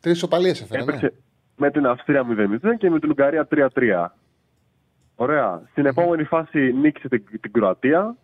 Τρεις 0.00 0.22
οπαλίες 0.22 0.60
έφερε. 0.60 0.82
Έπαιξε 0.82 1.04
ναι. 1.04 1.10
με 1.56 1.70
την 1.70 1.86
Αυστρία 1.86 2.26
0-0 2.28 2.76
και 2.78 2.90
με 2.90 2.98
την 2.98 3.10
Ουγγαρία 3.10 3.48
3-3. 3.50 4.06
Ωραία. 5.14 5.62
Στην 5.70 5.86
επόμενη 5.86 6.24
φάση 6.24 6.72
νίκησε 6.72 7.08
την, 7.08 7.24
την 7.40 7.52
Κροατία 7.52 8.16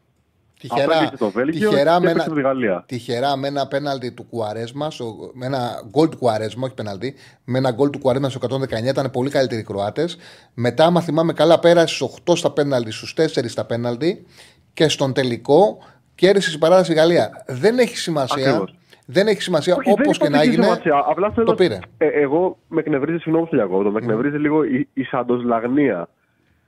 Τυχερά, 0.60 1.12
το 1.18 1.30
Βέλγιο 1.30 1.70
τυχερά, 1.70 2.00
με 2.00 2.10
ένα, 2.10 2.26
Γαλλία. 2.42 2.84
τυχερά 2.86 3.36
με 3.36 3.48
ένα 3.48 3.66
πέναλτι 3.66 4.12
του 4.12 4.26
Κουαρέσμας, 4.30 5.00
με 5.32 5.46
ένα 5.46 5.82
γκολ 5.90 6.08
του 6.08 6.18
Κουαρέσμα, 6.18 6.66
όχι 6.66 6.74
πέναλτι, 6.74 7.14
με 7.44 7.58
ένα 7.58 7.70
γκολ 7.70 7.90
του 7.90 7.98
Κουαρέσμας 7.98 8.32
στο 8.32 8.40
119 8.40 8.90
ήταν 8.90 9.10
πολύ 9.10 9.30
καλύτεροι 9.30 9.60
οι 9.60 9.64
Κροάτες. 9.64 10.16
Μετά, 10.54 10.84
άμα 10.84 11.00
θυμάμαι 11.00 11.32
καλά, 11.32 11.58
πέρασε 11.58 12.04
8 12.24 12.36
στα 12.36 12.50
πέναλτι, 12.50 12.90
στους 12.90 13.14
4 13.16 13.48
στα 13.48 13.64
πέναλτι 13.64 14.26
και 14.74 14.88
στον 14.88 15.12
τελικό 15.12 15.78
κέρδισε 16.14 16.54
η 16.54 16.58
παράδοση 16.58 16.92
η 16.92 16.94
Γαλλία. 16.94 17.44
Δεν 17.46 17.78
έχει 17.78 17.96
σημασία. 17.96 18.48
Ακριβώς. 18.48 18.74
Δεν 19.06 19.26
έχει 19.26 19.42
σημασία 19.42 19.76
όπως 19.84 20.18
και 20.18 20.28
να 20.28 20.40
έγινε. 20.40 20.66
Απλά 21.08 21.30
θέλω, 21.30 21.46
το 21.46 21.54
πήρε. 21.54 21.78
Ε, 21.98 22.06
εγώ 22.06 22.58
με 22.68 22.80
εκνευρίζει, 22.80 23.18
συγγνώμη, 23.18 23.48
το 23.48 23.90
με 23.90 23.98
εκνευρίζει 23.98 24.36
λίγο 24.36 24.64
η, 24.64 24.88
η 24.92 25.02
σαντοσλαγνία 25.02 26.08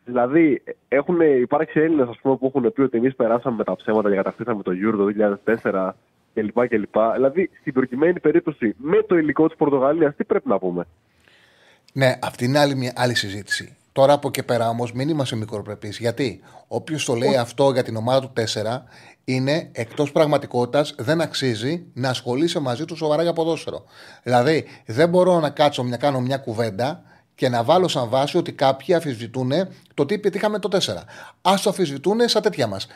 Δηλαδή, 0.09 0.63
έχουν 0.89 1.21
υπάρξει 1.21 1.81
Έλληνες 1.81 2.09
που 2.23 2.39
έχουν 2.43 2.73
πει 2.73 2.81
ότι 2.81 2.99
εμείς 2.99 3.15
περάσαμε 3.15 3.57
με 3.57 3.65
τα 3.65 3.77
ψέματα 3.77 4.09
και 4.09 4.17
κατακτήσαμε 4.17 4.63
το 4.63 4.73
Euro 4.85 4.97
το 4.97 5.39
2004 5.63 5.91
κλπ. 6.35 6.69
κλπ. 6.69 6.95
Δηλαδή, 7.15 7.51
στην 7.61 7.73
προκειμένη 7.73 8.21
περίπτωση, 8.21 8.75
με 8.79 9.03
το 9.03 9.17
υλικό 9.19 9.47
της 9.47 9.57
Πορτογαλίας, 9.57 10.17
τι 10.17 10.25
πρέπει 10.25 10.49
να 10.49 10.59
πούμε; 10.59 10.87
Ναι, 11.93 12.19
αυτή 12.23 12.45
είναι 12.45 12.59
άλλη, 12.59 12.75
μια, 12.75 12.93
άλλη 12.97 13.15
συζήτηση. 13.15 13.77
Τώρα 13.93 14.13
από 14.13 14.29
εκεί 14.29 14.43
πέρα 14.43 14.69
όμως, 14.69 14.93
μην 14.93 15.09
είμαστε 15.09 15.37
μικροπρεπείς. 15.37 15.99
Γιατί 15.99 16.41
όποιος 16.69 17.05
το 17.05 17.15
λέει 17.15 17.37
αυτό 17.37 17.71
για 17.71 17.83
την 17.83 17.97
ομάδα 17.97 18.21
του 18.21 18.33
4 18.33 18.83
είναι 19.25 19.71
εκτός 19.73 20.13
πραγματικότητας, 20.13 20.95
δεν 20.99 21.21
αξίζει 21.21 21.87
να 21.95 22.09
ασχολείσαι 22.09 22.61
μαζί 22.61 22.85
του 22.85 22.97
σοβαρά 22.97 23.23
για 23.23 23.33
ποδόσφαιρο. 23.33 23.85
Δηλαδή, 24.23 24.65
δεν 24.87 25.09
μπορώ 25.09 25.41
να 25.41 25.51
κάτσω 25.51 25.83
να 25.83 25.97
κάνω 25.97 26.21
μια 26.21 26.37
κουβέντα 26.37 27.03
και 27.39 27.49
να 27.49 27.65
βάλω 27.65 27.89
σαν 27.89 28.09
βάση 28.09 28.37
ότι 28.37 28.53
κάποιοι 28.53 28.95
αφισβητούν 28.95 29.53
το 29.95 30.07
τι 30.07 30.19
πετύχαμε 30.19 30.59
το 30.59 30.69
4. 30.73 30.77
Α 31.41 31.55
το 31.63 31.71
αφισβητούν 31.71 32.29
στα 32.29 32.41
τέτοια 32.41 32.67
μας. 32.67 32.87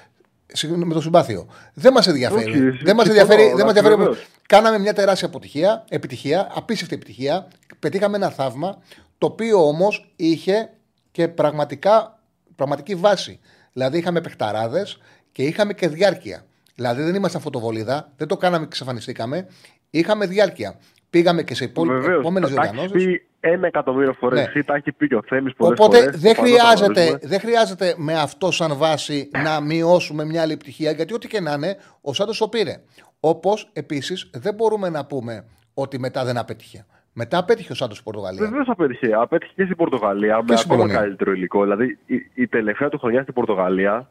Με 0.63 0.95
το 0.95 1.01
συμπάθειο. 1.01 1.47
Δεν 1.75 1.93
μας 1.93 2.07
ενδιαφέρει. 2.07 2.71
δεν 2.83 2.97
μας 2.97 3.07
ενδιαφέρει. 3.07 3.53
Δεν 3.57 3.67
μας 3.67 3.77
ενδιαφέρει. 3.77 4.17
Κάναμε 4.47 4.79
μια 4.79 4.93
τεράστια 4.93 5.29
αποτυχία, 5.29 5.85
επιτυχία, 5.89 6.49
απίστευτη 6.55 6.95
επιτυχία. 6.95 7.49
Πετύχαμε 7.79 8.17
ένα 8.17 8.31
θαύμα, 8.31 8.79
το 9.19 9.27
οποίο 9.27 9.67
όμως 9.67 10.13
είχε 10.17 10.71
και 11.11 11.29
πραγματικά, 11.29 12.19
πραγματική 12.57 12.95
βάση. 12.95 13.41
Δηλαδή 13.73 13.99
είχαμε 13.99 14.21
παιχταράδες 14.21 14.99
και 15.33 15.43
είχαμε 15.43 15.73
και 15.75 15.89
διάρκεια. 15.89 16.45
Δηλαδή 16.75 17.03
δεν 17.03 17.15
ήμασταν 17.15 17.41
φωτοβολίδα, 17.41 18.13
δεν 18.17 18.29
το 18.29 18.37
κάναμε 18.37 18.63
και 18.63 18.71
εξαφανιστήκαμε. 18.73 19.49
Είχαμε 19.91 20.27
διάρκεια. 20.27 20.79
Πήγαμε 21.11 21.43
και 21.43 21.55
σε 21.55 21.65
επόμενες 21.65 22.51
διοργανώσεις 22.51 23.21
ένα 23.45 23.67
εκατομμύριο 23.67 24.13
φορές. 24.13 24.51
Ναι. 24.55 24.63
Τα 24.63 24.75
έχει 24.75 24.93
πει 24.93 25.09
και 25.09 25.15
ο 25.15 25.23
Θέμης 25.27 25.55
πολλές 25.55 25.79
Οπότε 25.79 25.99
φορές, 25.99 26.21
δεν, 26.21 26.35
χρειάζεται, 26.35 27.19
δεν 27.23 27.41
χρειάζεται 27.41 27.95
με 27.97 28.15
αυτό 28.15 28.51
σαν 28.51 28.77
βάση 28.77 29.31
να 29.45 29.61
μειώσουμε 29.61 30.25
μια 30.25 30.43
άλλη 30.43 30.57
πτυχία, 30.57 30.91
γιατί 30.91 31.15
ό,τι 31.15 31.29
και 31.29 31.41
να 31.41 31.53
είναι, 31.53 31.77
ο 32.01 32.13
Σάντος 32.13 32.39
το 32.39 32.49
πήρε. 32.49 32.83
Όπως 33.21 33.71
επίσης 33.73 34.31
δεν 34.35 34.55
μπορούμε 34.55 34.89
να 34.89 35.07
πούμε 35.07 35.45
ότι 35.75 35.99
μετά 35.99 36.25
δεν 36.25 36.39
απέτυχε. 36.39 36.87
Μετά 37.13 37.39
απέτυχε 37.39 37.73
ο 37.73 37.75
Σάντος 37.75 37.97
στην 37.97 38.13
Πορτογαλία. 38.13 38.45
Βεβαίως 38.49 38.69
απέτυχε. 38.69 39.15
Απέτυχε 39.15 39.53
και 39.57 39.65
στην 39.65 39.77
Πορτογαλία 39.77 40.43
και 40.47 40.53
με 40.53 40.61
ακόμα 40.65 40.93
καλύτερο 40.93 41.33
υλικό. 41.33 41.63
Δηλαδή 41.63 41.99
η, 42.07 42.15
η 42.35 42.47
τελευταία 42.47 42.89
του 42.89 42.99
χρονιά 42.99 43.23
στην 43.23 43.35
Πορτογαλία 43.35 44.09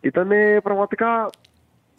ήταν 0.00 0.28
πραγματικά. 0.62 1.30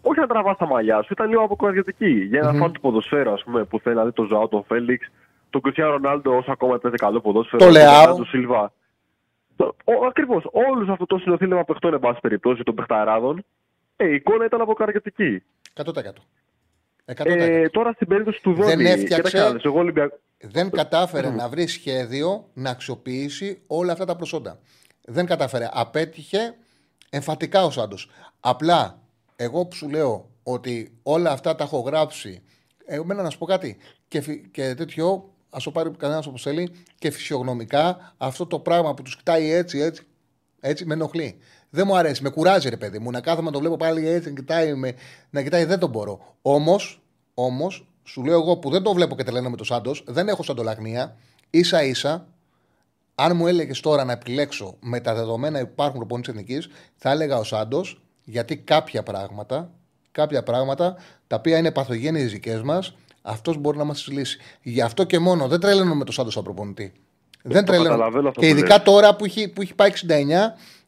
Όχι 0.01 0.19
να 0.19 0.27
τραβάς 0.27 0.57
τα 0.57 0.67
μαλλιά 0.67 1.01
σου, 1.01 1.13
ήταν 1.13 1.29
λίγο 1.29 1.43
αποκορδιατική. 1.43 2.09
Για 2.09 2.39
ένα 2.39 2.51
mm-hmm. 2.51 2.57
φαν 2.59 2.71
του 2.71 2.79
ποδοσφαίρου, 2.79 3.31
ας 3.31 3.43
πούμε, 3.43 3.63
που 3.63 3.79
θέλει 3.79 3.95
να 3.95 4.05
δει 4.05 4.11
το 4.11 4.23
Ζωάο, 4.23 4.47
τον 4.47 4.63
Φέληξ, 4.63 5.11
τον 5.53 5.61
Κριστιανό 5.61 5.91
Ρονάλντο 5.91 6.37
όσο 6.37 6.51
ακόμα 6.51 6.77
παίζει 6.77 6.97
καλό 6.97 7.21
ποδόσφαιρο. 7.21 7.65
Το 7.65 7.71
Λεάο. 7.71 8.15
Τον 8.15 8.25
Σιλβά. 8.25 8.73
Ακριβώς. 10.07 10.43
Όλους 10.51 10.89
αυτό 10.89 11.05
το 11.05 11.17
συνοθήλευμα 11.17 11.63
παιχτών, 11.63 11.93
εν 11.93 11.99
πάση 11.99 12.19
περιπτώσει, 12.19 12.63
των 12.63 12.75
παιχταράδων, 12.75 13.45
ε, 13.95 14.05
η 14.05 14.13
εικόνα 14.13 14.45
ήταν 14.45 14.61
αποκαρδιατική. 14.61 15.43
100%. 15.73 15.83
100%. 17.05 17.25
Ε, 17.25 17.69
τώρα 17.69 17.91
στην 17.91 18.07
περίπτωση 18.07 18.41
του 18.41 18.53
Δόνη, 18.53 18.75
δεν 18.75 18.85
έφτιαξε, 18.85 19.57
εγώ 19.63 19.79
Ολυμπια... 19.79 20.19
δεν 20.37 20.69
κατάφερε 20.69 21.29
mm. 21.29 21.35
να 21.35 21.49
βρει 21.49 21.67
σχέδιο 21.67 22.49
να 22.53 22.69
αξιοποιήσει 22.69 23.61
όλα 23.67 23.91
αυτά 23.91 24.05
τα 24.05 24.15
προσόντα. 24.15 24.59
Δεν 25.05 25.25
κατάφερε. 25.25 25.69
Απέτυχε 25.71 26.55
εμφατικά 27.09 27.63
ο 27.63 27.71
Σάντος. 27.71 28.09
Απλά 28.39 28.99
εγώ 29.35 29.65
που 29.65 29.75
σου 29.75 29.89
λέω 29.89 30.29
ότι 30.43 30.99
όλα 31.03 31.31
αυτά 31.31 31.55
τα 31.55 31.63
έχω 31.63 31.79
γράψει. 31.79 32.43
Εμένα 32.85 33.21
να 33.23 33.29
σου 33.29 33.37
πω 33.37 33.45
κάτι. 33.45 33.77
Και, 34.07 34.19
και 34.51 34.73
τέτοιο 34.75 35.32
ας 35.53 35.63
το 35.63 35.71
πάρει 35.71 35.91
κανένας 35.97 36.27
όπως 36.27 36.41
θέλει, 36.41 36.71
και 36.99 37.11
φυσιογνωμικά 37.11 38.13
αυτό 38.17 38.45
το 38.45 38.59
πράγμα 38.59 38.93
που 38.93 39.01
τους 39.01 39.15
κοιτάει 39.15 39.51
έτσι, 39.51 39.79
έτσι, 39.79 40.03
έτσι 40.59 40.85
με 40.85 40.93
ενοχλεί. 40.93 41.37
Δεν 41.69 41.87
μου 41.87 41.97
αρέσει, 41.97 42.23
με 42.23 42.29
κουράζει 42.29 42.69
ρε 42.69 42.77
παιδί 42.77 42.99
μου. 42.99 43.11
Να 43.11 43.21
κάθομαι 43.21 43.45
να 43.45 43.51
το 43.51 43.59
βλέπω 43.59 43.77
πάλι 43.77 44.07
έτσι, 44.07 44.29
να 44.29 44.35
κοιτάει, 44.35 44.73
με, 44.73 44.93
να 45.29 45.41
κοιτάει 45.41 45.63
δεν 45.63 45.79
τον 45.79 45.89
μπορώ. 45.89 46.35
Όμως, 46.41 47.01
όμως, 47.33 47.87
σου 48.03 48.23
λέω 48.23 48.39
εγώ 48.39 48.57
που 48.57 48.69
δεν 48.69 48.83
το 48.83 48.93
βλέπω 48.93 49.15
και 49.15 49.23
τρελαίνω 49.23 49.49
με 49.49 49.57
το 49.57 49.63
Σάντος, 49.63 50.03
δεν 50.07 50.27
έχω 50.27 50.43
σαντολαγνία. 50.43 51.17
σα 51.49 51.83
ίσα, 51.83 52.27
αν 53.15 53.35
μου 53.35 53.47
έλεγες 53.47 53.79
τώρα 53.79 54.03
να 54.03 54.11
επιλέξω 54.11 54.75
με 54.79 54.99
τα 54.99 55.13
δεδομένα 55.13 55.59
που 55.59 55.69
υπάρχουν 55.71 55.97
προπονητή 55.97 56.29
εθνικής, 56.29 56.69
θα 56.95 57.11
έλεγα 57.11 57.37
ο 57.37 57.43
Σάντος, 57.43 58.01
γιατί 58.23 58.57
κάποια 58.57 59.03
πράγματα, 59.03 59.71
κάποια 60.11 60.43
πράγματα 60.43 60.95
τα 61.27 61.35
οποία 61.35 61.57
είναι 61.57 61.71
παθογένειες 61.71 62.31
δικές 62.31 62.61
μας, 62.61 62.95
αυτός 63.23 63.57
μπορεί 63.57 63.77
να 63.77 63.83
μας 63.83 64.07
λύσει. 64.07 64.37
Γι' 64.61 64.81
αυτό 64.81 65.03
και 65.03 65.19
μόνο 65.19 65.47
δεν 65.47 65.59
τρελαίνω 65.59 65.95
με 65.95 66.05
το 66.05 66.11
Σάντος 66.11 66.33
σαν 66.33 66.43
προπονητή. 66.43 66.93
Δεν 67.43 67.65
τρελαίνω. 67.65 68.31
Και 68.31 68.47
ειδικά 68.47 68.81
τώρα 68.81 69.15
που 69.15 69.25
έχει, 69.25 69.47
που 69.47 69.61
έχει 69.61 69.75
πάει 69.75 69.91
69 70.07 70.09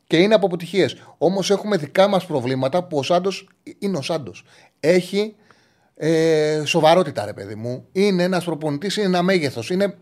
και 0.07 0.17
είναι 0.17 0.33
από 0.33 0.45
αποτυχίες. 0.45 0.95
Όμως 1.17 1.49
έχουμε 1.49 1.77
δικά 1.77 2.07
μας 2.07 2.25
προβλήματα 2.25 2.83
που 2.83 2.97
ο 2.97 3.03
Σάντος 3.03 3.49
είναι 3.79 3.97
ο 3.97 4.01
Σάντος. 4.01 4.45
Έχει 4.79 5.35
ε, 5.95 6.61
σοβαρότητα, 6.65 7.25
ρε 7.25 7.33
παιδί 7.33 7.55
μου. 7.55 7.85
Είναι 7.91 8.23
ένας 8.23 8.43
προπονητής, 8.43 8.97
είναι 8.97 9.05
ένα 9.05 9.21
μέγεθος. 9.21 9.69
Είναι 9.69 9.97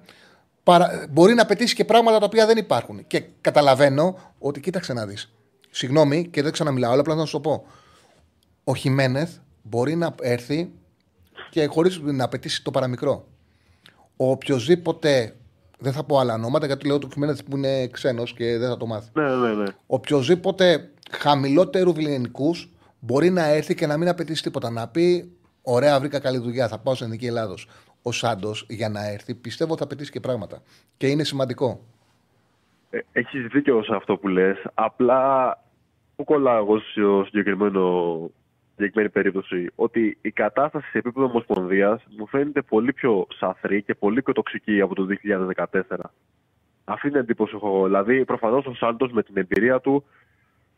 παρα... 0.64 1.06
Μπορεί 1.10 1.34
να 1.34 1.46
πετύσει 1.46 1.76
και 1.76 1.86
πράγματα 1.86 2.20
τα 2.20 2.26
οποία 2.26 2.46
δεν 2.46 2.58
υπάρχουν. 2.58 3.08
Και 3.08 3.24
καταλαβαίνω 3.42 4.18
ότι 4.40 4.60
κοίταξε 4.60 4.94
να 4.94 5.06
δεις. 5.06 5.34
Συγγνώμη 5.70 6.28
και 6.28 6.42
δεν 6.42 6.52
ξαναμιλάω, 6.52 6.92
αλλά 6.92 7.02
απλά 7.02 7.16
να 7.16 7.26
σου 7.26 7.32
το 7.32 7.40
πω. 7.40 7.66
Ο 8.64 8.76
Χιμένεθ 8.76 9.32
μπορεί 9.62 9.96
να 9.96 10.16
έρθει 10.22 10.72
και 11.54 11.66
χωρίς 11.66 12.00
να 12.00 12.24
απαιτήσει 12.24 12.64
το 12.64 12.72
παραμικρό. 12.72 13.28
Ο 14.18 14.30
οποιοδήποτε. 14.32 15.36
Δεν 15.80 15.94
θα 15.94 16.04
πω 16.04 16.20
άλλα 16.20 16.34
ονόματα 16.34 16.66
γιατί 16.66 16.88
λέω 16.88 17.00
το 17.00 17.08
κειμένο 17.08 17.36
που 17.50 17.58
είναι 17.58 17.88
ξένος 17.88 18.34
και 18.34 18.58
δεν 18.58 18.70
θα 18.70 18.78
το 18.78 18.86
μάθει. 18.86 19.10
Ναι, 19.14 19.36
ναι, 19.36 19.54
ναι. 19.54 19.64
Οποιοδήποτε 19.88 20.92
χαμηλότερους 21.12 21.94
βληνικού 21.94 22.56
μπορεί 23.00 23.30
να 23.30 23.44
έρθει 23.44 23.76
και 23.76 23.88
να 23.88 23.98
μην 23.98 24.08
απαιτήσει 24.08 24.44
τίποτα. 24.44 24.70
Να 24.70 24.88
πει: 24.88 25.32
Ωραία, 25.62 26.00
βρήκα 26.00 26.20
καλή 26.20 26.38
δουλειά, 26.38 26.68
θα 26.68 26.80
πάω 26.80 26.96
στην 26.96 27.06
Εθνική 27.06 27.26
Ελλάδος. 27.26 27.68
Ο 28.02 28.12
Σάντος 28.12 28.66
για 28.70 28.90
να 28.90 29.12
έρθει 29.12 29.36
πιστεύω 29.36 29.78
θα 29.78 29.84
απαιτήσει 29.84 30.12
και 30.12 30.20
πράγματα. 30.20 30.62
Και 30.98 31.08
είναι 31.08 31.24
σημαντικό. 31.24 31.80
Ε, 32.90 33.00
Έχεις 33.12 33.48
δίκιο 33.48 33.84
σε 33.84 33.96
αυτό 33.96 34.18
που 34.18 34.28
λες. 34.28 34.58
Απλά 34.74 35.58
που 36.16 36.24
κολλάω 36.24 36.58
εγώ 36.58 36.80
στο 36.80 37.24
συγκεκριμένο 37.26 37.82
συγκεκριμένη 38.76 39.10
περίπτωση 39.10 39.72
ότι 39.76 40.18
η 40.22 40.32
κατάσταση 40.32 40.90
σε 40.90 40.98
επίπεδο 40.98 41.26
Ομοσπονδίας 41.26 42.04
μου 42.18 42.28
φαίνεται 42.28 42.62
πολύ 42.62 42.94
πιο 42.94 43.28
σαθρή 43.34 43.82
και 43.82 43.94
πολύ 43.94 44.22
πιο 44.22 44.34
τοξική 44.34 44.82
από 44.82 44.96
το 44.96 45.08
2014. 45.58 45.66
Αυτή 46.84 47.08
είναι 47.08 47.18
η 47.18 47.20
εντύπωση 47.20 47.56
έχω 47.56 47.68
εγώ. 47.68 47.86
Δηλαδή, 47.86 48.26
προφανώς 48.26 48.66
ο 48.66 48.74
Σάντος 48.74 49.12
με 49.12 49.24
την 49.24 49.38
εμπειρία 49.38 49.80
του, 49.80 50.04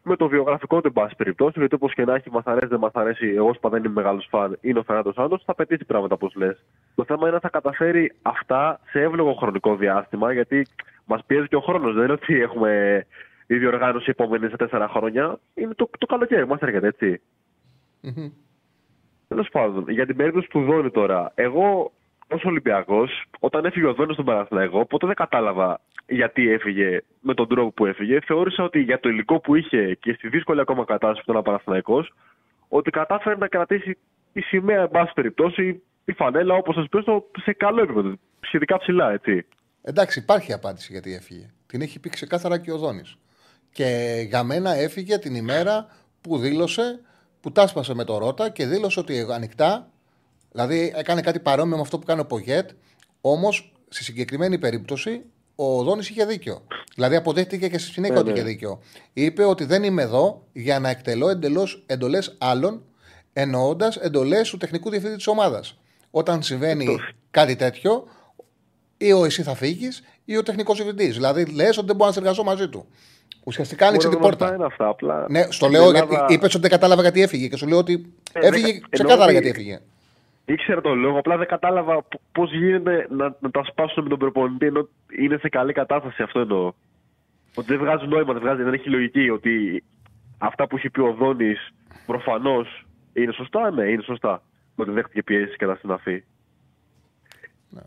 με 0.03 0.15
το 0.15 0.27
βιογραφικό 0.27 0.81
του, 0.81 0.87
εν 0.87 0.93
πάση 0.93 1.15
περιπτώσει, 1.15 1.59
γιατί 1.59 1.75
όπως 1.75 1.93
και 1.93 2.05
να 2.05 2.15
έχει, 2.15 2.31
μα 2.31 2.41
αρέσει, 2.45 2.67
δεν 2.67 2.79
μα 2.81 3.01
αρέσει, 3.01 3.27
εγώ 3.27 3.53
σπα 3.53 3.69
δεν 3.69 3.83
είμαι 3.83 3.93
μεγάλος 3.93 4.27
φαν, 4.29 4.57
είναι 4.61 4.79
ο 4.79 4.83
Φερνάντο 4.83 5.13
Σάντος, 5.13 5.43
θα 5.45 5.55
πετύχει 5.55 5.85
πράγματα 5.85 6.13
όπως 6.13 6.35
λες. 6.35 6.63
Το 6.95 7.03
θέμα 7.03 7.21
είναι 7.21 7.31
να 7.31 7.39
θα 7.39 7.49
καταφέρει 7.49 8.11
αυτά 8.21 8.79
σε 8.89 9.01
εύλογο 9.01 9.33
χρονικό 9.33 9.75
διάστημα, 9.75 10.33
γιατί 10.33 10.67
μας 11.05 11.23
πιέζει 11.25 11.47
και 11.47 11.55
ο 11.55 11.61
χρόνος. 11.61 11.93
Δεν 11.93 12.03
είναι 12.03 12.13
ότι 12.13 12.41
έχουμε 12.41 13.05
η 13.47 13.57
διοργάνωση 13.57 14.09
επόμενη 14.09 14.49
σε 14.49 14.55
τέσσερα 14.55 14.87
χρόνια. 14.87 15.39
Είναι 15.53 15.73
το, 15.73 15.89
το 15.97 16.05
καλοκαίρι, 16.05 16.47
μας 16.47 16.59
έρχεται 16.59 16.87
έτσι. 16.87 17.21
Μμμ. 18.05 18.29
Τέλος 19.27 19.49
πάντων, 19.51 19.89
για 19.89 20.05
την 20.05 20.15
περίπτωση 20.15 20.47
του 20.47 20.63
Δόνη 20.63 20.91
τώρα, 20.91 21.31
εγώ 21.35 21.91
ως 22.27 22.43
Ολυμπιακός, 22.43 23.25
όταν 23.39 23.65
έφυγε 23.65 23.85
ο 23.85 23.93
Δόνης 23.93 24.13
στον 24.13 24.25
Παναθηναϊκό, 24.25 24.85
ποτέ 24.85 25.05
δεν 25.05 25.15
κατάλαβα 25.15 25.81
γιατί 26.07 26.49
έφυγε 26.49 27.01
με 27.21 27.33
τον 27.33 27.47
τρόπο 27.47 27.71
που 27.71 27.85
έφυγε. 27.85 28.19
Θεώρησα 28.25 28.63
ότι 28.63 28.79
για 28.79 28.99
το 28.99 29.09
υλικό 29.09 29.39
που 29.39 29.55
είχε 29.55 29.93
και 29.93 30.13
στη 30.13 30.27
δύσκολη 30.29 30.59
ακόμα 30.59 30.85
κατάσταση 30.85 31.23
που 31.25 31.31
ήταν 31.31 31.35
ο 31.35 31.41
Παναθηναϊκός, 31.41 32.13
ότι 32.67 32.89
κατάφερε 32.89 33.35
να 33.35 33.47
κρατήσει 33.47 33.97
τη 34.33 34.41
σημαία, 34.41 34.81
εν 34.81 34.89
πάση 34.89 35.13
περιπτώσει, 35.13 35.81
τη 36.05 36.13
φανέλα, 36.13 36.53
όπως 36.53 36.75
σας 36.75 36.87
πω, 36.89 37.25
σε 37.41 37.53
καλό 37.53 37.81
επίπεδο. 37.81 38.13
Σχετικά 38.39 38.77
ψηλά, 38.77 39.11
έτσι. 39.11 39.45
Εντάξει, 39.81 40.19
υπάρχει 40.19 40.53
απάντηση 40.53 40.91
γιατί 40.91 41.13
έφυγε. 41.13 41.49
Την 41.67 41.81
έχει 41.81 41.99
πει 41.99 42.09
ξεκάθαρα 42.09 42.59
και 42.59 42.71
ο 42.71 42.77
Δόνης. 42.77 43.17
Και 43.71 44.15
για 44.27 44.43
μένα 44.43 44.73
έφυγε 44.73 45.17
την 45.17 45.35
ημέρα 45.35 45.87
που 46.21 46.37
δήλωσε, 46.37 46.99
που 47.45 47.51
τάσπασε 47.51 47.93
με 47.93 48.03
το 48.03 48.17
Ρότα 48.17 48.49
και 48.49 48.65
δήλωσε 48.65 48.99
ότι 48.99 49.27
ανοιχτά, 49.31 49.89
δηλαδή 50.51 50.93
έκανε 50.95 51.21
κάτι 51.21 51.39
παρόμοιο 51.39 51.75
με 51.75 51.81
αυτό 51.81 51.99
που 51.99 52.05
κάνει 52.05 52.19
ο 52.19 52.25
Πογέτ, 52.25 52.69
όμως 53.21 53.73
στη 53.89 54.03
συγκεκριμένη 54.03 54.57
περίπτωση 54.57 55.21
ο 55.55 55.83
Δόνη 55.83 55.99
είχε 55.99 56.25
δίκιο. 56.25 56.61
Δηλαδή 56.95 57.15
αποδέχτηκε 57.15 57.67
και 57.67 57.77
στη 57.77 57.91
συνέχεια 57.91 58.15
Ναι, 58.15 58.21
ότι 58.21 58.31
ναι. 58.31 58.37
είχε 58.37 58.47
δίκιο. 58.47 58.79
Είπε 59.13 59.43
ότι 59.43 59.65
δεν 59.65 59.83
είμαι 59.83 60.01
εδώ 60.01 60.47
για 60.53 60.79
να 60.79 60.89
εκτελώ 60.89 61.39
εντολές 61.85 62.35
άλλων, 62.37 62.83
εννοώντας 63.33 63.95
εντολές 63.95 64.49
του 64.49 64.57
τεχνικού 64.57 64.89
διευθυντή 64.89 65.15
της 65.15 65.27
ομάδας. 65.27 65.77
Όταν 66.11 66.43
συμβαίνει 66.43 66.97
κάτι 67.31 67.55
τέτοιο, 67.55 68.07
ή 68.97 69.11
ο 69.11 69.25
εσύ 69.25 69.43
θα 69.43 69.55
φύγεις 69.55 70.03
ή 70.25 70.37
ο 70.37 70.43
τεχνικός 70.43 70.75
διευθυντής. 70.77 71.13
Δηλαδή 71.13 71.45
λες 71.45 71.77
ότι 71.77 71.87
δεν 71.87 71.95
μπορώ 71.95 72.07
να 72.07 72.15
συνεργαστώ 72.15 72.43
μαζί 72.43 72.69
του. 72.69 72.87
Ουσιαστικά 73.43 73.87
άνοιξε 73.87 74.07
Μπορεί 74.07 74.19
την 74.19 74.29
να 74.29 74.35
πόρτα. 74.37 74.55
είναι 74.55 74.65
αυτά, 74.65 74.87
απλά. 74.87 75.25
Ναι, 75.29 75.41
στο 75.41 75.51
στην 75.51 75.69
λέω 75.71 75.83
Ελλάδα- 75.87 76.05
γιατί 76.09 76.33
είπες 76.33 76.53
ότι 76.53 76.59
δεν 76.61 76.69
κατάλαβα 76.69 77.01
γιατί 77.01 77.21
έφυγε 77.21 77.47
και 77.47 77.57
σου 77.57 77.67
λέω 77.67 77.77
ότι 77.77 78.13
Ε, 78.33 78.47
έφυγε 78.47 78.65
δεν- 78.71 78.81
ξεκάθαρα 78.89 79.21
εννοώ 79.23 79.31
γιατί 79.31 79.49
ότι- 79.49 79.59
έφυγε. 79.59 79.79
Ήξερα 80.45 80.81
τον 80.81 80.99
λόγο, 80.99 81.17
απλά 81.19 81.37
δεν 81.37 81.47
κατάλαβα 81.47 82.03
πώς 82.31 82.51
γίνεται 82.53 83.07
να, 83.09 83.35
να 83.39 83.51
τα 83.51 83.63
σπάσουν 83.63 84.03
με 84.03 84.09
τον 84.09 84.19
προπονητή 84.19 84.65
ενώ 84.65 84.87
είναι 85.19 85.37
σε 85.37 85.49
καλή 85.49 85.73
κατάσταση. 85.73 86.21
Αυτό 86.23 86.39
εννοώ. 86.39 86.73
Ότι 87.55 87.67
δεν 87.67 87.77
βγάζει 87.79 88.07
νόημα, 88.07 88.33
δεν, 88.33 88.41
βγάζει, 88.41 88.63
δεν 88.63 88.73
έχει 88.73 88.89
λογική. 88.89 89.29
Ότι 89.29 89.83
αυτά 90.37 90.67
που 90.67 90.75
έχει 90.75 90.89
πει 90.89 90.99
ο 91.01 91.13
Δόνης 91.19 91.69
προφανώς 92.05 92.85
είναι 93.13 93.31
σωστά. 93.31 93.71
Ναι, 93.71 93.83
είναι 93.85 94.01
σωστά. 94.01 94.41
Ότι 94.75 94.91
δέχτηκε 94.91 95.23
πιέσεις 95.23 95.55
κατά 95.57 95.75
συναφή. 95.75 96.23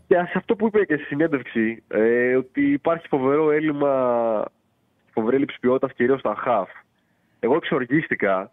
Και 0.07 0.15
σε 0.15 0.33
αυτό 0.35 0.55
που 0.55 0.65
είπε 0.67 0.85
και 0.85 0.95
στη 0.95 1.03
συνέντευξη, 1.03 1.83
ε, 1.87 2.35
ότι 2.35 2.71
υπάρχει 2.71 3.07
φοβερό 3.07 3.51
έλλειμμα, 3.51 4.43
φοβερή 5.13 5.35
έλλειψη 5.35 5.59
ποιότητας 5.59 5.93
κυρίως 5.93 6.19
στα 6.19 6.35
χαφ. 6.35 6.69
Εγώ 7.39 7.55
εξοργίστηκα 7.55 8.51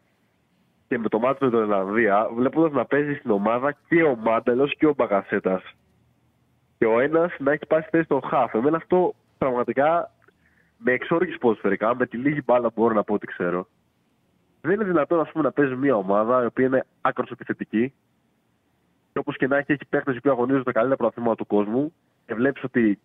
και 0.89 0.99
με 0.99 1.09
το 1.09 1.19
μάτι 1.19 1.45
με 1.45 1.51
τον 1.51 1.63
Ελλανδία, 1.63 2.29
βλέποντας 2.35 2.73
να 2.73 2.85
παίζει 2.85 3.15
στην 3.15 3.31
ομάδα 3.31 3.77
και 3.89 4.03
ο 4.03 4.17
Μάντελος 4.17 4.77
και 4.77 4.87
ο 4.87 4.95
Μπαγκασέτα. 4.97 5.63
Και 6.79 6.87
ο 6.87 7.01
ένας 7.01 7.33
να 7.39 7.53
έχει 7.53 7.67
πάει 7.67 7.81
στη 7.81 7.91
θέση 7.91 8.09
των 8.09 8.23
χαφ. 8.23 8.55
Εμένα 8.55 8.77
αυτό 8.77 9.15
πραγματικά 9.39 10.11
με 10.77 10.93
εξόργησε 10.93 11.39
ποδοσφαιρικά, 11.39 11.97
με 11.97 12.07
τη 12.07 12.17
λίγη 12.17 12.41
μπάλα 12.45 12.69
που 12.69 12.81
μπορώ 12.81 12.95
να 12.95 13.03
πω 13.05 13.15
ότι 13.15 13.27
ξέρω. 13.27 13.67
Δεν 14.61 14.75
είναι 14.75 14.85
δυνατόν 14.85 15.21
ας 15.21 15.31
πούμε, 15.31 15.45
να 15.45 15.53
παίζει 15.53 15.75
μια 15.75 15.97
ομάδα 15.97 16.43
η 16.43 16.47
οποία 16.47 16.67
είναι 16.67 16.87
άκρος 17.01 17.31
επιθετική 17.31 17.93
και 19.13 19.19
όπως 19.19 19.37
και 19.37 19.47
να 19.47 19.57
έχει, 19.57 19.73
έχει 19.73 19.87
παίχτε 19.89 20.13
που 20.13 20.31
αγωνίζονται 20.31 20.65
τα 20.65 20.73
καλύτερα 20.73 20.97
πρωταθλήματα 20.97 21.35
του 21.35 21.47
κόσμου 21.47 21.93
και 22.27 22.35
βλέπεις 22.35 22.65
ότι 22.65 22.99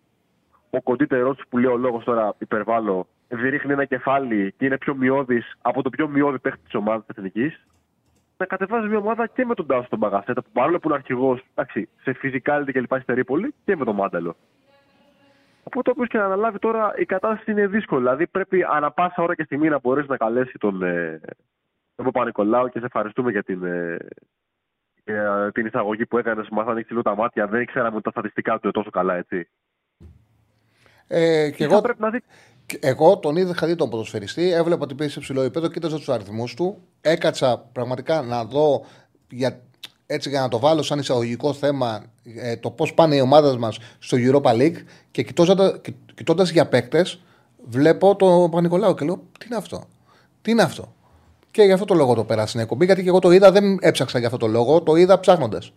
ο 0.70 0.82
κοντύτερό 0.82 1.34
του 1.34 1.48
που 1.48 1.58
λέει 1.58 1.72
ο 1.72 1.76
λόγος 1.76 2.04
τώρα 2.04 2.34
υπερβάλλω, 2.38 3.06
ρίχνει 3.40 3.72
ένα 3.72 3.84
κεφάλι 3.84 4.54
και 4.56 4.64
είναι 4.66 4.78
πιο 4.78 4.94
μειώδης 4.94 5.56
από 5.60 5.82
το 5.82 5.90
πιο 5.90 6.08
μειώδη 6.08 6.38
παίχτη 6.38 6.60
της 6.64 6.74
ομάδας 6.74 7.06
της 7.06 7.16
εθνικής. 7.16 7.66
Να 8.36 8.46
κατεβάζει 8.46 8.88
μια 8.88 8.98
ομάδα 8.98 9.26
και 9.26 9.44
με 9.44 9.54
τον 9.54 9.66
Τάσο 9.66 9.88
τον 9.88 9.98
Μπαγασέτα 9.98 10.42
που 10.42 10.50
παρόλο 10.52 10.78
που 10.78 10.88
είναι 10.88 10.96
αρχηγός 10.96 11.44
σε 12.02 12.12
φυσικά 12.12 12.64
και 12.64 12.80
λοιπά 12.80 12.96
στη 12.96 13.06
Τερίπολη 13.06 13.54
και 13.64 13.76
με 13.76 13.84
τον 13.84 13.94
Μάνταλο. 13.94 14.36
Οπότε 15.62 15.90
όποιο 15.90 16.06
και 16.06 16.18
να 16.18 16.24
αναλάβει 16.24 16.58
τώρα 16.58 16.92
η 16.96 17.04
κατάσταση 17.04 17.50
είναι 17.50 17.66
δύσκολη. 17.66 18.02
Δηλαδή 18.02 18.26
πρέπει 18.26 18.64
ανα 18.70 18.90
πάσα 18.90 19.22
ώρα 19.22 19.34
και 19.34 19.44
στιγμή 19.44 19.68
να 19.68 19.78
μπορέσει 19.78 20.06
να 20.08 20.16
καλέσει 20.16 20.58
τον, 20.58 20.82
ε, 20.82 21.20
τον 21.94 22.04
Παπα-Νικολάου 22.04 22.68
και 22.68 22.78
σε 22.78 22.84
ευχαριστούμε 22.84 23.30
για 23.30 23.42
την, 23.42 23.64
ε, 23.64 23.96
για 25.04 25.50
την 25.54 25.66
εισαγωγή 25.66 26.06
που 26.06 26.18
έκανε. 26.18 26.44
Μας 26.50 26.66
ανοίξει 26.66 26.90
λίγο 26.92 27.02
τα 27.02 27.16
μάτια. 27.16 27.46
Δεν 27.46 27.60
ήξεραμε 27.60 27.94
ότι 27.94 28.04
τα 28.04 28.10
στατιστικά 28.10 28.52
του 28.52 28.60
είναι 28.62 28.72
τόσο 28.72 28.90
καλά, 28.90 29.14
έτσι. 29.16 29.48
Ε, 31.06 31.50
και 31.50 31.56
Και 31.56 31.64
εγώ, 31.64 31.74
θα 31.74 31.80
πρέπει 31.80 32.00
να 32.00 32.10
δει. 32.10 32.22
Και 32.72 32.78
εγώ 32.80 33.18
τον 33.18 33.36
είδα, 33.36 33.50
είχα 33.50 33.66
δει 33.66 33.76
τον 33.76 33.90
ποδοσφαιριστή, 33.90 34.52
έβλεπα 34.52 34.82
ότι 34.82 34.94
πήγε 34.94 35.10
σε 35.10 35.20
ψηλό 35.20 35.40
επίπεδο, 35.40 35.68
κοίταζα 35.68 35.96
τους 35.96 36.08
αριθμούς 36.08 36.54
του. 36.54 36.78
Έκατσα 37.00 37.58
πραγματικά 37.72 38.22
να 38.22 38.44
δω 38.44 38.84
για, 39.30 39.60
έτσι 40.06 40.28
για 40.28 40.40
να 40.40 40.48
το 40.48 40.58
βάλω 40.58 40.82
σαν 40.82 40.98
εισαγωγικό 40.98 41.52
θέμα 41.52 42.04
ε, 42.36 42.56
το 42.56 42.70
πώς 42.70 42.94
πάνε 42.94 43.16
οι 43.16 43.20
ομάδες 43.20 43.56
μας 43.56 43.78
στο 43.98 44.16
Europa 44.20 44.50
League 44.50 44.76
και 45.10 45.22
κοιτώντας 46.14 46.50
για 46.50 46.66
παίκτες, 46.66 47.20
βλέπω 47.68 48.16
τον 48.16 48.50
Πανικολάου 48.50 48.94
και 48.94 49.04
λέω: 49.04 49.16
Τι 49.16 49.46
είναι 49.46 49.56
αυτό, 49.56 49.84
τι 50.42 50.50
είναι 50.50 50.62
αυτό; 50.62 50.94
Και 51.50 51.62
γι' 51.62 51.72
αυτό 51.72 51.84
το 51.84 51.94
λόγο 51.94 52.14
το 52.14 52.24
πέρασα 52.24 52.48
στην 52.48 52.60
εκπομπή, 52.60 52.84
γιατί 52.84 53.02
και 53.02 53.08
εγώ 53.08 53.18
το 53.18 53.30
είδα, 53.30 53.52
δεν 53.52 53.78
έψαξα 53.80 54.18
για 54.18 54.26
αυτό 54.26 54.38
το 54.38 54.46
λόγο, 54.46 54.82
το 54.82 54.96
είδα 54.96 55.20
ψάχνοντας. 55.20 55.72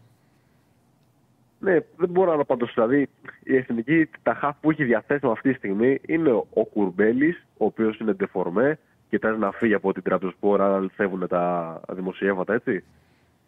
Ναι, 1.65 1.77
δεν 1.97 2.09
μπορώ 2.09 2.29
να 2.29 2.35
το 2.35 2.41
απαντήσω. 2.41 2.73
Δηλαδή, 2.73 3.09
η 3.43 3.55
εθνική, 3.55 4.09
τα 4.23 4.33
χαφ 4.33 4.55
που 4.61 4.71
έχει 4.71 4.83
διαθέσιμα 4.83 5.31
αυτή 5.31 5.49
τη 5.49 5.57
στιγμή 5.57 6.01
είναι 6.05 6.29
ο, 6.29 6.47
ο 6.53 6.65
Κουρμπέλης, 6.65 7.45
ο 7.57 7.65
οποίος 7.65 7.99
είναι 7.99 8.11
ντεφορμέ, 8.13 8.79
κοιτάζει 9.09 9.39
να 9.39 9.51
φύγει 9.51 9.73
από 9.73 9.93
την 9.93 10.03
Τραμπζοσπόρα, 10.03 10.65
αν 10.65 10.73
αληθεύουν 10.73 11.27
τα 11.27 11.81
δημοσιεύματα, 11.91 12.53
έτσι. 12.53 12.83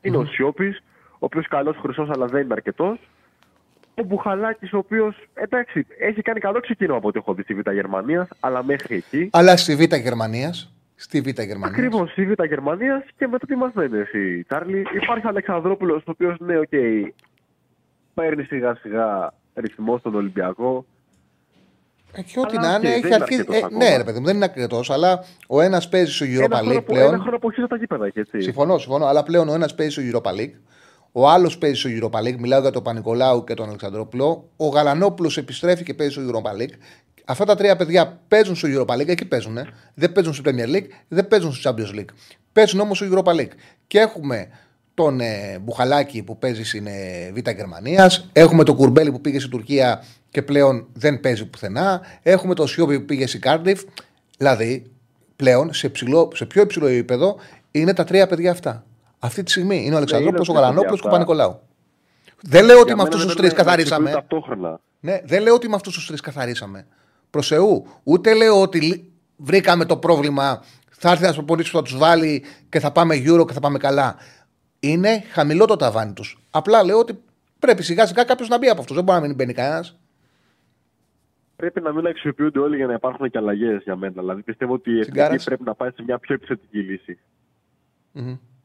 Είναι 0.01 0.17
ο 0.17 0.25
Σιώπης, 0.25 0.83
ο 1.11 1.17
οποίος 1.19 1.47
καλός 1.47 1.77
χρυσός, 1.81 2.09
αλλά 2.09 2.25
δεν 2.25 2.41
είναι 2.41 2.53
αρκετός. 2.53 2.99
Ο 3.95 4.03
Μπουχαλάκης, 4.03 4.73
ο 4.73 4.77
οποίος 4.77 5.27
εντάξει, 5.33 5.87
έχει 5.99 6.21
κάνει 6.21 6.39
καλό 6.39 6.59
ξεκίνημα 6.59 6.97
από 6.97 7.07
ό,τι 7.07 7.17
έχω 7.17 7.33
δει 7.33 7.41
στη 7.41 7.53
Β' 7.53 7.71
Γερμανίας, 7.71 8.27
αλλά 8.39 8.63
μέχρι 8.63 8.95
εκεί. 8.95 9.29
Αλλά 9.31 9.57
στη 9.57 9.75
Β' 9.75 9.95
Γερμανίας. 9.95 10.73
Στη 10.95 11.21
Β' 11.21 11.27
Γερμανίας. 11.27 11.69
Ακριβώς 11.69 12.11
στη 12.11 12.25
Β' 12.25 12.43
Γερμανίας 12.43 13.03
και 13.17 13.27
μετά 13.27 13.45
τι 13.45 13.55
μας 13.55 13.71
λένε 13.75 13.97
εσύ, 13.97 14.43
Τσάρλι. 14.43 14.85
Υπάρχει 15.01 15.25
ο 15.25 15.29
Αλεξανδρόπουλος, 15.29 16.01
ο 16.01 16.11
οποίος 16.11 16.39
ναι, 16.39 16.57
οκ, 16.57 16.73
παίρνει 18.21 18.43
σιγά 18.43 18.75
σιγά 18.81 19.33
ρυθμό 19.55 19.97
στον 19.97 20.15
Ολυμπιακό. 20.15 20.85
Ε, 22.11 22.21
Και 22.21 22.39
ό,τι 22.39 22.57
Αλλά 22.57 22.67
να 22.69 22.75
οκ, 22.75 22.81
είναι, 22.83 22.89
δεν 22.89 22.97
έχει 22.97 23.05
είναι 23.07 23.15
αρχίσει. 23.15 23.39
αρκετός 23.39 23.55
Ε, 23.61 23.65
ακόμα. 23.65 23.83
ναι, 23.83 23.97
ρε 23.97 24.03
παιδί 24.03 24.19
μου, 24.19 24.25
δεν 24.25 24.35
είναι 24.35 24.45
αρκετός, 24.45 24.89
αλλά 24.89 25.23
ο 25.47 25.61
ένας 25.61 25.89
παίζει 25.89 26.11
στο 26.13 26.25
Ένα 26.25 26.35
Europa 26.45 26.51
χρόνο 26.55 26.71
League 26.79 26.85
που- 26.85 26.95
Ένα 26.95 27.05
πλέον. 27.07 27.21
χρόνο 27.21 27.37
που 27.39 27.49
έχει 27.49 27.67
τα 27.67 27.75
γήπεδα 27.77 28.05
έχει, 28.05 28.19
έτσι. 28.19 28.41
Συμφωνώ, 28.41 28.77
συμφωνώ, 28.77 29.05
αλλά 29.05 29.23
πλέον 29.23 29.49
ο 29.49 29.53
ένας 29.53 29.75
παίζει 29.75 29.91
στο 30.09 30.19
Europa 30.19 30.31
League. 30.31 30.53
Ο 31.11 31.29
άλλος 31.29 31.57
παίζει 31.57 31.79
στο 31.79 31.89
Europa 32.09 32.19
League. 32.19 32.37
Μιλάω 32.37 32.61
για 32.61 32.71
τον 32.71 32.83
Πανικολάου 32.83 33.43
και 33.43 33.53
τον 33.53 33.67
Αλεξανδρόπουλο. 33.67 34.49
Ο 34.57 34.67
Γαλανόπουλος 34.67 35.37
επιστρέφει 35.37 35.83
και 35.83 35.93
παίζει 35.93 36.13
στο 36.13 36.21
Europa 36.31 36.61
League. 36.61 36.73
Αυτά 37.25 37.45
τα 37.45 37.55
τρία 37.55 37.75
παιδιά 37.75 38.19
παίζουν 38.27 38.55
στο 38.55 38.67
Europa 38.71 38.93
League, 38.95 39.07
εκεί 39.07 39.25
παίζουν. 39.27 39.57
Δεν 39.93 40.11
παίζουν 40.11 40.33
στο 40.33 40.43
Premier 40.51 40.75
League, 40.75 40.87
δεν 41.07 41.27
παίζουν 41.27 41.53
στο 41.53 41.69
Champions 41.75 41.95
League. 41.99 42.09
Παίζουν 42.53 42.79
όμως 42.79 42.97
στο 42.97 43.07
Europa 43.11 43.31
League. 43.33 43.51
Και 43.87 43.99
έχουμε 43.99 44.47
τον 44.97 45.19
ε, 45.19 45.59
Μπουχαλάκη 45.61 46.23
που 46.23 46.37
παίζει 46.37 46.63
στην 46.63 46.87
ε, 46.87 47.31
Β' 47.35 47.49
Γερμανίας. 47.49 48.29
Έχουμε 48.33 48.63
τον 48.63 48.75
Κουρμπέλη 48.75 49.11
που 49.11 49.21
πήγε 49.21 49.39
στην 49.39 49.51
Τουρκία 49.51 50.03
και 50.29 50.41
πλέον 50.41 50.87
δεν 50.93 51.19
παίζει 51.19 51.45
πουθενά. 51.45 52.01
Έχουμε 52.23 52.53
τον 52.53 52.67
Σιώπη 52.67 52.99
που 52.99 53.05
πήγε 53.05 53.27
στην 53.27 53.41
Κάρντιφ. 53.41 53.81
Δηλαδή, 54.37 54.91
πλέον 55.35 55.73
σε, 55.73 55.89
ψηλό, 55.89 56.31
σε 56.35 56.45
πιο 56.45 56.61
υψηλό 56.61 56.85
επίπεδο 56.87 57.35
είναι 57.71 57.93
τα 57.93 58.03
τρία 58.03 58.27
παιδιά 58.27 58.51
αυτά. 58.51 58.83
Αυτή 59.19 59.43
τη 59.43 59.51
στιγμή 59.51 59.83
είναι 59.85 59.93
ο 59.93 59.97
Αλεξανδρόπουλος, 59.97 60.49
ο 60.49 60.51
Ναι, 60.53 60.57
είναι 60.59 60.67
τα 60.67 60.73
Γαλανόπουλος 60.73 61.01
και 61.01 61.07
ο 61.07 61.09
παιδιά 61.09 61.25
Παπα-Νικολάου. 61.27 61.59
Δεν 62.41 62.65
λέω 62.65 62.75
ότι 62.79 62.85
Για 62.85 62.95
με 62.95 63.03
μένα 63.03 63.15
αυτούς 63.15 63.25
τους 63.25 63.33
δεν 63.33 63.35
τρεις 63.35 63.49
είναι- 63.51 63.59
να 63.59 63.63
καθαρίσαμε. 63.65 64.09
ξεπλούν 64.09 64.27
Ταυτόχρονα. 64.29 64.79
Ναι, 64.99 65.21
δεν 65.25 65.41
λέω 65.41 65.53
ότι 65.53 65.69
με 65.69 65.75
αυτούς 65.75 65.93
τους 65.93 66.07
τρεις 66.07 66.21
καθαρίσαμε. 66.21 66.87
Προς 67.29 67.47
Θεού. 67.47 67.85
Ούτε 68.03 68.33
λέω 68.33 68.61
ότι 68.61 68.81
λ- 68.81 69.01
βρήκαμε 69.35 69.85
το 69.85 69.97
πρόβλημα. 69.97 70.63
Θα 70.99 71.09
έρθει 71.11 71.23
ένας 71.23 71.35
προπονητής 71.35 71.71
που 71.71 71.77
θα 71.77 71.83
τους 71.83 71.97
βάλει 71.97 72.43
και 72.69 72.79
θα 72.79 72.91
πάμε 72.91 73.15
Euro 73.25 73.45
και 73.47 73.53
θα 73.53 73.59
πάμε 73.59 73.77
καλά. 73.77 74.15
Είναι 74.79 75.19
χαμηλό 75.31 75.65
το 75.65 75.75
ταβάνι 75.75 76.13
τους. 76.13 76.37
Απλά 76.51 76.83
λέω 76.83 76.99
ότι 76.99 77.19
πρέπει 77.59 77.83
σιγά 77.83 78.05
σιγά 78.05 78.23
κάποιος 78.23 78.49
να 78.49 78.57
μπει 78.57 78.69
από 78.69 78.79
αυτούς. 78.79 78.95
Δεν 78.95 79.03
μπορεί 79.05 79.19
να 79.19 79.25
μην 79.25 79.35
μπαίνει 79.35 79.53
κανένας. 79.53 79.99
Πρέπει 81.55 81.81
να 81.81 81.93
μην 81.93 82.07
αξιοποιούνται 82.07 82.59
όλοι 82.59 82.75
για 82.75 82.87
να 82.87 82.93
υπάρχουν 82.93 83.29
και 83.29 83.37
αλλαγές 83.37 83.83
για 83.83 83.95
μένα. 83.95 84.21
Δηλαδή 84.21 84.41
πιστεύω 84.41 84.73
ότι 84.73 84.89
η 84.89 84.93
εθνική 84.93 85.11
Τσιγκάρας. 85.11 85.43
πρέπει 85.43 85.63
να 85.63 85.75
πάει 85.75 85.91
σε 85.91 86.03
μια 86.03 86.17
πιο 86.17 86.35
επιθετική 86.35 86.79
λύση. 86.79 87.19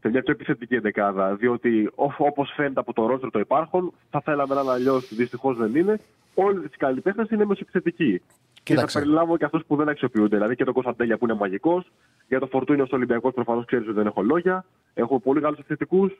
Σε 0.01 0.09
μια 0.09 0.23
πιο 0.23 0.33
επιθετική 0.33 0.75
εντεκάδα. 0.75 1.35
Διότι 1.35 1.91
όπως 1.95 2.53
φαίνεται 2.57 2.81
από 2.81 2.93
το 2.93 3.07
ρόστρο 3.07 3.31
το 3.31 3.39
υπάρχον, 3.39 3.93
θα 4.11 4.21
θέλαμε 4.21 4.55
να 4.55 4.61
είναι 4.61 4.71
αλλιώς. 4.71 5.15
Δυστυχώς 5.15 5.57
δεν 5.57 5.75
είναι. 5.75 6.01
Όλοι 6.35 6.65
οι 6.65 6.77
καλλιτέχνες 6.77 7.31
είναι 7.31 7.45
μεσοεπιθετικοί. 7.45 8.23
Και 8.63 8.75
θα 8.75 8.75
Κοίταξε. 8.75 8.99
περιλάβω 8.99 9.37
και 9.37 9.45
αυτούς 9.45 9.65
που 9.67 9.77
δεν 9.77 9.89
αξιοποιούνται. 9.89 10.37
Δηλαδή 10.37 10.55
και 10.55 10.65
τον 10.65 10.75
Κωνσταντέλια 10.75 11.19
που 11.19 11.25
είναι 11.25 11.35
μαγικός. 11.35 11.93
Για 12.29 12.39
το 12.41 12.47
Φορτούνιο 12.47 12.87
στο 12.87 12.97
Ολυμπιακό 12.97 13.33
προφανώς 13.33 13.65
ξέρεις 13.65 13.87
ότι 13.87 13.95
δεν 13.97 14.07
έχω 14.07 14.23
λόγια. 14.23 14.65
Έχω 14.95 15.21
πολύ 15.21 15.41
καλούς 15.41 15.59
επιθετικού. 15.59 16.11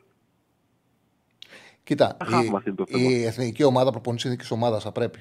Κοίτα, 1.85 2.17
Αχα, 2.21 2.45
η, 2.45 2.49
μας 2.49 2.65
είναι 2.65 2.75
το 2.75 2.85
θέμα. 2.89 3.03
η 3.11 3.25
εθνική 3.25 3.65
ομάδα, 3.65 3.91
προπονητής 3.91 4.25
εθνικής 4.25 4.51
ομάδας 4.51 4.83
θα 4.83 4.93
πρέπει 4.93 5.19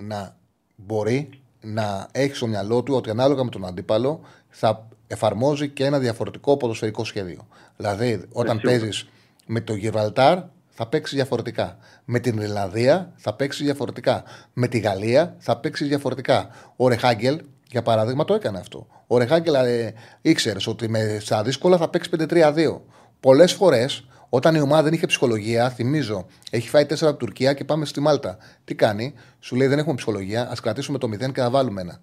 να 0.00 0.36
μπορεί 0.76 1.28
να 1.60 2.08
έχει 2.12 2.34
στο 2.34 2.46
μυαλό 2.46 2.82
του 2.82 2.94
ότι 2.94 3.10
ανάλογα 3.10 3.44
με 3.44 3.50
τον 3.50 3.64
αντίπαλο 3.64 4.20
θα 4.48 4.88
εφαρμόζει 5.06 5.68
και 5.68 5.84
ένα 5.84 5.98
διαφορετικό 5.98 6.56
ποδοσφαιρικό 6.56 7.04
σχέδιο. 7.04 7.46
Δηλαδή, 7.76 8.12
όταν 8.32 8.58
σίγουρα. 8.58 8.78
παίζεις 8.78 9.08
με 9.46 9.60
το 9.60 9.74
Γιβραλτάρ, 9.74 10.38
θα 10.74 10.86
παίξει 10.86 11.14
διαφορετικά. 11.14 11.76
Με 12.04 12.18
την 12.18 12.38
Ιρλανδία 12.38 13.12
θα 13.16 13.34
παίξει 13.34 13.64
διαφορετικά. 13.64 14.22
Με 14.52 14.68
τη 14.68 14.78
Γαλλία 14.78 15.34
θα 15.38 15.56
παίξει 15.56 15.84
διαφορετικά. 15.84 16.48
Ο 16.76 16.88
Ρεχάγκελ, 16.88 17.40
για 17.68 17.82
παράδειγμα, 17.82 18.24
το 18.24 18.34
έκανε 18.34 18.58
αυτό. 18.58 18.86
Ο 19.06 19.18
Ρεχάγκελ 19.18 19.54
ε, 19.54 19.92
ήξερες 20.22 20.66
ότι 20.66 20.88
με, 20.88 21.18
στα 21.20 21.42
δύσκολα 21.42 21.76
θα 21.76 21.88
παίξει 21.88 22.10
5-3-2. 22.18 22.80
Πολλές 23.20 23.52
φορές, 23.52 24.06
όταν 24.28 24.54
η 24.54 24.60
ομάδα 24.60 24.82
δεν 24.82 24.92
είχε 24.92 25.06
ψυχολογία, 25.06 25.70
θυμίζω, 25.70 26.26
έχει 26.50 26.68
φάει 26.68 26.84
4 26.84 26.92
από 26.92 27.08
την 27.08 27.16
Τουρκία 27.16 27.52
και 27.52 27.64
πάμε 27.64 27.84
στη 27.84 28.00
Μάλτα. 28.00 28.36
Τι 28.64 28.74
κάνει, 28.74 29.14
σου 29.40 29.56
λέει 29.56 29.66
δεν 29.66 29.78
έχουμε 29.78 29.94
ψυχολογία, 29.94 30.50
ας 30.50 30.60
κρατήσουμε 30.60 30.98
το 30.98 31.08
0 31.12 31.32
και 31.32 31.40
να 31.40 31.50
βάλουμε 31.50 31.80
ένα. 31.80 32.00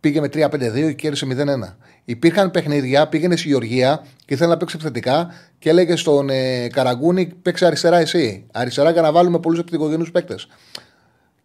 Πήγε 0.00 0.20
με 0.20 0.26
3-5-2 0.32 0.48
και 0.72 0.92
κέρδισε 0.92 1.26
0-1. 1.30 1.74
Υπήρχαν 2.04 2.50
παιχνίδια, 2.50 3.08
πήγαινε 3.08 3.36
στη 3.36 3.48
Γεωργία 3.48 4.04
και 4.24 4.34
ήθελε 4.34 4.50
να 4.50 4.56
παίξει 4.56 4.74
επιθετικά 4.78 5.30
και 5.58 5.68
έλεγε 5.68 5.96
στον 5.96 6.28
ε, 6.30 6.68
Καραγκούνη: 6.68 7.26
Παίξε 7.42 7.66
αριστερά 7.66 7.96
εσύ. 7.98 8.46
Αριστερά 8.52 8.90
για 8.90 9.02
να 9.02 9.12
βάλουμε 9.12 9.38
πολλούς 9.40 9.58
επιθετικογενούς 9.58 10.10
παίκτες. 10.10 10.48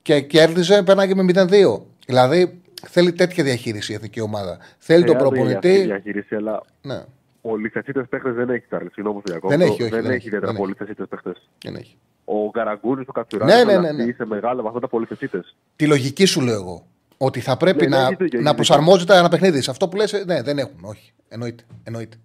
Και 0.01 0.21
κέρδιζε, 0.21 0.83
πέρναγε 0.83 1.15
με 1.15 1.25
0-2. 1.35 1.81
Δηλαδή 2.05 2.61
θέλει 2.89 3.13
τέτοια 3.13 3.43
διαχείριση 3.43 3.91
η 3.91 3.95
εθνική 3.95 4.21
ομάδα. 4.21 4.57
Θέλει 4.77 5.03
τον 5.03 5.15
Χρειάζεται 5.15 5.39
αυτή 5.39 5.49
η 5.49 5.51
προπονητή. 5.53 5.81
διαχείριση, 5.85 6.35
αλλά 6.35 6.63
Ναι, 6.81 7.03
Πολυθεσίτες 7.41 8.05
παίχτε 8.09 8.31
δεν 8.31 8.49
έχει 8.49 8.65
Τσάρλ. 8.67 8.85
Συγγνώμη 8.93 9.21
που 9.21 9.27
διακόπτω. 9.27 9.57
Δεν 9.57 9.61
έχει, 9.67 9.81
όχι, 9.81 9.91
δεν 9.91 10.01
δεν 10.01 10.05
έχει 10.05 10.15
έχει, 10.15 10.27
ιδιαίτερα 10.27 10.51
δεν 10.51 10.61
έχει. 10.61 10.73
πολυθεσίτες 10.73 11.07
παίχτε. 11.09 11.31
δεν 11.63 11.75
έχει. 11.75 11.95
Ο 12.25 12.51
Καραγκούνης, 12.51 13.07
ο 13.07 13.11
Κατσουράκη, 13.11 13.53
Ναι, 13.53 13.63
ναι, 13.63 13.79
ναι, 13.91 13.91
ναι. 14.03 14.13
σε 14.13 14.25
μεγάλα 14.25 14.61
βαθμά 14.61 14.79
πολυθεσίτες. 14.79 15.55
Τη 15.75 15.87
λογική 15.87 16.25
σου 16.25 16.41
λέω 16.41 16.53
εγώ. 16.53 16.85
Ότι 17.23 17.39
θα 17.39 17.57
πρέπει 17.57 17.87
Ναι, 17.87 17.95
ναι, 17.95 18.01
να, 18.01 18.07
έχει 18.07 18.15
δίκιο, 18.15 18.39
να 18.39 18.45
έχει 18.45 18.55
προσαρμόζεται 18.55 19.17
ένα 19.17 19.29
παιχνίδι. 19.29 19.61
Σε 19.61 19.71
αυτό 19.71 19.87
που 19.87 19.95
λες, 19.95 20.13
ε, 20.13 20.23
ναι, 20.25 20.41
δεν 20.41 20.57
έχουν. 20.57 20.79
Όχι. 20.81 21.13
Εννοείται. 21.29 21.63
Εννοείται. 21.83 22.17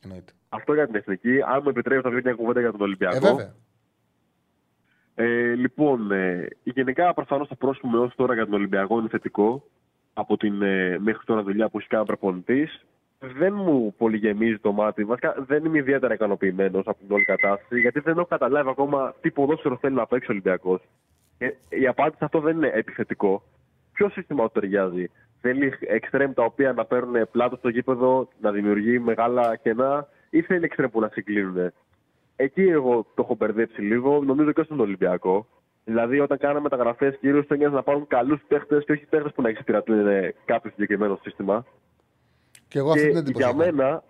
Εννοείται. 0.00 0.32
Αυτό 0.48 0.74
για 0.74 0.86
την 0.86 0.94
εθνική. 0.94 1.42
Αν 1.42 1.60
μου 1.62 1.68
επιτρέπει, 1.68 2.02
θα 2.02 2.10
βγει 2.10 2.20
μια 2.24 2.34
κουβέντα 2.34 2.60
για 2.60 2.70
τον 2.70 2.80
Ολυμπιακό. 2.80 3.16
Ε, 3.16 3.20
βέβαια. 3.20 3.54
Ε, 5.14 5.54
λοιπόν, 5.54 6.12
ε, 6.12 6.48
γενικά 6.62 7.14
προφανώς 7.14 7.48
το 7.48 7.54
πρόσωπο 7.54 7.96
έως 7.96 8.14
τώρα 8.14 8.34
για 8.34 8.44
τον 8.44 8.54
Ολυμπιακό 8.54 8.98
είναι 8.98 9.08
θετικό 9.08 9.64
από 10.12 10.36
την 10.36 10.62
ε, 10.62 10.98
μέχρι 10.98 11.24
τώρα 11.24 11.42
δουλειά 11.42 11.68
που 11.68 11.78
έχει 11.78 11.88
κάνει 11.88 12.02
ο 12.02 12.06
προπονητής. 12.06 12.84
Δεν 13.18 13.52
μου 13.54 13.94
πολύ 13.98 14.16
γεμίζει 14.16 14.58
το 14.58 14.72
μάτι. 14.72 15.04
Βασικά 15.04 15.34
δεν 15.46 15.64
είμαι 15.64 15.78
ιδιαίτερα 15.78 16.14
ικανοποιημένος 16.14 16.86
από 16.86 16.98
την 16.98 17.14
όλη 17.14 17.24
κατάσταση 17.24 17.80
γιατί 17.80 18.00
δεν 18.00 18.18
έχω 18.18 18.26
καταλάβει 18.26 18.68
ακόμα 18.68 19.14
τι 19.20 19.30
ποδόσφαιρο 19.30 19.76
θέλει 19.80 19.94
να 19.94 20.06
παίξει 20.06 20.30
ο 20.30 20.32
Ολυμπιακός. 20.32 20.80
Ε, 21.38 21.48
η 21.68 21.86
απάντηση 21.86 22.18
σε 22.18 22.24
αυτό 22.24 22.40
δεν 22.40 22.56
είναι 22.56 22.70
επιθετικό. 22.74 23.42
Ποιο 24.02 24.10
σύστημα 24.10 24.44
του 24.44 24.60
ταιριάζει. 24.60 25.10
Θέλει 25.40 25.72
εξτρέμ 25.80 26.32
τα 26.32 26.44
οποία 26.44 26.72
να 26.72 26.84
παίρνουν 26.84 27.28
πλάτο 27.30 27.56
στο 27.56 27.68
γήπεδο, 27.68 28.28
να 28.40 28.50
δημιουργεί 28.50 28.98
μεγάλα 28.98 29.56
κενά, 29.56 30.08
ή 30.30 30.42
θέλει 30.42 30.64
εξτρέμ 30.64 30.90
που 30.90 31.00
να 31.00 31.08
συγκλίνουν. 31.12 31.72
Εκεί 32.36 32.62
εγώ 32.62 33.06
το 33.14 33.22
έχω 33.22 33.34
μπερδέψει 33.34 33.80
λίγο, 33.80 34.22
νομίζω 34.24 34.52
και 34.52 34.62
στον 34.62 34.80
Ολυμπιακό. 34.80 35.46
Δηλαδή, 35.84 36.20
όταν 36.20 36.38
κάναμε 36.38 36.60
μεταγραφέ, 36.60 37.16
κυρίως 37.20 37.46
θέλει 37.46 37.70
να 37.70 37.82
πάρουν 37.82 38.06
καλούς 38.06 38.40
παίχτες 38.48 38.84
και 38.84 38.92
όχι 38.92 39.06
παίχτες 39.06 39.32
που 39.32 39.42
να 39.42 39.48
εξυπηρετούν 39.48 39.96
κάποιο 40.44 40.70
συγκεκριμένο 40.70 41.18
σύστημα. 41.22 41.64
Και 42.68 42.78
εγώ 42.78 42.90
αυτή 42.90 43.02
Και 43.02 43.08
την 43.08 43.16
εντύπωση. 43.16 43.44
για 43.44 43.46
έχω. 43.46 43.56
μένα. 43.56 44.02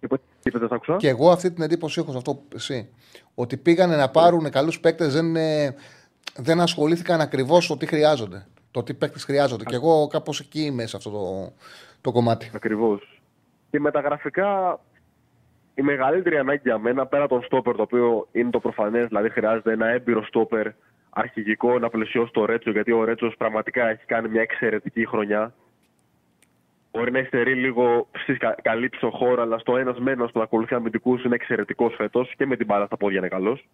Είπε, 0.00 0.16
είπε, 0.42 0.58
δεν 0.58 0.68
σ' 0.68 0.72
άκουσα. 0.72 0.96
Και 0.96 1.08
εγώ 1.08 1.30
αυτή 1.30 1.52
την 1.52 1.62
εντύπωση 1.62 2.00
έχω 2.00 2.10
σε 2.10 2.16
αυτό 2.16 2.34
που 2.34 2.46
εσύ. 2.54 2.88
Ότι 3.34 3.56
πήγανε 3.56 3.96
να 3.96 4.08
πάρουν 4.10 4.50
καλούς 4.50 4.80
παίκτες, 4.80 5.12
δεν, 5.12 5.36
ε, 5.36 5.74
δεν 6.36 6.60
ασχολήθηκαν 6.60 7.20
ακριβώς 7.20 7.66
το 7.66 7.76
τι 7.76 7.86
χρειάζονται. 7.86 8.46
Το 8.72 8.82
τι 8.82 8.94
παίκτες 8.94 9.24
χρειάζονται. 9.24 9.64
Και 9.64 9.74
εγώ 9.74 10.06
κάπως 10.06 10.40
εκεί 10.40 10.60
είμαι 10.60 10.86
σε 10.86 10.96
αυτό 10.96 11.10
το, 11.10 11.52
το 12.00 12.12
κομμάτι. 12.12 12.50
Ακριβώς. 12.54 13.20
Και 13.70 13.80
μεταγραφικά, 13.80 14.80
η 15.74 15.82
μεγαλύτερη 15.82 16.36
ανάγκη 16.36 16.60
για 16.64 16.78
μένα, 16.78 17.06
πέρα 17.06 17.26
τον 17.26 17.42
στόπερ, 17.42 17.76
το 17.76 17.82
οποίο 17.82 18.28
είναι 18.32 18.50
το 18.50 18.60
προφανές, 18.60 19.06
δηλαδή 19.06 19.30
χρειάζεται 19.30 19.72
ένα 19.72 19.86
έμπειρο 19.86 20.24
στόπερ 20.24 20.68
αρχηγικό 21.10 21.78
να 21.78 21.88
πλαισιώσει 21.88 22.32
το 22.32 22.44
Ρέτσο, 22.44 22.70
γιατί 22.70 22.92
ο 22.92 23.04
Ρέτσος 23.04 23.34
πραγματικά 23.36 23.88
έχει 23.88 24.04
κάνει 24.04 24.28
μια 24.28 24.40
εξαιρετική 24.40 25.06
χρονιά. 25.06 25.54
Μπορεί 26.90 27.10
να 27.10 27.18
υστερεί 27.18 27.54
λίγο 27.54 28.08
στις 28.12 28.36
καλύψει 28.62 28.98
στο 28.98 29.10
χώρο, 29.10 29.42
αλλά 29.42 29.58
στο 29.58 29.76
ένας 29.76 29.98
μένο 29.98 30.26
που 30.26 30.40
ακολουθεί 30.40 30.74
αμυντικούς 30.74 31.24
είναι 31.24 31.34
εξαιρετικός 31.34 31.94
φέτος 31.94 32.34
και 32.36 32.46
με 32.46 32.56
την 32.56 32.66
μπάλα 32.66 32.86
στα 32.86 32.96
πόδια 32.96 33.18
είναι 33.18 33.28
καλός. 33.28 33.68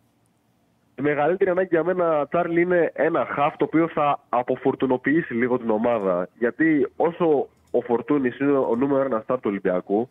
Η 0.98 1.02
μεγαλύτερη 1.02 1.50
ανάγκη 1.50 1.68
για 1.70 1.84
μένα, 1.84 2.26
Τσάρλι, 2.26 2.60
είναι 2.60 2.92
ένα 2.94 3.26
χαφ 3.26 3.56
το 3.56 3.64
οποίο 3.64 3.88
θα 3.88 4.20
αποφορτουνοποιήσει 4.28 5.34
λίγο 5.34 5.58
την 5.58 5.70
ομάδα. 5.70 6.28
Γιατί 6.38 6.88
όσο 6.96 7.48
ο 7.70 7.80
Φορτούνης 7.80 8.38
είναι 8.38 8.52
ο 8.52 8.76
νούμερο 8.76 9.04
ένα 9.04 9.20
στάρ 9.20 9.36
του 9.36 9.48
Ολυμπιακού 9.50 10.08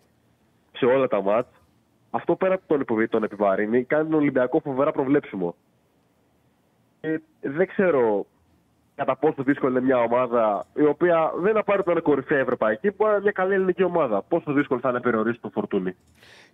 σε 0.72 0.86
όλα 0.86 1.08
τα 1.08 1.22
μάτς, 1.22 1.50
αυτό 2.12 2.36
πέρα 2.36 2.54
από 2.54 2.64
τον, 2.68 2.80
υποβι- 2.80 3.10
τον 3.12 3.24
επιβαρύνει, 3.24 3.84
κάνει 3.84 4.10
τον 4.10 4.20
Ολυμπιακό 4.20 4.60
φοβερά 4.60 4.92
προβλέψιμο. 4.92 5.56
Και 7.02 7.22
δεν 7.42 7.68
ξέρω 7.68 8.26
κατά 8.96 9.16
πόσο 9.16 9.44
δύσκολη 9.44 9.72
είναι 9.72 9.86
μια 9.86 9.98
ομάδα 9.98 10.66
η 10.74 10.84
οποία 10.86 11.32
δεν 11.42 11.54
θα 11.54 11.64
πάρει 11.64 11.84
τον 11.84 12.02
κορυφαία 12.02 12.40
ευρωπαϊκή, 12.40 12.92
μπορεί 12.98 13.10
να 13.10 13.16
είναι 13.16 13.24
μια 13.24 13.32
καλή 13.32 13.54
ελληνική 13.54 13.84
ομάδα. 13.84 14.22
Πόσο 14.22 14.54
δύσκολο 14.54 14.80
θα 14.80 14.90
είναι 14.90 14.98
να 14.98 15.04
περιορίσει 15.04 15.40
τον 15.42 15.52
Φορτούνη. 15.52 15.96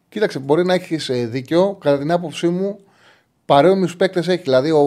Κοίταξε, 0.10 0.39
μπορεί 0.39 0.65
να 0.65 0.73
έχεις 0.73 1.30
δίκιο. 1.30 1.77
Κατά 1.80 1.97
την 1.97 2.11
άποψή 2.11 2.47
μου, 2.47 2.80
παρόμοιους 3.45 3.95
παίκτες 3.95 4.27
έχει. 4.27 4.41
Δηλαδή, 4.41 4.71
ο, 4.71 4.79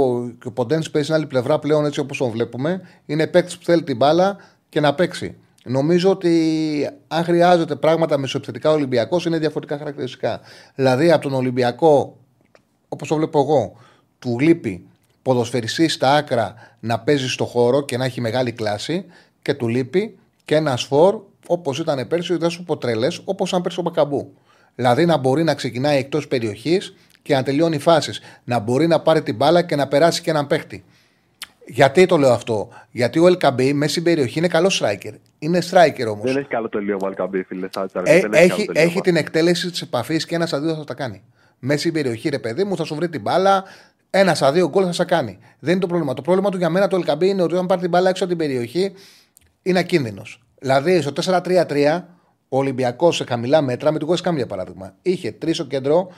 ο 0.45 0.51
Ποντένς 0.51 0.91
παίζει 0.91 1.09
στην 1.09 1.21
άλλη 1.21 1.27
πλευρά 1.27 1.59
πλέον 1.59 1.87
έτσι 1.87 2.01
όπως 2.01 2.19
τον 2.19 2.31
βλέπουμε. 2.31 2.81
Είναι 3.07 3.27
παίκτης 3.27 3.59
που 3.59 3.65
θέλει 3.65 3.83
την 3.83 3.97
μπάλα 3.97 4.37
και 4.69 4.81
να 4.81 4.95
παίξει. 4.95 5.37
Νομίζω 5.65 6.11
ότι 6.11 6.89
αν 7.09 7.25
χρειάζεται 7.25 7.77
πράγματα 7.77 8.19
μεσοεπιθετικά 8.19 8.71
ο 8.71 8.73
Ολυμπιακός 8.73 9.25
είναι 9.25 9.39
διαφορετικά 9.39 9.79
χαρακτηριστικά. 9.79 10.41
Δηλαδή, 10.75 11.13
από 11.13 11.23
τον 11.23 11.35
Ολυμπιακό, 11.35 12.17
όπως 12.89 13.09
το 13.09 13.17
βλέπω 13.17 13.41
εγώ, 13.41 13.77
του 14.19 14.39
λείπει 14.39 14.87
ποδοσφαιριστής 15.23 15.93
στα 15.93 16.15
άκρα 16.15 16.55
να 16.81 17.01
παίζει 17.01 17.29
στο 17.29 17.45
χώρο 17.45 17.85
και 17.85 17.97
να 17.97 18.05
έχει 18.05 18.21
μεγάλη 18.21 18.53
κλάση 18.53 19.05
και 19.43 19.55
του 19.55 19.69
λείπει 19.69 20.19
και 20.45 20.55
ένα 20.55 20.77
φορ 20.77 21.21
όπως 21.47 21.79
ήταν 21.79 22.07
πέρσι, 22.09 22.37
δεν 22.37 22.51
σου 22.51 22.65
πω 22.65 22.77
τρελές, 22.77 23.21
όπως 23.25 23.49
ήταν 23.49 23.63
πέρσι 23.63 23.79
ο 23.81 23.83
Μπακαμπού. 23.83 24.33
Δηλαδή 24.75 25.07
να 25.07 25.17
μπορεί 25.17 25.45
να 25.45 25.55
ξεκινάει 25.55 25.99
εκτός 25.99 26.29
περιοχής 26.29 26.95
και 27.27 27.35
να 27.35 27.43
τελειώνει 27.43 27.79
φάσεις. 27.79 28.21
Να 28.45 28.59
μπορεί 28.59 28.87
να 28.87 29.01
πάρει 29.01 29.23
την 29.23 29.35
μπάλα 29.37 29.63
και 29.63 29.77
να 29.77 29.87
περάσει 29.89 30.23
και 30.23 30.31
έναν 30.31 30.47
παίχτη. 30.47 30.85
Γιατί 31.67 32.07
το 32.07 32.17
λέω 32.17 32.33
αυτό, 32.33 32.69
Γιατί 32.91 33.19
ο 33.19 33.27
Ελκαμπή 33.27 33.73
μέσα 33.73 33.91
στην 33.91 34.03
περιοχή 34.03 34.39
είναι 34.39 34.49
καλός 34.49 34.83
striker. 34.83 35.13
Είναι 35.39 35.59
striker 35.71 36.07
όμως. 36.11 36.25
Δεν 36.25 36.37
έχει 36.37 36.49
καλό 36.49 36.69
τελείωμα, 36.69 37.07
Αλκαμπή, 37.07 37.43
φίλε. 37.43 37.69
Σαν 37.73 37.87
Τσάρλι, 37.89 38.11
Ε, 38.11 38.21
δεν 38.21 38.33
έχει, 38.33 38.49
καλό 38.49 38.61
έχει, 38.61 38.73
τελείωμα. 38.73 39.01
την 39.01 39.17
εκτέλεση 39.17 39.71
της 39.71 39.81
επαφής 39.83 40.27
και 40.27 40.35
ένας 40.35 40.49
στα 40.49 40.61
δύο 40.61 40.75
θα 40.75 40.85
τα 40.85 40.95
κάνει. 40.95 41.23
Μέσα 41.59 41.79
στην 41.79 41.93
περιοχή, 41.93 42.29
ρε 42.29 42.39
παιδί 42.39 42.65
μου, 42.65 42.77
θα 42.77 42.85
σου 42.85 42.95
βρει 42.95 43.09
την 43.09 43.21
μπάλα. 43.21 43.65
Ένας 44.11 44.37
στα 44.37 44.53
δύο 44.53 44.69
γκολ 44.69 44.85
θα 44.87 44.93
σε 44.93 45.05
κάνει. 45.05 45.39
Δεν 45.59 45.71
είναι 45.73 45.81
το 45.81 45.87
πρόβλημα. 45.87 46.15
Το 46.15 46.23
πρόβλημα 46.23 46.51
του 46.51 46.57
για 46.57 46.71
μένα 46.71 46.89
το 46.89 46.97
Ελκαμπή 46.97 47.29
είναι 47.29 47.43
ότι 47.43 47.55
όταν 47.55 47.67
πάρει 47.67 47.81
την 47.81 47.91
μπάλα 47.91 48.09
έξω 48.09 48.25
από 48.25 48.37
την 48.37 48.47
περιοχή 48.47 48.93
είναι 49.63 49.79
ακίνδυνος. 49.79 50.43
Δηλαδή 50.59 51.01
στο 51.01 51.13
4-3-3 51.13 52.03
ο 52.49 52.59
Ολυμπιακός 52.59 53.17
σε 53.17 53.25
χαμηλά 53.29 53.63
μέτρα, 53.63 53.93
με 53.93 53.99
την 53.99 54.09
West 54.11 54.29
Ham 54.31 54.35
για 54.35 54.47
παράδειγμα, 54.47 54.95
είχε 55.03 55.33
τρεις 55.33 55.55
στο 55.57 55.65
κέντρο 55.65 56.09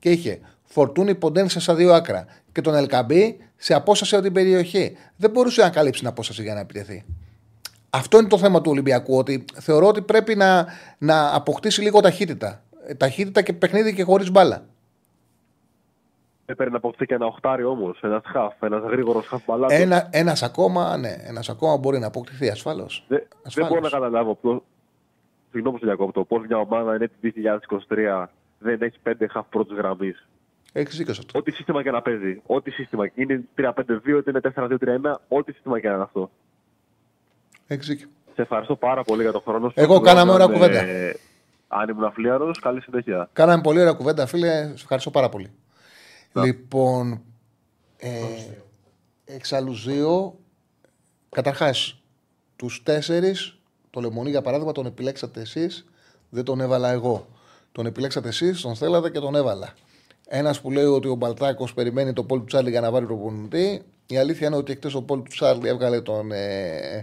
και 0.00 0.10
είχε 0.10 0.40
φορτούνι 0.64 1.14
ποντένσε 1.14 1.60
στα 1.60 1.74
δύο 1.74 1.92
άκρα 1.92 2.26
και 2.52 2.60
τον 2.60 2.74
Ελκαμπή 2.74 3.38
σε 3.56 3.74
απόσταση 3.74 4.14
από 4.14 4.24
την 4.24 4.32
περιοχή. 4.32 4.96
Δεν 5.16 5.30
μπορούσε 5.30 5.62
να 5.62 5.70
καλύψει 5.70 6.00
την 6.00 6.08
απόσταση 6.08 6.42
για 6.42 6.54
να 6.54 6.60
επιτεθεί. 6.60 7.04
Αυτό 7.90 8.18
είναι 8.18 8.28
το 8.28 8.38
θέμα 8.38 8.60
του 8.60 8.70
Ολυμπιακού. 8.70 9.16
Ότι 9.16 9.44
θεωρώ 9.54 9.86
ότι 9.86 10.02
πρέπει 10.02 10.34
να, 10.36 10.66
να 10.98 11.34
αποκτήσει 11.34 11.82
λίγο 11.82 12.00
ταχύτητα. 12.00 12.62
Ε, 12.86 12.94
Ταχύτητα 12.94 13.42
και 13.42 13.52
παιχνίδι 13.52 13.94
και 13.94 14.02
χωρίς 14.02 14.30
μπάλα. 14.30 14.64
Έπαιρνε 16.46 16.72
να 16.72 16.78
αποκτήσει 16.78 17.06
και 17.06 17.14
ένα 17.14 17.26
οχτάρι 17.26 17.64
όμως. 17.64 18.00
Ένας 18.02 18.22
χαφ, 18.24 18.62
ένας 18.62 18.82
γρήγορος 18.82 19.26
χαφ 19.26 19.42
μπαλάτος. 19.46 19.78
Ένα 19.78 20.08
ένας 20.10 20.42
ακόμα, 20.42 20.96
ναι, 20.96 21.16
ένας 21.26 21.48
ακόμα 21.48 21.76
μπορεί 21.76 21.98
να 21.98 22.06
αποκτηθεί 22.06 22.48
ασφαλώ. 22.48 22.88
Δεν, 23.08 23.22
δεν 23.42 23.66
μπορώ 23.66 23.80
να 23.80 23.88
καταλάβω 23.88 24.34
πώ. 24.34 24.62
Συγγνώμη 25.50 25.78
που 25.78 25.84
σε 25.84 25.86
διακόπτω. 25.86 26.24
Πώς 26.24 26.46
μια 26.46 26.58
ομάδα 26.58 26.94
είναι 26.94 27.06
το 27.06 27.14
2023 27.88 28.26
δεν 28.62 28.82
έχει 28.82 28.98
πέντε 29.02 29.26
χαφ 29.26 29.46
πρώτης 29.48 29.76
γραμμής. 29.76 30.26
Έχεις 30.72 30.96
δίκιο 30.96 31.14
σε 31.14 31.20
αυτό. 31.26 31.38
Ό,τι 31.38 31.50
σύστημα 31.50 31.82
και 31.82 31.90
να 31.90 32.02
παίζει. 32.02 32.40
Ό,τι 32.46 32.70
σύστημα. 32.70 33.10
Είναι 33.14 33.44
3-5-2, 33.56 33.70
είτε 34.18 34.30
είναι 34.30 34.40
4-2-3-1. 34.54 35.14
Ό,τι 35.28 35.52
σύστημα 35.52 35.80
και 35.80 35.88
να 35.88 35.94
είναι 35.94 36.02
αυτό. 36.02 36.30
Έχεις 37.66 37.86
δίκιο. 37.86 38.08
Σε 38.34 38.42
ευχαριστώ 38.42 38.76
πάρα 38.76 39.02
πολύ 39.02 39.22
για 39.22 39.32
τον 39.32 39.40
χρόνο 39.40 39.68
σου. 39.68 39.74
Εγώ 39.76 40.00
κάναμε 40.00 40.32
ωραία 40.32 40.46
Ε, 40.46 40.52
κουβέντα. 40.52 40.80
Αν 41.68 41.88
ήμουν 41.88 42.04
αφλίαρο, 42.04 42.50
καλή 42.60 42.80
συνέχεια. 42.80 43.28
Κάναμε 43.32 43.62
πολύ 43.62 43.80
ωραία 43.80 43.92
κουβέντα, 43.92 44.26
φίλε. 44.26 44.66
Σε 44.66 44.72
ευχαριστώ 44.72 45.10
πάρα 45.10 45.28
πολύ. 45.28 45.50
Λοιπόν, 46.32 47.22
ε, 47.96 48.10
εξάλλου 49.24 49.74
δύο. 49.74 50.38
Καταρχάς, 51.30 52.02
τους 52.56 52.82
τέσσερις, 52.82 53.58
το 53.90 54.00
λεμονί 54.00 54.30
για 54.30 54.42
παράδειγμα, 54.42 54.72
τον 54.72 54.86
επιλέξατε 54.86 55.40
εσείς, 55.40 55.84
δεν 56.28 56.44
τον 56.44 56.60
έβαλα 56.60 56.90
εγώ. 56.90 57.26
Τον 57.80 57.88
επιλέξατε 57.88 58.28
εσείς, 58.28 58.60
τον 58.60 58.74
θέλατε 58.74 59.10
και 59.10 59.18
τον 59.18 59.34
έβαλα. 59.34 59.74
Ένας 60.28 60.60
που 60.60 60.70
λέει 60.70 60.84
ότι 60.84 61.08
ο 61.08 61.14
Μπαλτάκος 61.14 61.74
περιμένει 61.74 62.12
το 62.12 62.24
πόλ 62.24 62.38
του 62.38 62.44
Τσάρλι 62.44 62.70
για 62.70 62.80
να 62.80 62.90
βάλει 62.90 63.06
προπονητή. 63.06 63.82
Η 64.06 64.16
αλήθεια 64.16 64.46
είναι 64.46 64.56
ότι 64.56 64.72
εκτός 64.72 64.94
ο 64.94 65.02
πόλ 65.02 65.22
του 65.22 65.30
Τσάρλι 65.30 65.68
έβγαλε 65.68 66.00
τον, 66.00 66.32
ε, 66.32 67.02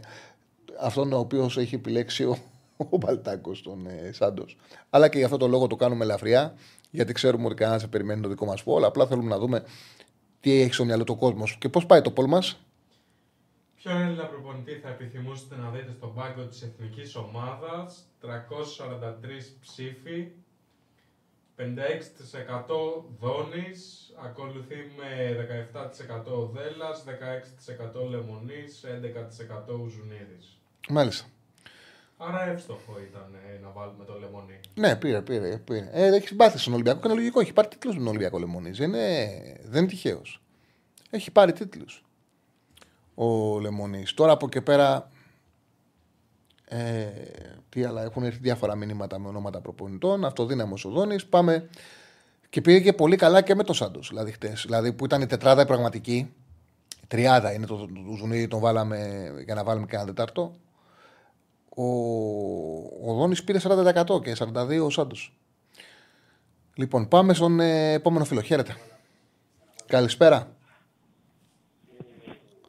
αυτόν 0.80 1.14
ο 1.14 1.18
οποίος 1.18 1.58
έχει 1.58 1.76
επιλέξει 1.76 2.24
ο, 2.24 2.38
ο 2.78 2.98
Μπαλτάκος, 2.98 3.62
τον 3.62 3.88
ε, 3.88 4.12
Σάντος. 4.12 4.58
Αλλά 4.90 5.08
και 5.08 5.18
γι' 5.18 5.24
αυτό 5.24 5.38
το 5.38 5.48
λόγο 5.48 5.68
το 5.68 5.76
κάνουμε 5.76 6.04
ελαφριά, 6.04 6.54
γιατί 6.90 7.14
ξέρουμε 7.14 7.46
ότι 7.46 7.56
κανένας 7.56 7.82
δεν 7.82 7.90
περιμένει 7.90 8.22
το 8.22 8.30
δικό 8.30 8.46
μας 8.46 8.64
πόλ. 8.64 8.84
Απλά 8.84 9.08
θέλουμε 9.08 9.30
να 9.30 9.38
δούμε 9.38 9.64
τι 10.40 10.62
έχει 10.62 10.74
στο 10.74 10.86
μυαλό 10.86 11.04
του 11.04 11.18
κόσμος 11.18 11.58
και 11.60 11.70
πώς 11.70 11.86
πάει 11.86 12.02
το 12.02 12.12
πόλ 12.12 12.26
μας; 12.28 12.60
Ποιον 13.76 14.02
Έλληνα 14.02 14.26
προπονητή 14.26 14.72
θα 14.72 14.90
επιθυμούσατε 14.90 15.56
να 15.56 15.70
δείτε 15.70 15.92
στον 15.98 16.14
πάγκο 16.14 16.46
της 16.46 16.62
εθνικής 16.62 17.16
ομάδας, 17.16 18.04
343 18.22 19.58
ψήφοι, 19.62 20.32
56% 21.58 21.64
Δόνης, 23.20 24.14
ακολουθεί 24.26 24.76
με 24.98 25.34
17% 25.34 26.50
Δέλλας, 26.54 27.04
16% 27.04 28.10
Λεμονής, 28.10 28.84
11% 28.84 29.80
Ουζουνίδης. 29.84 30.58
Μάλιστα. 30.90 31.26
Άρα 32.18 32.50
εύστοχο 32.50 33.00
ήταν 33.10 33.36
ε, 33.48 33.60
να 33.64 33.70
βάλουμε 33.70 34.06
το 34.06 34.20
Λεμονί. 34.20 34.60
Ναι, 34.74 34.96
πήρε, 34.96 35.22
πήρε. 35.22 35.58
πήρε. 35.58 35.90
Ε, 35.92 36.16
έχει 36.16 36.28
συμπάθεια 36.28 36.60
στον 36.60 36.74
Ολυμπιακό 36.74 37.00
και 37.00 37.08
είναι 37.08 37.18
λογικό. 37.18 37.40
Έχει 37.40 37.54
πάρει 37.54 37.68
τίτλους 37.68 37.94
με 37.94 38.00
τον 38.00 38.08
Ολυμπιακό 38.08 38.40
Λεμονής. 38.40 38.78
Δεν 38.78 38.88
είναι, 38.90 39.28
δεν 39.64 39.82
είναι 39.82 39.92
τυχαίος. 39.92 40.42
Έχει 41.10 41.32
πάρει 41.32 41.54
τίτλους 41.54 42.04
ο 43.16 43.60
Λεμονής. 43.60 44.14
Τώρα 44.14 44.32
από 44.32 44.46
εκεί 44.46 44.62
πέρα. 44.62 45.10
Ε, 46.70 47.06
τι 47.70 47.84
άλλα, 47.84 48.04
έχουν 48.04 48.24
έρθει 48.24 48.40
διάφορα 48.40 48.76
μηνύματα 48.76 49.20
με 49.20 49.28
ονόματα 49.28 49.62
προπονητών. 49.62 50.26
Αυτοδύναμος 50.26 50.86
ο 50.86 50.90
Δόνης. 50.90 51.26
Πάμε. 51.26 51.70
Και 52.50 52.62
πήγε 52.62 52.80
και 52.80 52.94
πολύ 52.94 53.16
καλά 53.16 53.42
και 53.42 53.56
με 53.56 53.64
τον 53.64 53.76
Σάντος. 53.76 54.08
Δηλαδή, 54.08 54.32
χτες. 54.32 54.64
δηλαδή 54.66 54.94
που 54.94 55.06
ήταν 55.06 55.22
η 55.22 55.26
τετράδα 55.26 55.62
η 55.62 55.66
πραγματική. 55.66 56.34
Η 57.04 57.08
τριάδα 57.08 57.54
είναι 57.54 57.66
το, 57.66 57.76
το, 57.76 57.86
το 57.86 58.16
Ζουνίδη, 58.18 58.48
τον 58.48 58.60
βάλαμε 58.60 59.32
για 59.46 59.56
να 59.56 59.64
βάλουμε 59.64 59.86
και 59.86 59.96
ένα 59.96 60.06
τετάρτο. 60.06 60.56
Ο, 61.70 61.84
ο 63.12 63.14
Δόνης 63.14 63.44
πήρε 63.44 63.60
40% 63.64 64.22
και 64.24 64.36
42% 64.40 64.84
ο 64.84 64.90
Σάντος. 64.90 65.38
Λοιπόν, 66.76 67.08
πάμε 67.08 67.34
στον 67.34 67.60
ε, 67.60 67.92
επόμενο 67.94 68.26
φίλο. 68.26 68.42
Χαίρετε. 68.42 68.76
Καλησπέρα. 69.86 70.56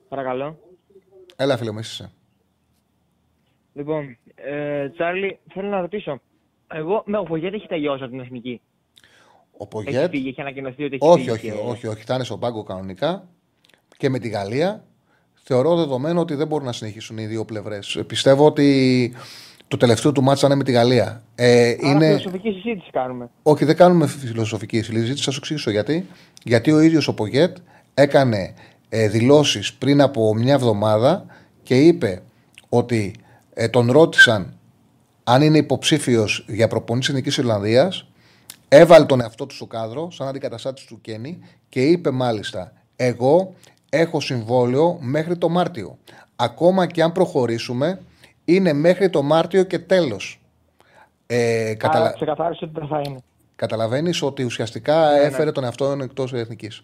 Παρακαλώ. 0.09 0.59
Έλα, 1.37 1.57
φίλε 1.57 1.71
μου, 1.71 1.79
είσαι. 1.79 2.13
Λοιπόν, 3.79 4.17
ε, 4.35 4.89
Τσάρλι, 4.89 5.39
θέλω 5.55 5.69
να 5.69 5.81
ρωτήσω. 5.81 6.21
Εγώ, 6.75 7.03
με 7.07 7.19
ο 7.19 7.23
Πογέτ 7.23 7.55
έχει 7.55 7.67
τελειώσει 7.67 8.03
από 8.03 8.13
την 8.13 8.21
εθνική. 8.21 8.61
Ο 9.53 9.57
Έχει 9.61 9.69
Πογέτ. 9.69 10.11
φύγει, 10.11 10.29
έχει 10.29 10.41
ανακοινωθεί 10.41 10.85
ότι 10.85 10.95
έχει 11.01 11.11
Όχι, 11.11 11.19
φύγει. 11.19 11.31
όχι, 11.31 11.47
και- 11.47 11.69
όχι, 11.71 11.87
όχι. 11.87 12.03
Θα 12.05 12.15
είναι 12.15 12.25
στον 12.25 12.41
πάγκο 12.41 12.63
κανονικά 12.63 13.29
και 13.97 14.09
με 14.09 14.19
τη 14.19 14.29
Γαλλία. 14.29 14.85
Θεωρώ 15.35 15.77
δεδομένο 15.77 16.21
ότι 16.21 16.35
δεν 16.35 16.47
μπορούν 16.47 16.67
να 16.67 16.73
συνεχίσουν 16.73 17.19
οι 17.19 17.27
δύο 17.27 17.45
πλευρές. 17.45 18.03
Πιστεύω 18.07 18.47
ότι 18.47 19.13
το 19.69 19.77
τελευταίο 19.77 20.13
του 20.13 20.23
μάτσα 20.23 20.47
είναι 20.47 20.55
με 20.57 20.65
τη 20.65 20.73
Γαλλία. 20.73 21.23
Ε, 21.35 21.69
Άρα 21.83 21.91
είναι... 21.91 22.07
φιλοσοφική 22.07 22.51
συζήτηση 22.51 22.91
κάνουμε. 22.91 23.31
Όχι, 23.43 23.65
δεν 23.65 23.77
κάνουμε 23.77 24.07
φιλοσοφική 24.07 24.83
συζήτηση. 24.83 25.25
Θα 25.25 25.31
σου 25.31 25.39
εξηγήσω 25.39 25.71
γιατί. 25.71 26.07
Γιατί 26.45 26.73
ο 26.73 26.81
ίδιος 26.81 27.09
ο 27.09 27.15
Πογέτ 27.15 27.57
έκανε 27.95 28.55
ε, 28.89 29.09
δηλώσεις 29.09 29.75
πριν 29.75 30.01
από 30.01 30.35
μια 30.35 30.55
εβδομάδα 30.55 31.27
και 31.63 31.75
είπε 31.81 32.23
ότι 32.69 33.15
ε, 33.61 33.69
τον 33.69 33.91
ρώτησαν 33.91 34.55
αν 35.25 35.43
είναι 35.43 35.59
υποψήφιος 35.59 36.45
για 36.49 36.69
προπονητή 36.69 37.07
Εθνικής 37.11 37.37
Ιρλανδίας. 37.37 38.09
Έβαλε 38.69 39.05
τον 39.05 39.21
εαυτό 39.21 39.47
του 39.47 39.55
στο 39.55 39.67
κάδρο, 39.67 40.11
σαν 40.11 40.29
αντικαταστάτης 40.29 40.85
του 40.85 41.01
Κέννη, 41.01 41.39
και 41.69 41.83
είπε 41.83 42.11
μάλιστα: 42.11 42.73
Εγώ 42.97 43.55
έχω 43.89 44.21
συμβόλαιο 44.21 44.99
μέχρι 45.01 45.39
το 45.39 45.49
Μάρτιο. 45.49 45.99
Ακόμα 46.37 46.87
και 46.87 47.03
αν 47.03 47.13
προχωρήσουμε, 47.13 48.01
είναι 48.45 48.73
μέχρι 48.73 49.11
το 49.11 49.23
Μάρτιο 49.23 49.65
και 49.65 49.79
τέλος. 49.79 50.41
Ε, 51.27 51.75
καταλα... 51.75 52.05
Άρα 52.05 52.15
ξεκαθάρισε 52.15 52.65
ότι 52.65 52.81
δεν 52.81 52.89
θα 52.89 53.01
είναι. 53.07 53.19
Καταλαβαίνεις 53.57 54.23
ότι 54.23 54.45
ουσιαστικά 54.45 55.11
Ναι, 55.11 55.19
ναι. 55.19 55.25
έφερε 55.25 55.53
τον 55.53 55.65
εαυτό 55.65 55.99
εκτός 56.03 56.33
εθνικής. 56.33 56.83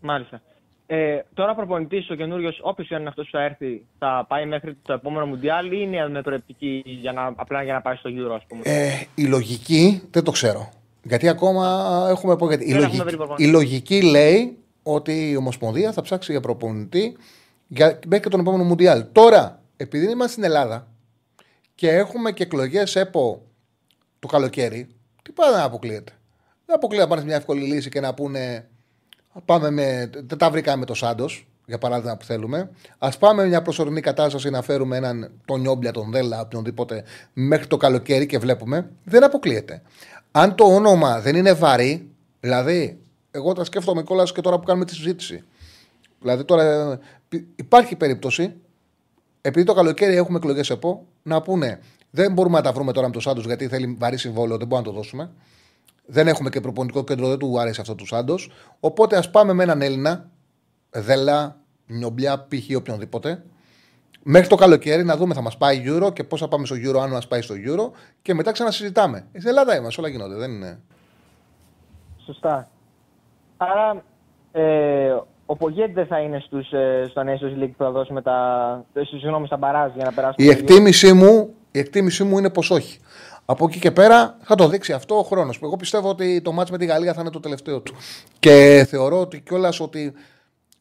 Μάλιστα. 0.00 0.40
Ε, 0.86 1.18
τώρα 1.34 1.54
προπονητής 1.54 2.10
ο 2.10 2.14
καινούριο, 2.14 2.52
όποιος 2.60 2.90
είναι 2.90 3.08
αυτός 3.08 3.24
που 3.24 3.36
θα 3.36 3.42
έρθει, 3.42 3.86
θα 3.98 4.24
πάει 4.28 4.46
μέχρι 4.46 4.76
το 4.82 4.92
επόμενο 4.92 5.26
Μουντιάλ 5.26 5.72
ή 5.72 5.78
είναι 5.80 6.08
με 6.08 6.22
προεπτική 6.22 6.82
για 6.84 7.12
να, 7.12 7.32
απλά 7.36 7.62
για 7.62 7.72
να 7.72 7.80
πάει 7.80 7.96
στο 7.96 8.10
Euro, 8.12 8.34
ας 8.34 8.44
πούμε. 8.48 8.60
Ε, 8.64 9.06
η 9.14 9.24
λογική 9.24 10.02
δεν 10.10 10.24
το 10.24 10.30
ξέρω. 10.30 10.68
Γιατί 11.02 11.28
ακόμα 11.28 12.06
έχουμε 12.10 12.36
πω 12.36 12.48
γιατί. 12.48 12.64
Η, 12.64 12.72
Δεν 12.72 12.82
έχουμε 12.82 12.96
λογική, 12.96 13.04
βρει 13.04 13.16
προπονητή. 13.16 13.48
η 13.48 13.52
λογική 13.52 14.02
λέει 14.02 14.58
ότι 14.82 15.30
η 15.30 15.36
Ομοσπονδία 15.36 15.92
θα 15.92 16.02
ψάξει 16.02 16.32
για 16.32 16.40
προπονητή 16.40 17.16
για, 17.66 17.86
μέχρι 17.86 18.20
και 18.24 18.28
τον 18.28 18.40
επόμενο 18.40 18.64
Μουντιάλ. 18.64 19.04
Τώρα, 19.12 19.62
επειδή 19.76 20.10
είμαστε 20.10 20.32
στην 20.32 20.44
Ελλάδα 20.44 20.86
και 21.74 21.90
έχουμε 21.90 22.32
και 22.32 22.42
εκλογές 22.42 22.96
ΕΠΟ 22.96 23.42
το 24.18 24.26
καλοκαίρι, 24.26 24.88
τι 25.22 25.32
πάει 25.32 25.52
να 25.52 25.62
αποκλείεται; 25.64 26.12
Δεν 26.66 26.76
αποκλείεται 26.76 27.04
να 27.04 27.10
πάρεις 27.10 27.24
μια 27.24 27.36
εύκολη 27.36 27.60
λύση 27.60 27.88
και 27.88 28.00
να 28.00 28.14
πούνε 28.14 28.68
Πάμε 29.44 29.70
με, 29.70 30.10
δεν 30.26 30.38
τα 30.38 30.50
βρήκαμε 30.50 30.76
με 30.76 30.84
το 30.84 30.94
Σάντος, 30.94 31.46
για 31.66 31.78
παράδειγμα 31.78 32.16
που 32.16 32.24
θέλουμε. 32.24 32.70
Α 32.98 33.08
πάμε 33.18 33.42
με 33.42 33.48
μια 33.48 33.62
προσωρινή 33.62 34.00
κατάσταση 34.00 34.50
να 34.50 34.62
φέρουμε 34.62 34.96
έναν 34.96 35.30
τον 35.44 35.60
Νιόμπλια, 35.60 35.90
τον 35.92 36.10
Δέλα, 36.10 36.40
οποιονδήποτε 36.40 37.04
μέχρι 37.32 37.66
το 37.66 37.76
καλοκαίρι 37.76 38.26
και 38.26 38.38
βλέπουμε. 38.38 38.90
Δεν 39.04 39.24
αποκλείεται. 39.24 39.82
Αν 40.32 40.54
το 40.54 40.64
όνομα 40.64 41.20
δεν 41.20 41.36
είναι 41.36 41.52
βαρύ, 41.52 42.10
δηλαδή, 42.40 42.98
εγώ 43.30 43.52
τα 43.52 43.64
σκέφτομαι 43.64 44.02
κιόλα 44.02 44.24
και 44.34 44.40
τώρα 44.40 44.58
που 44.58 44.64
κάνουμε 44.64 44.84
τη 44.84 44.94
συζήτηση. 44.94 45.44
Δηλαδή 46.20 46.44
τώρα 46.44 46.62
ε, 46.92 46.98
πι- 47.28 47.46
υπάρχει 47.56 47.96
περίπτωση, 47.96 48.54
επειδή 49.40 49.66
το 49.66 49.74
καλοκαίρι 49.74 50.16
έχουμε 50.16 50.38
εκλογές 50.38 50.70
ΕΠΟ, 50.70 51.04
να 51.22 51.42
πούνε 51.42 51.80
δεν 52.10 52.32
μπορούμε 52.32 52.56
να 52.56 52.62
τα 52.62 52.72
βρούμε 52.72 52.92
τώρα 52.92 53.06
με 53.06 53.12
το 53.12 53.20
Σάντος 53.20 53.44
γιατί 53.44 53.68
θέλει 53.68 53.96
βαρύ 53.98 54.16
συμβόλαιο, 54.16 54.56
δεν 54.56 54.66
μπορούμε 54.66 54.88
να 54.88 54.94
το 54.94 55.00
δώσουμε. 55.00 55.30
Δεν 56.06 56.28
έχουμε 56.28 56.50
και 56.50 56.60
προπονητικό 56.60 57.04
κέντρο, 57.04 57.28
δεν 57.28 57.38
του 57.38 57.60
άρεσε 57.60 57.80
αυτό 57.80 57.94
του 57.94 58.06
Σάντος. 58.06 58.50
Οπότε 58.80 59.16
ας 59.16 59.30
πάμε 59.30 59.52
με 59.52 59.62
έναν 59.62 59.82
Έλληνα, 59.82 60.30
Δέλα, 60.90 61.56
Νιομπλιά, 61.86 62.46
π.χ. 62.48 62.76
οποιονδήποτε, 62.76 63.42
μέχρι 64.22 64.48
το 64.48 64.56
καλοκαίρι 64.56 65.04
να 65.04 65.16
δούμε 65.16 65.34
θα 65.34 65.40
μας 65.42 65.56
πάει 65.56 65.82
Euro 65.86 66.12
και 66.12 66.24
πώς 66.24 66.40
θα 66.40 66.48
πάμε 66.48 66.66
στο 66.66 66.76
Euro, 66.76 66.98
αν 66.98 67.10
μας 67.10 67.28
πάει 67.28 67.40
στο 67.40 67.54
Euro 67.54 67.90
και 68.22 68.34
μετά 68.34 68.52
ξανασυζητάμε. 68.52 69.26
Στην 69.34 69.48
Ελλάδα 69.48 69.76
είμαστε, 69.76 70.00
όλα 70.00 70.10
γίνονται. 70.10 70.34
Δεν 70.34 70.50
είναι. 70.50 70.80
Σωστά. 72.24 72.70
Άρα 73.56 74.02
ε, 74.52 75.16
ο 75.46 75.56
Πογέτ 75.56 75.92
δεν 75.94 76.06
θα 76.06 76.20
είναι 76.20 76.42
στους, 76.46 76.72
ε, 76.72 77.06
στο 77.10 77.22
Nations 77.22 77.62
League 77.62 77.70
που 77.76 77.84
θα 77.84 77.90
δώσουμε 77.90 78.22
τα. 78.22 78.84
ε, 78.92 79.04
Συγγνώμη, 79.04 79.46
στα 79.46 79.56
μπαράζ 79.56 79.92
για 79.94 80.04
να 80.04 80.12
περάσουμε. 80.12 80.46
Η 80.46 80.50
στο 80.52 80.56
Euro. 80.56 80.60
εκτίμησή 80.60 81.12
μου, 81.12 81.54
η 81.70 81.78
εκτίμησή 81.78 82.24
μου 82.24 82.38
είναι 82.38 82.50
πως 82.50 82.70
όχι. 82.70 82.98
Από 83.48 83.64
εκεί 83.64 83.78
και 83.78 83.90
πέρα 83.90 84.38
θα 84.42 84.54
το 84.54 84.68
δείξει 84.68 84.92
αυτό 84.92 85.18
ο 85.18 85.22
χρόνος. 85.22 85.58
Εγώ 85.62 85.76
πιστεύω 85.76 86.08
ότι 86.08 86.40
το 86.40 86.52
μάτς 86.52 86.70
με 86.70 86.78
τη 86.78 86.84
Γαλλία 86.84 87.14
θα 87.14 87.20
είναι 87.20 87.30
το 87.30 87.40
τελευταίο 87.40 87.80
του. 87.80 87.94
Και 88.38 88.86
θεωρώ 88.88 89.20
ότι 89.20 89.40
κιόλας 89.40 89.80
ότι 89.80 90.12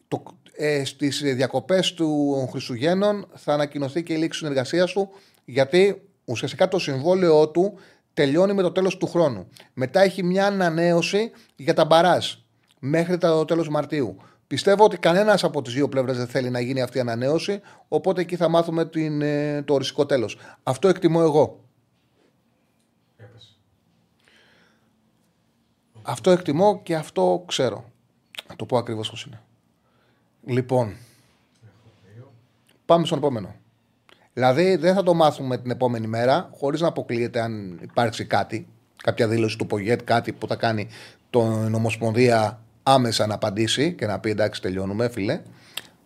το, 0.07 0.23
ε, 0.55 0.85
στις 0.85 1.21
διακοπές 1.21 1.93
του 1.93 2.47
Χριστουγέννων 2.51 3.27
θα 3.33 3.53
ανακοινωθεί 3.53 4.03
και 4.03 4.13
η 4.13 4.17
λήξη 4.17 4.39
συνεργασίας 4.39 4.91
του, 4.91 5.09
γιατί 5.45 6.01
ουσιαστικά 6.25 6.67
το 6.67 6.79
συμβόλαιό 6.79 7.49
του 7.49 7.77
τελειώνει 8.13 8.53
με 8.53 8.61
το 8.61 8.71
τέλος 8.71 8.97
του 8.97 9.07
χρόνου. 9.07 9.47
Μετά 9.73 10.01
έχει 10.01 10.23
μια 10.23 10.45
ανανέωση 10.45 11.31
για 11.55 11.73
τα 11.73 11.85
μπαράζ 11.85 12.33
μέχρι 12.79 13.17
το 13.17 13.45
τέλος 13.45 13.69
Μαρτίου. 13.69 14.17
Πιστεύω 14.47 14.83
ότι 14.83 14.97
κανένας 14.97 15.43
από 15.43 15.61
τις 15.61 15.73
δύο 15.73 15.89
πλευρές 15.89 16.17
δεν 16.17 16.27
θέλει 16.27 16.49
να 16.49 16.59
γίνει 16.59 16.81
αυτή 16.81 16.97
η 16.97 17.01
ανανέωση, 17.01 17.61
οπότε 17.87 18.21
εκεί 18.21 18.35
θα 18.35 18.49
μάθουμε 18.49 18.85
την, 18.85 19.21
ε, 19.21 19.61
το 19.61 19.73
οριστικό 19.73 20.05
τέλος. 20.05 20.37
Αυτό 20.63 20.87
εκτιμώ 20.87 21.19
εγώ. 21.23 21.64
Αυτό 26.07 26.31
εκτιμώ 26.31 26.81
και 26.83 26.95
αυτό 26.95 27.43
ξέρω. 27.47 27.85
Να 28.49 28.55
το 28.55 28.65
πω 28.65 28.77
ακριβώς 28.77 29.09
πώς 29.09 29.23
είναι. 29.23 29.41
Λοιπόν, 30.45 30.95
πάμε 32.85 33.05
στον 33.05 33.17
επόμενο. 33.17 33.55
Δηλαδή 34.33 34.75
δεν 34.75 34.93
θα 34.93 35.03
το 35.03 35.13
μάθουμε 35.13 35.57
την 35.57 35.71
επόμενη 35.71 36.07
μέρα, 36.07 36.49
χωρίς 36.57 36.81
να 36.81 36.87
αποκλείεται 36.87 37.41
αν 37.41 37.79
υπάρξει 37.81 38.25
κάτι, 38.25 38.67
κάποια 39.03 39.27
δήλωση 39.27 39.57
του 39.57 39.67
Πογέτ, 39.67 40.01
κάτι 40.03 40.31
που 40.31 40.47
θα 40.47 40.55
κάνει 40.55 40.87
τον 41.29 41.73
Ομοσπονδία 41.73 42.59
άμεσα 42.83 43.27
να 43.27 43.33
απαντήσει 43.33 43.93
και 43.93 44.05
να 44.05 44.19
πει 44.19 44.29
εντάξει, 44.29 44.61
τελειώνουμε, 44.61 45.09
φίλε. 45.09 45.41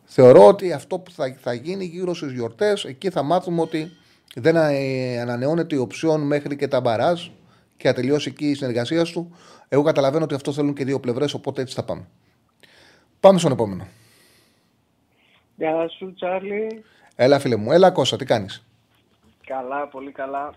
Θεωρώ 0.05 0.47
ότι 0.47 0.73
αυτό 0.73 0.99
που 0.99 1.11
θα, 1.11 1.35
θα 1.39 1.53
γίνει 1.53 1.85
γύρω 1.85 2.13
στις 2.13 2.31
γιορτές, 2.31 2.83
εκεί 2.83 3.09
θα 3.09 3.23
μάθουμε 3.23 3.61
ότι 3.61 3.91
δεν 4.35 4.55
ε, 4.55 5.19
ανανεώνεται 5.19 5.75
η 5.75 5.77
οψιόν 5.77 6.21
μέχρι 6.21 6.55
και 6.55 6.67
τα 6.67 6.81
μπαράζ 6.81 7.27
και 7.77 7.87
θα 7.87 7.93
τελειώσει 7.93 8.29
εκεί 8.29 8.49
η 8.49 8.53
συνεργασία 8.53 9.03
του. 9.03 9.35
Εγώ 9.69 9.83
καταλαβαίνω 9.83 10.23
ότι 10.23 10.33
αυτό 10.33 10.51
θέλουν 10.53 10.73
και 10.73 10.85
δύο 10.85 10.99
πλευρές, 10.99 11.33
οπότε 11.33 11.61
έτσι 11.61 11.75
θα 11.75 11.83
πάμε. 11.83 12.07
Πάμε 13.19 13.39
στον 13.39 13.51
επόμενο. 13.51 13.87
Γεια 15.55 15.87
σου, 15.89 16.13
Τσάρλι. 16.13 16.83
Έλα, 17.15 17.39
φίλε 17.39 17.55
μου, 17.55 17.71
έλα 17.71 17.91
Κώστα, 17.91 18.17
τι 18.17 18.25
κάνεις; 18.25 18.63
Καλά, 19.45 19.87
πολύ 19.87 20.11
καλά. 20.11 20.53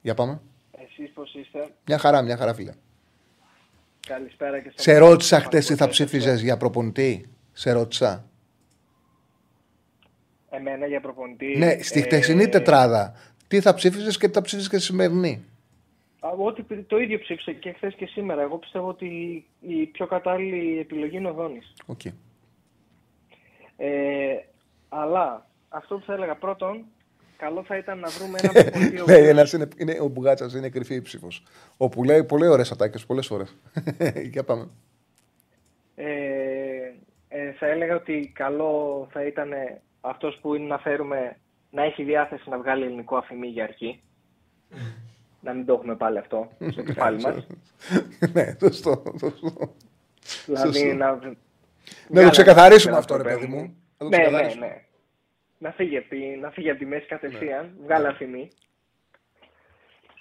Για 0.00 0.14
πάμε. 0.14 0.40
Εσείς 0.72 1.10
πώς 1.14 1.34
είστε; 1.34 1.68
Μια 1.86 1.98
χαρά, 1.98 2.22
μια 2.22 2.36
χαρά, 2.36 2.54
φίλε. 2.54 2.72
Καλησπέρα 4.06 4.60
και 4.60 4.72
Σε 4.74 4.98
ρώτησα 4.98 5.40
χτες 5.40 5.66
τι 5.66 5.74
θα 5.76 5.88
ψήφιζες 5.88 6.42
για 6.42 6.56
προπονητή. 6.56 7.28
Σε 7.52 7.72
ρώτησα. 7.72 8.24
Εμένα 10.50 10.86
για 10.86 11.00
προπονητή. 11.00 11.56
Ναι, 11.58 11.82
στη 11.82 12.00
ε, 12.00 12.02
χτεσινή 12.02 12.48
τετράδα. 12.48 13.14
Τι 13.48 13.60
θα 13.60 13.74
ψήφιζες 13.74 14.18
και 14.18 14.26
τι 14.26 14.32
θα 14.32 14.40
ψήφιζες 14.42 14.70
και 14.70 14.76
στη 14.76 14.86
σημερινή; 14.86 15.44
Α, 16.26 16.30
Ό,τι 16.38 16.62
το 16.82 16.98
ίδιο 16.98 17.18
ψήφισα 17.18 17.52
και 17.52 17.72
χθες 17.72 17.94
και 17.94 18.06
σήμερα. 18.06 18.42
Εγώ 18.42 18.58
πιστεύω 18.58 18.88
ότι 18.88 19.06
η 19.60 19.86
πιο 19.86 20.06
κατάλληλη 20.06 20.78
επιλογή 20.78 21.16
είναι 21.16 21.28
ο 21.28 21.32
Δόνης. 21.32 21.72
Οκ. 21.86 22.00
Ε, 23.76 24.36
αλλά 24.88 25.46
αυτό 25.68 25.96
που 25.98 26.04
θα 26.04 26.12
έλεγα 26.12 26.34
πρώτον, 26.36 26.84
καλό 27.36 27.62
θα 27.64 27.76
ήταν 27.76 27.98
να 27.98 28.08
βρούμε 28.08 28.38
ένα 28.42 28.52
προπονητή. 28.52 29.00
ο 29.00 29.04
Ναι, 29.06 29.12
οποίος- 29.14 29.28
ένας 29.28 29.52
είναι, 29.52 29.68
είναι, 29.76 29.98
ο 30.00 30.06
Μπουγάτσας 30.08 30.54
είναι 30.54 30.68
κρυφή 30.68 31.02
ψήφος. 31.02 31.42
Όπου 31.76 32.04
λέει 32.04 32.24
πολύ 32.24 32.46
ωραίες 32.46 32.70
ατάκες 32.72 33.06
πολλές 33.06 33.26
φορές. 33.26 33.44
Για 34.32 34.44
πάμε. 34.44 34.68
Ε, 35.94 36.06
ε, 37.28 37.52
θα 37.52 37.66
έλεγα 37.66 37.94
ότι 37.96 38.30
καλό 38.34 39.06
θα 39.12 39.26
ήταν 39.26 39.50
αυτός 40.00 40.38
που 40.40 40.54
είναι 40.54 40.66
να 40.66 40.78
φέρουμε 40.78 41.36
να 41.70 41.82
έχει 41.82 42.02
διάθεση 42.02 42.48
να 42.50 42.58
βγάλει 42.58 42.84
ελληνικό 42.84 43.16
αφημί 43.16 43.46
για 43.46 43.64
αρχή. 43.64 44.02
Να 45.44 45.52
μην 45.52 45.66
το 45.66 45.72
έχουμε 45.72 45.96
πάλι 45.96 46.18
αυτό 46.18 46.48
στο 46.70 46.82
κεφάλι 46.88 47.20
μας. 47.22 47.46
ναι, 48.32 48.44
σωστό. 48.60 49.02
σωστό. 49.18 49.74
δηλαδή 50.46 50.72
Σωστό. 50.78 50.94
να... 50.94 51.18
Να 52.08 52.22
το 52.22 52.30
ξεκαθαρίσουμε 52.30 52.96
αυτό, 52.96 53.16
ρε 53.16 53.22
παιδί 53.22 53.46
μου. 53.46 53.60
Να 53.98 53.98
το 53.98 54.08
Ναι, 54.08 54.16
ναι, 54.16 54.22
ξεκαθαρίσουμε. 54.22 54.66
ναι. 54.66 54.82
Να 55.58 55.70
φύγει, 55.72 55.96
από 55.96 56.08
τη- 56.08 56.36
να 56.36 56.50
φύγει 56.50 56.70
από 56.70 56.78
τη 56.78 56.86
μέση 56.86 57.06
κατευθείαν, 57.06 57.64
Ναι. 57.78 57.84
βγάλε 57.84 58.08
αφημί. 58.08 58.48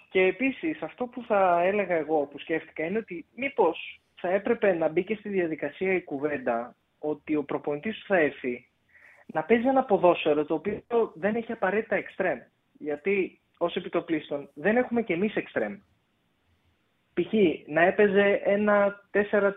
Και 0.10 0.22
επίσης 0.22 0.82
αυτό 0.82 1.06
που 1.06 1.24
θα 1.28 1.62
έλεγα 1.64 1.96
εγώ 1.96 2.26
που 2.26 2.40
σκέφτηκα 2.40 2.86
είναι 2.86 2.98
ότι 2.98 3.26
μήπως 3.36 4.02
θα 4.16 4.30
έπρεπε 4.30 4.74
να 4.74 4.88
μπει 4.88 5.04
και 5.04 5.16
στη 5.16 5.30
διαδικασία 5.30 5.94
η 5.94 6.02
κουβέντα 6.04 6.76
ότι 7.00 7.36
ο 7.36 7.44
προπονητής 7.44 7.98
που 8.00 8.06
θα 8.08 8.18
έρθει 8.18 8.68
να 9.26 9.44
παίζει 9.44 9.68
ένα 9.68 9.84
ποδόσφαιρο 9.84 10.46
το 10.46 10.54
οποίο 10.54 10.82
δεν 11.16 11.36
έχει 11.36 11.52
απαραίτητα 11.52 11.96
εξτρέμ. 11.96 12.40
Γιατί 12.72 13.40
ως 13.64 13.76
επιτοπλίστων 13.76 14.50
δεν 14.54 14.78
έχουμε 14.78 15.02
και 15.02 15.14
εμείς 15.14 15.36
εξτρέμ. 15.36 15.74
Π.χ. 17.14 17.34
να 17.68 17.82
έπαιζε 17.82 18.42
ένα 18.44 19.02
4-3-2-1 19.12 19.54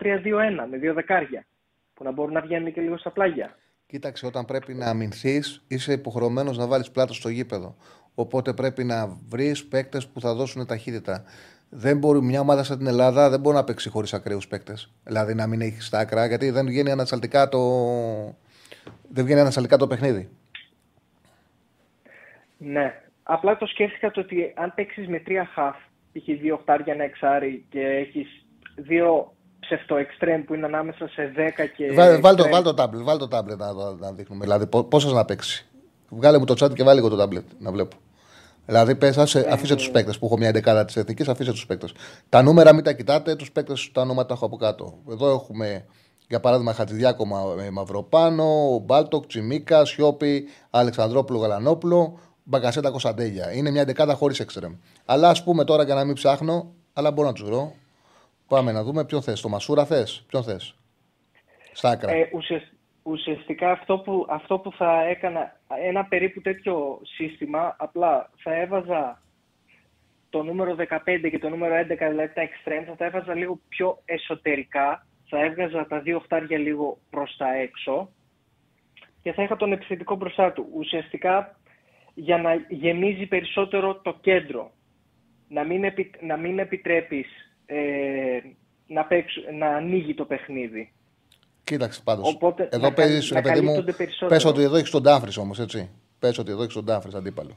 με 0.70 0.76
δύο 0.76 0.94
δεκάρια 0.94 1.46
που 1.94 2.04
να 2.04 2.12
μπορούν 2.12 2.32
να 2.32 2.40
βγαίνουν 2.40 2.72
και 2.72 2.80
λίγο 2.80 2.98
στα 2.98 3.10
πλάγια. 3.10 3.56
Κοίταξε, 3.86 4.26
όταν 4.26 4.44
πρέπει 4.44 4.74
να 4.74 4.86
αμυνθείς, 4.86 5.64
είσαι 5.68 5.92
υποχρεωμένος 5.92 6.58
να 6.58 6.66
βάλεις 6.66 6.90
πλάτος 6.90 7.16
στο 7.16 7.28
γήπεδο. 7.28 7.76
Οπότε 8.14 8.52
πρέπει 8.52 8.84
να 8.84 9.06
βρεις 9.06 9.66
παίκτες 9.66 10.08
που 10.08 10.20
θα 10.20 10.34
δώσουν 10.34 10.66
ταχύτητα. 10.66 11.24
Δεν 11.68 11.98
μπορεί 11.98 12.22
μια 12.22 12.40
ομάδα 12.40 12.62
σαν 12.62 12.78
την 12.78 12.86
Ελλάδα 12.86 13.30
δεν 13.30 13.40
μπορεί 13.40 13.56
να 13.56 13.64
παίξει 13.64 13.88
χωρίς 13.88 14.14
ακραίους 14.14 14.48
παίκτες. 14.48 14.92
Δηλαδή 15.04 15.34
να 15.34 15.46
μην 15.46 15.60
έχεις 15.60 15.86
στα 15.86 15.98
άκρα, 15.98 16.26
γιατί 16.26 16.50
δεν 16.50 16.66
βγαίνει 16.66 16.90
ανασταλτικά 16.90 17.48
το, 17.48 17.60
δεν 19.08 19.24
βγαίνει 19.24 19.40
ανασταλτικά 19.40 19.76
το 19.76 19.86
παιχνίδι. 19.86 20.28
Ναι. 22.58 23.00
Απλά 23.28 23.56
το 23.56 23.66
σκέφτηκα 23.66 24.10
το 24.10 24.20
ότι 24.20 24.52
αν 24.56 24.72
παίξεις 24.74 25.08
με 25.08 25.18
τρία 25.18 25.48
χαφ, 25.54 25.76
π.χ. 26.12 26.24
δύο 26.40 26.54
οχτάρια 26.54 26.92
ένα 26.92 27.04
εξάρι 27.04 27.64
και 27.68 27.80
έχεις 27.80 28.46
δύο 28.74 29.32
ψευτοεξτρέμ 29.60 30.42
που 30.44 30.54
είναι 30.54 30.66
ανάμεσα 30.66 31.08
σε 31.08 31.32
10 31.36 31.38
και. 31.76 31.92
Βάλ, 31.92 32.20
βάλ, 32.20 32.36
το, 32.36 32.42
εξτρέμ. 32.42 32.50
βάλ 32.50 32.62
το 32.62 32.74
τάμπλετ, 32.74 33.02
βάλ 33.04 33.18
το 33.18 33.28
τάμπλετ 33.28 33.58
να, 33.58 33.72
να, 33.72 33.92
να 33.92 34.12
δείχνουμε. 34.12 34.44
Δηλαδή 34.44 34.66
πόσε 34.66 35.12
να 35.12 35.24
παίξει. 35.24 35.66
Βγάλε 36.08 36.38
μου 36.38 36.44
το 36.44 36.54
chat 36.64 36.74
και 36.74 36.82
βάλει 36.82 36.96
λίγο 36.96 37.08
το 37.08 37.16
τάμπλετ 37.16 37.44
να 37.58 37.70
βλέπω. 37.70 37.96
Δηλαδή, 38.66 38.96
πες, 38.96 39.18
άσε, 39.18 39.46
αφήσε 39.50 39.74
τους 39.74 39.90
παίκτες 39.90 40.18
που 40.18 40.26
έχω 40.26 40.36
μια 40.36 40.52
δεκάδα 40.52 40.84
της 40.84 40.96
εθνικής, 40.96 41.28
αφήσε 41.28 41.50
τους 41.50 41.66
παίκτες. 41.66 41.92
Τα 42.28 42.42
νούμερα 42.42 42.74
μην 42.74 42.84
τα 42.84 42.92
κοιτάτε, 42.92 43.36
τους 43.36 43.52
παίκτες 43.52 43.90
τα 43.92 44.00
ονόματα 44.00 44.28
τα 44.28 44.34
έχω 44.34 44.46
από 44.46 44.56
κάτω. 44.56 44.98
Εδώ 45.10 45.30
έχουμε 45.30 45.84
για 46.28 46.40
παράδειγμα 46.40 46.72
Χατζηδιάκο 46.72 47.26
Μα, 47.26 47.38
ε, 47.64 47.70
Μαυροπάνο, 47.70 48.78
Μπάλτοκ, 48.84 49.26
Τσιμίκα, 49.26 49.84
Σιώπη, 49.84 50.44
Αλεξανδρόπουλο 50.70 51.38
Γαλανόπουλο, 51.38 52.18
Μπαγκασέτα 52.48 52.90
Κωνσταντέλια. 52.90 53.52
Είναι 53.52 53.70
μια 53.70 53.84
δεκάδα 53.84 54.14
χωρίς 54.14 54.40
εξτρεμ. 54.40 54.74
Αλλά 55.04 55.28
ας 55.28 55.44
πούμε 55.44 55.64
τώρα 55.64 55.82
για 55.84 55.94
να 55.94 56.04
μην 56.04 56.14
ψάχνω, 56.14 56.74
αλλά 56.92 57.10
μπορώ 57.10 57.28
να 57.28 57.34
τους 57.34 57.44
βρω. 57.44 57.72
Πάμε 58.48 58.72
να 58.72 58.82
δούμε 58.82 59.04
ποιον 59.04 59.22
θες. 59.22 59.40
Το 59.40 59.48
Μασούρα 59.48 59.84
θες. 59.86 60.24
Ποιον 60.28 60.42
θες. 60.42 60.74
Στα 61.72 61.88
άκρα. 61.90 62.12
Ε, 62.12 62.30
ουσιασ- 62.32 62.72
ουσιαστικά 63.02 63.70
αυτό 63.70 63.98
που, 63.98 64.26
αυτό 64.28 64.58
που 64.58 64.72
θα 64.72 65.02
έκανα, 65.02 65.60
ένα 65.84 66.04
περίπου 66.04 66.40
τέτοιο 66.40 67.00
σύστημα, 67.02 67.76
απλά 67.78 68.30
θα 68.42 68.54
έβαζα 68.54 69.22
το 70.30 70.42
νούμερο 70.42 70.74
15 70.74 71.30
και 71.30 71.38
το 71.38 71.48
νούμερο 71.48 71.74
11, 71.74 72.08
δηλαδή 72.08 72.32
τα 72.34 72.42
extreme, 72.42 72.84
θα 72.86 72.96
τα 72.96 73.04
έβαζα 73.04 73.34
λίγο 73.34 73.60
πιο 73.68 73.98
εσωτερικά, 74.04 75.06
θα 75.28 75.44
έβγαζα 75.44 75.86
τα 75.86 76.00
δύο 76.00 76.16
οχτάρια 76.16 76.58
λίγο 76.58 76.98
προς 77.10 77.36
τα 77.36 77.54
έξω 77.54 78.10
και 79.22 79.32
θα 79.32 79.42
είχα 79.42 79.56
τον 79.56 79.72
επιθετικό 79.72 80.14
μπροστά 80.16 80.52
του. 80.52 80.66
Ουσιαστικά 80.74 81.58
για 82.18 82.36
να 82.38 82.50
γεμίζει 82.68 83.26
περισσότερο 83.26 84.00
το 84.00 84.16
κέντρο. 84.20 84.70
Να 85.48 85.64
μην, 85.64 85.84
επι, 85.84 86.10
να 86.20 86.36
μην 86.36 86.58
επιτρέπεις 86.58 87.26
ε, 87.66 87.76
να, 88.86 89.04
παίξ, 89.04 89.34
να 89.58 89.66
ανοίγει 89.66 90.14
το 90.14 90.24
παιχνίδι. 90.24 90.92
Κοίταξε 91.64 92.00
πάντως. 92.04 92.28
Οπότε, 92.34 92.68
Εδώ 92.72 92.88
να 92.88 92.92
παίζεις, 92.92 93.30
καλ- 93.30 93.44
ρε 93.44 93.50
να 93.50 93.54
παιδί 93.54 93.66
μου. 93.66 93.72
καλύπτονται 93.72 93.96
περισσότερο. 93.96 94.30
Πες 94.30 94.44
ότι 94.44 94.62
εδώ 94.62 94.76
έχεις 94.76 94.90
τον 94.90 95.02
Ντάφρι 95.02 95.40
όμως, 95.40 95.58
έτσι. 95.60 95.90
Πες 96.18 96.38
ότι 96.38 96.50
εδώ 96.50 96.62
έχεις 96.62 96.74
τον 96.74 96.84
Ντάφρι 96.84 97.10
αντίπαλο. 97.14 97.56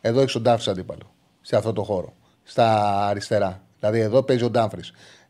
Εδώ 0.00 0.20
έχεις 0.20 0.32
τον 0.32 0.42
Ντάφρι 0.42 0.70
αντίπαλο. 0.70 1.14
Σε 1.40 1.56
αυτό 1.56 1.72
το 1.72 1.82
χώρο. 1.82 2.14
Στα 2.42 2.82
αριστερά. 3.06 3.62
Δηλαδή 3.78 4.00
εδώ 4.00 4.22
παίζει 4.22 4.44
ο 4.44 4.50
Ντάφρι. 4.50 4.80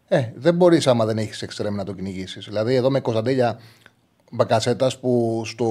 Ε, 0.09 0.32
δεν 0.35 0.55
μπορείς 0.55 0.86
άμα 0.86 1.05
δεν 1.05 1.19
έχεις 1.19 1.43
εξτρέμ 1.43 1.74
να 1.74 1.85
το 1.85 1.93
κυνηγήσεις. 1.93 2.45
Δηλαδή 2.47 2.74
εδώ 2.74 2.90
με 2.90 3.01
Κωνσταντέλια 3.01 3.61
Μπακασέτας 4.31 4.99
που 5.01 5.43
στο 5.45 5.66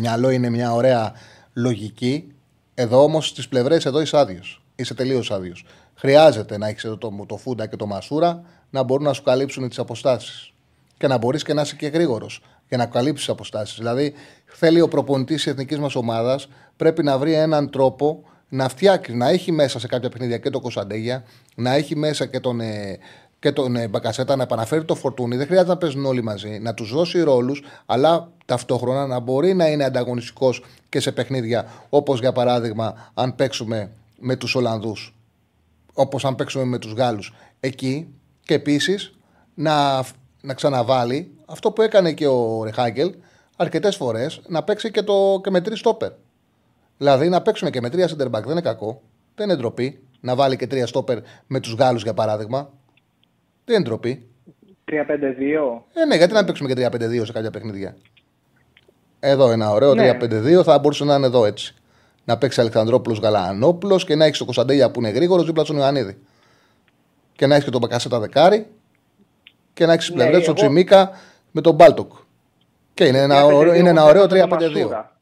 μυαλό 0.00 0.30
είναι 0.30 0.50
μια 0.50 0.72
ωραία 0.72 1.12
λογική. 1.52 2.34
Εδώ 2.74 3.02
όμως 3.02 3.26
στις 3.26 3.48
πλευρές 3.48 3.86
εδώ 3.86 4.00
είσαι 4.00 4.18
άδειος. 4.18 4.62
Είσαι 4.74 4.94
τελείως 4.94 5.30
άδειος. 5.30 5.64
Χρειάζεται 5.94 6.58
να 6.58 6.68
έχεις 6.68 6.82
το, 6.82 7.26
το 7.26 7.36
Φούντα 7.36 7.66
και 7.66 7.76
το 7.76 7.86
Μασούρα 7.86 8.42
να 8.70 8.82
μπορούν 8.82 9.04
να 9.04 9.12
σου 9.12 9.22
καλύψουν 9.22 9.68
τις 9.68 9.78
αποστάσεις. 9.78 10.52
Και 10.98 11.06
να 11.06 11.18
μπορείς 11.18 11.42
και 11.42 11.54
να 11.54 11.62
είσαι 11.62 11.76
και 11.76 11.86
γρήγορος 11.86 12.42
για 12.68 12.78
να 12.78 12.86
καλύψεις 12.86 13.24
τις 13.26 13.34
αποστάσεις. 13.34 13.76
Δηλαδή, 13.78 14.14
θέλει 14.44 14.80
ο 14.80 14.88
προπονητής 14.88 15.36
της 15.36 15.46
εθνικής 15.46 15.78
μας 15.78 15.94
ομάδας 15.94 16.48
πρέπει 16.76 17.02
να 17.02 17.18
βρει 17.18 17.32
έναν 17.32 17.70
τρόπο 17.70 18.24
να 18.48 18.68
φτιάξει, 18.68 19.14
να 19.14 19.28
έχει 19.28 19.52
μέσα 19.52 19.78
σε 19.78 19.86
κάποια 19.86 20.08
παιχνίδια 20.08 20.38
και 20.38 20.50
το 20.50 20.60
Κωνσταντέγια, 20.60 21.24
να 21.54 21.74
έχει 21.74 21.96
μέσα 21.96 22.26
και 22.26 22.40
τον, 22.40 22.60
ε, 22.60 22.98
και 23.40 23.52
τον 23.52 23.76
ε, 23.76 23.88
Μπακασέτα, 23.88 24.36
να 24.36 24.42
επαναφέρει 24.42 24.84
το 24.84 24.94
φορτούνι. 24.94 25.36
Δεν 25.36 25.46
χρειάζεται 25.46 25.70
να 25.70 25.76
παίζουν 25.76 26.04
όλοι 26.04 26.22
μαζί, 26.22 26.58
να 26.58 26.74
τους 26.74 26.92
δώσει 26.92 27.20
ρόλους, 27.20 27.62
αλλά 27.86 28.32
ταυτόχρονα 28.44 29.06
να 29.06 29.18
μπορεί 29.18 29.54
να 29.54 29.68
είναι 29.68 29.84
ανταγωνιστικός 29.84 30.64
και 30.88 31.00
σε 31.00 31.12
παιχνίδια 31.12 31.66
όπως 31.88 32.20
για 32.20 32.32
παράδειγμα 32.32 33.10
αν 33.14 33.34
παίξουμε 33.34 33.90
με 34.18 34.36
τους 34.36 34.54
Ολλανδούς, 34.54 35.14
όπως 35.94 36.24
αν 36.24 36.34
παίξουμε 36.34 36.64
με 36.64 36.78
τους 36.78 36.92
Γάλλους. 36.92 37.34
Εκεί 37.60 38.14
και 38.40 38.54
επίσης 38.54 39.12
να, 39.54 40.04
να 40.40 40.54
ξαναβάλει 40.54 41.34
αυτό 41.46 41.70
που 41.70 41.82
έκανε 41.82 42.12
και 42.12 42.26
ο 42.26 42.64
Ρεχάγκελ 42.64 43.14
αρκετές 43.56 43.96
φορές 43.96 44.40
να 44.48 44.62
παίξει 44.62 44.90
και, 44.90 45.02
το, 45.02 45.40
και 45.42 45.50
με 45.50 45.60
τρεις 45.60 45.78
στόπερ. 45.78 46.12
Δηλαδή 46.96 47.28
να 47.28 47.42
παίξουμε 47.42 47.70
και 47.70 47.80
με 47.80 47.90
τρία 47.90 48.08
center 48.08 48.26
back 48.26 48.42
δεν 48.42 48.50
είναι 48.50 48.60
κακό. 48.60 49.02
Δεν 49.34 49.48
είναι 49.48 49.58
ντροπή. 49.58 50.02
Να 50.20 50.34
βάλει 50.34 50.56
και 50.56 50.66
τρία 50.66 50.86
στόπερ 50.86 51.18
με 51.46 51.60
τους 51.60 51.74
Γάλλους 51.74 52.02
για 52.02 52.14
παράδειγμα. 52.14 52.70
Δεν 53.70 53.78
είναι 53.80 53.88
ντροπή. 53.88 54.28
3-5-2. 54.90 55.82
Ε, 55.92 56.04
ναι, 56.04 56.16
γιατί 56.16 56.32
να 56.32 56.44
παίξουμε 56.44 56.72
και 56.74 56.86
3-5-2 56.86 57.24
σε 57.24 57.32
κάποια 57.32 57.50
παιχνίδια. 57.50 57.96
Εδώ 59.20 59.50
ένα 59.50 59.70
ωραίο 59.70 59.94
Ναι. 59.94 60.18
3-5-2 60.20 60.62
θα 60.64 60.78
μπορούσε 60.78 61.04
να 61.04 61.14
είναι 61.14 61.26
εδώ 61.26 61.44
έτσι. 61.46 61.74
Να 62.24 62.38
παίξει 62.38 62.60
Αλεξανδρόπουλος 62.60 63.18
Γαλανόπουλος 63.18 64.04
και 64.04 64.14
να 64.14 64.24
έχεις 64.24 64.36
τον 64.36 64.46
Κωνσταντέλια 64.46 64.90
που 64.90 65.00
είναι 65.00 65.08
γρήγορος 65.10 65.46
δίπλα 65.46 65.64
στον 65.64 65.76
Ιωαννίδη. 65.76 66.18
Και 67.32 67.46
να 67.46 67.52
έχεις 67.54 67.64
και 67.64 67.70
τον 67.70 67.80
Μπακασέτα 67.80 68.18
δεκάρι 68.20 68.66
και 69.72 69.86
να 69.86 69.92
έχεις 69.92 70.08
Ναι, 70.10 70.14
πλευρές 70.14 70.44
τον 70.44 70.44
εγώ- 70.44 70.54
Τσιμίκα 70.54 71.10
με 71.50 71.60
τον 71.60 71.74
Μπάλτοκ. 71.74 72.12
Και 72.94 73.04
είναι 73.04 73.18
ένα 73.18 73.34
3-5-2 73.44 73.56
ωραίο, 73.56 73.74
είναι 73.74 73.88
ένα 73.88 74.04
ωραίο 74.04 74.22
με 74.22 74.28
τον 74.28 74.38
3-5-2. 74.38 74.72
Μασούρα. 74.74 75.16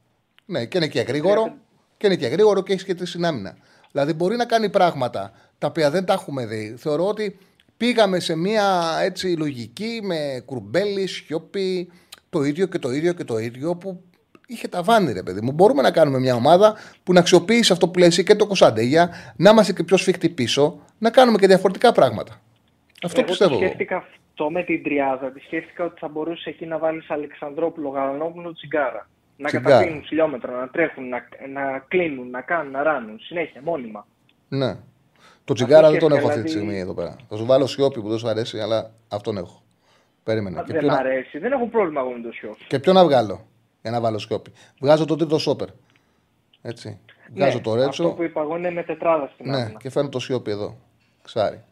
Ναι, 0.45 0.65
και 0.65 0.77
είναι 0.77 0.87
και 0.87 1.01
γρήγορο 1.01 1.55
και 1.97 2.07
είναι 2.07 2.17
και 2.17 2.27
γρήγορο 2.27 2.63
και 2.63 2.73
έχεις 2.73 2.85
και 2.85 2.95
τη 2.95 3.07
συνάμυνα. 3.07 3.57
Δηλαδή 3.93 4.13
μπορεί 4.13 4.37
να 4.37 4.45
κάνει 4.45 4.69
πράγματα 4.69 5.33
τα 5.59 5.67
οποία 5.67 5.91
δεν 5.91 6.05
τα 6.05 6.13
έχουμε 6.13 6.47
δει. 6.47 6.75
Θεωρώ 6.79 7.07
ότι 7.09 7.39
πήγαμε 7.79 8.21
σε 8.21 8.37
μια 8.37 8.99
έτσι 9.03 9.37
λογική 9.37 10.01
με 10.03 10.43
κουρμπέλι, 10.45 11.07
σιώπη, 11.07 11.93
το 12.31 12.43
ίδιο 12.43 12.67
και 12.67 12.79
το 12.79 12.91
ίδιο 12.91 13.13
και 13.13 13.25
το 13.25 13.39
ίδιο 13.39 13.77
που 13.77 14.03
είχε 14.47 14.69
τα 14.69 14.83
βάνη, 14.83 15.13
ρε 15.13 15.23
παιδί 15.23 15.41
μου. 15.41 15.53
Μπορούμε 15.53 15.83
να 15.83 15.91
κάνουμε 15.91 16.19
μια 16.19 16.35
ομάδα 16.35 16.77
που 17.03 17.13
να 17.13 17.21
αξιοποιήσει 17.21 17.73
αυτό 17.73 17.89
που 17.89 17.99
λες 17.99 18.09
εσύ 18.09 18.23
και 18.25 18.35
το 18.35 18.47
Κωνσταντέγια, 18.47 19.11
να 19.37 19.51
είμαστε 19.51 19.73
και 19.73 19.83
πιο 19.83 19.97
σφιχτοί 19.97 20.29
πίσω, 20.29 20.81
να 20.99 21.11
κάνουμε 21.11 21.39
και 21.39 21.47
διαφορετικά 21.47 21.93
πράγματα. 21.93 22.41
Αυτό 23.03 23.21
εγώ 23.21 23.29
πιστεύω. 23.29 23.51
το 23.51 23.57
εγώ. 23.57 23.67
σκέφτηκα 23.67 23.97
αυτό 23.97 24.51
με 24.51 24.63
την 24.63 24.83
τριάδα. 24.83 25.33
Τη 25.33 25.41
σκέφτηκα 25.41 25.85
ότι 25.85 25.99
θα 25.99 26.09
μπορούσε 26.09 26.49
εκεί 26.49 26.67
να 26.67 26.79
βάλεις 26.79 27.11
Αλεξανδρόπουλο, 27.11 27.89
Γαλανόπουλο, 27.89 28.53
Τσιγκάρα. 28.53 29.09
Να 29.37 29.47
Τσιγκάρα. 29.47 29.77
καταπίνουν 29.77 30.05
χιλιόμετρα, 30.05 30.61
να 30.61 30.69
τρέχουν, 30.69 31.09
να, 31.09 31.29
να 31.53 31.85
κλείνουν, 31.89 32.31
να 32.31 32.41
κάνουν, 32.41 32.73
να 32.73 32.83
ράνουν. 32.83 33.19
Συνέχεια, 33.21 33.61
μόνιμα. 33.65 34.07
Ναι. 34.49 34.77
Το 35.49 35.55
τσιγκάρα 35.55 35.91
δεν 35.91 35.99
τον 35.99 36.09
σκέφτηκα, 36.09 36.19
έχω 36.19 36.29
αυτή 36.29 36.43
τη 36.43 36.49
δηλαδή- 36.49 36.69
στιγμή 36.69 36.81
εδώ 36.81 36.95
πέρα. 36.95 37.17
Θα 37.29 37.37
σου 37.37 37.45
βάλω 37.47 37.67
σιώπη 37.67 38.01
που 38.01 38.09
δεν 38.09 38.19
σου 38.19 38.29
αρέσει, 38.29 38.61
αλλά 38.61 38.91
αυτόν 39.09 39.37
έχω. 39.37 39.63
Περίμενε. 40.23 40.63
Και 40.67 40.73
δεν 40.73 40.79
ποιο, 40.81 40.89
μ' 40.89 40.93
να... 40.93 40.99
αρέσει. 40.99 41.39
Δεν 41.39 41.53
έχω 41.53 41.67
πρόβλημα 41.69 42.01
εγώ 42.01 42.11
με 42.11 42.21
το 42.23 42.33
σιό. 42.33 42.57
και 42.69 42.79
ποιο 42.79 42.93
να 42.93 43.05
βγάλω. 43.05 43.47
για 43.83 43.91
να 43.91 44.01
βάλω 44.01 44.19
Σιώπη. 44.19 44.53
Βγάζω 44.81 45.05
το 45.05 45.17
τρίτο 45.17 45.39
σόπερ. 45.39 45.69
Έτσι. 46.63 46.99
Βγάζω 47.35 47.57
ναι, 47.57 47.63
το 47.63 47.75
Ρέτσο. 47.75 48.03
Αυτό 48.03 48.15
που 48.17 48.23
είπα 48.23 48.41
εγώ 48.41 48.57
είναι 48.57 48.71
με 48.71 48.83
τετράδα 48.83 49.31
στην 49.35 49.51
Ναι, 49.51 49.57
άμυνα. 49.57 49.79
και 49.79 49.91
φέρνω 49.91 50.09
το 50.09 50.19
Σιώπη 50.19 50.51
εδώ. 50.51 50.77
Ξάρι. 51.23 51.65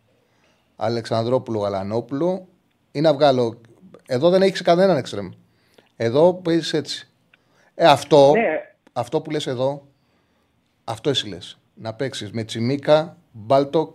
Αλεξανδρόπουλο 0.76 1.58
Γαλανόπουλο. 1.58 2.46
Ή 2.92 3.00
να 3.00 3.12
βγάλω. 3.14 3.60
Εδώ 4.06 4.30
δεν 4.30 4.42
έχεις 4.42 4.62
κανέναν 4.62 4.96
εξτρέμ. 4.96 5.28
Εδώ 5.96 6.34
παίζεις 6.34 6.72
έτσι. 6.72 7.08
Ε, 7.74 7.86
αυτό, 7.86 8.32
Ναι. 8.32 8.74
αυτό 8.92 9.20
που 9.20 9.30
λες 9.30 9.46
εδώ, 9.46 9.86
αυτό 10.84 11.10
εσύ 11.10 11.28
λες. 11.28 11.58
Να 11.74 11.94
παίξεις 11.94 12.30
με 12.32 12.44
Τσιμίκα, 12.44 13.16
Μπάλντοκ, 13.38 13.94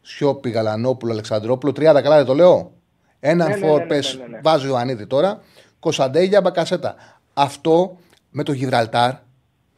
Σιώπη, 0.00 0.50
Γαλανόπουλο, 0.50 1.12
Αλεξανδρόπουλο. 1.12 1.72
Τριάδα 1.72 2.02
καλά 2.02 2.16
δεν 2.16 2.24
το 2.24 2.34
λέω. 2.34 2.72
Έναν 3.20 3.48
Ναι, 3.48 3.56
ναι, 3.56 3.66
φορ 3.66 3.76
ναι, 3.78 3.82
ναι, 3.82 3.88
πες, 3.88 4.16
ναι, 4.20 4.26
ναι. 4.26 4.40
βάζει 4.42 4.66
ο 4.66 4.68
Ιωαννίδης 4.68 5.06
τώρα. 5.06 5.40
Κωνσταντέλια, 5.80 6.40
Μπακασέτα. 6.40 6.94
Αυτό 7.34 7.96
με 8.30 8.42
το 8.42 8.52
Γιβραλτάρ 8.52 9.12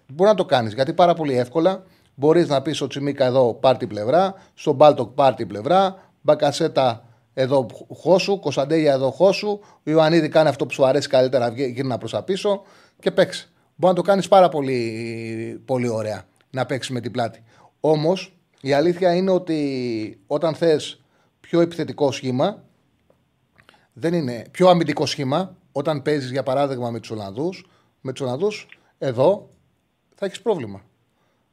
μπορεί 0.07 0.31
να 0.31 0.37
το 0.37 0.45
κάνεις 0.45 0.75
γιατί 0.75 0.93
πάρα 0.93 1.15
πολύ 1.15 1.39
εύκολα 1.39 1.83
μπορείς 2.15 2.49
να 2.49 2.63
πεις 2.63 2.77
στο 2.77 2.87
Τσιμίκα 2.87 3.25
εδώ 3.25 3.55
πάρ 3.55 3.77
την 3.77 3.89
πλευρά, 3.89 4.35
στον 4.55 4.75
Μπάλντοκ 4.75 5.09
πάρ 5.11 5.35
την 5.35 5.47
πλευρά, 5.49 5.97
Μπακασέτα 6.21 7.05
εδώ 7.35 7.67
χώσου, 7.95 8.39
Κωνσταντέλια 8.41 8.93
εδώ 8.93 9.11
χώσου, 9.11 9.49
ο 9.63 9.91
Ιωαννίδη 9.91 10.29
κάνει 10.29 10.49
αυτό 10.49 10.67
που 10.67 10.73
σου 10.73 10.87
αρέσει 10.87 11.09
καλύτερα, 11.09 11.51
βγει- 11.51 11.75
γύρνα 11.75 11.99
προς 11.99 12.11
τα 12.11 12.23
πίσω 12.23 12.63
και 13.01 13.11
παίξει. 13.11 13.51
Μπορεί 13.77 13.95
να 13.95 14.01
το 14.03 14.09
κάνεις 14.09 14.29
πάρα 14.29 14.49
πολύ, 14.49 15.63
πολύ 15.65 15.89
ωραία 15.89 16.23
να 16.51 16.67
παίξεις 16.67 16.93
με 16.95 17.01
την 17.01 17.11
πλάτη. 17.11 17.43
Όμως 17.81 18.37
η 18.65 18.73
αλήθεια 18.73 19.15
είναι 19.15 19.31
ότι 19.31 20.21
όταν 20.27 20.55
θες 20.55 21.01
πιο 21.41 21.61
επιθετικό 21.61 22.13
σχήμα, 22.13 22.65
δεν 23.93 24.15
είναι 24.15 24.45
πιο 24.51 24.69
αμυντικό 24.69 25.07
σχήμα 25.07 25.57
όταν 25.73 26.03
παίζεις 26.03 26.31
για 26.31 26.43
παράδειγμα 26.43 26.91
με 26.91 27.01
τους 27.01 27.11
Ολλανδούς. 27.11 27.67
Με 28.01 28.13
τους 28.13 28.21
Ολλανδούς, 28.21 28.69
εδώ 28.99 29.51
θα 30.15 30.27
έχεις 30.27 30.43
πρόβλημα. 30.43 30.85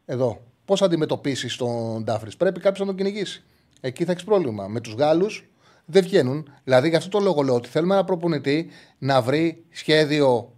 Εδώ. 0.05 0.41
Πώς 0.65 0.79
θα 0.79 0.85
αντιμετωπίσεις 0.85 1.55
τον 1.55 2.03
Ντάφρι, 2.03 2.35
Πρέπει 2.37 2.59
κάποιος 2.59 2.79
να 2.79 2.85
τον 2.85 2.95
κυνηγήσει. 2.95 3.43
Εκεί 3.81 4.05
θα 4.05 4.11
έχεις 4.11 4.23
πρόβλημα. 4.23 4.67
Με 4.67 4.79
τους 4.79 4.93
Γάλλους 4.93 5.49
δεν 5.85 6.03
βγαίνουν. 6.03 6.53
Δηλαδή, 6.63 6.89
γι' 6.89 6.95
αυτό 6.95 7.09
το 7.09 7.19
λόγο 7.19 7.41
λέω 7.41 7.55
ότι 7.55 7.69
θέλουμε 7.69 7.93
ένα 7.93 8.03
προπονητή 8.03 8.69
να 8.97 9.21
βρει 9.21 9.65
σχέδιο 9.69 10.53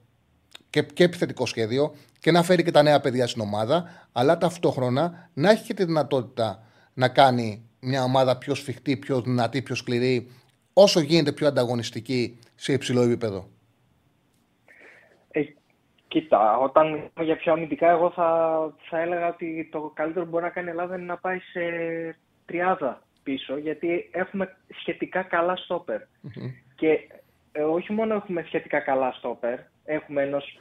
και, 0.69 0.81
και 0.81 1.03
επιθετικό 1.03 1.45
σχέδιο 1.45 1.95
και 2.21 2.31
να 2.31 2.43
φέρει 2.43 2.63
και 2.63 2.71
τα 2.71 2.81
νέα 2.81 2.99
παιδιά 2.99 3.27
στην 3.27 3.41
ομάδα, 3.41 4.07
αλλά 4.11 4.37
ταυτόχρονα 4.37 5.29
να 5.33 5.49
έχει 5.49 5.63
και 5.63 5.73
τη 5.73 5.85
δυνατότητα 5.85 6.63
να 6.93 7.09
κάνει 7.09 7.69
μια 7.79 8.03
ομάδα 8.03 8.37
πιο 8.37 8.55
σφιχτή, 8.55 8.97
πιο 8.97 9.21
δυνατή, 9.21 9.61
πιο 9.61 9.75
σκληρή, 9.75 10.31
όσο 10.73 10.99
γίνεται 10.99 11.31
πιο 11.31 11.47
ανταγωνιστική 11.47 12.39
σε 12.55 12.73
υψηλό 12.73 13.01
επίπεδο. 13.01 13.47
Ε, 15.31 15.41
κοίτα, 16.07 16.57
όταν 16.57 16.87
μιλάμε 16.87 17.11
για 17.23 17.37
πιο 17.37 17.53
αμυντικά, 17.53 17.89
εγώ 17.89 18.11
θα, 18.11 18.29
θα 18.89 18.99
έλεγα 18.99 19.27
ότι 19.27 19.69
το 19.71 19.91
καλύτερο 19.93 20.25
που 20.25 20.31
μπορεί 20.31 20.43
να 20.43 20.49
κάνει 20.49 20.67
η 20.67 20.69
Ελλάδα 20.69 20.95
είναι 20.95 21.05
να 21.05 21.17
πάει 21.17 21.39
σε 21.39 21.61
τριάδα 22.45 23.01
πίσω, 23.23 23.57
γιατί 23.57 24.09
έχουμε 24.11 24.57
σχετικά 24.79 25.21
καλά 25.21 25.55
στόπερ. 25.55 26.01
Και 26.75 27.09
ε, 27.51 27.61
όχι 27.61 27.93
μόνο 27.93 28.13
έχουμε 28.13 28.43
σχετικά 28.45 28.79
καλά 28.79 29.11
στόπερ, 29.11 29.59
έχουμε 29.85 30.21
ενός 30.21 30.59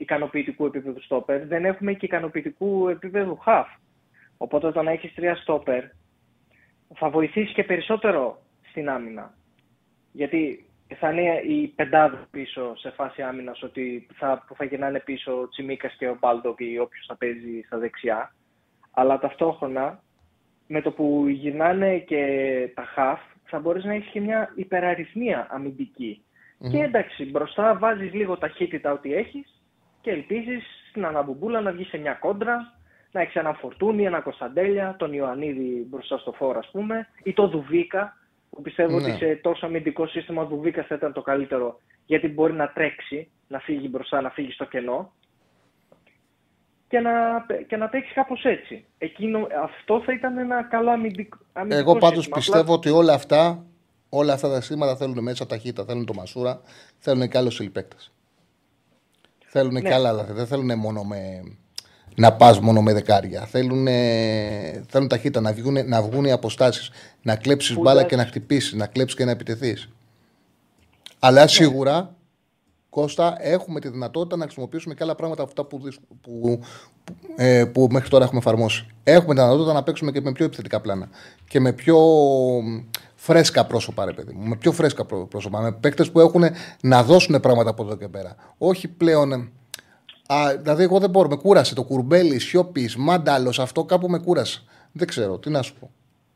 ικανοποιητικού 0.00 0.66
επίπεδου 0.66 1.02
στόπερ, 1.02 1.46
δεν 1.46 1.64
έχουμε 1.64 1.92
και 1.92 2.06
ικανοποιητικού 2.06 2.88
επίπεδου 2.88 3.38
half. 3.46 3.64
Οπότε 4.36 4.66
όταν 4.66 4.86
έχεις 4.86 5.14
τρία 5.14 5.36
στόπερ, 5.36 5.84
θα 6.94 7.10
βοηθήσεις 7.10 7.54
και 7.54 7.64
περισσότερο 7.64 8.42
στην 8.68 8.90
άμυνα. 8.90 9.34
Γιατί 10.12 10.64
θα 10.98 11.10
είναι 11.10 11.40
η 11.40 11.66
πεντάδα 11.66 12.28
πίσω 12.30 12.76
σε 12.76 12.90
φάση 12.90 13.22
άμυνας 13.22 13.62
ότι 13.62 14.06
θα, 14.14 14.44
που 14.46 14.54
θα 14.54 14.64
γυρνάνε 14.64 15.00
πίσω 15.00 15.40
ο 15.40 15.48
Τσιμίκας 15.48 15.94
και 15.98 16.08
ο 16.08 16.16
Μπάλτοκ 16.20 16.60
ή 16.60 16.78
όποιος 16.78 17.06
θα 17.06 17.16
παίζει 17.16 17.62
στα 17.66 17.78
δεξιά. 17.78 18.34
Αλλά 18.90 19.18
ταυτόχρονα 19.18 20.02
με 20.66 20.82
το 20.82 20.90
που 20.90 21.28
γυρνάνε 21.28 21.98
και 21.98 22.22
τα 22.74 22.84
χαφ 22.84 23.20
θα 23.44 23.58
μπορείς 23.58 23.84
να 23.84 23.94
έχεις 23.94 24.10
και 24.10 24.20
μια 24.20 24.52
υπεραριθμία 24.54 25.46
αμυντική. 25.50 26.24
Και 26.70 26.78
εντάξει, 26.78 27.24
μπροστά 27.24 27.78
βάζεις 27.78 28.12
λίγο 28.12 28.36
ταχύτητα 28.38 28.92
ό,τι 28.92 29.14
έχεις 29.14 29.59
και 30.00 30.10
ελπίζεις 30.10 30.62
στην 30.90 31.04
αναμπουμπούλα 31.06 31.60
να 31.60 31.72
βγει 31.72 31.84
σε 31.84 31.96
μια 31.98 32.12
κόντρα, 32.12 32.72
να 33.12 33.20
έχεις 33.20 33.34
ένα 33.34 33.52
Φορτούνι, 33.52 34.04
ένα 34.04 34.20
Κωνσταντέλια, 34.20 34.94
τον 34.98 35.12
Ιωαννίδη 35.12 35.86
μπροστά 35.90 36.18
στο 36.18 36.32
φόρο 36.32 36.58
ας 36.58 36.68
πούμε, 36.72 37.08
ή 37.22 37.32
το 37.32 37.48
Δουβίκα, 37.48 38.16
που 38.50 38.62
πιστεύω 38.62 38.98
Ναι. 39.00 39.02
ότι 39.06 39.16
σε 39.16 39.34
τόσο 39.42 39.66
αμυντικό 39.66 40.06
σύστημα 40.06 40.42
ο 40.42 40.46
Δουβίκα 40.46 40.82
θα 40.84 40.94
ήταν 40.94 41.12
το 41.12 41.22
καλύτερο, 41.22 41.80
γιατί 42.06 42.28
μπορεί 42.28 42.52
να 42.52 42.68
τρέξει, 42.68 43.30
να 43.48 43.58
φύγει 43.58 43.88
μπροστά, 43.90 44.20
να 44.20 44.30
φύγει 44.30 44.52
στο 44.52 44.64
κενό 44.64 45.12
και 46.88 47.00
να, 47.00 47.10
και 47.68 47.76
να 47.76 47.88
παίξει 47.88 48.12
κάπως 48.14 48.44
έτσι. 48.44 48.84
Εκείνο, 48.98 49.46
αυτό 49.62 50.02
θα 50.04 50.12
ήταν 50.12 50.38
ένα 50.38 50.62
καλό 50.62 50.90
αμυντικό, 50.90 51.38
αμυντικό 51.52 51.80
Εγώ 51.80 51.92
πάντως 51.98 52.14
σύστημα. 52.16 52.36
πιστεύω 52.36 52.60
Απλά- 52.62 52.74
ότι 52.74 52.88
όλα 52.90 53.12
αυτά, 53.14 53.64
όλα 54.08 54.32
αυτά 54.32 54.48
τα 54.48 54.60
σήματα 54.60 54.96
θέλουν 54.96 55.22
μέσα 55.22 55.46
ταχύτητα, 55.46 55.84
θέλουν 55.84 56.04
το 56.06 56.14
Μασούρα, 56.14 56.60
θέλουν 56.98 57.28
και 57.28 57.38
άλλους 57.38 57.54
συλληπαίκτε. 57.54 57.96
Θέλουν 59.52 59.72
Ναι. 59.72 59.80
και 59.80 59.94
άλλα, 59.94 60.10
δηλαδή, 60.12 60.32
δεν 60.32 60.46
θέλουν 60.46 60.78
μόνο 60.78 61.02
με, 61.02 61.42
να 62.14 62.32
πας 62.32 62.60
μόνο 62.60 62.82
με 62.82 62.92
δεκάρια. 62.92 63.40
Θέλουν, 63.46 63.86
θέλουν 64.88 65.08
ταχύτητα, 65.08 65.40
να 65.40 65.52
βγουν, 65.52 65.88
να 65.88 66.02
βγουν 66.02 66.24
οι 66.24 66.32
αποστάσεις, 66.32 66.90
να 67.22 67.36
κλέψεις 67.36 67.74
Που 67.74 67.80
μπάλα 67.80 67.98
εντάξει. 68.00 68.16
και 68.16 68.22
να 68.22 68.28
χτυπήσεις, 68.28 68.72
να 68.72 68.86
κλέψεις 68.86 69.16
και 69.16 69.24
να 69.24 69.30
επιτεθείς. 69.30 69.88
Αλλά 71.18 71.46
σίγουρα, 71.46 72.14
Κώστα, 72.90 73.36
έχουμε 73.40 73.80
τη 73.80 73.88
δυνατότητα 73.88 74.36
να 74.36 74.44
χρησιμοποιήσουμε 74.44 74.94
και 74.94 75.02
άλλα 75.02 75.14
πράγματα 75.14 75.42
από 75.42 75.50
αυτά 75.50 75.64
που, 75.64 75.84
δυσ- 75.84 76.00
που, 76.20 76.38
που, 76.40 76.60
ε, 77.36 77.64
που 77.64 77.88
μέχρι 77.90 78.08
τώρα 78.08 78.24
έχουμε 78.24 78.38
εφαρμόσει. 78.38 78.86
Έχουμε 79.04 79.34
τη 79.34 79.40
δυνατότητα 79.40 79.72
να 79.72 79.82
παίξουμε 79.82 80.10
και 80.12 80.20
με 80.20 80.32
πιο 80.32 80.44
επιθετικά 80.44 80.80
πλάνα 80.80 81.08
και 81.48 81.60
με 81.60 81.72
πιο 81.72 81.98
μ, 82.62 82.78
φρέσκα 83.22 83.66
πρόσωπα, 83.66 84.04
ρε 84.04 84.12
παιδί 84.12 84.32
μου. 84.32 84.48
Με 84.48 84.56
πιο 84.56 84.72
φρέσκα 84.72 85.04
πρό- 85.04 85.28
πρόσωπα. 85.28 85.60
Με 85.60 85.72
παίκτες 85.72 86.10
που 86.10 86.20
έχουν 86.20 86.42
να 86.82 87.02
δώσουν 87.02 87.40
πράγματα 87.40 87.70
από 87.70 87.82
εδώ 87.82 87.96
και 87.96 88.08
πέρα. 88.08 88.34
Όχι 88.58 88.88
πλέον. 88.88 89.32
ε, 89.32 89.48
Α, 90.26 90.56
δηλαδή, 90.56 90.82
εγώ 90.82 90.98
δεν 90.98 91.10
μπορώ. 91.10 91.28
Με 91.28 91.36
κούρασε 91.36 91.74
το 91.74 91.82
κουρμπέλι, 91.84 92.38
σιώπη, 92.38 92.90
μάνταλος, 92.98 93.58
αυτό 93.58 93.84
κάπου 93.84 94.08
με 94.08 94.18
κούρασε. 94.18 94.64
Δεν 94.92 95.06
ξέρω, 95.06 95.38
τι 95.38 95.50
να 95.50 95.62
σου 95.62 95.74
πω. 95.80 95.90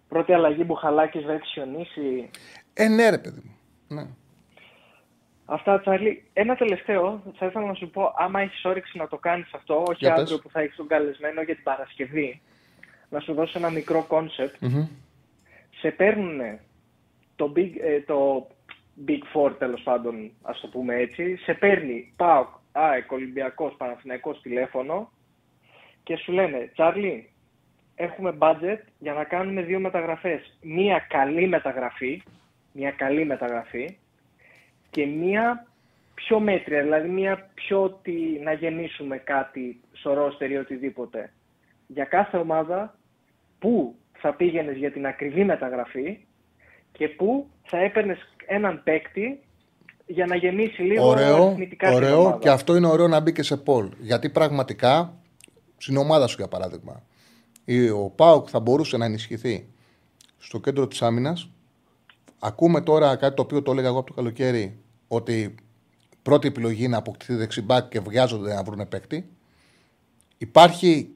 Πρώτη 0.08 0.32
αλλαγή 0.32 0.64
που 0.64 0.74
χαλάκης 0.74 1.24
θα 1.24 1.32
έχει 1.32 1.46
χιονίσει. 1.46 2.30
Ε, 2.74 2.88
ναι, 2.88 3.08
ρε 3.10 3.18
παιδί 3.18 3.40
μου. 3.44 3.56
Ναι. 3.96 4.06
Αυτά, 5.44 5.80
Τσάρλι. 5.80 6.24
Ένα 6.32 6.54
τελευταίο. 6.56 7.22
Θα 7.38 7.46
ήθελα 7.46 7.66
να 7.66 7.74
σου 7.74 7.90
πω, 7.90 8.12
άμα 8.16 8.40
έχεις 8.40 8.64
όρεξη 8.64 8.98
να 8.98 9.08
το 9.08 9.16
κάνεις 9.16 9.50
αυτό, 9.54 9.74
όχι 9.88 9.96
Για 9.98 10.12
πες. 10.12 10.22
αύριο 10.22 10.38
που 10.38 10.50
θα 10.50 10.60
έχεις 10.60 10.76
τον 10.76 10.86
καλεσμένο 10.86 11.42
για 11.42 11.54
την 11.54 11.62
Παρασκευή, 11.62 12.40
να 13.08 13.20
σου 13.20 13.34
δώσω 13.34 13.58
ένα 13.58 13.70
μικρό 13.70 14.04
concept. 14.08 14.54
Μμμ. 14.60 14.86
Σε 15.80 15.90
παίρνουν 15.90 16.40
το 17.36 17.52
big, 17.56 17.70
ε, 17.80 18.00
το 18.00 18.48
big 19.06 19.20
four, 19.34 19.52
τέλος 19.58 19.82
πάντων, 19.82 20.30
ας 20.42 20.60
το 20.60 20.68
πούμε 20.68 20.94
έτσι. 20.94 21.36
Σε 21.36 21.54
παίρνει 21.54 22.12
ΠΑΟΚ, 22.16 22.48
ΑΕΚ, 22.72 23.12
Ολυμπιακός, 23.12 23.74
Παναθηναϊκός 23.76 24.40
τηλέφωνο 24.40 25.10
και 26.02 26.16
σου 26.16 26.32
λένε, 26.32 26.70
Τσάρλι, 26.72 27.30
έχουμε 27.94 28.36
budget 28.38 28.78
για 28.98 29.12
να 29.12 29.24
κάνουμε 29.24 29.62
δύο 29.62 29.80
μεταγραφές. 29.80 30.58
Μία 30.62 31.06
καλή 31.08 31.46
μεταγραφή, 31.46 32.22
μία 32.72 32.90
καλή 32.90 33.24
μεταγραφή 33.24 33.96
και 34.90 35.06
μία 35.06 35.66
πιο 36.14 36.40
μέτρια, 36.40 36.82
δηλαδή 36.82 37.08
μία 37.08 37.50
πιο 37.54 37.82
ότι 37.82 38.40
να 38.42 38.52
γεννήσουμε 38.52 39.18
κάτι 39.18 39.80
στο 39.92 40.12
ρόστερ 40.14 40.50
ή 40.50 40.56
οτιδήποτε. 40.56 41.32
Για 41.86 42.04
κάθε 42.04 42.36
ομάδα 42.36 42.98
που 43.58 43.96
θα 44.12 44.34
πήγαινες 44.34 44.76
για 44.76 44.92
την 44.92 45.06
ακριβή 45.06 45.44
μεταγραφή 45.44 46.18
και 46.98 47.08
που 47.08 47.46
θα 47.62 47.78
έπαιρνες 47.78 48.18
έναν 48.46 48.82
παίκτη 48.84 49.40
για 50.06 50.26
να 50.26 50.36
γεμίσει 50.36 50.82
λίγο 50.82 51.06
Ωραίο, 51.06 51.44
αριθμητικά 51.46 51.86
την 51.86 51.96
ωραίο 51.96 52.20
ομάδα. 52.20 52.38
και 52.38 52.50
αυτό 52.50 52.76
είναι 52.76 52.86
ωραίο 52.86 53.08
να 53.08 53.20
μπει 53.20 53.32
και 53.32 53.42
σε 53.42 53.56
πόλ. 53.56 53.90
Γιατί 53.98 54.28
πραγματικά 54.28 55.18
στην 55.76 55.96
ομάδα 55.96 56.26
σου, 56.26 56.36
για 56.38 56.48
παράδειγμα, 56.48 57.02
η- 57.64 57.88
ο 57.88 58.12
Πάοκ 58.16 58.46
θα 58.50 58.60
μπορούσε 58.60 58.96
να 58.96 59.04
ενισχυθεί 59.04 59.68
στο 60.38 60.60
κέντρο 60.60 60.86
της 60.88 61.02
άμυνας. 61.02 61.48
Ακούμε 62.38 62.80
τώρα 62.80 63.16
κάτι 63.16 63.34
το 63.36 63.42
οποίο 63.42 63.62
το 63.62 63.70
έλεγα 63.72 63.88
εγώ 63.88 63.98
από 63.98 64.06
το 64.06 64.12
καλοκαίρι, 64.14 64.78
ότι 65.08 65.54
πρώτη 66.22 66.48
επιλογή 66.48 66.78
είναι 66.80 66.88
να 66.88 66.96
αποκτηθεί 66.98 67.34
δεξιμπάκ 67.34 67.88
και 67.88 68.00
βιάζονται 68.00 68.54
να 68.54 68.62
βρουν 68.62 68.88
παίκτη. 68.88 69.28
Υπάρχει 70.38 71.14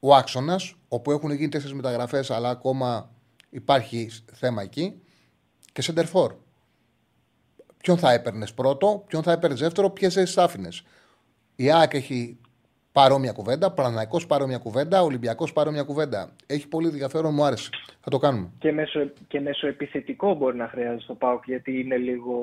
ο 0.00 0.14
άξονας, 0.14 0.74
όπου 0.88 1.10
έχουν 1.10 1.30
γίνει 1.30 1.48
τέσσερις 1.48 1.74
μεταγραφές, 1.74 2.30
αλλά 2.30 2.48
ακόμα 2.50 3.10
υπάρχει 3.50 4.10
θέμα 4.32 4.62
εκεί. 4.62 5.00
Και 5.72 5.82
σεντερφόρ. 5.82 6.34
Ποιον 7.76 7.98
θα 7.98 8.12
έπαιρνες 8.12 8.54
πρώτο, 8.54 9.04
ποιον 9.06 9.22
θα 9.22 9.32
έπαιρνες 9.32 9.60
δεύτερο, 9.60 9.90
ποιες 9.90 10.14
θέσεις 10.14 10.34
θα 10.34 10.42
άφηνες. 10.42 10.82
Η 11.56 11.70
ΑΕΚ 11.72 11.94
έχει 11.94 12.38
παρόμοια 12.92 13.32
κουβέντα, 13.32 13.70
Παναναϊκό 13.72 14.20
παρόμοια 14.26 14.58
κουβέντα, 14.58 15.02
Ολυμπιακός 15.02 15.52
παρόμοια 15.52 15.82
κουβέντα. 15.82 16.32
Έχει 16.46 16.68
πολύ 16.68 16.86
ενδιαφέρον, 16.86 17.34
μου 17.34 17.44
άρεσε. 17.44 17.70
Θα 18.00 18.10
το 18.10 18.18
κάνουμε. 18.18 18.50
Και, 18.58 18.72
μέσω, 18.72 19.10
και 19.28 19.40
μέσω 19.40 19.66
επιθετικό 19.66 20.34
μπορεί 20.34 20.56
να 20.56 20.68
χρειάζεται 20.68 21.04
το 21.06 21.14
ΠΑΟΚ 21.14 21.44
γιατί 21.46 21.80
είναι 21.80 21.96
λίγο... 21.96 22.34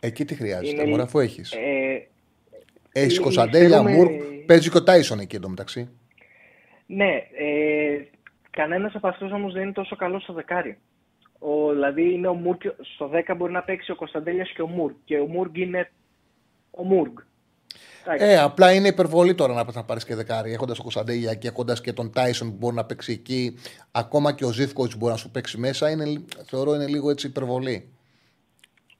Εκεί 0.00 0.24
τι 0.24 0.34
χρειάζεται, 0.34 0.68
Είναι- 0.80 0.90
μωρέ, 0.90 1.02
αφού 1.02 1.18
έχεις. 1.18 1.52
Ε, 1.52 2.08
Έχεις 2.92 3.18
ε, 3.18 3.20
Κωνσταντέλια, 3.20 3.68
θέλουμε- 3.82 3.92
Μουρ, 3.96 4.08
παίζεις 4.46 4.70
και 4.70 4.76
ο 4.76 4.82
Τάισον 4.82 5.18
εκεί 5.18 5.36
εντωμεταξύ. 5.36 5.88
ναι, 6.86 7.12
ε, 7.38 8.04
κανένας 8.54 8.94
από 8.94 9.08
αυτούς 9.08 9.32
όμως 9.32 9.52
δεν 9.52 9.62
είναι 9.62 9.72
τόσο 9.72 9.96
καλός 9.96 10.22
στο 10.22 10.32
δεκάρι. 10.32 10.78
Ο, 11.38 11.70
δηλαδή 11.72 12.12
είναι 12.12 12.28
ο 12.28 12.34
Μουργκ, 12.34 12.60
στο 12.94 13.10
10 13.28 13.34
μπορεί 13.36 13.52
να 13.52 13.62
παίξει 13.62 13.90
ο 13.90 13.94
Κωνσταντέλιας 13.94 14.50
και 14.50 14.62
ο 14.62 14.66
Μουργκ. 14.66 14.94
Και 15.04 15.18
ο 15.18 15.26
Μουργκ 15.26 15.56
είναι 15.56 15.90
ο 16.70 16.82
Μουργκ. 16.82 17.12
Εντάξει. 18.06 18.24
Ε, 18.26 18.38
απλά 18.38 18.72
είναι 18.72 18.88
υπερβολή 18.88 19.34
τώρα 19.34 19.54
να, 19.54 19.64
να 19.74 19.84
πάρεις 19.84 20.04
και 20.04 20.14
δεκάρι. 20.14 20.52
Έχοντας 20.52 20.74
τον 20.74 20.82
Κωνσταντέλια 20.82 21.34
και 21.34 21.48
έχοντας 21.48 21.80
και 21.80 21.92
τον 21.92 22.12
Τάισον 22.12 22.50
που 22.50 22.56
μπορεί 22.56 22.74
να 22.74 22.84
παίξει 22.84 23.12
εκεί, 23.12 23.54
ακόμα 23.90 24.32
και 24.32 24.44
ο 24.44 24.50
Ζίβκοβιτς 24.52 24.92
μπορεί 24.96 25.12
να 25.12 25.18
σου 25.18 25.30
παίξει 25.30 25.58
μέσα, 25.58 25.90
είναι, 25.90 26.04
λι- 26.04 26.24
θεωρώ 26.46 26.74
είναι 26.74 26.86
λίγο 26.86 27.10
έτσι 27.10 27.26
υπερβολή. 27.26 27.88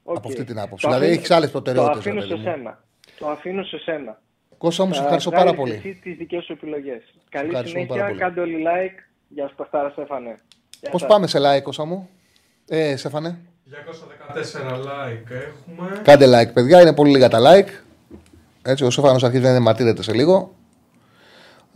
Οκ. 0.03 0.17
Από 0.17 0.29
αυτή 0.29 0.45
την 0.45 0.59
άποψη. 0.59 0.87
Το 0.87 0.93
Δηλαδή 0.93 1.07
αφήνω- 1.11 1.25
έχει 1.25 1.35
άλλες 1.35 1.51
Το 1.51 1.61
προτεραιότητες. 1.61 1.99
αφήνω 1.99 2.21
σε 2.21 2.37
σένα. 2.43 2.85
Το 3.19 3.29
αφήνω 3.29 3.63
σε 3.65 3.79
σένα. 3.79 4.23
Κώστα 4.59 4.85
μου, 4.85 4.93
σε 4.93 4.99
Θα 4.99 5.05
ευχαριστώ 5.05 5.31
βγάλεις 5.31 5.51
πάρα 5.51 5.63
πολύ. 5.63 5.75
Εσύ 5.75 5.99
τις 6.03 6.17
δικές 6.17 6.45
σου 6.45 6.53
επιλογές. 6.53 7.03
Καλή 7.29 7.47
ευχαριστούμε 7.49 7.87
πάρα 7.87 8.07
συνέχεια, 8.07 8.27
πολύ. 8.29 8.35
κάντε 8.35 8.41
όλοι 8.41 8.65
like. 8.67 9.14
Γεια 9.35 9.48
σου 9.48 9.55
Παχτάρα 9.55 9.90
Στέφανε. 9.90 10.39
Γεια 10.81 10.90
Πώς 10.90 11.01
σας. 11.01 11.11
πάμε 11.11 11.27
σε 11.27 11.39
like, 11.43 11.62
Κώστα 11.62 11.85
μου; 11.85 12.09
Ε, 12.69 12.97
Στέφανε. 12.97 13.39
214 13.70 14.77
like 14.77 15.31
έχουμε. 15.31 16.01
Κάντε 16.02 16.27
like, 16.40 16.52
παιδιά. 16.52 16.81
Είναι 16.81 16.94
πολύ 16.94 17.11
λίγα 17.11 17.28
τα 17.28 17.39
like. 17.40 17.69
Έτσι, 18.62 18.85
ο 18.85 18.90
Στέφανο 18.90 19.19
αρχίζει 19.23 19.43
να 19.43 19.51
διαμαρτύρεται 19.51 20.02
σε 20.02 20.12
λίγο. 20.15 20.55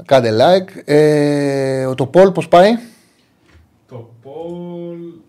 Κάντε 0.04 0.30
like. 0.40 0.82
Ε, 0.84 1.94
το 1.94 2.10
poll 2.14 2.34
πώς 2.34 2.48
πάει; 2.48 2.70
Το 3.88 4.10
poll. 4.24 5.20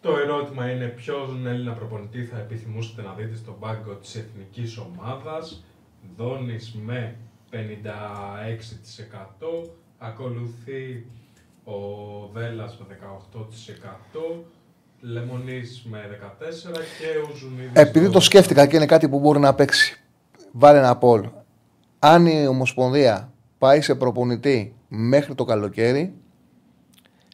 Το 0.00 0.16
ερώτημα 0.16 0.70
είναι 0.70 0.86
ποιον 0.86 1.46
Έλληνα 1.46 1.72
προπονητή 1.72 2.24
θα 2.24 2.38
επιθυμούσατε 2.38 3.02
να 3.02 3.12
δείτε 3.12 3.36
στον 3.36 3.58
πάγκο 3.58 3.94
της 3.94 4.14
εθνικής 4.14 4.78
ομάδας. 4.78 5.64
Δόνης 6.16 6.74
με 6.84 7.16
56%, 7.50 7.56
ακολουθεί 9.98 11.06
ο 11.64 11.72
Βέλλας 12.32 12.78
με 12.78 12.98
18%, 13.34 14.44
Λεμονής 15.00 15.86
με 15.90 15.98
14% 15.98 16.72
και 16.98 17.32
ο 17.32 17.36
Ζουνίδης 17.36 17.70
Επειδή 17.72 18.10
το 18.10 18.18
12%. 18.18 18.22
σκέφτηκα 18.22 18.66
και 18.66 18.76
είναι 18.76 18.86
κάτι 18.86 19.08
που 19.08 19.18
μπορεί 19.18 19.38
να 19.38 19.54
παίξει. 19.54 20.00
Βάλε 20.52 20.78
ένα 20.78 20.98
poll. 21.02 21.30
Αν 21.98 22.26
η 22.26 22.46
Ομοσπονδία 22.46 23.32
πάει 23.58 23.80
σε 23.80 23.94
προπονητή 23.94 24.74
μέχρι 24.88 25.34
το 25.34 25.44
καλοκαίρι, 25.44 26.14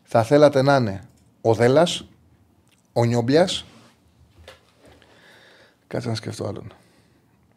θα 0.02 0.22
θέλατε 0.22 0.62
να 0.62 0.76
είναι 0.76 1.02
ο 1.40 1.54
Δέλλας, 1.54 2.08
ο 2.92 3.04
Νιόμπλιας. 3.04 3.64
Κάτσε 5.86 6.08
να 6.08 6.14
σκεφτώ 6.14 6.46
άλλον. 6.46 6.72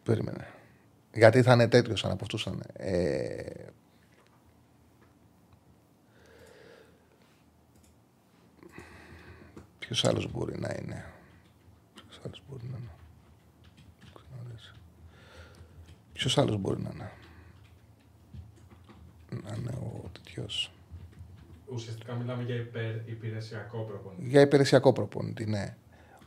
Περίμενε. 0.02 0.46
Γιατί 1.12 1.42
θα 1.42 1.52
είναι 1.52 1.68
τέτοιος 1.68 2.00
σαν 2.00 2.10
από 2.10 2.20
αυτούς 2.22 2.42
θα 2.42 2.50
είναι. 2.54 2.90
Ε... 2.90 3.70
Ποιος 9.92 10.04
άλλος 10.04 10.30
μπορεί 10.32 10.58
να 10.58 10.68
είναι; 10.80 11.04
Ποιος 11.94 12.20
άλλος 12.24 12.42
μπορεί 12.48 12.62
να 12.72 12.78
είναι; 12.78 12.90
Ξαναδείς. 14.14 14.72
Ποιος 16.12 16.38
άλλος 16.38 16.56
μπορεί 16.56 16.80
να 16.82 16.90
είναι; 16.94 17.10
Να 19.30 19.56
είναι 19.56 19.70
ο 19.70 20.08
τέτοιος. 20.12 20.72
Ουσιαστικά 21.72 22.14
μιλάμε 22.14 22.42
για 22.42 22.54
υπερ, 22.54 22.94
υπηρεσιακό 23.08 23.78
προπονητή. 23.78 24.28
Για 24.28 24.40
υπηρεσιακό 24.40 24.92
προπονητή, 24.92 25.46
ναι. 25.46 25.76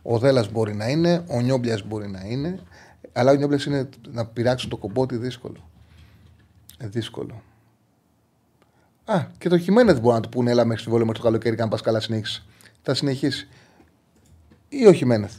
Ο 0.02 0.20
Δέλλα 0.20 0.46
μπορεί 0.52 0.76
να 0.76 0.90
είναι, 0.90 1.26
ο 1.30 1.42
Νιόμπλιας 1.42 1.84
μπορεί 1.84 2.08
να 2.08 2.26
είναι, 2.26 2.60
αλλά 3.14 3.32
ο 3.32 3.36
Νιόμπλιας 3.36 3.66
είναι 3.66 3.90
να 4.12 4.26
πειράξει 4.26 4.68
το 4.68 4.78
κομπότι 4.78 5.18
δύσκολο. 5.18 5.70
Ε, 6.78 6.88
δύσκολο. 6.88 7.42
Α, 9.06 9.26
και 9.38 9.50
το 9.50 9.58
Χιμένεθ 9.58 10.00
μπορεί 10.00 10.16
να 10.16 10.22
του 10.22 10.30
πούνε, 10.30 10.52
έλα 10.52 10.66
μέχρι 10.66 10.82
συμβόλαιο 10.82 11.06
μέχρι 11.08 11.22
το 11.22 11.28
καλοκαίρι, 11.28 11.56
και 11.56 11.62
αν 11.62 11.70
πα 11.70 11.80
καλά 11.84 12.00
συνέχισε. 12.00 12.44
Θα 12.86 12.94
συνεχίσει. 12.94 13.48
Ή 14.70 14.88
ο 14.88 14.94
Χιμένεθ. 14.94 15.34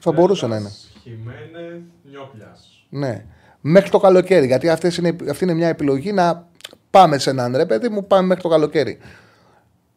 Θα 0.00 0.12
μπορούσε 0.12 0.46
να 0.46 0.56
είναι. 0.56 0.70
Χιμένεθ, 1.02 1.82
Νιόπλιας. 2.10 2.86
Ναι. 2.88 3.24
Μέχρι 3.60 3.90
το 3.90 3.98
καλοκαίρι. 3.98 4.46
Γιατί 4.46 4.68
αυτές 4.68 4.96
είναι, 4.96 5.16
αυτή 5.30 5.44
είναι 5.44 5.54
μια 5.54 5.68
επιλογή 5.68 6.12
να 6.12 6.48
πάμε 6.90 7.18
σε 7.18 7.30
έναν 7.30 7.56
ρε 7.56 7.66
παιδί 7.66 7.88
μου, 7.88 8.06
πάμε 8.06 8.26
μέχρι 8.26 8.42
το 8.42 8.48
καλοκαίρι. 8.48 8.98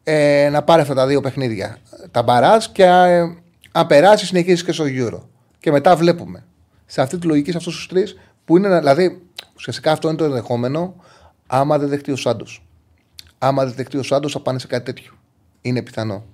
Ε, 0.02 0.48
να 0.52 0.62
πάρει 0.62 0.82
αυτά 0.82 0.94
τα 0.94 1.06
δύο 1.06 1.20
παιχνίδια. 1.20 1.78
Τα 2.10 2.22
μπαράς 2.22 2.72
και 2.72 2.84
ε, 2.84 3.20
αν 3.72 3.86
περάσει, 3.86 4.26
συνεχίζεις 4.26 4.64
και 4.64 4.72
στο 4.72 4.84
Euro. 4.86 5.20
Και 5.58 5.70
μετά 5.70 5.96
βλέπουμε. 5.96 6.44
Σε 6.86 7.00
αυτή 7.00 7.18
τη 7.18 7.26
λογική, 7.26 7.50
σε 7.50 7.56
αυτούς 7.56 7.76
τους 7.76 7.88
τρεις, 7.88 8.18
που 8.44 8.56
είναι. 8.56 8.78
Δηλαδή, 8.78 9.22
ουσιαστικά 9.56 9.92
αυτό 9.92 10.08
είναι 10.08 10.16
το 10.16 10.24
ενδεχόμενο, 10.24 10.94
άμα 11.46 11.78
δεν 11.78 11.88
δεχτεί 11.88 12.12
ο 12.12 12.16
Σάντος. 12.16 12.66
Άμα 13.38 13.64
δεν 13.64 13.74
δεχτεί 13.74 13.96
ο 13.96 14.02
Σάντος, 14.02 14.32
θα 14.32 14.40
πάνε 14.40 14.58
σε 14.58 14.66
κάτι 14.66 14.84
τέτοιο. 14.84 15.12
Είναι 15.60 15.82
πιθανό. 15.82 16.24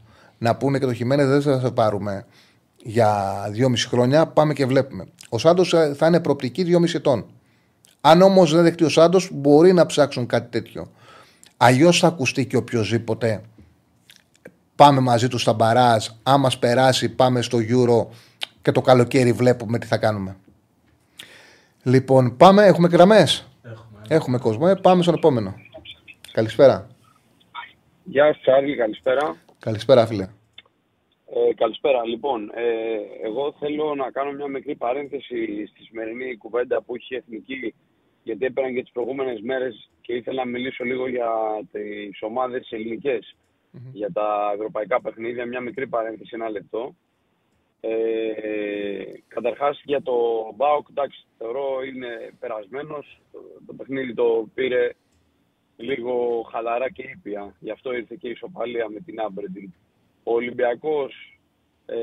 Να 0.44 0.56
πούνε 0.56 0.78
και 0.78 0.86
το 0.86 0.92
χειμώνα 0.92 1.24
δεν 1.24 1.42
θα 1.42 1.60
σε 1.60 1.70
πάρουμε 1.70 2.26
για 2.76 3.44
δυόμιση 3.50 3.88
χρόνια, 3.88 4.26
πάμε 4.26 4.52
και 4.52 4.66
βλέπουμε. 4.66 5.06
Ο 5.28 5.38
Σάντος 5.38 5.74
θα 5.96 6.06
είναι 6.06 6.20
προοπτική 6.20 6.62
δυόμιση 6.62 6.96
ετών. 6.96 7.26
Αν 8.00 8.22
όμως 8.22 8.52
δεν 8.52 8.62
δεχτεί 8.62 8.84
ο 8.84 8.88
Σάντος, 8.88 9.28
μπορεί 9.32 9.72
να 9.72 9.86
ψάξουν 9.86 10.26
κάτι 10.26 10.50
τέτοιο. 10.50 10.90
Αλλιώς 11.56 11.98
θα 11.98 12.06
ακουστεί 12.06 12.46
και 12.46 12.56
οποιοδήποτε. 12.56 13.42
Πάμε 14.76 15.00
μαζί 15.00 15.28
τους 15.28 15.40
στα 15.40 15.52
μπαράζ. 15.52 16.06
Αν 16.22 16.40
μα 16.40 16.50
περάσει, 16.58 17.08
πάμε 17.08 17.42
στο 17.42 17.58
Euro 17.58 18.06
και 18.62 18.72
το 18.72 18.80
καλοκαίρι 18.80 19.32
βλέπουμε 19.32 19.78
τι 19.78 19.86
θα 19.86 19.96
κάνουμε. 19.96 20.36
Λοιπόν, 21.82 22.36
πάμε. 22.36 22.66
Έχουμε 22.66 22.88
γραμμές; 22.88 23.48
Έχουμε. 23.62 24.00
Έχουμε 24.08 24.38
κόσμο. 24.38 24.66
Ε, 24.70 24.74
πάμε 24.74 25.02
στον 25.02 25.14
επόμενο. 25.14 25.54
Καλησπέρα. 26.32 26.86
Γεια 28.04 28.24
σας, 28.26 28.40
Τσάρλι, 28.40 28.76
καλησπέρα. 28.76 29.36
Καλησπέρα, 29.64 30.06
φίλε. 30.06 30.28
Ε, 31.26 31.54
καλησπέρα. 31.54 32.06
Λοιπόν, 32.06 32.50
ε, 32.54 32.96
εγώ 33.22 33.54
θέλω 33.58 33.94
να 33.94 34.10
κάνω 34.10 34.32
μια 34.32 34.46
μικρή 34.46 34.74
παρένθεση 34.74 35.66
στη 35.66 35.82
σημερινή 35.82 36.36
κουβέντα 36.36 36.82
που 36.82 36.94
έχει 36.94 37.14
η 37.14 37.16
Εθνική, 37.16 37.74
γιατί 38.22 38.44
έπαιρναν 38.44 38.74
και 38.74 38.82
τις 38.82 38.92
προηγούμενες 38.92 39.40
μέρες 39.40 39.90
και 40.00 40.14
ήθελα 40.14 40.44
να 40.44 40.50
μιλήσω 40.50 40.84
λίγο 40.84 41.08
για 41.08 41.30
τις 41.72 42.22
ομάδες 42.22 42.68
ελληνικές, 42.70 43.36
για 43.92 44.12
τα 44.12 44.52
ευρωπαϊκά 44.54 45.00
παιχνίδια. 45.00 45.46
Μια 45.46 45.60
μικρή 45.60 45.86
παρένθεση, 45.86 46.30
ένα 46.34 46.50
λεπτό. 46.50 46.94
Ε, 47.80 47.90
καταρχάς 49.28 49.82
για 49.84 50.02
το 50.02 50.12
ΜΠΑΟΚ, 50.54 50.86
εντάξει, 50.90 51.26
θεωρώ 51.38 51.82
είναι 51.82 52.32
περασμένος. 52.40 53.20
Το, 53.32 53.38
το 53.66 53.72
παιχνίδι 53.72 54.14
το 54.14 54.48
πήρε 54.54 54.90
λίγο 55.76 56.42
χαλαρά 56.50 56.90
και 56.90 57.02
ήπια. 57.02 57.54
Γι' 57.60 57.70
αυτό 57.70 57.92
ήρθε 57.92 58.16
και 58.20 58.28
η 58.28 58.30
ισοπαλία 58.30 58.88
με 58.88 59.00
την 59.00 59.20
Άμπρεντιν. 59.20 59.72
Ο 60.22 60.32
Ολυμπιακός, 60.34 61.38
ε, 61.86 61.96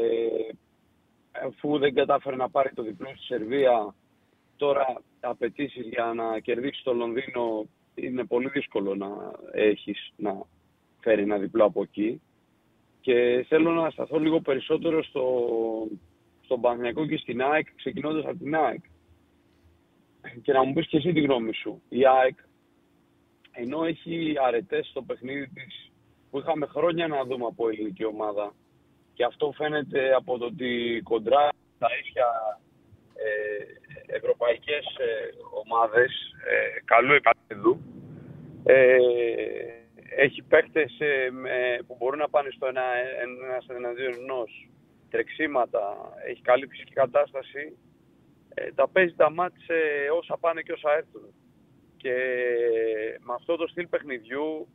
αφού 1.45 1.77
δεν 1.77 1.93
κατάφερε 1.93 2.35
να 2.35 2.49
πάρει 2.49 2.73
το 2.73 2.84
διπλό 2.84 3.10
στη 3.15 3.26
Σερβία, 3.26 3.95
τώρα 4.57 5.02
απαιτήσεις 5.19 5.88
για 5.88 6.14
να 6.15 6.39
κερδίσει 6.39 6.84
το 6.84 6.93
Λονδίνο 6.93 7.65
είναι 7.95 8.26
πολύ 8.26 8.49
δύσκολο 8.49 8.95
να 8.95 9.10
έχεις 9.52 10.11
να 10.15 10.41
φέρει 10.99 11.22
ένα 11.22 11.38
διπλό 11.38 11.65
από 11.65 11.81
εκεί. 11.81 12.22
Και 13.02 13.45
θέλω 13.48 13.72
να 13.72 13.89
σταθώ 13.89 14.19
λίγο 14.19 14.39
περισσότερο 14.41 15.03
στο, 15.03 15.48
στον 16.41 16.61
Παναθηναϊκό 16.61 17.06
και 17.06 17.18
στην 17.18 17.41
ΑΕΚ, 17.41 17.68
ξεκινώντας 17.76 18.26
από 18.26 18.38
την 18.38 18.56
ΑΕΚ. 18.56 18.84
Και 20.41 20.53
να 20.53 20.64
μου 20.64 20.73
πεις 20.73 20.88
και 20.88 20.98
εσύ 20.98 21.14
τη 21.14 21.22
γνώμη 21.22 21.53
σου. 21.53 21.81
Η 21.89 22.06
ΑΕΚ, 22.07 22.38
ενώ 23.52 23.84
έχει 23.84 24.36
αρετές 24.45 24.88
στο 24.88 25.02
παιχνίδι 25.02 25.48
της 25.48 25.91
που 26.30 26.40
είχαμε 26.40 26.65
χρόνια 26.65 27.07
να 27.07 27.23
δούμε 27.26 27.45
από 27.45 27.69
ελληνική 27.69 28.06
ομάδα. 28.06 28.53
Και 29.14 29.23
αυτό 29.23 29.52
φαίνεται 29.52 30.14
από 30.14 30.38
το 30.38 30.45
ότι 30.45 31.02
κοντρά 31.03 31.49
τα 31.80 31.88
ίσια 32.03 32.60
ε, 33.14 34.15
ευρωπαϊκές 34.15 34.86
ε, 34.86 35.30
ομάδες 35.64 36.11
ε, 36.45 36.80
καλού 36.86 37.14
επίπεδου 37.14 37.82
ε, 38.64 38.98
έχει 40.15 40.41
παίκτες 40.41 40.99
ε, 40.99 41.30
με- 41.32 41.80
που 41.88 41.95
μπορούν 41.99 42.19
να 42.19 42.30
πάνε 42.30 42.49
στο 42.49 42.68
ένα, 42.68 42.84
ένας 43.45 43.65
εναντίον 43.68 44.14
ενός 44.14 44.69
τρεξίματα, 45.10 46.14
έχει 46.28 46.41
καλή 46.41 46.68
φυσική 46.68 46.94
κατάσταση. 46.94 47.78
Ε, 48.53 48.72
τα 48.72 48.88
παίζει 48.90 49.14
τα 49.15 49.32
μάτς 49.32 49.68
ε, 49.68 50.10
όσα 50.18 50.38
πάνε 50.38 50.61
και 50.61 50.72
όσα 50.72 50.91
έρθουν 50.98 51.34
και 52.02 52.14
με 53.19 53.34
αυτό 53.34 53.56
το 53.56 53.68
στυλ 53.68 53.88
παιχνιδιού 53.88 54.68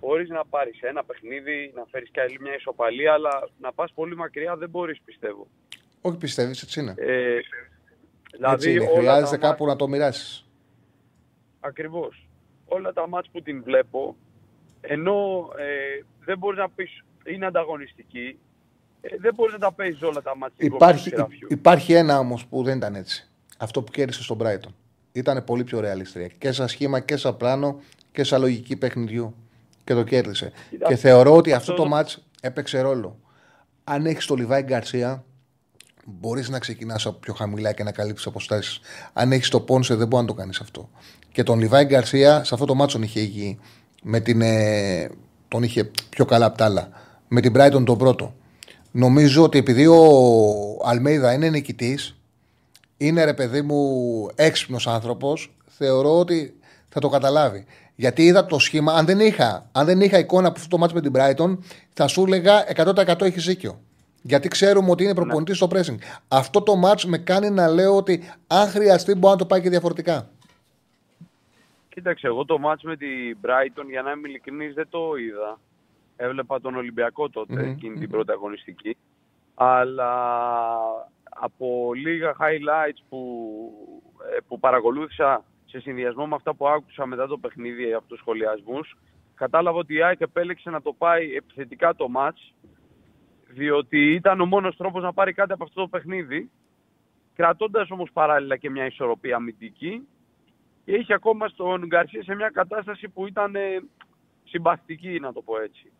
μπορείς 0.00 0.28
να 0.28 0.44
πάρεις 0.44 0.80
ένα 0.80 1.04
παιχνίδι, 1.04 1.72
να 1.74 1.84
φέρεις 1.90 2.10
και 2.10 2.20
άλλη 2.20 2.40
μια 2.40 2.54
ισοπαλία, 2.54 3.12
αλλά 3.12 3.48
να 3.58 3.72
πας 3.72 3.92
πολύ 3.92 4.16
μακριά 4.16 4.56
δεν 4.56 4.70
μπορείς 4.70 5.00
πιστεύω. 5.04 5.46
Όχι, 6.00 6.16
πιστεύεις, 6.16 6.62
έτσι 6.62 6.80
είναι. 6.80 6.94
Ε, 6.96 7.34
έτσι 7.34 7.50
δηλαδή 8.32 8.72
είναι. 8.72 8.84
όλα 8.84 8.96
Χρειάζεται 8.96 9.38
τα 9.38 9.48
κάπου 9.48 9.66
να 9.66 9.76
το 9.76 9.88
μοιράσεις. 9.88 10.48
Ακριβώς. 11.60 12.28
Όλα 12.64 12.92
τα 12.92 13.08
μάτς 13.08 13.28
που 13.32 13.42
την 13.42 13.62
βλέπω, 13.62 14.16
ενώ 14.80 15.48
ε, 15.58 16.04
δεν 16.24 16.38
μπορείς 16.38 16.58
να 16.58 16.70
πεις 16.70 17.04
είναι 17.24 17.46
ανταγωνιστική, 17.46 18.38
Ε, 19.00 19.16
δεν 19.18 19.34
μπορείς 19.34 19.52
να 19.52 19.58
τα 19.58 19.72
παίζεις 19.72 20.02
όλα 20.02 20.22
τα 20.22 20.36
μάτια. 20.36 20.66
Υπάρχει, 20.66 21.12
υπάρχει 21.48 21.92
ένα 21.92 22.18
όμως 22.18 22.46
που 22.46 22.62
δεν 22.62 22.76
ήταν 22.76 22.94
έτσι. 22.94 23.28
Αυτό 23.58 23.82
που 23.82 23.92
κέρδισε 23.92 24.22
στον 24.22 24.38
Brighton. 24.40 24.72
Ήταν 25.16 25.44
πολύ 25.44 25.64
πιο 25.64 25.80
ρεαλιστρία. 25.80 26.26
Και 26.38 26.52
σαν 26.52 26.68
σχήμα 26.68 27.00
και 27.00 27.16
σαν 27.16 27.36
πλάνο 27.36 27.80
και 28.12 28.24
σαν 28.24 28.40
λογική 28.40 28.76
παιχνιδιού. 28.76 29.34
Και 29.84 29.94
το 29.94 30.02
κέρδισε. 30.02 30.52
Κοίτα, 30.70 30.86
και 30.88 30.96
θεωρώ 30.96 31.36
ότι 31.36 31.52
αυτό 31.52 31.72
αυτός 31.72 31.76
το 31.76 31.82
το- 31.82 31.88
μάτς 31.88 32.22
έπαιξε 32.40 32.80
ρόλο. 32.80 33.18
Αν 33.84 34.06
έχεις 34.06 34.26
το 34.26 34.34
Λιβάη 34.34 34.62
Γκαρσία, 34.62 35.24
μπορείς 36.04 36.48
να 36.48 36.58
ξεκινάς 36.58 37.06
από 37.06 37.18
πιο 37.18 37.34
χαμηλά 37.34 37.72
και 37.72 37.82
να 37.82 37.92
καλύψεις 37.92 38.26
αποστάσεις. 38.26 38.80
Αν 39.12 39.32
έχεις 39.32 39.48
το 39.48 39.60
Πόνσε, 39.60 39.94
δεν 39.94 40.06
μπορεί 40.06 40.22
να 40.22 40.28
το 40.28 40.34
κάνεις 40.34 40.60
αυτό. 40.60 40.90
Και 41.32 41.42
τον 41.42 41.58
Λιβάη 41.58 41.84
Γκαρσία, 41.84 42.44
σε 42.44 42.54
αυτό 42.54 42.66
το 42.66 42.74
μάτσο 42.74 42.96
τον 42.96 43.06
είχε 43.06 43.20
υγιή. 43.20 43.58
Με 44.02 44.20
την, 44.20 44.40
ε, 44.40 45.08
τον 45.48 45.62
είχε 45.62 45.90
πιο 46.08 46.24
καλά 46.24 46.46
απ' 46.46 46.56
τα 46.56 46.64
άλλα. 46.64 46.88
Με 47.28 47.40
την 47.40 47.52
Brighton 47.56 47.82
τον 47.84 47.98
πρώτο. 47.98 48.34
Νομίζω 48.90 49.42
ότι 49.42 49.58
επειδή 49.58 49.86
ο 49.86 49.98
Αλμέιδα 50.84 51.32
είναι 51.32 51.48
νικητής, 51.50 52.16
είναι 52.96 53.24
ρε 53.24 53.34
παιδί 53.34 53.62
μου 53.62 54.28
έξυπνος 54.34 54.86
άνθρωπος, 54.86 55.56
θεωρώ 55.66 56.18
ότι 56.18 56.60
θα 56.88 57.00
το 57.00 57.08
καταλάβει. 57.08 57.66
Γιατί 57.96 58.22
είδα 58.22 58.46
το 58.46 58.58
σχήμα, 58.58 58.92
αν 58.92 59.06
δεν 59.06 59.20
είχα, 59.20 59.68
αν 59.72 59.86
δεν 59.86 60.00
είχα 60.00 60.18
εικόνα 60.18 60.48
από 60.48 60.56
αυτό 60.56 60.68
το 60.68 60.78
μάτσο 60.78 60.94
με 60.94 61.00
την 61.00 61.12
Brighton, 61.14 61.58
θα 61.92 62.06
σου 62.06 62.24
έλεγα 62.24 62.64
100% 62.76 63.20
έχει 63.20 63.40
ζήκιο. 63.40 63.80
Γιατί 64.22 64.48
ξέρουμε 64.48 64.90
ότι 64.90 65.04
είναι 65.04 65.14
προπονητής 65.14 65.56
στο 65.56 65.68
pressing. 65.70 65.96
Αυτό 66.28 66.62
το 66.62 66.76
μάτς 66.76 67.04
με 67.04 67.18
κάνει 67.18 67.50
να 67.50 67.68
λέω 67.68 67.96
ότι 67.96 68.32
αν 68.46 68.68
χρειαστεί 68.68 69.14
μπορεί 69.14 69.32
να 69.32 69.38
το 69.38 69.46
πάει 69.46 69.60
και 69.60 69.68
διαφορετικά. 69.68 70.28
Κοίταξε, 71.88 72.26
εγώ 72.26 72.44
το 72.44 72.58
μάτς 72.58 72.82
με 72.82 72.96
την 72.96 73.36
Brighton, 73.42 73.84
για 73.90 74.02
να 74.02 74.10
είμαι 74.10 74.28
ειλικρινής, 74.28 74.74
δεν 74.74 74.86
το 74.90 75.16
είδα. 75.16 75.58
Έβλεπα 76.16 76.60
τον 76.60 76.76
Ολυμπιακό 76.76 77.30
τότε, 77.30 77.62
Μμμ, 77.62 77.70
εκείνη 77.70 77.98
την 77.98 78.10
πρώτη 78.10 78.32
αγωνιστική. 78.32 78.96
Αλλά 79.54 80.10
από 81.40 81.94
λίγα 81.94 82.36
highlights 82.38 83.02
που, 83.08 83.20
ε, 84.34 84.38
που 84.48 84.58
παρακολούθησα 84.58 85.44
σε 85.64 85.80
συνδυασμό 85.80 86.26
με 86.26 86.34
αυτά 86.34 86.54
που 86.54 86.68
άκουσα 86.68 87.06
μετά 87.06 87.26
το 87.26 87.38
παιχνίδι 87.38 87.92
από 87.92 88.08
τους 88.08 88.18
σχολιασμούς, 88.18 88.96
κατάλαβα 89.34 89.78
ότι 89.78 89.94
η 89.94 90.02
ΑΕΚ 90.02 90.20
επέλεξε 90.20 90.70
να 90.70 90.82
το 90.82 90.92
πάει 90.92 91.34
επιθετικά 91.34 91.94
το 91.94 92.08
μάτς, 92.08 92.54
διότι 93.48 94.12
ήταν 94.12 94.40
ο 94.40 94.46
μόνος 94.46 94.76
τρόπος 94.76 95.02
να 95.02 95.12
πάρει 95.12 95.32
κάτι 95.32 95.52
από 95.52 95.64
αυτό 95.64 95.80
το 95.80 95.88
παιχνίδι, 95.88 96.50
κρατώντας 97.34 97.90
όμως 97.90 98.10
παράλληλα 98.12 98.56
και 98.56 98.70
μια 98.70 98.86
ισορροπία 98.86 99.36
αμυντική 99.36 100.08
και 100.84 100.92
είχε 100.92 101.14
ακόμα 101.14 101.48
στον 101.48 101.86
Γκαρσία 101.86 102.22
σε 102.22 102.34
μια 102.34 102.48
κατάσταση 102.48 103.08
που 103.08 103.26
ήταν 103.26 103.54
ε, 103.54 103.82
συμπαθητική, 104.44 105.20
να 105.20 105.32
το 105.32 105.42
πω 105.42 105.60
έτσι. 105.60 105.92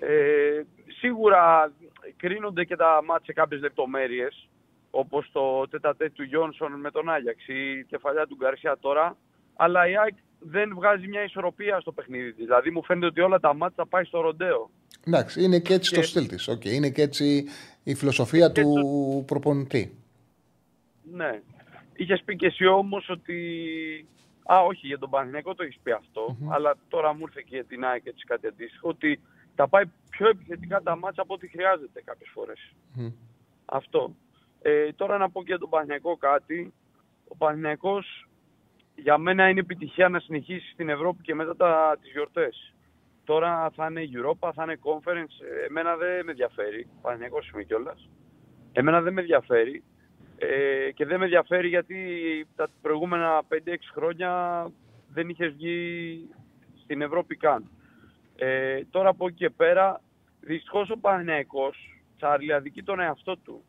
Ε, 0.00 0.62
σίγουρα 0.98 1.72
κρίνονται 2.16 2.64
και 2.64 2.76
τα 2.76 3.02
μάτια 3.04 3.24
σε 3.24 3.32
κάποιες 3.32 3.60
λεπτομέρειες, 3.60 4.48
όπως 4.90 5.30
το 5.32 5.68
τέτα-τέτ 5.68 6.12
του 6.12 6.22
Γιόνσον 6.22 6.72
με 6.72 6.90
τον 6.90 7.10
Άγιαξ 7.10 7.48
ή 7.48 7.78
η 7.78 7.84
κεφαλιά 7.84 8.26
του 8.26 8.36
Γκαρσία 8.36 8.78
τώρα, 8.80 9.16
αλλά 9.56 9.88
η 9.88 9.96
ΑΕΚ 9.96 10.14
δεν 10.38 10.72
βγάζει 10.74 11.06
μια 11.06 11.24
ισορροπία 11.24 11.80
στο 11.80 11.92
παιχνίδι 11.92 12.32
της. 12.32 12.44
Δηλαδή 12.44 12.70
μου 12.70 12.84
φαίνεται 12.84 13.06
ότι 13.06 13.20
όλα 13.20 13.40
τα 13.40 13.54
μάτια 13.54 13.74
θα 13.76 13.86
πάει 13.86 14.04
στο 14.04 14.20
ροντέο. 14.20 14.70
Εντάξει, 15.06 15.42
είναι 15.42 15.58
και 15.58 15.74
έτσι 15.74 15.94
το 15.94 16.02
στυλ 16.02 16.26
της. 16.26 16.48
Okay. 16.50 16.72
Είναι 16.72 16.90
και 16.90 17.02
έτσι 17.02 17.44
η 17.82 17.94
φιλοσοφία 17.94 18.52
του 18.52 19.24
προπονητή. 19.26 19.94
Ναι. 21.12 21.40
Είχες 21.94 22.22
πει 22.24 22.36
και 22.36 22.46
εσύ 22.46 22.66
όμως 22.66 23.08
ότι. 23.08 23.38
Α, 24.52 24.60
όχι, 24.64 24.86
για 24.86 24.98
τον 24.98 25.10
Παναθηναϊκό 25.10 25.54
το 25.54 25.62
έχεις 25.62 25.78
πει 25.82 25.90
αυτό, 25.90 26.36
αλλά 26.48 26.76
τώρα 26.88 27.14
μου 27.14 27.20
ήρθε 27.20 27.40
και 27.40 27.54
για 27.54 27.64
την 27.64 27.84
ΑΕΚ 27.84 28.06
έτσι 28.06 28.24
κάτι 28.26 28.46
αντίστοιχο, 28.46 28.88
ότι 28.88 29.20
τα 29.60 29.68
πάει 29.68 29.84
πιο 30.10 30.28
επιθετικά 30.28 30.80
τα 30.82 30.96
μάτσα 30.96 31.22
από 31.22 31.34
ό,τι 31.34 31.48
χρειάζεται 31.48 32.02
κάποιες 32.04 32.30
φορές. 32.32 32.74
Αυτό. 33.64 34.14
Ε, 34.62 34.92
τώρα 34.92 35.18
να 35.18 35.30
πω 35.30 35.40
και 35.40 35.46
για 35.46 35.58
τον 35.58 35.68
Παναθηναϊκό 35.68 36.16
κάτι. 36.16 36.72
Ο 37.28 37.36
Παναθηναϊκός 37.36 38.28
για 38.94 39.18
μένα 39.18 39.48
είναι 39.48 39.60
επιτυχία 39.60 40.08
να 40.08 40.20
συνεχίσει 40.20 40.70
στην 40.72 40.88
Ευρώπη 40.88 41.22
και 41.22 41.34
μετά 41.34 41.56
τα, 41.56 41.98
τις 42.00 42.10
γιορτές. 42.10 42.74
Τώρα 43.24 43.70
θα 43.74 43.86
είναι 43.90 44.02
Europa, 44.14 44.50
θα 44.54 44.62
είναι 44.62 44.78
Conference. 44.82 45.34
Ε, 45.62 45.66
Εμένα 45.66 45.96
δεν 45.96 46.24
με 46.24 46.30
ενδιαφέρει. 46.30 46.88
Παναθηναϊκός 47.02 47.48
είμαι 47.48 47.62
κιόλας. 47.62 48.08
Εμένα 48.72 49.00
δεν 49.00 49.12
με 49.12 49.20
ενδιαφέρει. 49.20 49.82
Ε, 50.36 50.90
και 50.94 51.06
δεν 51.06 51.18
με 51.18 51.24
ενδιαφέρει 51.24 51.68
γιατί 51.68 51.96
τα 52.56 52.68
προηγούμενα 52.82 53.42
5-6 53.48 53.90
χρόνια 53.94 54.30
δεν 55.08 55.28
είχες 55.28 55.52
βγει 55.52 56.28
στην 56.82 57.02
Ευρώπη 57.02 57.36
καν. 57.36 57.70
Ε, 58.42 58.84
τώρα 58.90 59.08
από 59.08 59.26
εκεί 59.26 59.36
και 59.36 59.50
πέρα, 59.50 60.00
δυστυχώς 60.40 60.90
ο 60.90 60.98
Παναθηναϊκός, 60.98 62.02
Τσάρλι, 62.16 62.52
αδικεί 62.52 62.82
τον 62.82 63.00
εαυτό 63.00 63.36
του. 63.36 63.62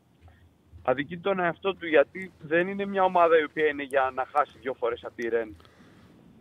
Αδικεί 0.82 1.18
τον 1.18 1.40
εαυτό 1.40 1.74
του 1.74 1.86
γιατί 1.86 2.32
δεν 2.40 2.68
είναι 2.68 2.86
μια 2.86 3.04
ομάδα 3.04 3.38
η 3.38 3.44
οποία 3.44 3.66
είναι 3.66 3.82
για 3.82 4.12
να 4.14 4.26
χάσει 4.32 4.58
δύο 4.60 4.74
φορές 4.74 5.04
από 5.04 5.14
τη 5.14 5.28
Ρεν. 5.28 5.56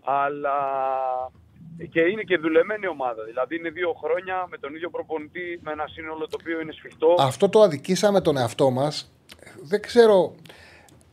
Αλλά 0.04 0.58
και 1.90 2.02
είναι 2.02 2.22
και 2.22 2.38
δουλεμένη 2.38 2.88
ομάδα. 2.88 3.24
Δηλαδή 3.24 3.56
είναι 3.56 3.70
δύο 3.70 3.94
χρόνια 3.94 4.46
με 4.50 4.58
τον 4.58 4.76
ίδιο 4.76 4.90
προπονητή, 4.90 5.60
με 5.64 5.72
ένα 5.72 5.88
σύνολο 5.88 6.28
το 6.28 6.38
οποίο 6.40 6.62
είναι 6.62 6.72
σφιχτό. 6.72 7.16
Αυτό 7.20 7.50
το 7.50 7.62
αδικήσαμε 7.62 8.22
τον 8.22 8.38
εαυτό 8.38 8.70
μας. 8.70 9.12
Δεν 9.64 9.82
ξέρω 9.82 10.36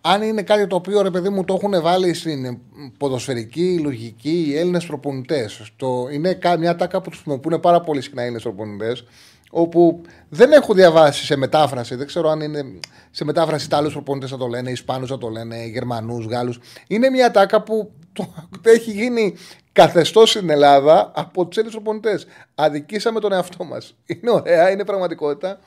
αν 0.00 0.22
είναι 0.22 0.42
κάτι 0.42 0.66
το 0.66 0.76
οποίο 0.76 1.02
ρε 1.02 1.10
παιδί 1.10 1.28
μου 1.28 1.44
το 1.44 1.54
έχουν 1.54 1.82
βάλει 1.82 2.14
στην 2.14 2.58
ποδοσφαιρική 2.98 3.78
λογική 3.82 4.44
οι 4.48 4.56
Έλληνες 4.58 4.86
προπονητές. 4.86 5.70
Είναι 6.12 6.34
κα- 6.34 6.56
μια 6.58 6.76
τάκα 6.76 7.00
που 7.00 7.10
χρησιμοποιούν 7.10 7.60
πάρα 7.60 7.80
πολύ 7.80 8.00
συχνά 8.00 8.20
οι 8.20 8.24
Έλληνες 8.24 8.42
προπονητές. 8.42 9.04
Όπου 9.50 10.00
δεν 10.28 10.52
έχω 10.52 10.74
διαβάσει 10.74 11.24
σε 11.24 11.36
μετάφραση, 11.36 11.94
δεν 11.94 12.06
ξέρω 12.06 12.28
αν 12.30 12.40
είναι 12.40 12.62
σε 13.10 13.24
μετάφραση 13.24 13.64
Ιταλού 13.66 13.90
προπονητές 13.90 14.30
θα 14.30 14.36
το 14.36 14.46
λένε, 14.46 14.70
Ισπανού 14.70 15.06
θα 15.06 15.18
το 15.18 15.28
λένε, 15.28 15.64
Γερμανούς, 15.66 16.26
Γάλλους. 16.26 16.58
Είναι 16.86 17.10
μια 17.10 17.30
τάκα 17.30 17.62
που 17.62 17.90
το, 18.12 18.34
έχει 18.74 18.90
γίνει 18.90 19.34
καθεστώς 19.72 20.30
στην 20.30 20.50
Ελλάδα 20.50 21.12
από 21.14 21.46
τους 21.46 21.56
Έλληνες 21.56 21.74
προπονητές. 21.82 22.26
Αδικήσαμε 22.54 23.20
τον 23.20 23.32
εαυτό 23.32 23.64
μας. 23.64 23.94
Είναι 24.06 24.30
ωραία, 24.30 24.70
είναι 24.70 24.84
πραγματικότητα. 24.84 25.58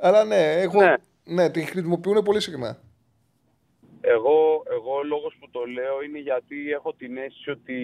Αλλά 0.00 0.24
ναι, 0.24 0.52
έχω, 0.52 0.80
Ναι. 0.82 0.94
ναι. 1.24 1.48
τη 1.50 1.60
χρησιμοποιούν 1.60 2.22
πολύ 2.22 2.40
συχνά. 2.40 2.78
Εγώ, 4.00 4.62
εγώ 4.76 4.94
ο 4.94 5.02
λόγος 5.04 5.36
που 5.40 5.50
το 5.50 5.60
λέω 5.64 6.02
είναι 6.06 6.18
γιατί 6.18 6.56
έχω 6.72 6.94
την 6.94 7.16
αίσθηση 7.16 7.50
ότι 7.50 7.78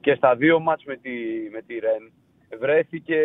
και 0.00 0.14
στα 0.14 0.36
δύο 0.36 0.60
μάτς 0.60 0.84
με 0.84 0.96
τη, 0.96 1.10
με 1.52 1.62
τη 1.66 1.74
Ρεν 1.78 2.12
βρέθηκε 2.60 3.18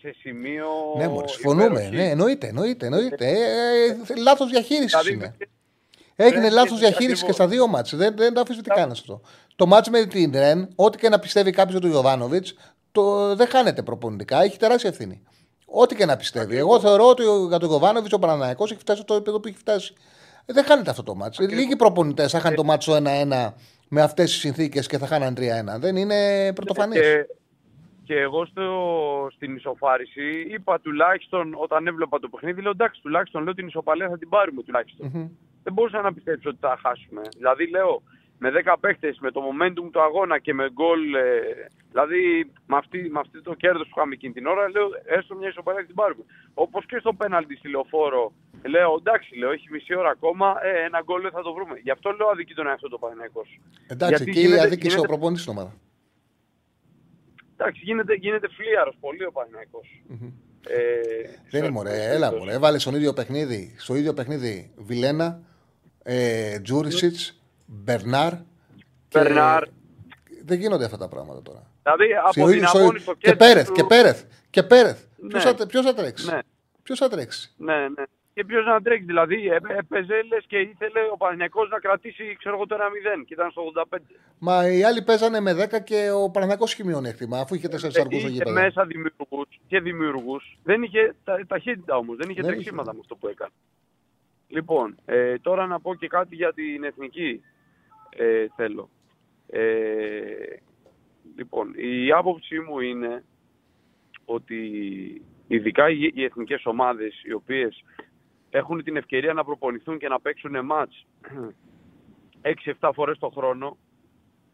σε 0.00 0.14
σημείο 0.20 0.66
Ναι, 0.96 1.08
μωρέ, 1.08 1.28
συμφωνούμε. 1.28 1.64
υπεροχής. 1.64 1.90
Ναι, 1.98 2.08
εννοείται, 2.10 2.46
εννοείται. 2.46 2.86
εννοείται. 2.86 3.28
Ε, 3.28 3.84
ε, 4.12 4.20
λάθος 4.20 4.50
διαχείρισης 4.50 4.90
Δηλαδή, 5.02 5.12
είναι. 5.12 5.36
Έγινε 6.16 6.40
Ναι, 6.40 6.50
λάθος 6.50 6.70
ναι, 6.72 6.78
διαχείρισης 6.78 7.22
ακριβώς. 7.22 7.22
και 7.22 7.32
στα 7.32 7.46
δύο 7.46 7.66
μάτς. 7.66 7.96
Δεν, 7.96 8.16
δεν 8.16 8.34
το 8.34 8.40
αφήσει 8.40 8.60
κανένα 8.60 8.92
αυτό. 8.92 9.20
Το 9.56 9.66
μάτς 9.66 9.88
με 9.90 10.04
την 10.06 10.30
Ρεν, 10.34 10.68
ό,τι 10.76 10.98
και 10.98 11.08
να 11.08 11.18
πιστεύει 11.18 11.50
κάποιος 11.50 11.72
για 11.72 11.80
τον 11.80 11.90
Ιωβάνοβιτς, 11.90 12.54
το, 12.92 13.34
δεν 13.36 13.46
χάνεται 13.46 13.82
προπονητικά. 13.82 14.42
Έχει 14.42 14.58
τεράστια 14.58 14.90
ευθύνη. 14.90 15.22
Ό,τι 15.66 15.94
και 15.94 16.04
να 16.06 16.16
πιστεύει. 16.16 16.56
Εγώ 16.56 16.80
θεωρώ 16.80 17.08
ότι 17.08 17.22
ο- 17.24 17.46
για 17.48 17.58
τον 17.58 17.70
Ιωβάνοβιτς 17.70 18.12
ο 18.12 18.18
Παναναναϊκός 18.18 18.70
έχει 18.70 18.80
φτάσει 18.80 19.00
στο 19.02 19.14
επίπεδο 19.14 19.40
που 19.40 19.48
έχει 19.48 19.56
φτάσει. 19.56 19.94
Ε, 20.50 20.52
δεν 20.52 20.64
χάνεται 20.64 20.90
αυτό 20.90 21.02
το 21.02 21.14
μάτς. 21.14 21.38
Λίγοι 21.38 21.76
προπονητές 21.76 22.32
θα 22.32 22.40
χάνει 22.40 22.56
το 22.56 22.64
μάτς 22.64 22.84
το 22.84 22.96
1-1 22.96 23.52
με 23.88 24.02
αυτές 24.02 24.30
τις 24.30 24.40
συνθήκες 24.40 24.86
και 24.86 24.98
θα 24.98 25.06
χάναν 25.06 25.34
3-1. 25.34 25.40
Δεν 25.78 25.96
είναι 25.96 26.52
πρωτοφανής. 26.52 27.00
Και, 27.00 27.26
και 28.04 28.14
εγώ 28.14 28.46
στο, 28.46 28.66
στην 29.34 29.56
ισοφάριση 29.56 30.46
είπα 30.54 30.80
τουλάχιστον 30.80 31.54
όταν 31.56 31.86
έβλεπα 31.86 32.18
το 32.18 32.28
παιχνίδι, 32.28 32.60
λέω 32.62 32.70
εντάξει, 32.70 33.00
τουλάχιστον 33.00 33.42
λέω 33.42 33.54
την 33.54 33.66
ισοπαλία 33.66 34.08
θα 34.08 34.18
την 34.18 34.28
πάρουμε 34.28 34.62
τουλάχιστον. 34.62 35.10
Δεν 35.62 35.72
μπορούσα 35.72 36.00
να 36.00 36.12
πιστέψω 36.12 36.48
ότι 36.48 36.58
θα 36.60 36.78
χάσουμε. 36.82 37.22
Δηλαδή 37.36 37.70
λέω 37.70 38.02
με 38.42 38.50
10 38.64 38.74
παίχτες, 38.80 39.18
με 39.20 39.30
το 39.30 39.40
momentum 39.48 39.86
του 39.92 40.00
αγώνα 40.02 40.38
και 40.38 40.54
με 40.54 40.70
γκολ, 40.72 41.14
ε, 41.14 41.22
δηλαδή 41.90 42.20
με, 42.66 42.76
αυτή, 42.76 42.98
με 43.14 43.18
αυτή 43.24 43.42
το 43.42 43.54
κέρδος 43.54 43.86
που 43.88 43.94
είχαμε 43.96 44.14
εκείνη 44.14 44.32
την 44.32 44.46
ώρα, 44.46 44.68
λέω 44.70 44.86
έστω 45.04 45.34
μια 45.34 45.48
ισοπαλία 45.48 45.80
θα 45.80 45.86
την 45.86 45.94
πάρουμε. 45.94 46.24
Όπως 46.54 46.86
και 46.86 46.96
στο 47.00 47.12
πέναλτι 47.12 47.56
στη 47.56 47.68
λεωφόρο, 47.68 48.32
λέω 48.74 48.94
εντάξει, 48.98 49.36
λέω 49.38 49.50
έχει 49.50 49.66
μισή 49.70 49.94
ώρα 49.94 50.10
ακόμα, 50.10 50.54
ε, 50.62 50.84
ένα 50.84 51.00
γκολ 51.04 51.22
θα 51.32 51.42
το 51.42 51.52
βρούμε. 51.52 51.74
Γι' 51.82 51.90
αυτό 51.90 52.10
λέω 52.10 52.28
αδικεί 52.28 52.54
τον 52.54 52.66
εαυτό 52.66 52.88
το 52.88 52.98
Παναθηναϊκός. 52.98 53.60
Εντάξει, 53.86 54.14
Γιατί 54.14 54.30
εκεί 54.30 54.40
γίνεται- 54.40 54.62
αδίκησε 54.66 54.86
ο 54.86 54.90
γίνεται- 54.90 55.08
προπονητής 55.08 55.42
στην 55.44 55.54
ομάδα. 55.56 55.72
Εντάξει, 57.56 57.80
γίνεται, 57.84 58.14
γίνεται 58.14 58.48
φλίαρος 58.48 58.96
πολύ 59.00 59.24
ο 59.24 59.32
Παναθηναϊκός. 59.32 60.02
Ε, 60.68 60.80
Δεν 61.50 61.62
είναι 61.62 61.72
μωρέ, 61.72 62.04
έλα 62.14 62.32
μωρέ. 62.36 62.52
Έβαλες 62.52 62.82
στον 62.82 62.94
ίδιο 62.94 63.12
παιχνίδι, 63.12 63.74
στο 63.78 63.94
ίδιο 63.94 64.14
παιχνίδι 64.14 64.70
Βιλένα, 64.76 65.40
ε, 66.02 66.58
Τζούρισιτς, 66.60 67.39
Μπερνάρ. 67.72 68.32
και- 68.32 69.18
Μπερνάρ. 69.18 69.62
Δεν 70.44 70.58
γίνονται 70.58 70.84
αυτά 70.84 70.96
τα 70.96 71.08
πράγματα 71.08 71.42
τώρα. 71.42 71.66
Δηλαδή 71.82 72.14
από 72.14 72.32
Στο 72.32 72.44
την 72.44 72.54
ίδιο- 72.54 72.68
στο- 72.68 72.78
αγώνη 72.78 72.98
στο 72.98 73.12
και 73.14 73.18
κέντρο 73.30 73.46
Πέρεθ, 73.46 73.66
του- 73.66 73.72
και 73.72 73.84
Πέρεθ. 73.84 74.24
Και 74.50 74.62
Πέρεθ. 74.62 75.04
Ναι. 75.16 75.28
Ποιος 75.28 75.42
θα, 75.44 75.66
ποιος 75.66 75.84
θα 75.84 75.94
τρέξει; 75.94 76.30
Ναι. 76.30 76.38
Ποιος 76.82 76.98
θα 76.98 77.08
τρέξει; 77.08 77.54
Ναι, 77.56 77.74
ναι. 77.88 78.04
και 78.34 78.44
ποιος 78.44 78.64
να 78.64 78.80
τρέξει. 78.82 79.04
Δηλαδή 79.04 79.46
ε, 79.48 79.56
έπαιζε 79.78 80.22
λες 80.28 80.44
και 80.46 80.58
ήθελε 80.58 81.00
ο 81.12 81.16
Παναγιακός 81.16 81.68
να 81.68 81.78
κρατήσει 81.78 82.36
ξέρω 82.38 82.54
εγώ 82.54 82.66
το 82.66 82.74
1-0 82.74 83.24
και 83.26 83.34
ήταν 83.34 83.50
στο 83.50 83.62
85. 83.62 83.98
Μα 84.38 84.68
οι 84.68 84.82
άλλοι 84.84 85.02
παίζανε 85.02 85.40
με 85.40 85.52
10 85.54 85.80
και 85.84 86.10
ο 86.10 86.30
Παναγιακό 86.30 86.64
είχε 86.64 86.84
μειονέκτημα, 86.84 87.38
αφού 87.40 87.54
είχε 87.54 87.68
4 87.68 87.72
αργούς 88.00 88.18
στο 88.20 88.28
είχε 88.28 88.28
γήπεδο. 88.28 88.60
μέσα 88.60 88.84
δημιουργούς 88.86 89.60
και 89.68 89.80
δημιουργούς. 89.80 90.58
Δεν 90.62 90.82
είχε 90.82 91.14
τα, 91.24 91.40
ταχύτητα 91.46 91.96
όμως, 91.96 92.16
δεν 92.16 92.30
είχε 92.30 92.40
Δεν 92.40 92.50
τρεξίματα 92.50 92.92
με 92.92 92.98
αυτό 93.00 93.16
που 93.16 93.28
έκανε. 93.28 93.50
Λοιπόν, 94.48 94.96
ε, 95.04 95.38
τώρα 95.38 95.66
να 95.66 95.80
πω 95.80 95.94
και 95.94 96.06
κάτι 96.06 96.34
για 96.34 96.52
την 96.52 96.84
εθνική. 96.84 97.42
Ε, 98.16 98.46
θέλω. 98.56 98.90
Ε, 99.46 100.56
λοιπόν, 101.36 101.72
η 101.76 102.12
άποψή 102.12 102.60
μου 102.60 102.80
είναι 102.80 103.24
ότι 104.24 104.60
ειδικά 105.46 105.90
οι, 105.90 106.10
οι 106.14 106.24
εθνικές 106.24 106.66
ομάδες 106.66 107.22
οι 107.24 107.32
οποίες 107.32 107.84
έχουν 108.50 108.82
την 108.82 108.96
ευκαιρία 108.96 109.32
να 109.32 109.44
προπονηθούν 109.44 109.98
και 109.98 110.08
να 110.08 110.20
παίξουν 110.20 110.64
μάτς 110.64 111.06
6-7 112.80 112.90
φορές 112.94 113.18
το 113.18 113.28
χρόνο 113.28 113.76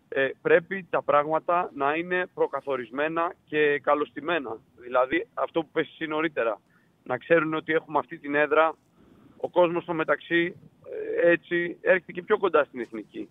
ε, 0.08 0.30
πρέπει 0.42 0.86
τα 0.90 1.02
πράγματα 1.02 1.70
να 1.74 1.94
είναι 1.94 2.26
προκαθορισμένα 2.34 3.34
και 3.44 3.78
καλωστημένα. 3.78 4.60
Δηλαδή 4.76 5.26
αυτό 5.34 5.62
που 5.62 5.68
πες 5.72 5.88
εσύ 5.88 6.06
νωρίτερα. 6.06 6.60
Να 7.02 7.18
ξέρουν 7.18 7.54
ότι 7.54 7.72
έχουμε 7.72 7.98
αυτή 7.98 8.18
την 8.18 8.34
έδρα, 8.34 8.74
ο 9.36 9.48
κόσμος 9.48 9.82
στο 9.82 9.94
μεταξύ 9.94 10.56
ε, 11.22 11.30
έτσι 11.30 11.78
έρχεται 11.80 12.12
και 12.12 12.22
πιο 12.22 12.38
κοντά 12.38 12.64
στην 12.64 12.80
εθνική. 12.80 13.28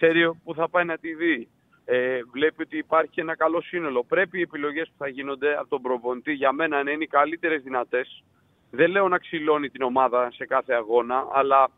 Ξέρει 0.00 0.30
που 0.44 0.54
θα 0.54 0.68
πάει 0.68 0.84
να 0.84 0.98
τη 0.98 1.14
δει. 1.14 1.48
Ε, 1.84 2.20
βλέπει 2.32 2.62
ότι 2.62 2.76
υπάρχει 2.78 3.20
ένα 3.20 3.36
καλό 3.36 3.60
σύνολο. 3.60 4.04
Πρέπει 4.04 4.38
οι 4.38 4.42
επιλογές 4.42 4.88
που 4.88 4.94
θα 4.98 5.08
γίνονται 5.08 5.58
από 5.58 5.68
τον 5.68 5.82
προπονητή 5.82 6.32
για 6.32 6.52
μένα 6.52 6.82
να 6.82 6.90
είναι 6.90 7.02
οι 7.02 7.06
καλύτερες 7.06 7.62
δυνατές. 7.62 8.24
Δεν 8.70 8.90
λέω 8.90 9.08
να 9.08 9.18
ξυλώνει 9.18 9.70
την 9.70 9.82
ομάδα 9.82 10.30
σε 10.32 10.46
κάθε 10.46 10.74
αγώνα, 10.74 11.26
αλλά 11.32 11.70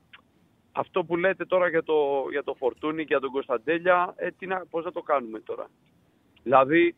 αυτό 0.72 1.05
που 1.05 1.16
λέτε 1.16 1.44
τώρα 1.44 1.68
για 1.68 1.82
το, 1.82 2.26
για 2.30 2.42
το 2.42 2.55
Φορτούνι 2.55 2.97
και 2.97 3.06
για 3.09 3.20
τον 3.20 3.30
Κωνσταντέλια, 3.30 4.14
ε, 4.16 4.30
τι 4.38 4.47
να, 4.47 4.62
πώς 4.70 4.84
να 4.84 4.92
το 4.92 5.02
κάνουμε 5.02 5.40
τώρα. 5.40 5.66
Δηλαδή, 6.42 6.94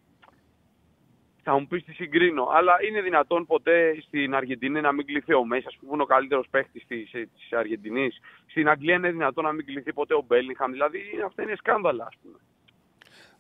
θα 1.42 1.58
μου 1.58 1.66
πεις 1.66 1.84
τι 1.84 1.92
συγκρίνω, 1.92 2.48
αλλά 2.56 2.72
είναι 2.88 3.00
δυνατόν 3.00 3.46
ποτέ 3.46 3.96
στην 4.06 4.34
Αργεντινή 4.34 4.80
να 4.80 4.92
μην 4.92 5.06
κληθεί 5.06 5.34
ο 5.34 5.44
Μέση, 5.44 5.66
που 5.80 5.90
είναι 5.92 6.02
ο 6.02 6.06
καλύτερος 6.06 6.46
παίχτη 6.50 6.86
της 6.88 7.52
Αργεντινής. 7.58 8.20
Στην 8.46 8.68
Αγγλία 8.68 8.94
είναι 8.94 9.10
δυνατόν 9.10 9.44
να 9.44 9.52
μην 9.52 9.66
κληθεί 9.66 9.92
ποτέ 9.92 10.14
ο 10.14 10.24
Μπέλιγχαμ. 10.26 10.70
Δηλαδή, 10.70 10.98
αυτά 11.26 11.42
είναι 11.42 11.54
σκάνδαλα, 11.56 12.04
ας 12.04 12.14
πούμε. 12.22 12.36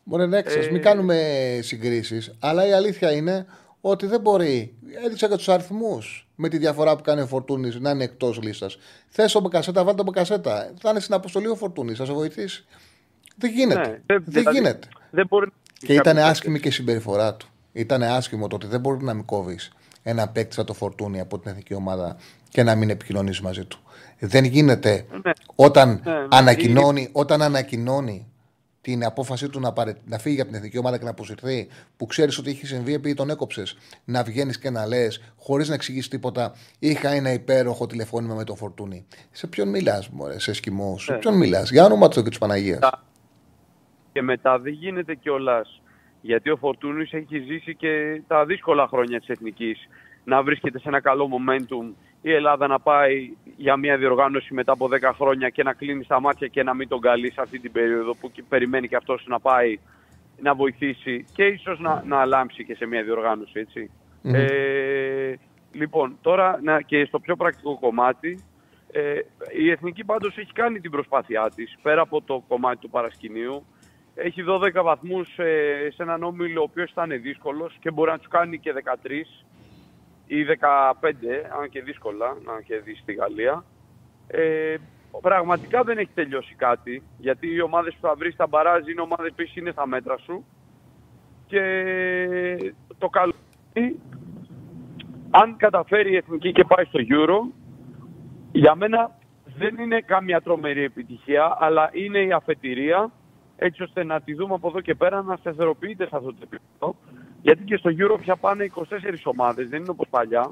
Μπορεί 0.04 0.28
να 0.28 0.36
έξω, 0.36 0.58
Ε, 0.58 0.70
μην 0.70 0.82
κάνουμε 0.82 1.16
συγκρίσεις. 1.62 2.38
Αλλά 2.40 2.66
η 2.66 2.72
αλήθεια 2.72 3.12
είναι 3.12 3.46
ότι 3.80 4.06
δεν 4.06 4.20
μπορεί. 4.20 4.74
Έδειξα 5.04 5.28
και 5.28 5.36
τους 5.36 5.48
αριθμούς 5.48 6.26
με 6.36 6.48
τη 6.48 6.58
διαφορά 6.58 6.96
που 6.96 7.02
κάνει 7.02 7.20
ο 7.20 7.26
Φορτούνης 7.26 7.80
να 7.80 7.90
είναι 7.90 8.04
εκτός 8.04 8.42
λίστας. 8.42 8.78
Θες 9.08 9.34
ο 9.34 9.40
Μπεκασέτα, 9.40 9.84
βάλτε 9.84 10.02
τον 10.02 10.12
Μπεκασέτα. 10.12 10.74
Θα 10.80 10.90
είναι 10.90 11.00
στην 11.00 11.14
αποστολή 11.14 11.46
ο 11.46 11.54
Φορτούνης, 11.56 11.98
θα 11.98 12.04
σε 12.04 12.12
βοηθήσει. 12.12 12.64
Δεν 13.36 13.50
γίνεται. 13.50 13.80
Ναι, 13.80 13.86
δεν- 13.86 14.02
δεν 14.06 14.22
δηλαδή, 14.26 14.56
γίνεται. 14.58 14.88
Δεν 15.10 15.26
μπορεί... 15.26 15.50
Και 15.78 15.94
ήταν 15.94 16.18
άσχημη 16.18 16.60
και 16.60 16.68
η 16.68 16.70
συμπεριφορά 16.70 17.34
του. 17.34 17.46
Ήταν 17.72 18.02
άσχημο 18.02 18.46
το 18.48 18.56
ότι 18.56 18.66
δεν 18.66 18.80
μπορεί 18.80 19.04
να 19.04 19.14
μην 19.14 19.24
κόβεις 19.24 19.72
ένα 20.02 20.28
παίκτη 20.28 20.54
σαν 20.54 20.64
το 20.66 20.72
Φορτούνη 20.74 21.20
από 21.20 21.38
την 21.38 21.50
εθνική 21.50 21.74
ομάδα 21.74 22.16
και 22.48 22.62
να 22.62 22.74
μην 22.74 22.90
επικοινωνείς 22.90 23.40
μαζί 23.40 23.64
του. 23.64 23.78
Δεν 24.18 24.44
γίνεται 24.44 25.06
Ναι. 25.24 25.32
όταν, 25.54 26.00
Ναι, 26.04 26.12
ναι. 26.12 26.26
ανακοινώνει, 26.30 27.08
όταν 27.12 27.42
ανακοινώνει 27.42 28.26
την 28.80 29.04
απόφασή 29.04 29.48
του 29.48 29.60
να, 29.60 29.72
παρε... 29.72 29.94
να 30.04 30.18
φύγει 30.18 30.40
από 30.40 30.48
την 30.48 30.58
εθνική 30.58 30.78
ομάδα 30.78 30.98
και 30.98 31.04
να 31.04 31.10
αποσυρθεί, 31.10 31.68
που 31.96 32.06
ξέρεις 32.06 32.38
ότι 32.38 32.50
έχει 32.50 32.66
συμβεί 32.66 32.94
επειδή 32.94 33.14
τον 33.14 33.30
έκοψες, 33.30 33.76
να 34.04 34.22
βγαίνεις 34.22 34.58
και 34.58 34.70
να 34.70 34.86
λες, 34.86 35.22
χωρίς 35.36 35.68
να 35.68 35.74
εξηγήσει 35.74 36.10
τίποτα, 36.10 36.52
είχα 36.78 37.08
ένα 37.10 37.32
υπέροχο 37.32 37.86
τηλεφώνημα 37.86 38.34
με 38.34 38.44
τον 38.44 38.56
Φορτούνη. 38.56 39.06
Σε 39.30 39.46
ποιον 39.46 39.68
μιλάς, 39.68 40.08
Μωρέ, 40.08 40.38
σε 40.38 40.52
σκημό, 40.52 40.98
σε 40.98 41.12
Ναι. 41.12 41.18
ποιον 41.18 41.34
μιλάς, 41.36 41.70
για 41.70 41.84
όνομα 41.84 42.08
του 42.08 42.22
και 42.22 42.28
της 42.28 42.38
Παναγίας. 42.38 42.78
Και 44.12 44.22
μετά 44.22 44.58
δεν 44.58 44.72
γίνεται 44.72 45.14
κιόλας. 45.14 45.81
Γιατί 46.22 46.50
ο 46.50 46.56
Φορτούνης 46.56 47.12
έχει 47.12 47.38
ζήσει 47.38 47.74
και 47.74 48.22
τα 48.26 48.44
δύσκολα 48.44 48.86
χρόνια 48.86 49.18
της 49.18 49.28
εθνικής. 49.28 49.88
Να 50.24 50.42
βρίσκεται 50.42 50.78
σε 50.78 50.88
ένα 50.88 51.00
καλό 51.00 51.28
momentum 51.32 51.92
η 52.22 52.32
Ελλάδα 52.32 52.66
να 52.66 52.80
πάει 52.80 53.30
για 53.56 53.76
μια 53.76 53.96
διοργάνωση 53.96 54.54
μετά 54.54 54.72
από 54.72 54.88
10 55.02 55.12
χρόνια 55.14 55.48
και 55.48 55.62
να 55.62 55.72
κλείνει 55.72 56.06
τα 56.06 56.20
μάτια 56.20 56.46
και 56.46 56.62
να 56.62 56.74
μην 56.74 56.88
τον 56.88 57.00
καλεί 57.00 57.32
σε 57.32 57.40
αυτή 57.40 57.58
την 57.58 57.72
περίοδο 57.72 58.14
που 58.14 58.30
και 58.32 58.42
περιμένει 58.48 58.88
και 58.88 58.96
αυτός 58.96 59.24
να 59.26 59.40
πάει 59.40 59.78
να 60.40 60.54
βοηθήσει 60.54 61.24
και 61.34 61.44
ίσως 61.44 61.80
να, 61.80 62.02
να 62.06 62.24
λάμψει 62.24 62.64
και 62.64 62.74
σε 62.74 62.86
μια 62.86 63.02
διοργάνωση, 63.02 63.52
έτσι. 63.54 63.90
Μμμ. 64.22 64.34
Ε, 64.34 65.38
λοιπόν, 65.72 66.18
τώρα 66.20 66.58
να, 66.62 66.80
και 66.80 67.04
στο 67.04 67.18
πιο 67.18 67.36
πρακτικό 67.36 67.78
κομμάτι, 67.78 68.44
ε, 68.92 69.20
η 69.58 69.70
Εθνική 69.70 70.04
πάντως 70.04 70.36
έχει 70.36 70.52
κάνει 70.52 70.80
την 70.80 70.90
προσπάθειά 70.90 71.50
της, 71.54 71.76
πέρα 71.82 72.00
από 72.00 72.22
το 72.22 72.44
κομμάτι 72.48 72.78
του 72.78 72.90
παρασκηνίου. 72.90 73.64
Έχει 74.14 74.44
12 74.48 74.82
βαθμούς 74.82 75.38
ε, 75.38 75.88
σε 75.94 76.02
έναν 76.02 76.22
όμιλο 76.22 76.60
ο 76.60 76.62
οποίος 76.62 76.90
ήταν 76.90 77.22
δύσκολος 77.22 77.76
και 77.80 77.90
μπορεί 77.90 78.10
να 78.10 78.18
τους 78.18 78.28
κάνει 78.28 78.58
και 78.58 78.72
13 79.04 79.10
ή 80.26 80.44
15, 80.44 80.54
αν 81.60 81.68
και 81.68 81.82
δύσκολα, 81.82 82.26
αν 82.26 82.62
και 82.64 82.78
δεις 82.78 82.98
στη 82.98 83.12
Γαλλία. 83.12 83.64
Ε, 84.26 84.76
πραγματικά 85.20 85.82
δεν 85.82 85.98
έχει 85.98 86.10
τελειώσει 86.14 86.54
κάτι, 86.54 87.02
γιατί 87.18 87.54
οι 87.54 87.60
ομάδες 87.60 87.94
που 87.94 88.06
θα 88.06 88.14
βρεις 88.14 88.34
στα 88.34 88.46
μπαράζ 88.46 88.88
είναι 88.88 89.00
ομάδες 89.00 89.32
που 89.36 89.44
είναι 89.54 89.70
στα 89.70 89.86
μέτρα 89.86 90.18
σου. 90.18 90.44
Και 91.46 92.74
το 92.98 93.08
καλό 93.08 93.32
είναι, 93.72 93.94
αν 95.30 95.56
καταφέρει 95.56 96.12
η 96.12 96.16
Εθνική 96.16 96.52
και 96.52 96.64
πάει 96.64 96.84
στο 96.84 96.98
Euro, 97.08 97.52
για 98.52 98.74
μένα 98.74 99.18
δεν 99.56 99.76
είναι 99.78 100.00
κάμια 100.00 100.40
τρομερή 100.40 100.82
επιτυχία, 100.84 101.56
αλλά 101.60 101.90
είναι 101.92 102.18
η 102.18 102.32
αφετηρία 102.32 103.10
έτσι 103.64 103.82
ώστε 103.82 104.04
να 104.04 104.20
τη 104.20 104.34
δούμε 104.34 104.54
από 104.54 104.68
εδώ 104.68 104.80
και 104.80 104.94
πέρα 104.94 105.22
να 105.22 105.36
σταθεροποιείται 105.36 106.04
σε 106.06 106.16
αυτό 106.16 106.28
το 106.28 106.36
επίπεδο. 106.42 106.96
Γιατί 107.42 107.62
και 107.64 107.76
στο 107.76 107.90
Euro 107.98 108.16
πια 108.20 108.36
πάνε 108.36 108.70
24 108.74 108.82
ομάδες, 109.24 109.68
δεν 109.68 109.80
είναι 109.80 109.90
όπως 109.90 110.06
παλιά. 110.10 110.50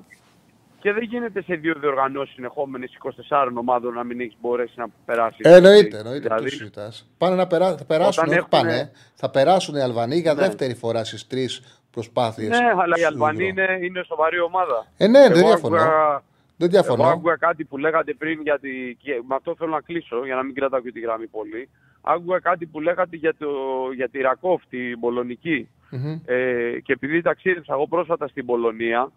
Και 0.81 0.93
δεν 0.93 1.03
γίνεται 1.03 1.43
σε 1.43 1.55
δύο 1.55 1.75
διοργανώσεις 1.81 2.35
συνεχόμενες 2.35 2.91
24 3.31 3.49
ομάδων 3.59 3.95
να 3.95 4.05
μην 4.05 4.21
έχεις 4.21 4.37
μπορέσει 4.41 4.73
να 4.77 4.87
περάσεις. 5.05 5.39
Ε, 5.41 5.55
εννοείται, 5.55 5.97
εννοείται. 5.99 5.99
Δηλαδή, 5.99 6.19
Δηλαδή, 6.21 6.49
συζητάς. 6.51 7.11
Πάνε 7.19 7.35
να 7.37 7.47
περά... 7.47 7.77
θα 7.77 7.85
περάσουν, 7.85 8.25
Όταν 8.27 8.39
όχι 8.39 8.47
έχουνε- 8.53 8.75
πάνε, 8.77 8.91
θα 9.15 9.31
περάσουν 9.31 9.75
οι 9.75 9.81
Αλβανοί 9.81 10.17
για 10.17 10.35
Ναι. 10.35 10.41
δεύτερη 10.41 10.75
φορά 10.75 11.05
στις 11.05 11.27
τρεις 11.27 11.81
προσπάθειες. 11.91 12.49
ναι, 12.49 12.67
αλλά 12.83 12.97
η 12.99 13.05
Αλβανία 13.05 13.47
είναι, 13.47 13.79
είναι 13.83 14.03
σοβαρή 14.07 14.41
ομάδα. 14.41 14.87
Ε, 14.97 15.07
ναι, 15.07 15.21
δεν 15.29 15.31
Εγώ 15.39 15.47
διαφωνώ. 15.47 15.77
άκουγα- 15.77 16.23
Δεν 16.57 16.69
διαφωνώ. 16.71 17.03
Εγώ 17.03 17.11
άκουγα 17.13 17.37
κάτι 17.37 17.65
που 17.65 17.77
λέγατε 17.79 18.15
πριν 18.15 18.41
για 18.43 18.59
τη... 18.59 18.95
και 18.95 19.23
με 19.29 19.35
αυτό 19.35 19.55
θέλω 19.59 19.71
να 19.71 19.81
κλείσω 19.81 20.25
για 20.25 20.35
να 20.35 20.43
μην 20.43 20.55
κρατάω 20.55 20.81
και 20.81 20.93
τη 20.93 21.01
γραμμή 21.01 21.27
πολύ. 21.27 21.69
Άκουγα 22.03 22.39
κάτι 22.39 22.67
που 22.67 22.81
λέγατε 22.81 23.17
για, 23.17 23.35
το... 23.39 23.49
για 23.95 24.09
τη 24.09 24.21
Ρακόφ, 24.21 24.63
την 24.69 25.01
Πολωνική. 25.01 25.69
Μμμ. 25.91 26.21
Ε, 26.25 26.81
και 26.81 26.93
επειδή 26.93 27.23
ταξίδεψα 27.23 27.73
εγώ 27.73 27.87
πρόσφατα 27.87 28.29
στην 28.29 28.47
Πολωνία 28.47 29.11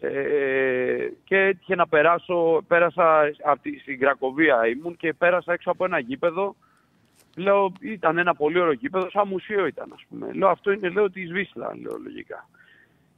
ε, 0.00 1.08
και 1.24 1.36
έτυχε 1.36 1.74
να 1.74 1.88
περάσω, 1.88 2.64
πέρασα 2.68 3.20
από 3.42 3.62
τη, 3.62 3.78
στην 3.78 3.98
Κρακοβία 3.98 4.66
ήμουν 4.66 4.96
και 4.96 5.12
πέρασα 5.12 5.52
έξω 5.52 5.70
από 5.70 5.84
ένα 5.84 5.98
γήπεδο. 5.98 6.56
Λέω, 7.36 7.72
ήταν 7.80 8.18
ένα 8.18 8.34
πολύ 8.34 8.58
ωραίο 8.58 8.72
γήπεδο, 8.72 9.10
σαν 9.10 9.28
μουσείο 9.28 9.66
ήταν 9.66 9.90
ας 9.94 10.04
πούμε. 10.08 10.32
Λέω, 10.32 10.48
αυτό 10.48 10.72
είναι 10.72 10.88
λέω 10.88 11.10
τη 11.10 11.26
Βίσλα, 11.26 11.76
λέω 11.82 11.98
λογικά. 12.02 12.48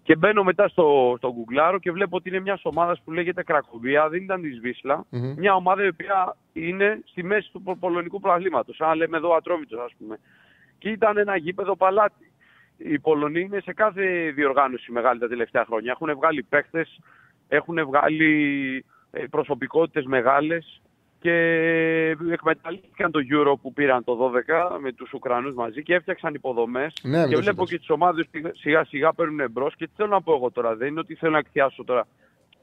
Και 0.02 0.16
μπαίνω 0.16 0.44
μετά 0.44 0.68
στο, 0.68 1.14
στο 1.16 1.32
Γκουγκλάρο 1.32 1.78
και 1.78 1.92
βλέπω 1.92 2.16
ότι 2.16 2.28
είναι 2.28 2.40
μια 2.40 2.58
ομάδα 2.62 2.96
που 3.04 3.12
λέγεται 3.12 3.42
Κρακοβία, 3.42 4.08
δεν 4.08 4.22
ήταν 4.22 4.42
της 4.42 4.60
Βίσλα. 4.60 5.04
Μμμ. 5.10 5.34
Μια 5.36 5.54
ομάδα 5.54 5.84
η 5.84 5.88
οποία 5.88 6.36
είναι 6.56 7.00
στη 7.04 7.22
μέση 7.22 7.50
του 7.52 7.62
πο- 7.62 7.76
πολωνικού 7.76 8.20
πλαγλήματο. 8.20 8.72
Αν 8.78 8.96
λέμε 8.96 9.16
εδώ 9.16 9.34
Ατρόμητος, 9.34 9.80
ας 9.84 9.92
πούμε. 9.98 10.18
Και 10.78 10.88
ήταν 10.88 11.16
ένα 11.16 11.36
γήπεδο 11.36 11.76
παλάτι. 11.76 12.30
Οι 12.78 12.98
Πολωνοί 12.98 13.40
είναι 13.40 13.60
σε 13.60 13.72
κάθε 13.72 14.30
διοργάνωση 14.34 14.92
μεγάλη 14.92 15.18
τα 15.20 15.28
τελευταία 15.28 15.64
χρόνια. 15.64 15.90
Έχουν 15.92 16.14
βγάλει 16.16 16.42
παίχτες, 16.42 17.00
έχουν 17.48 17.86
βγάλει 17.86 18.84
ε, 19.10 19.24
προσωπικότητες 19.30 20.04
μεγάλες 20.04 20.80
και 21.20 21.32
εκμεταλλεύτηκαν 22.32 23.10
το 23.10 23.20
Euro 23.32 23.54
που 23.62 23.72
πήραν 23.72 24.04
το 24.04 24.32
12 24.74 24.78
με 24.80 24.92
τους 24.92 25.12
Ουκρανούς 25.12 25.54
μαζί 25.54 25.82
και 25.82 25.94
έφτιαξαν 25.94 26.34
υποδομές 26.34 26.94
Ναι, 27.02 27.26
και 27.26 27.34
το 27.34 27.40
βλέπω 27.40 27.56
είπες. 27.62 27.70
και 27.70 27.78
τις 27.78 27.90
ομάδες 27.90 28.26
που 28.30 28.50
σιγά 28.52 28.84
σιγά 28.84 29.12
παίρνουν 29.12 29.40
εμπρός 29.40 29.74
και 29.76 29.86
τι 29.86 29.92
θέλω 29.96 30.08
να 30.08 30.22
πω 30.22 30.32
εγώ 30.34 30.50
τώρα, 30.50 30.76
δεν 30.76 30.88
είναι 30.88 31.00
ότι 31.00 31.14
θέλω 31.14 31.32
να 31.32 31.38
εκθιάσω 31.38 31.84
τώρα 31.84 32.06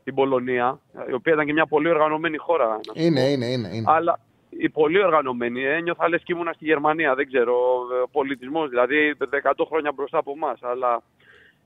την 0.04 0.16
Πολωνία, 0.16 0.80
η 1.10 1.14
οποία 1.14 1.34
ήταν 1.34 1.46
και 1.46 1.54
μια 1.54 1.66
πολύ 1.66 1.90
οργανωμένη 1.90 2.38
χώρα. 2.38 2.68
να 2.68 2.80
σου 2.84 2.92
Είναι, 2.96 3.22
πω. 3.22 3.28
είναι, 3.28 3.46
είναι. 3.46 3.70
είναι. 3.74 3.86
Αλλά 3.88 4.20
η 4.50 4.70
πολύ 4.70 5.04
οργανωμένη, 5.04 5.64
ε, 5.64 5.82
νιώθα 5.82 6.10
λες 6.10 6.22
και 6.24 6.34
ήμουνα 6.34 6.54
στη 6.54 6.66
Γερμανία, 6.66 7.16
δεν 7.16 7.28
ξέρω, 7.28 7.54
ο 8.04 8.10
πολιτισμός, 8.12 8.70
δηλαδή 8.70 9.16
100 9.44 9.66
χρόνια 9.68 9.92
μπροστά 9.96 10.18
από 10.18 10.32
εμάς. 10.36 10.60
Αλλά 10.64 11.02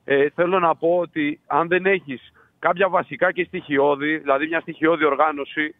ε, 0.03 0.29
θέλω 0.29 0.59
να 0.59 0.75
πω 0.75 0.97
ότι 0.97 1.39
αν 1.47 1.67
δεν 1.67 1.85
έχεις 1.85 2.33
κάποια 2.59 2.89
βασικά 2.89 3.31
και 3.31 3.43
στοιχειώδη, 3.43 4.17
δηλαδή 4.17 4.47
μια 4.47 4.59
στοιχειώδη 4.59 5.05
οργάνωση, 5.05 5.75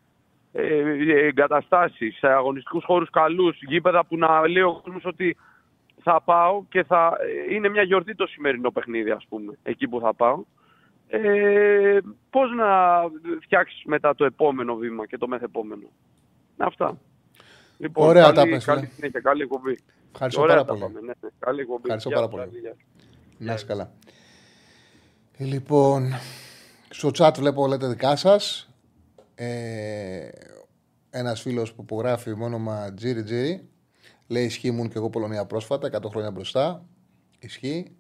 ε, 0.52 0.62
ε, 0.62 1.26
εγκαταστάσεις, 1.28 2.18
σε 2.18 2.28
αγωνιστικούς 2.28 2.84
χώρους 2.84 3.10
καλούς, 3.10 3.58
γήπεδα 3.62 4.06
που 4.06 4.18
να 4.18 4.48
λέει 4.48 4.64
ο 4.64 4.82
κόσμος 4.84 5.06
ότι 5.06 5.38
θα 6.04 6.22
πάω 6.22 6.64
και 6.70 6.84
θα 6.84 7.18
ε, 7.50 7.54
είναι 7.54 7.70
μια 7.70 7.82
γιορτή 7.82 8.16
το 8.16 8.28
σημερινό 8.28 8.72
παιχνίδι 8.72 9.12
ας 9.12 9.26
πούμε, 9.30 9.58
εκεί 9.64 9.88
που 9.88 10.00
θα 10.00 10.14
πάω. 10.14 10.44
Ε, 11.08 11.98
πώς 12.30 12.52
να 12.52 12.68
φτιάξεις 13.42 13.84
μετά 13.86 14.16
το 14.16 14.26
επόμενο 14.26 14.76
βήμα 14.76 15.06
και 15.08 15.18
το 15.18 15.28
μεθεπόμενο. 15.28 15.88
Αυτά. 16.58 16.98
Λοιπόν, 17.78 18.08
Ωραία 18.08 18.24
καλή, 18.24 18.36
τα 18.36 18.44
πες, 18.48 18.66
καλή 18.66 18.80
φίλε. 18.80 18.92
συνέχεια, 18.96 19.20
καλή 19.20 19.42
εκπομπή. 19.42 19.78
Ευχαριστώ 20.14 20.42
Ωραία 20.42 20.56
πάρα 20.56 20.68
τα 20.68 20.74
πολύ. 20.74 20.84
πάμε, 20.94 21.00
ναι, 21.06 21.14
ναι. 21.22 21.30
Καλή 21.40 21.62
εκπομπή. 21.62 21.82
Ευχαριστώ 21.84 22.10
Γεια 22.10 22.18
πάρα 22.18 22.32
σας, 22.32 22.40
πολύ. 22.50 22.60
γεια 22.60 22.70
σας. 22.74 22.86
Να 23.38 23.54
είσαι 23.54 23.66
καλά. 23.66 23.92
Λοιπόν, 25.38 26.14
στο 26.90 27.10
chat 27.18 27.32
βλέπω 27.38 27.68
λέτε 27.68 27.88
δικά 27.88 28.16
σας. 28.16 28.70
Ε, 29.36 30.30
Ένας 31.10 31.42
φίλος 31.42 31.74
που 31.74 31.82
υπογράφει 31.82 32.36
με 32.36 32.44
όνομα 32.44 32.94
Τζίρι 32.94 33.24
Τζίρι 33.24 33.70
λέει: 34.28 34.44
Ισχύει 34.46 34.68
ήμουν 34.68 34.88
και 34.90 34.98
εγώ 34.98 35.10
Πολωνία 35.10 35.46
πρόσφατα, 35.46 35.88
100 35.88 36.10
χρόνια 36.10 36.32
μπροστά. 36.32 36.86
Ισχύει. 37.40 37.98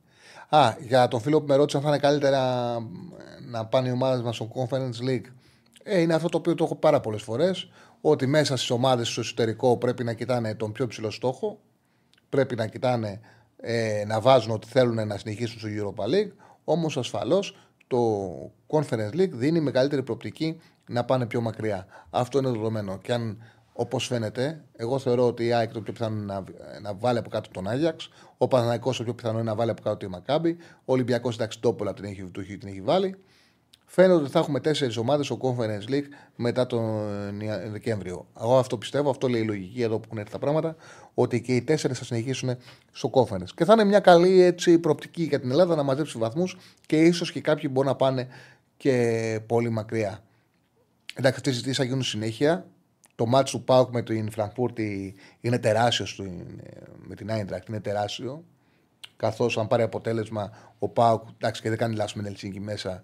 Α, 0.49 0.75
για 0.79 1.07
τον 1.07 1.19
φίλο 1.19 1.39
που 1.39 1.47
με 1.47 1.55
ρώτησε 1.55 1.77
αν 1.77 1.83
θα 1.83 1.89
είναι 1.89 1.97
καλύτερα 1.97 2.73
να 3.49 3.65
πάνε 3.65 3.87
οι 3.87 3.91
ομάδες 3.91 4.21
μας 4.21 4.35
στο 4.35 4.51
Conference 4.55 5.09
League. 5.09 5.25
Ε, 5.83 5.99
είναι 5.99 6.13
αυτό 6.13 6.29
το 6.29 6.37
οποίο 6.37 6.55
το 6.55 6.63
έχω 6.63 6.75
πάρα 6.75 6.99
πολλές 6.99 7.21
φορές. 7.21 7.69
Ότι 8.01 8.27
μέσα 8.27 8.55
στις 8.55 8.69
ομάδες 8.69 9.07
στο 9.07 9.21
εσωτερικό 9.21 9.77
πρέπει 9.77 10.03
να 10.03 10.13
κοιτάνε 10.13 10.55
τον 10.55 10.71
πιο 10.71 10.87
ψηλό 10.87 11.11
στόχο. 11.11 11.59
Πρέπει 12.29 12.55
να 12.55 12.67
κοιτάνε 12.67 13.19
ε, 13.57 14.03
να 14.07 14.21
βάζουν 14.21 14.51
ότι 14.51 14.67
θέλουν 14.67 15.07
να 15.07 15.17
συνεχίσουν 15.17 15.59
στο 15.59 15.69
Europa 15.71 16.03
League. 16.03 16.31
Όμως 16.63 16.97
ασφαλώς 16.97 17.57
το 17.87 17.97
Conference 18.67 19.13
League 19.13 19.31
δίνει 19.31 19.59
μεγαλύτερη 19.59 20.03
προοπτική 20.03 20.59
να 20.87 21.05
πάνε 21.05 21.25
πιο 21.25 21.41
μακριά. 21.41 21.85
Αυτό 22.09 22.37
είναι 22.37 22.49
δεδομένο. 22.49 22.97
Και 22.97 23.13
αν 23.13 23.37
όπως 23.79 24.05
φαίνεται, 24.07 24.61
εγώ 24.75 24.99
θεωρώ 24.99 25.27
ότι 25.27 25.45
η 25.45 25.53
ΑΕΚ 25.53 25.71
το 25.71 25.81
πιο 25.81 25.93
πιθανό 25.93 26.15
είναι 26.15 26.25
να, 26.25 26.43
να 26.81 26.93
βάλει 26.93 27.17
από 27.17 27.29
κάτω 27.29 27.49
τον 27.51 27.67
Άγιαξ. 27.67 28.09
Ο 28.37 28.47
Παναναϊκό 28.47 28.91
το 28.93 29.03
πιο 29.03 29.13
πιθανό 29.13 29.39
είναι 29.39 29.49
να 29.49 29.55
βάλει 29.55 29.71
από 29.71 29.81
κάτω 29.81 29.97
τη 29.97 30.07
Μακάμπη. 30.07 30.57
Ο 30.85 30.93
Ολυμπιακός 30.93 31.35
εντάξει 31.35 31.59
τόπολα 31.59 31.93
την 31.93 32.05
έχει, 32.05 32.23
του 32.23 32.39
έχει- 32.39 32.57
την 32.57 32.67
έχει 32.67 32.81
βάλει. 32.81 33.15
Φαίνεται 33.85 34.13
ότι 34.13 34.29
θα 34.31 34.39
έχουμε 34.39 34.59
τέσσερις 34.59 34.97
ομάδες 34.97 35.25
στο 35.25 35.37
Conference 35.41 35.91
League 35.91 36.05
μετά 36.35 36.65
τον 36.65 37.39
Ια- 37.41 37.69
Δεκέμβριο. 37.69 38.27
Εγώ 38.41 38.57
αυτό 38.57 38.77
πιστεύω, 38.77 39.09
αυτό 39.09 39.27
λέει 39.27 39.41
η 39.41 39.45
λογική 39.45 39.81
εδώ 39.81 39.95
που 39.99 40.03
έχουν 40.05 40.17
έρθει 40.17 40.31
τα 40.31 40.39
πράγματα, 40.39 40.75
ότι 41.13 41.41
και 41.41 41.55
οι 41.55 41.61
τέσσερις 41.61 41.97
θα 41.97 42.03
συνεχίσουν 42.03 42.57
στο 42.91 43.09
Conference. 43.13 43.49
Και 43.55 43.65
θα 43.65 43.73
είναι 43.73 43.83
μια 43.83 43.99
καλή 43.99 44.41
έτσι, 44.41 44.79
προοπτική 44.79 45.23
για 45.23 45.39
την 45.39 45.51
Ελλάδα 45.51 45.75
να 45.75 45.83
μαζέψει 45.83 46.17
βαθμούς 46.17 46.57
και 46.85 47.01
ίσως 47.01 47.31
και 47.31 47.41
κάποιοι 47.41 47.69
μπορούν 47.73 47.89
να 47.89 47.95
πάνε 47.95 48.27
και 48.77 49.39
πολύ 49.47 49.69
μακριά. 49.69 50.23
Εντάξει, 51.15 51.37
αυτές 51.37 51.51
οι 51.51 51.55
συζητήσεις 51.55 51.77
θα 51.77 51.83
γίνουν 51.83 52.03
συνέχεια. 52.03 52.65
Το 53.17 53.25
μάτσο 53.25 53.57
του 53.57 53.63
Πάουκ 53.63 53.93
με 53.93 54.01
την 54.01 54.31
Φραγκφούρτη 54.31 55.15
είναι 55.41 55.59
τεράστιο 55.59 56.05
στην- 56.05 56.61
με 57.07 57.15
την 57.15 57.31
Άιντρακτ, 57.31 57.67
είναι 57.67 57.79
τεράστιο. 57.79 58.43
Καθώς 59.17 59.57
αν 59.57 59.67
πάρει 59.67 59.83
αποτέλεσμα 59.83 60.51
ο 60.79 60.89
Πάουκ, 60.89 61.23
εντάξει 61.37 61.61
και 61.61 61.69
δεν 61.69 61.77
κάνει 61.77 61.95
λάθος 61.95 62.13
με 62.13 62.21
την 62.21 62.31
Ελσίνκη 62.31 62.59
μέσα, 62.59 63.01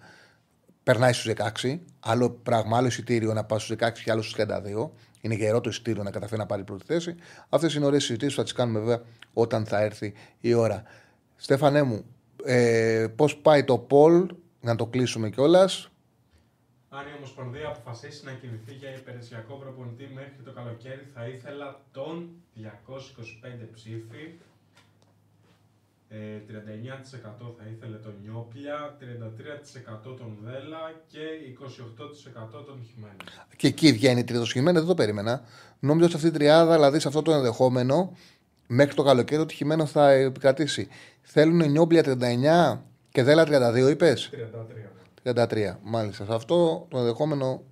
περνάει 0.83 1.13
στους 1.13 1.25
16. 1.25 1.81
Άλλο 1.99 2.29
πράγμα, 2.29 2.77
άλλο 2.77 2.87
εισιτήριο 2.87 3.33
να 3.33 3.43
πάει 3.43 3.59
στους 3.59 3.75
16 3.77 4.03
και 4.03 4.11
άλλο 4.11 4.21
στους 4.21 4.33
32. 4.33 4.91
Είναι 5.21 5.35
γερό 5.35 5.61
το 5.61 5.69
εισιτήριο 5.69 6.03
να 6.03 6.11
καταφέρει 6.11 6.39
να 6.39 6.45
πάρει 6.45 6.63
πρώτη 6.63 6.85
θέση. 6.85 7.15
Αυτές 7.49 7.73
είναι 7.73 7.85
ωραίες 7.85 8.03
συζητήσεις 8.03 8.33
που 8.33 8.39
θα 8.39 8.43
τις 8.43 8.53
κάνουμε 8.53 8.79
βέβαια 8.79 9.01
όταν 9.33 9.65
θα 9.65 9.81
έρθει 9.81 10.13
η 10.39 10.53
ώρα. 10.53 10.83
Στέφανέ 11.35 11.81
μου, 11.83 12.05
ε, 12.45 13.07
πώς 13.15 13.35
πάει 13.37 13.63
το 13.63 13.77
Πολ, 13.77 14.35
να 14.61 14.75
το 14.75 14.85
κλείσουμε 14.85 15.29
κιόλας. 15.29 15.91
Αν 16.97 17.05
η 17.11 17.13
Ομοσπονδία 17.17 17.67
αποφασίσει 17.67 18.25
να 18.25 18.31
κινηθεί 18.31 18.73
για 18.81 18.91
υπηρεσιακό 19.01 19.53
προπονητή 19.61 20.05
μέχρι 20.13 20.41
το 20.45 20.51
καλοκαίρι, 20.51 21.05
θα 21.13 21.27
ήθελα 21.27 21.67
τον 21.91 22.15
225 22.55 23.67
ψήφι. 23.75 24.23
Ε, 26.09 26.39
39% 26.47 27.55
θα 27.57 27.63
ήθελε 27.73 27.97
τον 27.97 28.13
Νιόπλια, 28.23 28.97
33% 28.99 30.15
τον 30.17 30.37
Βέλα 30.43 30.83
και 31.07 31.25
28% 32.59 32.65
τον 32.65 32.77
Χιμένες. 32.89 33.45
Και 33.55 33.67
εκεί 33.67 33.91
βγαίνει 33.91 34.23
τρίτος 34.23 34.47
σχημένο, 34.47 34.79
δεν 34.79 34.87
το 34.87 34.93
περίμενα. 34.93 35.41
Νόμιζα 35.79 36.05
ότι 36.05 36.15
αυτή 36.15 36.27
η 36.27 36.31
τριάδα, 36.31 36.73
δηλαδή 36.75 36.99
σε 36.99 37.07
αυτό 37.07 37.21
το 37.21 37.31
ενδεχόμενο, 37.31 38.17
μέχρι 38.67 38.95
το 38.95 39.03
καλοκαίρι 39.03 39.41
ο 39.41 39.45
τυχημένο 39.45 39.85
θα 39.85 40.11
επικρατήσει. 40.11 40.87
Θέλουν 41.21 41.71
νιόμπλια 41.71 42.03
39 42.03 42.81
και 43.11 43.23
δέλα 43.23 43.43
32, 43.43 43.89
είπες; 43.89 44.29
33. 44.33 44.93
33, 45.23 45.77
μάλιστα. 45.83 46.25
Σε 46.25 46.33
αυτό 46.33 46.87
το 46.89 46.97
ενδεχόμενο. 46.97 47.63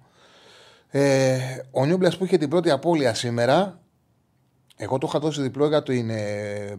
Ε, 0.87 1.39
ο 1.71 1.85
Νιόμπλια 1.85 2.13
που 2.17 2.25
είχε 2.25 2.37
την 2.37 2.49
πρώτη 2.49 2.69
απώλεια 2.69 3.13
σήμερα, 3.13 3.81
εγώ 4.77 4.97
το 4.97 5.07
είχα 5.09 5.19
δώσει 5.19 5.41
διπλό 5.41 5.67
για 5.67 5.83
το 5.83 5.93
είναι 5.93 6.15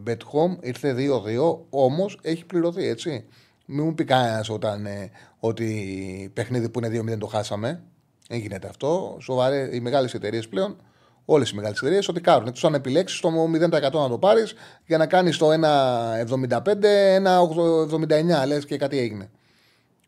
Bet 0.06 0.10
Home, 0.10 0.56
ήρθε 0.60 0.94
2-2, 0.98 1.58
όμως 1.70 2.18
έχει 2.22 2.44
πληρωθεί 2.44 2.86
έτσι. 2.86 3.24
Μην 3.66 3.84
μου 3.84 3.94
πει 3.94 4.04
κανένας 4.04 4.48
όταν 4.48 4.86
ε, 4.86 5.10
ότι 5.38 6.30
παιχνίδι 6.34 6.68
που 6.68 6.80
είναι 6.84 7.14
2-0 7.14 7.18
το 7.18 7.26
χάσαμε. 7.26 7.82
Δεν 8.28 8.38
γίνεται 8.38 8.68
αυτό. 8.68 9.16
Σοβαρέ, 9.20 9.68
οι 9.72 9.80
μεγάλες 9.80 10.14
εταιρείες 10.14 10.48
πλέον, 10.48 10.76
όλες 11.24 11.50
οι 11.50 11.54
μεγάλες 11.54 11.78
εταιρείες, 11.78 12.08
ότι 12.08 12.20
κάνουν. 12.20 12.52
Τους 12.52 12.64
αν 12.64 12.74
επιλέξει 12.74 13.20
το 13.20 13.28
0% 13.28 13.70
να 13.70 14.08
το 14.08 14.18
πάρεις 14.18 14.54
για 14.86 14.98
να 14.98 15.06
κάνεις 15.06 15.36
το 15.36 15.50
1,75, 15.52 17.16
1,79. 17.16 18.46
Λες 18.46 18.64
και 18.64 18.76
κάτι 18.76 18.98
έγινε. 18.98 19.30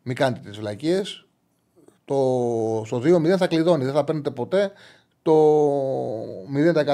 Μην 0.06 0.16
κάνετε 0.16 0.48
τις 0.48 0.58
βλακίες. 0.58 1.26
Το, 2.04 2.14
στο 2.86 3.02
2-0 3.04 3.36
θα 3.36 3.46
κλειδώνει. 3.46 3.84
Δεν 3.84 3.94
θα 3.94 4.04
παίρνετε 4.04 4.30
ποτέ 4.30 4.72
το 5.22 5.32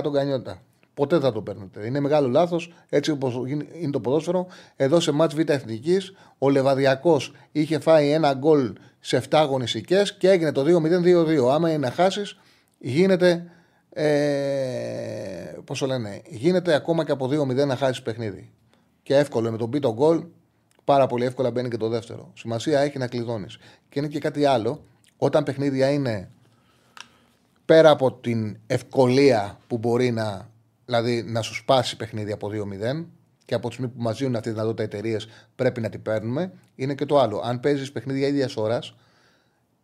0% 0.00 0.10
γκανιότητα. 0.10 0.62
Ποτέ 0.94 1.16
δεν 1.16 1.24
θα 1.24 1.32
το 1.32 1.42
παίρνετε. 1.42 1.86
Είναι 1.86 2.00
μεγάλο 2.00 2.28
λάθος 2.28 2.72
έτσι 2.88 3.10
όπως 3.10 3.42
είναι 3.80 3.90
το 3.90 4.00
ποδόσφαιρο. 4.00 4.46
Εδώ 4.76 5.00
σε 5.00 5.10
μάτς 5.10 5.34
Β' 5.34 5.50
Εθνικής, 5.50 6.14
ο 6.38 6.50
Λεβαδιακός 6.50 7.32
είχε 7.52 7.78
φάει 7.78 8.10
ένα 8.10 8.34
γκολ 8.34 8.72
σε 9.00 9.16
7 9.16 9.24
αγωνιστικές 9.30 10.16
και 10.16 10.30
έγινε 10.30 10.52
το 10.52 10.64
2-0-2-2. 10.64 11.48
Άμα 11.50 11.68
είναι 11.68 11.78
να 11.78 11.90
χάσεις, 11.90 12.38
γίνεται. 12.78 13.50
Ε, 13.90 15.20
Πώς 15.64 15.78
το 15.78 15.86
λένε, 15.86 16.22
γίνεται 16.28 16.74
ακόμα 16.74 17.04
και 17.04 17.12
από 17.12 17.26
2-0 17.26 17.66
να 17.66 17.76
χάσεις 17.76 18.02
παιχνίδι. 18.02 18.50
Και 19.02 19.16
εύκολο 19.16 19.50
με 19.50 19.56
τον 19.56 19.70
πίτο 19.70 19.92
γκολ, 19.92 20.24
πάρα 20.90 21.06
πολύ 21.06 21.24
εύκολα 21.24 21.50
μπαίνει 21.50 21.68
και 21.68 21.76
το 21.76 21.88
δεύτερο. 21.88 22.30
Σημασία 22.34 22.80
έχει 22.80 22.98
να 22.98 23.06
κλειδώνεις. 23.06 23.58
Και 23.88 23.98
είναι 23.98 24.08
και 24.08 24.18
κάτι 24.18 24.44
άλλο, 24.44 24.84
όταν 25.16 25.44
παιχνίδια 25.44 25.90
είναι 25.90 26.30
πέρα 27.64 27.90
από 27.90 28.12
την 28.12 28.58
ευκολία 28.66 29.58
που 29.66 29.78
μπορεί 29.78 30.10
να, 30.10 30.50
δηλαδή, 30.84 31.22
να 31.22 31.42
σου 31.42 31.54
σπάσει 31.54 31.96
παιχνίδι 31.96 32.32
από 32.32 32.48
2-0 32.48 33.06
και 33.44 33.54
από 33.54 33.68
τη 33.68 33.74
στιγμή 33.74 33.90
που 33.90 34.02
μα 34.02 34.12
δίνουν 34.12 34.34
αυτή 34.36 34.48
τη 34.48 34.54
δυνατότητα 34.54 34.82
εταιρείες 34.82 35.28
πρέπει 35.54 35.80
να 35.80 35.88
την 35.88 36.02
παίρνουμε, 36.02 36.52
είναι 36.74 36.94
και 36.94 37.06
το 37.06 37.18
άλλο. 37.18 37.40
Αν 37.44 37.60
παίζεις 37.60 37.92
παιχνίδια 37.92 38.26
ίδιας 38.26 38.56
ώρας, 38.56 38.94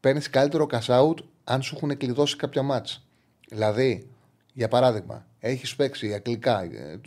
παίρνεις 0.00 0.30
καλύτερο 0.30 0.66
cash 0.70 1.00
out 1.00 1.16
αν 1.44 1.62
σου 1.62 1.74
έχουν 1.76 1.96
κλειδώσει 1.96 2.36
κάποια 2.36 2.62
μάτσα. 2.62 3.02
Δηλαδή, 3.48 4.08
για 4.52 4.68
παράδειγμα, 4.68 5.26
έχεις 5.38 5.76
παίξει 5.76 6.14
αγγλικά, 6.14 6.62
ε, 6.62 7.00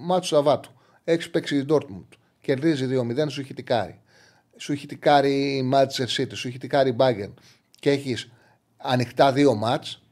μάτσο 0.00 0.34
Σαββάτου, 0.34 0.70
έχεις 1.04 1.30
παίξει 1.30 1.56
η 1.56 1.66
Dortmund, 1.68 2.18
κερδίζει 2.44 2.86
2-0, 2.90 3.26
σου 3.28 3.40
έχει 3.40 3.54
τικάρει. 3.54 4.00
Σου 4.56 4.72
έχει 4.72 4.86
τικάρει 4.86 5.56
η 5.56 5.70
Manchester 5.72 6.20
City, 6.20 6.32
σου 6.34 6.48
έχει 6.48 6.58
τικάρει 6.58 6.90
η 6.90 6.96
Bayern 6.98 7.32
και 7.80 7.90
έχεις 7.90 8.30
ανοιχτά 8.76 9.32
δύο 9.32 9.54
μάτς 9.54 10.02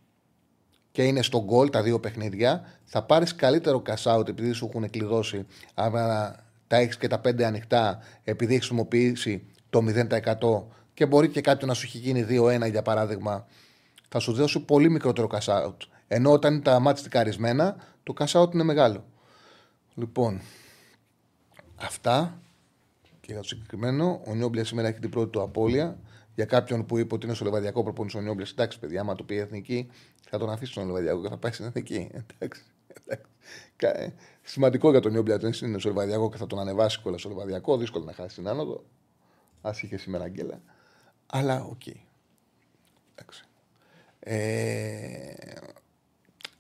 και 0.90 1.02
είναι 1.02 1.22
στο 1.22 1.44
γκολ 1.44 1.70
τα 1.70 1.82
δύο 1.82 2.00
παιχνίδια, 2.00 2.64
θα 2.84 3.02
πάρεις 3.02 3.34
καλύτερο 3.34 3.82
cash 3.86 4.16
out 4.16 4.28
επειδή 4.28 4.52
σου 4.52 4.70
έχουν 4.72 4.90
κλειδώσει. 4.90 5.46
Άμα 5.74 6.34
τα 6.66 6.76
έχεις 6.76 6.96
και 6.96 7.08
τα 7.08 7.18
πέντε 7.18 7.44
ανοιχτά, 7.44 7.98
επειδή 8.24 8.54
έχεις 8.54 8.66
χρησιμοποιήσει 8.66 9.46
το 9.70 9.80
0% 9.80 10.64
και 10.94 11.06
μπορεί 11.06 11.28
και 11.28 11.40
κάποιο 11.40 11.66
να 11.66 11.74
σου 11.74 11.86
έχει 11.86 11.98
γίνει 11.98 12.26
2-1 12.28 12.70
για 12.70 12.82
παράδειγμα, 12.82 13.46
θα 14.08 14.18
σου 14.18 14.32
δώσει 14.32 14.60
πολύ 14.60 14.90
μικρότερο 14.90 15.28
cash 15.32 15.66
out. 15.66 15.76
Ενώ 16.08 16.32
όταν 16.32 16.52
είναι 16.54 16.62
τα 16.62 16.78
μάτια 16.78 17.02
τικαρισμένα, 17.02 17.76
το 18.02 18.14
cash 18.18 18.40
out 18.40 18.54
είναι 18.54 18.62
μεγάλο. 18.62 19.04
Λοιπόν, 19.94 20.40
αυτά 21.86 22.40
και 23.20 23.32
για 23.32 23.40
το 23.40 23.48
συγκεκριμένο. 23.48 24.22
Ο 24.26 24.34
Νιόμπλια 24.34 24.64
σήμερα 24.64 24.88
έχει 24.88 24.98
την 24.98 25.10
πρώτη 25.10 25.30
του 25.30 25.42
απώλεια. 25.42 25.98
Για 26.34 26.44
κάποιον 26.44 26.86
που 26.86 26.98
είπε 26.98 27.14
ότι 27.14 27.26
είναι 27.26 27.34
στο 27.34 27.44
λεβαδιακό 27.44 27.82
προπονητή 27.82 28.16
ο 28.18 28.20
Νιόπλια, 28.20 28.46
εντάξει, 28.50 28.78
παιδιά, 28.78 29.00
άμα 29.00 29.14
το 29.14 29.22
πει 29.24 29.34
η 29.34 29.38
εθνική, 29.38 29.90
θα 30.28 30.38
τον 30.38 30.50
αφήσει 30.50 30.70
στον 30.72 30.86
λεβαδιακό 30.86 31.22
και 31.22 31.28
θα 31.28 31.36
πάει 31.36 31.52
στην 31.52 31.64
εθνική. 31.64 32.10
Εντάξει. 32.12 32.62
εντάξει. 33.04 33.30
Κα- 33.76 34.00
ε, 34.00 34.14
Σημαντικό 34.42 34.90
για 34.90 35.00
τον 35.00 35.12
Νιόπλια 35.12 35.38
δεν 35.38 35.52
είναι 35.62 35.78
στο 35.78 35.88
λεβαδιακό 35.88 36.30
και 36.30 36.36
θα 36.36 36.46
τον 36.46 36.58
ανεβάσει 36.58 37.00
κιόλας 37.00 37.20
στο 37.20 37.28
λεβαδιακό. 37.28 37.76
Δύσκολο 37.76 38.04
να 38.04 38.12
χάσει 38.12 38.34
την 38.36 38.48
άνοδο. 38.48 38.84
Α 39.60 39.70
είχε 39.82 39.96
σήμερα 39.96 40.24
γκέλα. 40.24 40.60
Αλλά 41.26 41.64
οκ. 41.64 41.82
Εντάξει. 43.14 43.44
Ε, 44.20 45.32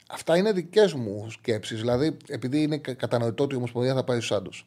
αυτά 0.08 0.36
είναι 0.36 0.52
δικές 0.52 0.92
μου 0.94 1.30
σκέψεις. 1.30 1.80
Δηλαδή, 1.80 2.16
επειδή 2.28 2.62
είναι 2.62 2.78
κα- 2.78 2.94
κατανοητό 2.94 3.44
ότι 3.44 3.54
η 3.54 3.56
Ομοσπονδία 3.56 3.94
θα 3.94 4.04
πάει 4.04 4.16
στους 4.16 4.28
Σάντος. 4.28 4.66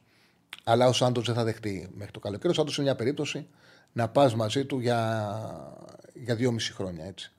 Αλλά 0.63 0.87
ο 0.87 0.93
Σάντος 0.93 1.25
δεν 1.25 1.35
θα 1.35 1.43
δεχτεί 1.43 1.89
μέχρι 1.95 2.11
το 2.11 2.19
καλοκαίρι. 2.19 2.49
Ο 2.49 2.55
Σάντος 2.55 2.77
είναι 2.77 2.85
μια 2.85 2.95
περίπτωση 2.95 3.47
να 3.93 4.09
πας 4.09 4.35
μαζί 4.35 4.65
του 4.65 4.79
για, 4.79 5.29
για 6.13 6.35
δυόμιση 6.35 6.73
χρόνια. 6.73 7.05
Έτσι. 7.05 7.31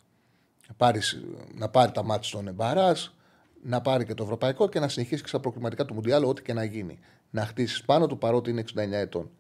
Να, 0.69 0.75
πάρεις, 0.75 1.21
να 1.55 1.69
πάρει 1.69 1.93
τα 1.93 2.03
μάτια 2.03 2.29
στον 2.29 2.49
Εμπαράς, 2.49 3.15
να 3.63 3.81
πάρει 3.81 4.05
και 4.05 4.15
το 4.15 4.23
ευρωπαϊκό 4.23 4.69
και 4.69 4.81
να 4.81 4.89
συνεχίσει 4.89 5.23
και 5.23 5.29
στα 5.29 5.41
προκριματικά 5.41 5.85
του 5.85 5.95
Μουντιάλ, 5.95 6.25
ό,τι 6.25 6.43
και 6.43 6.53
να 6.53 6.65
γίνει. 6.65 6.99
Να 7.31 7.47
χτίσεις 7.47 7.83
πάνω 7.83 8.07
του 8.07 8.19
παρότι 8.19 8.51
είναι 8.51 8.65
69 8.75 8.93
ετών. 8.93 9.31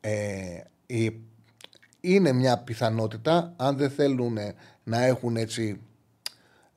Ε, 0.00 0.60
η, 0.86 1.20
είναι 2.00 2.32
μια 2.32 2.58
πιθανότητα 2.58 3.54
αν 3.56 3.76
δεν 3.76 3.90
θέλουν 3.90 4.38
να 4.84 5.04
έχουν 5.04 5.36
έτσι 5.36 5.80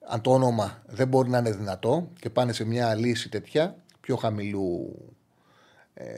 αν 0.07 0.21
το 0.21 0.31
όνομα 0.31 0.81
δεν 0.85 1.07
μπορεί 1.07 1.29
να 1.29 1.37
είναι 1.37 1.51
δυνατό 1.51 2.11
και 2.19 2.29
πάνε 2.29 2.53
σε 2.53 2.63
μια 2.63 2.95
λύση 2.95 3.29
τέτοια 3.29 3.75
πιο 4.01 4.15
χαμηλού 4.15 4.95
ε, 4.97 5.14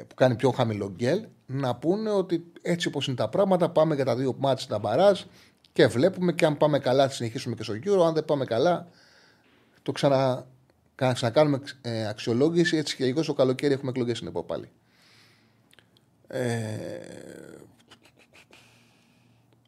που 0.08 0.16
κάνει 0.16 0.36
πιο 0.36 0.52
χαμηλό 0.52 0.92
γκέλ 0.96 1.26
να 1.46 1.76
πούνε 1.76 2.10
ότι 2.10 2.52
έτσι 2.62 2.88
όπως 2.88 3.08
είναι 3.08 3.16
τα 3.16 3.30
πράγματα 3.30 3.70
πάμε 3.70 3.96
για 3.96 4.06
τα 4.06 4.16
δύο 4.16 4.36
μάτια 4.40 4.64
στα 4.64 4.80
μπαράζ 4.80 5.22
και 5.74 5.88
βλέπουμε 5.88 6.34
και 6.34 6.46
αν 6.46 6.58
πάμε 6.58 6.80
καλά 6.80 7.08
θα 7.08 7.14
συνεχίσουμε 7.14 7.56
και 7.56 7.64
στο 7.64 7.74
γύρο 7.74 8.06
αν 8.06 8.14
δεν 8.14 8.26
πάμε 8.26 8.46
καλά 8.46 8.88
το 9.88 9.92
ξανα, 9.92 10.48
ξανακάνουμε 10.96 11.62
ε, 11.82 12.08
αξιολόγηση 12.08 12.78
έτσι 12.78 12.96
και 12.96 13.06
λίγο 13.06 13.24
στο 13.24 13.34
καλοκαίρι 13.34 13.74
έχουμε 13.74 13.90
εκλογές 13.90 14.18
στην 14.18 14.32
πάλι. 14.46 14.70
Ε, 16.28 16.48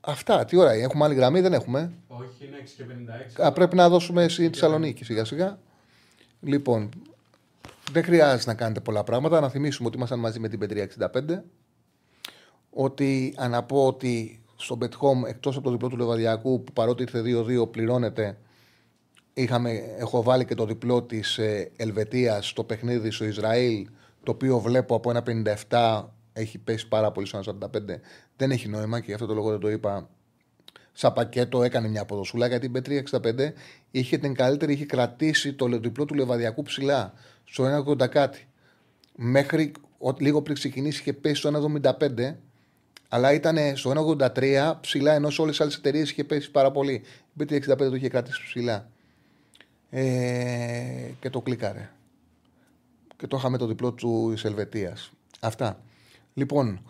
αυτά, 0.02 0.46
τι 0.46 0.58
ώρα 0.58 0.72
έχουμε 0.72 1.06
άλλη 1.06 1.16
γραμμή, 1.16 1.42
δεν 1.42 1.54
έχουμε; 1.54 1.94
Όχι, 2.08 2.46
είναι 2.46 2.58
6 2.64 2.70
και 2.78 2.84
56. 3.42 3.46
Α, 3.46 3.52
πρέπει 3.52 3.76
να 3.76 3.90
δώσουμε 3.90 4.28
στη 4.28 4.48
Θεσσαλονίκη 4.48 5.04
σιγά 5.04 5.26
σιγά. 5.26 5.60
Λοιπόν, 6.42 6.90
δεν 7.92 8.04
χρειάζεται 8.04 8.52
να 8.52 8.54
κάνετε 8.58 8.80
πολλά 8.80 9.04
πράγματα. 9.04 9.40
Να 9.40 9.50
θυμίσουμε 9.50 9.88
ότι 9.88 9.98
ήμασταν 9.98 10.20
μαζί 10.20 10.40
με 10.40 10.48
την 10.48 10.60
Πετρία 10.60 10.88
65. 11.14 11.44
Ότι 12.70 13.34
αναπώ 13.38 13.88
ότι 13.88 14.44
στο 14.56 14.78
Bet 14.82 14.84
Home, 14.84 15.28
εκτός 15.28 15.56
από 15.56 15.66
το 15.66 15.72
διπλό 15.72 15.88
του 15.88 15.98
Λεβαδιακού, 15.98 16.64
που 16.64 16.74
παρότι 16.74 17.02
ήρθε 17.02 17.22
2-2, 17.26 17.72
πληρώνεται. 17.72 18.38
Είχαμε, 19.34 19.72
έχω 19.98 20.24
βάλει 20.24 20.46
και 20.46 20.56
το 20.56 20.66
διπλό 20.66 21.04
της 21.04 21.38
ε, 21.38 21.72
Ελβετίας 21.76 22.48
στο 22.48 22.64
παιχνίδι 22.64 23.12
στο 23.12 23.26
Ισραήλ, 23.26 23.88
το 24.24 24.32
οποίο 24.32 24.60
βλέπω 24.60 24.96
από 24.96 25.10
ένα 25.10 25.24
57 25.70 26.04
έχει 26.34 26.58
πέσει 26.58 26.88
πάρα 26.88 27.12
πολύ 27.12 27.28
στο 27.28 27.40
45. 27.46 27.68
Δεν 28.36 28.52
έχει 28.52 28.68
νόημα 28.68 29.00
και 29.00 29.06
γι' 29.06 29.14
αυτό 29.14 29.26
το 29.26 29.34
λόγο 29.34 29.50
δεν 29.50 29.60
το 29.60 29.70
είπα. 29.70 30.10
Σαν 30.92 31.14
πακέτο 31.14 31.64
έκανε 31.64 31.88
μια 31.88 32.02
αποδοσούλα 32.02 32.48
γιατί 32.48 32.66
η 32.66 32.70
Πετρία 32.70 33.04
65 33.12 33.20
είχε 33.92 34.18
την 34.18 34.34
καλύτερη, 34.34 34.74
είχε 34.74 34.86
κρατήσει 34.86 35.54
το 35.54 35.68
διπλό 35.68 36.06
του 36.06 36.14
Λεβαδιακού 36.14 36.62
ψηλά 36.62 37.14
στο 37.52 37.84
1,80 37.88 38.08
κάτι. 38.08 38.48
Μέχρι 39.16 39.72
λίγο 40.18 40.42
πριν 40.42 40.56
ξεκινήσει 40.56 41.00
είχε 41.00 41.14
πέσει 41.14 41.36
στο 41.36 41.72
1,75 41.84 42.36
αλλά 43.10 43.34
ήταν 43.34 43.58
στο 43.76 44.16
1,83 44.36 44.74
ψηλά 44.82 45.14
ενώ 45.14 45.30
σε 45.30 45.42
όλες 45.42 45.56
τις 45.56 45.62
άλλες 45.66 45.76
εταιρείες 45.76 46.12
είχε 46.12 46.24
πέσει 46.24 46.52
πάρα 46.52 46.72
πολύ. 46.72 46.94
Η 46.94 47.04
Πετρία 47.38 47.76
65 47.76 47.78
το 47.78 47.96
είχε 47.96 48.10
κρατήσει 48.10 48.42
ψηλά. 48.46 48.90
Ε, 49.90 51.12
και 51.20 51.30
το 51.30 51.42
κλίκαρε. 51.42 51.90
Και 53.18 53.28
το 53.28 53.38
είχαμε 53.38 53.58
το 53.58 53.66
διπλό 53.66 53.92
του 53.92 54.34
Ελβετίας. 54.44 55.12
Αυτά. 55.40 55.80
Λοιπόν, 56.34 56.82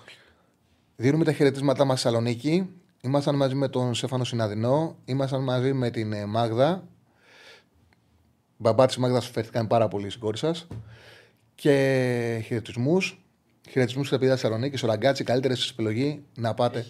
δίνουμε 0.96 1.24
τα 1.24 1.34
χαιρετίσματά 1.34 1.86
μας 1.86 2.00
στη 2.00 2.08
Θεσσαλονίκη. 2.08 2.70
Ήμασταν 3.02 3.36
μαζί 3.36 3.56
με 3.56 3.68
τον 3.68 3.94
Σέφανο 3.94 4.24
Συναδεινό. 4.24 4.96
Ήμασταν 5.06 5.44
μαζί 5.44 5.74
με 5.74 5.90
την 5.90 6.14
ε, 6.14 6.26
Μάγδα. 6.26 6.84
Μπαμπά 8.62 8.86
της 8.86 8.98
Μάγδας 8.98 9.28
φέρθηκαν 9.28 9.68
πάρα 9.68 9.88
πολύ 9.88 10.10
στην 10.10 10.22
κόρη 10.22 10.38
σας. 10.38 10.68
Και 11.56 11.72
χαιρετισμούς. 12.46 13.22
Χαιρετισμούς 13.70 14.08
στα 14.08 14.18
παιδιά 14.18 14.34
Θεσσαλονίκης. 14.34 14.84
Ο 14.84 14.88
Ραγκάτσι, 14.88 15.24
καλύτερη 15.24 15.56
σας 15.56 15.70
επιλογή 15.70 16.24
να 16.36 16.54
πάτε 16.54 16.86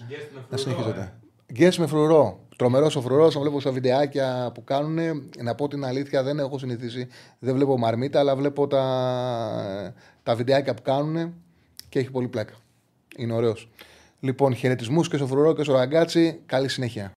να 0.49 0.57
συνεχίζετε. 0.57 1.13
Γκέ 1.53 1.71
με 1.77 1.87
φρουρό. 1.87 2.39
Τρομερός 2.55 2.95
ο 2.95 3.01
φρουρός. 3.01 3.35
Αν 3.35 3.41
βλέπω 3.41 3.59
στα 3.59 3.71
βιντεάκια 3.71 4.51
που 4.53 4.63
κάνουν, 4.63 5.29
να 5.43 5.55
πω 5.55 5.67
την 5.67 5.85
αλήθεια, 5.85 6.23
δεν 6.23 6.39
έχω 6.39 6.57
συνηθίσει. 6.57 7.07
Δεν 7.39 7.55
βλέπω 7.55 7.77
μαρμίτα, 7.77 8.19
αλλά 8.19 8.35
βλέπω 8.35 8.67
τα, 8.67 9.93
τα 10.23 10.35
βιντεάκια 10.35 10.73
που 10.73 10.81
κάνουν 10.81 11.33
και 11.89 11.99
έχει 11.99 12.11
πολύ 12.11 12.27
πλάκα. 12.27 12.53
Είναι 13.17 13.33
ωραίος. 13.33 13.69
Λοιπόν, 14.19 14.55
χαιρετισμούς 14.55 15.09
και 15.09 15.17
στο 15.17 15.27
φρουρό 15.27 15.53
και 15.53 15.63
στο 15.63 15.73
ραγκάτσι. 15.73 16.39
Καλή 16.45 16.67
συνέχεια. 16.67 17.07